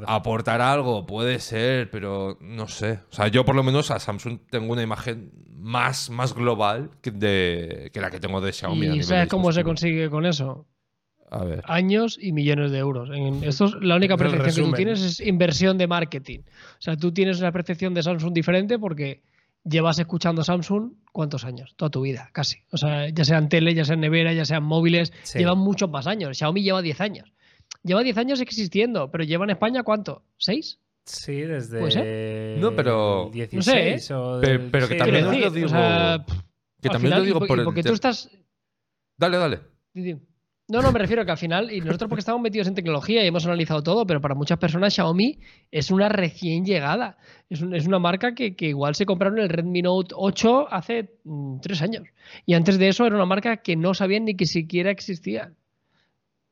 aportar 0.07 0.61
algo 0.61 1.05
puede 1.05 1.39
ser, 1.39 1.89
pero 1.89 2.37
no 2.39 2.67
sé. 2.67 2.99
O 3.11 3.13
sea, 3.13 3.27
yo 3.27 3.43
por 3.43 3.55
lo 3.55 3.63
menos 3.63 3.91
a 3.91 3.99
Samsung 3.99 4.39
tengo 4.49 4.71
una 4.71 4.81
imagen 4.81 5.31
más, 5.49 6.09
más 6.09 6.33
global 6.33 6.91
que, 7.01 7.11
de, 7.11 7.89
que 7.93 7.99
la 7.99 8.09
que 8.09 8.19
tengo 8.19 8.39
de 8.39 8.53
Xiaomi. 8.53 8.87
¿Y 8.97 9.03
sabes 9.03 9.27
cómo 9.27 9.51
se 9.51 9.63
consigue 9.63 10.09
con 10.09 10.25
eso? 10.25 10.67
A 11.31 11.43
ver. 11.43 11.63
Años 11.65 12.19
y 12.21 12.31
millones 12.31 12.71
de 12.71 12.77
euros. 12.77 13.09
En, 13.11 13.43
esto 13.43 13.65
es, 13.65 13.73
la 13.81 13.95
única 13.95 14.15
percepción 14.17 14.53
que 14.53 14.61
tú 14.61 14.71
tienes 14.73 15.01
es 15.01 15.19
inversión 15.19 15.77
de 15.77 15.87
marketing. 15.87 16.39
O 16.39 16.81
sea, 16.81 16.95
tú 16.95 17.11
tienes 17.11 17.39
una 17.39 17.51
percepción 17.51 17.93
de 17.93 18.03
Samsung 18.03 18.33
diferente 18.33 18.77
porque 18.77 19.23
llevas 19.63 19.99
escuchando 19.99 20.43
Samsung 20.43 20.93
cuántos 21.11 21.45
años, 21.45 21.73
toda 21.75 21.89
tu 21.89 22.01
vida, 22.01 22.29
casi. 22.33 22.59
O 22.71 22.77
sea, 22.77 23.09
ya 23.09 23.23
sean 23.25 23.49
tele, 23.49 23.73
ya 23.73 23.85
sean 23.85 23.99
nevera, 23.99 24.33
ya 24.33 24.45
sean 24.45 24.63
móviles, 24.63 25.13
llevan 25.33 25.59
muchos 25.59 25.89
más 25.89 26.07
años. 26.07 26.37
Xiaomi 26.37 26.63
lleva 26.63 26.81
10 26.81 27.01
años. 27.01 27.33
Lleva 27.83 28.03
10 28.03 28.17
años 28.17 28.41
existiendo, 28.41 29.11
pero 29.11 29.23
lleva 29.23 29.43
en 29.45 29.51
España 29.51 29.83
cuánto? 29.83 30.23
¿6? 30.39 30.77
Sí, 31.05 31.41
desde. 31.41 32.57
No, 32.59 32.75
pero. 32.75 33.29
16 33.33 33.53
no 33.53 33.61
sé, 33.61 33.95
¿eh? 33.95 34.69
pero, 34.71 34.87
que 34.87 34.95
también 34.95 35.25
lo 35.25 35.31
digo. 35.31 35.67
que 36.81 36.89
también 36.89 37.15
lo 37.15 37.21
digo 37.21 37.39
por 37.45 37.59
el. 37.59 37.65
Porque 37.65 37.83
tú 37.83 37.93
estás. 37.93 38.29
Dale, 39.17 39.37
dale. 39.37 39.59
No, 40.69 40.81
no, 40.81 40.93
me 40.93 40.99
refiero 40.99 41.25
que 41.25 41.31
al 41.31 41.37
final, 41.37 41.71
y 41.71 41.81
nosotros 41.81 42.07
porque 42.07 42.21
estamos 42.21 42.41
metidos 42.41 42.67
en 42.67 42.75
tecnología 42.75 43.21
y 43.23 43.27
hemos 43.27 43.45
analizado 43.45 43.83
todo, 43.83 44.07
pero 44.07 44.21
para 44.21 44.33
muchas 44.33 44.57
personas 44.57 44.93
Xiaomi 44.93 45.39
es 45.71 45.91
una 45.91 46.07
recién 46.07 46.63
llegada. 46.63 47.17
Es, 47.49 47.61
una 47.61 47.99
marca 47.99 48.33
que, 48.33 48.55
igual 48.59 48.95
se 48.95 49.05
compraron 49.05 49.39
el 49.39 49.49
Redmi 49.49 49.81
Note 49.81 50.15
8 50.17 50.67
hace 50.71 51.17
mm, 51.25 51.59
tres 51.59 51.81
años. 51.81 52.03
Y 52.45 52.53
antes 52.53 52.79
de 52.79 52.87
eso 52.87 53.05
era 53.05 53.15
una 53.15 53.25
marca 53.25 53.57
que 53.57 53.75
no 53.75 53.93
sabían 53.93 54.23
ni 54.23 54.35
que 54.35 54.45
siquiera 54.45 54.89
existía. 54.89 55.51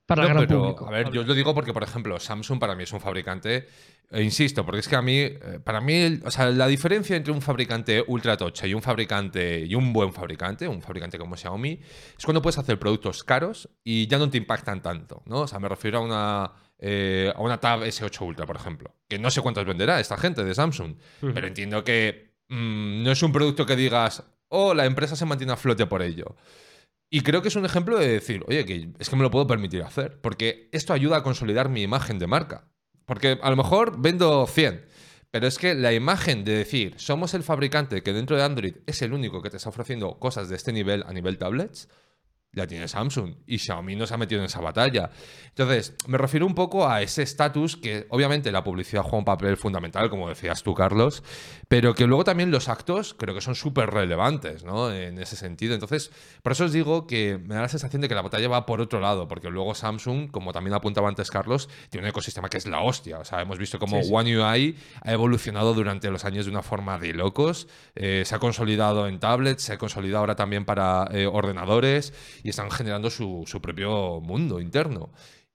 Para 0.06 0.24
el 0.24 0.34
gran 0.34 0.48
público. 0.48 0.88
A 0.88 0.92
ver, 0.92 1.12
yo 1.12 1.24
lo 1.24 1.34
digo 1.34 1.54
porque, 1.54 1.74
por 1.74 1.84
ejemplo, 1.84 2.20
Samsung 2.20 2.60
para 2.60 2.76
mí 2.76 2.84
es 2.84 2.92
un 2.92 3.00
fabricante 3.00 3.68
e 4.12 4.22
insisto, 4.24 4.66
porque 4.66 4.82
es 4.82 4.90
que 4.90 4.98
a 4.98 5.02
mí, 5.02 5.20
eh, 5.20 5.60
para 5.64 5.80
mí, 5.80 6.20
o 6.26 6.30
sea, 6.30 6.50
la 6.50 6.68
diferencia 6.68 7.16
entre 7.16 7.32
un 7.32 7.42
fabricante 7.42 8.04
ultra 8.06 8.36
tocha 8.36 8.68
y 8.68 8.74
un 8.74 8.82
fabricante 8.82 9.66
y 9.66 9.74
un 9.74 9.94
buen 9.94 10.12
fabricante, 10.12 10.68
un 10.68 10.82
fabricante 10.82 11.18
como 11.18 11.38
Xiaomi, 11.38 11.80
es 12.18 12.26
cuando 12.26 12.42
puedes 12.42 12.58
hacer 12.58 12.78
productos 12.78 13.24
caros 13.24 13.70
y 13.86 14.08
ya 14.08 14.18
no 14.18 14.30
te 14.30 14.38
impactan 14.38 14.82
tanto, 14.82 15.24
¿no? 15.28 15.42
O 15.42 15.48
sea, 15.48 15.60
me 15.60 15.70
refiero 15.70 16.00
a 16.00 16.02
una, 16.02 16.52
eh, 16.78 17.32
a 17.34 17.40
una 17.40 17.58
Tab 17.58 17.84
S8 17.84 18.26
Ultra, 18.26 18.46
por 18.46 18.58
ejemplo, 18.58 18.94
que 19.08 19.18
no 19.18 19.32
sé 19.32 19.42
cuántas 19.42 19.64
venderá 19.64 19.98
esta 20.02 20.18
gente 20.18 20.44
de 20.44 20.54
Samsung, 20.54 20.98
pero 21.34 21.48
entiendo 21.48 21.86
que 21.86 22.34
mm, 22.50 23.04
no 23.04 23.12
es 23.14 23.24
un 23.24 23.32
producto 23.32 23.66
que 23.66 23.78
digas, 23.78 24.26
oh, 24.50 24.74
la 24.74 24.86
empresa 24.86 25.16
se 25.16 25.26
mantiene 25.26 25.54
a 25.54 25.58
flote 25.58 25.86
por 25.86 26.02
ello. 26.02 26.36
Y 27.14 27.22
creo 27.22 27.42
que 27.42 27.50
es 27.50 27.58
un 27.58 27.66
ejemplo 27.66 28.00
de 28.00 28.08
decir, 28.08 28.46
oye, 28.48 28.66
que 28.66 28.94
es 28.98 29.10
que 29.10 29.16
me 29.18 29.22
lo 29.22 29.30
puedo 29.30 29.46
permitir 29.46 29.84
hacer, 29.84 30.22
porque 30.22 30.70
esto 30.72 30.94
ayuda 30.94 31.18
a 31.18 31.24
consolidar 31.24 31.68
mi 31.68 31.82
imagen 31.82 32.20
de 32.20 32.26
marca. 32.26 32.72
Porque 33.06 33.38
a 33.42 33.50
lo 33.50 33.58
mejor 33.58 34.02
vendo 34.02 34.48
100, 34.48 34.86
pero 35.30 35.46
es 35.46 35.58
que 35.58 35.76
la 35.76 35.92
imagen 35.92 36.46
de 36.46 36.54
decir, 36.54 36.94
somos 36.98 37.34
el 37.34 37.44
fabricante 37.44 38.02
que 38.02 38.14
dentro 38.14 38.38
de 38.38 38.44
Android 38.44 38.76
es 38.86 39.02
el 39.02 39.12
único 39.12 39.42
que 39.42 39.50
te 39.50 39.58
está 39.58 39.68
ofreciendo 39.68 40.20
cosas 40.20 40.48
de 40.48 40.56
este 40.56 40.72
nivel 40.72 41.04
a 41.06 41.12
nivel 41.12 41.38
tablets, 41.38 41.90
ya 42.54 42.68
tiene 42.68 42.88
Samsung 42.88 43.36
y 43.48 43.60
Xiaomi 43.60 43.96
no 43.96 44.06
se 44.06 44.14
ha 44.14 44.18
metido 44.18 44.42
en 44.42 44.46
esa 44.46 44.60
batalla. 44.60 45.10
Entonces, 45.48 45.96
me 46.08 46.18
refiero 46.18 46.46
un 46.46 46.54
poco 46.54 46.88
a 46.88 47.02
ese 47.02 47.24
estatus 47.24 47.78
que 47.78 48.08
obviamente 48.10 48.52
la 48.52 48.64
publicidad 48.64 49.04
juega 49.04 49.18
un 49.18 49.26
papel 49.26 49.58
fundamental, 49.58 50.10
como 50.10 50.28
decías 50.28 50.62
tú, 50.64 50.74
Carlos, 50.74 51.24
pero 51.68 51.94
que 51.96 52.08
luego 52.08 52.24
también 52.24 52.52
los 52.52 52.68
actos 52.68 53.14
creo 53.14 53.34
que 53.34 53.42
son 53.42 53.56
súper 53.56 53.90
relevantes, 53.90 54.64
¿no? 54.64 54.92
En 54.92 55.18
ese 55.20 55.36
sentido. 55.36 55.74
Entonces, 55.74 56.12
por 56.44 56.52
eso 56.52 56.66
os 56.66 56.74
digo 56.74 57.08
que 57.08 57.38
me 57.38 57.56
da 57.56 57.62
la 57.62 57.70
sensación 57.70 58.02
de 58.02 58.10
que 58.10 58.16
la 58.16 58.22
batalla 58.22 58.50
va 58.50 58.66
por 58.66 58.82
otro 58.82 59.00
lado, 59.00 59.28
porque 59.28 59.50
luego 59.50 59.74
Samsung, 59.74 60.30
como 60.30 60.52
también 60.52 60.74
apuntaba 60.74 61.08
antes 61.08 61.32
Carlos, 61.32 61.70
tiene 61.90 62.06
un 62.06 62.10
ecosistema 62.10 62.50
que 62.50 62.58
es 62.58 62.68
la 62.68 62.82
hostia. 62.82 63.20
O 63.20 63.26
sea, 63.26 63.42
hemos 63.42 63.58
visto 63.58 63.80
cómo 63.80 64.00
One 64.00 64.38
UI 64.38 64.78
ha 65.02 65.12
evolucionado 65.12 65.74
durante 65.74 66.10
los 66.12 66.26
años 66.26 66.46
de 66.46 66.52
una 66.52 66.64
forma 66.64 66.98
de 66.98 67.14
locos, 67.14 67.68
eh, 67.96 68.24
se 68.26 68.36
ha 68.36 68.40
consolidado 68.40 69.08
en 69.08 69.20
tablets, 69.20 69.64
se 69.64 69.74
ha 69.74 69.78
consolidado 69.78 70.20
ahora 70.20 70.36
también 70.36 70.66
para 70.66 71.08
eh, 71.12 71.26
ordenadores 71.26 72.14
y 72.44 72.50
están 72.50 72.72
generando 72.72 73.10
su, 73.10 73.44
su 73.46 73.62
propio 73.62 74.22
mundo 74.22 74.60
interno. 74.60 75.12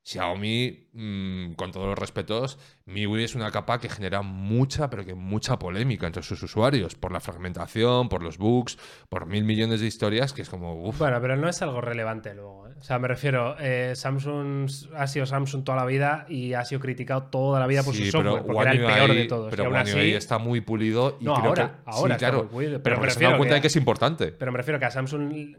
Xiaomi, 0.07 0.89
mm, 0.93 1.55
con 1.55 1.73
todos 1.73 1.89
los 1.89 1.99
respetos, 1.99 2.61
MIUI 2.85 3.25
es 3.25 3.35
una 3.35 3.51
capa 3.51 3.81
que 3.81 3.89
genera 3.89 4.23
mucha, 4.23 4.89
pero 4.89 5.05
que 5.05 5.15
mucha 5.15 5.59
polémica 5.59 6.07
entre 6.07 6.23
sus 6.23 6.41
usuarios, 6.45 6.95
por 6.95 7.11
la 7.11 7.19
fragmentación, 7.19 8.09
por 8.09 8.23
los 8.23 8.39
bugs, 8.39 8.79
por 9.09 9.27
mil 9.27 9.43
millones 9.43 9.81
de 9.81 9.89
historias, 9.89 10.33
que 10.33 10.43
es 10.43 10.49
como... 10.49 10.81
Uf. 10.81 10.99
Bueno, 10.99 11.21
pero 11.21 11.37
no 11.37 11.49
es 11.49 11.61
algo 11.61 11.81
relevante 11.81 12.35
luego. 12.35 12.69
¿eh? 12.69 12.75
O 12.79 12.83
sea, 12.85 13.01
me 13.01 13.09
refiero, 13.09 13.57
eh, 13.59 13.95
Samsung 13.97 14.71
ha 14.95 15.09
sido 15.09 15.27
Samsung 15.27 15.65
toda 15.65 15.79
la 15.79 15.87
vida 15.87 16.25
y 16.29 16.53
ha 16.53 16.65
sido 16.65 16.81
criticado 16.81 17.25
toda 17.25 17.59
la 17.59 17.67
vida 17.67 17.83
por 17.83 17.93
su 17.93 18.05
software, 18.05 18.45
porque 18.47 18.61
era 18.63 18.73
el 18.73 18.87
peor 18.87 19.13
de 19.13 19.25
todos. 19.25 19.51
Pero 19.51 19.71
One 19.71 19.93
UI 19.93 20.13
está 20.13 20.39
muy 20.39 20.61
pulido 20.61 21.19
y 21.21 21.25
no, 21.25 21.35
creo 21.35 21.47
ahora, 21.47 21.69
que... 21.69 21.91
ahora 21.91 22.15
sí, 22.15 22.19
claro, 22.21 22.49
pero, 22.49 22.81
pero 22.81 23.01
me 23.01 23.09
he 23.09 23.15
dado 23.25 23.39
cuenta 23.39 23.57
de 23.57 23.61
que 23.61 23.67
es 23.67 23.77
importante. 23.77 24.31
Pero 24.31 24.53
me 24.53 24.59
refiero 24.59 24.79
que 24.79 24.85
a 24.85 24.91
Samsung 24.93 25.57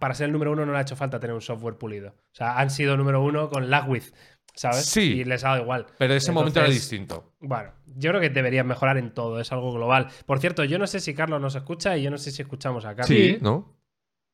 para 0.00 0.14
ser 0.14 0.26
el 0.26 0.32
número 0.32 0.52
uno 0.52 0.66
no 0.66 0.72
le 0.72 0.78
ha 0.78 0.82
hecho 0.82 0.96
falta 0.96 1.20
tener 1.20 1.34
un 1.34 1.40
software 1.40 1.76
pulido. 1.76 2.10
O 2.10 2.34
sea, 2.34 2.58
han 2.58 2.70
sido 2.70 2.96
número 2.96 3.22
uno 3.22 3.48
con 3.48 3.70
Lagwith, 3.70 4.14
¿sabes? 4.54 4.86
Sí. 4.86 5.20
Y 5.20 5.24
les 5.24 5.44
ha 5.44 5.50
dado 5.50 5.62
igual. 5.62 5.86
Pero 5.98 6.14
ese 6.14 6.32
momento 6.32 6.60
era 6.60 6.68
distinto. 6.68 7.34
Bueno, 7.40 7.72
yo 7.86 8.10
creo 8.10 8.20
que 8.20 8.30
deberían 8.30 8.66
mejorar 8.66 8.96
en 8.96 9.12
todo, 9.12 9.40
es 9.40 9.52
algo 9.52 9.72
global. 9.72 10.08
Por 10.26 10.38
cierto, 10.40 10.64
yo 10.64 10.78
no 10.78 10.86
sé 10.86 11.00
si 11.00 11.14
Carlos 11.14 11.40
nos 11.40 11.54
escucha 11.54 11.96
y 11.96 12.02
yo 12.02 12.10
no 12.10 12.18
sé 12.18 12.30
si 12.30 12.42
escuchamos 12.42 12.84
a 12.84 12.94
Carlos. 12.94 13.08
Sí, 13.08 13.38
¿no? 13.40 13.76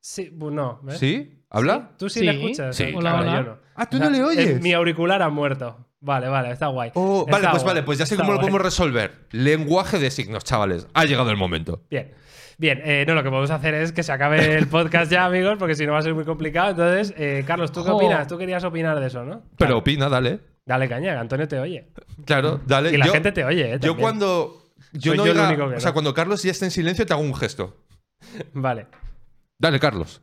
Sí, 0.00 0.32
pues 0.38 0.54
no. 0.54 0.80
¿Sí? 0.90 1.42
¿Habla? 1.50 1.96
¿Tú 1.98 2.08
sí, 2.08 2.24
le 2.24 2.32
escuchas? 2.32 2.76
Sí, 2.76 2.92
hola, 2.94 3.20
hola. 3.20 3.36
Yo 3.36 3.42
no. 3.42 3.58
Ah, 3.74 3.90
tú 3.90 3.98
no 3.98 4.08
le 4.08 4.22
oyes. 4.22 4.60
mi 4.60 4.72
auricular 4.72 5.20
ha 5.20 5.28
muerto. 5.28 5.86
Vale, 6.00 6.28
vale, 6.28 6.52
está 6.52 6.68
guay. 6.68 6.92
Oh, 6.94 7.26
vale, 7.26 7.48
pues 7.50 7.64
vale, 7.64 7.82
pues 7.82 7.98
ya 7.98 8.06
sé 8.06 8.16
cómo 8.16 8.32
lo 8.32 8.38
podemos 8.38 8.62
resolver. 8.62 9.26
Lenguaje 9.32 9.98
de 9.98 10.10
signos, 10.10 10.44
chavales. 10.44 10.86
Ha 10.94 11.04
llegado 11.04 11.30
el 11.30 11.36
momento. 11.36 11.82
Bien. 11.90 12.14
Bien, 12.58 12.80
eh, 12.84 13.04
no, 13.06 13.14
lo 13.14 13.22
que 13.22 13.28
podemos 13.28 13.50
hacer 13.50 13.74
es 13.74 13.92
que 13.92 14.02
se 14.02 14.12
acabe 14.12 14.54
el 14.56 14.66
podcast 14.68 15.10
ya, 15.10 15.26
amigos, 15.26 15.56
porque 15.58 15.74
si 15.74 15.84
no 15.84 15.92
va 15.92 15.98
a 15.98 16.02
ser 16.02 16.14
muy 16.14 16.24
complicado. 16.24 16.70
Entonces, 16.70 17.14
eh, 17.18 17.44
Carlos, 17.46 17.70
¿tú 17.70 17.84
qué 17.84 17.90
opinas? 17.90 18.26
Tú 18.26 18.38
querías 18.38 18.64
opinar 18.64 18.98
de 18.98 19.06
eso, 19.06 19.24
¿no? 19.24 19.42
Pero 19.58 19.78
opina, 19.78 20.08
dale. 20.08 20.40
Dale 20.64 20.88
caña, 20.88 21.12
que 21.12 21.18
Antonio 21.18 21.46
te 21.46 21.60
oye. 21.60 21.86
Claro, 22.24 22.60
dale. 22.66 22.92
Y 22.92 22.96
la 22.96 23.06
gente 23.06 23.30
te 23.32 23.44
oye, 23.44 23.74
¿eh? 23.74 23.78
Yo 23.80 23.96
cuando. 23.96 24.62
Yo 24.92 25.14
no 25.14 25.26
yo 25.26 25.66
O 25.76 25.80
sea, 25.80 25.92
cuando 25.92 26.14
Carlos 26.14 26.42
ya 26.42 26.50
está 26.50 26.64
en 26.64 26.70
silencio, 26.70 27.04
te 27.04 27.12
hago 27.12 27.22
un 27.22 27.34
gesto. 27.34 27.84
vale. 28.52 28.86
Dale, 29.58 29.78
Carlos. 29.78 30.22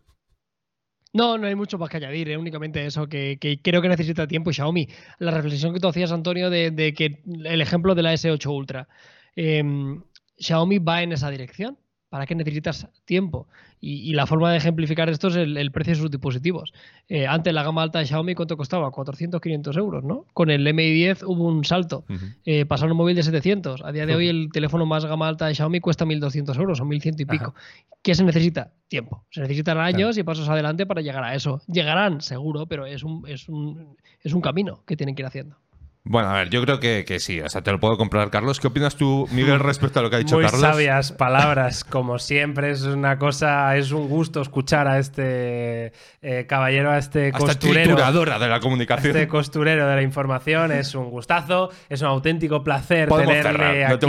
No, 1.14 1.38
no 1.38 1.46
hay 1.46 1.54
mucho 1.54 1.78
más 1.78 1.90
que 1.90 1.98
añadir, 1.98 2.30
¿eh? 2.30 2.38
únicamente 2.38 2.84
eso, 2.84 3.08
que, 3.08 3.38
creo 3.64 3.82
que 3.84 3.90
necesita 3.90 4.28
tiempo. 4.28 4.50
Y 4.50 4.54
Xiaomi, 4.54 4.90
la 5.20 5.30
reflexión 5.30 5.72
que 5.72 5.80
tú 5.80 5.88
hacías, 5.88 6.12
Antonio, 6.12 6.50
de, 6.50 6.94
que 6.98 7.22
el 7.46 7.62
ejemplo 7.62 7.94
de 7.94 8.02
la 8.02 8.14
S8 8.14 8.48
Ultra. 8.48 8.88
Em, 9.36 10.02
Xiaomi 10.38 10.80
va 10.80 11.04
en 11.04 11.12
esa 11.12 11.30
dirección 11.30 11.78
¿para 12.14 12.28
qué 12.28 12.36
necesitas 12.36 12.88
tiempo? 13.06 13.48
Y, 13.82 14.14
la 14.14 14.28
forma 14.28 14.52
de 14.52 14.58
ejemplificar 14.58 15.10
esto 15.10 15.30
es 15.30 15.36
el, 15.36 15.72
precio 15.72 15.96
de 15.96 16.00
sus 16.00 16.12
dispositivos. 16.12 16.72
Eh, 17.10 17.26
antes 17.26 17.52
la 17.52 17.64
gama 17.64 17.82
alta 17.82 17.98
de 17.98 18.06
Xiaomi, 18.06 18.36
¿cuánto 18.36 18.56
costaba? 18.56 18.92
400, 18.92 19.42
500 19.42 19.78
euros, 19.78 20.04
¿no? 20.04 20.28
Con 20.32 20.52
el 20.52 20.72
Mi 20.76 20.92
10 20.92 21.24
hubo 21.24 21.48
un 21.48 21.66
salto. 21.66 22.06
Eh, 22.46 22.68
pasaron 22.68 22.92
un 22.92 22.98
móvil 22.98 23.16
de 23.16 23.24
700. 23.24 23.82
A 23.84 23.92
día 23.92 24.06
de 24.06 24.14
hoy 24.14 24.28
el 24.28 24.50
teléfono 24.54 24.86
más 24.86 25.06
gama 25.06 25.28
alta 25.28 25.48
de 25.48 25.56
Xiaomi 25.56 25.80
cuesta 25.80 26.06
1.200 26.06 26.56
euros 26.60 26.82
o 26.82 26.86
1.100 26.86 27.20
y 27.20 27.26
pico. 27.26 27.56
¿Qué 28.04 28.14
se 28.14 28.24
necesita? 28.24 28.72
Tiempo. 28.90 29.26
Se 29.32 29.42
necesitan 29.42 29.80
años 29.80 30.16
y 30.20 30.22
pasos 30.22 30.48
adelante 30.48 30.86
para 30.86 31.02
llegar 31.02 31.24
a 31.24 31.34
eso. 31.34 31.64
Llegarán, 31.66 32.22
seguro, 32.22 32.68
pero 32.68 32.86
es 32.86 33.02
un, 33.02 33.28
es 33.28 33.50
un, 33.50 33.98
es 34.22 34.34
un 34.34 34.42
camino 34.42 34.84
que 34.86 34.96
tienen 34.96 35.16
que 35.16 35.24
ir 35.24 35.26
haciendo. 35.26 35.63
Bueno, 36.06 36.30
a 36.30 36.34
ver, 36.34 36.50
yo 36.50 36.62
creo 36.62 36.82
que, 36.82 37.06
que, 37.06 37.22
sí, 37.22 37.40
o 37.40 37.50
sea, 37.50 37.62
te 37.62 37.72
lo 37.72 37.80
puedo 37.80 37.98
comprar, 37.98 38.30
Carlos. 38.30 38.60
¿Qué 38.60 38.68
opinas 38.68 38.98
tú, 38.98 39.26
Miguel, 39.32 39.60
respecto 39.62 40.00
a 40.00 40.04
lo 40.04 40.10
que 40.10 40.18
ha 40.18 40.20
dicho 40.20 40.36
Muy 40.36 40.44
Carlos? 40.44 40.60
sabias 40.60 41.14
palabras, 41.14 41.86
como 41.86 42.20
siempre, 42.20 42.72
es 42.72 42.82
una 42.84 43.18
cosa, 43.18 43.78
es 43.78 43.92
un 43.92 44.10
gusto 44.10 44.42
escuchar 44.42 44.86
a 44.90 45.00
este 45.00 45.94
eh, 46.22 46.46
caballero, 46.46 46.92
a 46.92 46.98
este 46.98 47.28
Hasta 47.28 47.40
costurero. 47.40 47.96
de 47.96 48.48
la 48.50 48.60
comunicación. 48.60 49.16
Este 49.16 49.30
costurero 49.30 49.88
de 49.88 49.96
la 49.96 50.02
información, 50.02 50.74
es 50.74 50.94
un 50.94 51.10
gustazo, 51.10 51.70
es 51.88 52.02
un 52.02 52.08
auténtico 52.10 52.66
placer 52.66 53.08
tenerle 53.08 53.86
aquí 53.86 54.06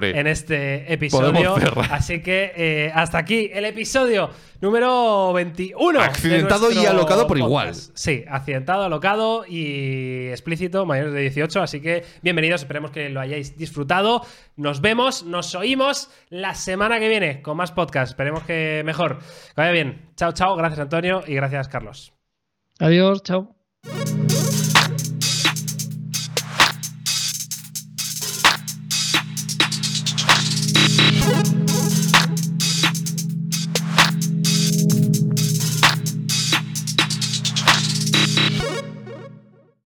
en 0.00 0.26
este 0.28 0.92
episodio. 0.92 1.56
Así 1.90 2.22
que 2.22 2.52
eh, 2.54 2.92
hasta 2.94 3.18
aquí 3.18 3.50
el 3.52 3.64
episodio 3.64 4.30
número 4.62 5.32
21. 5.34 6.00
Accidentado 6.00 6.70
y 6.72 6.86
alocado 6.86 7.26
por 7.26 7.36
igual. 7.36 7.74
Sí, 7.74 8.24
accidentado, 8.26 8.84
alocado 8.84 9.44
y 9.46 10.28
explícito, 10.28 10.86
mayores 10.86 11.12
de 11.12 11.20
18. 11.20 11.60
Así 11.60 11.82
que 11.82 12.04
bienvenidos, 12.22 12.62
esperemos 12.62 12.92
que 12.92 13.10
lo 13.10 13.20
hayáis 13.20 13.58
disfrutado. 13.58 14.22
Nos 14.56 14.80
vemos, 14.80 15.24
nos 15.24 15.54
oímos 15.54 16.08
la 16.30 16.54
semana 16.54 16.98
que 16.98 17.08
viene 17.08 17.42
con 17.42 17.58
más 17.58 17.72
podcast. 17.72 18.12
Esperemos 18.12 18.44
que 18.44 18.82
mejor. 18.86 19.18
Que 19.18 19.24
vaya 19.56 19.72
bien. 19.72 20.10
Chao, 20.16 20.32
chao. 20.32 20.56
Gracias, 20.56 20.80
Antonio, 20.80 21.22
y 21.26 21.34
gracias, 21.34 21.68
Carlos. 21.68 22.14
Adiós, 22.78 23.22
chao. 23.22 23.54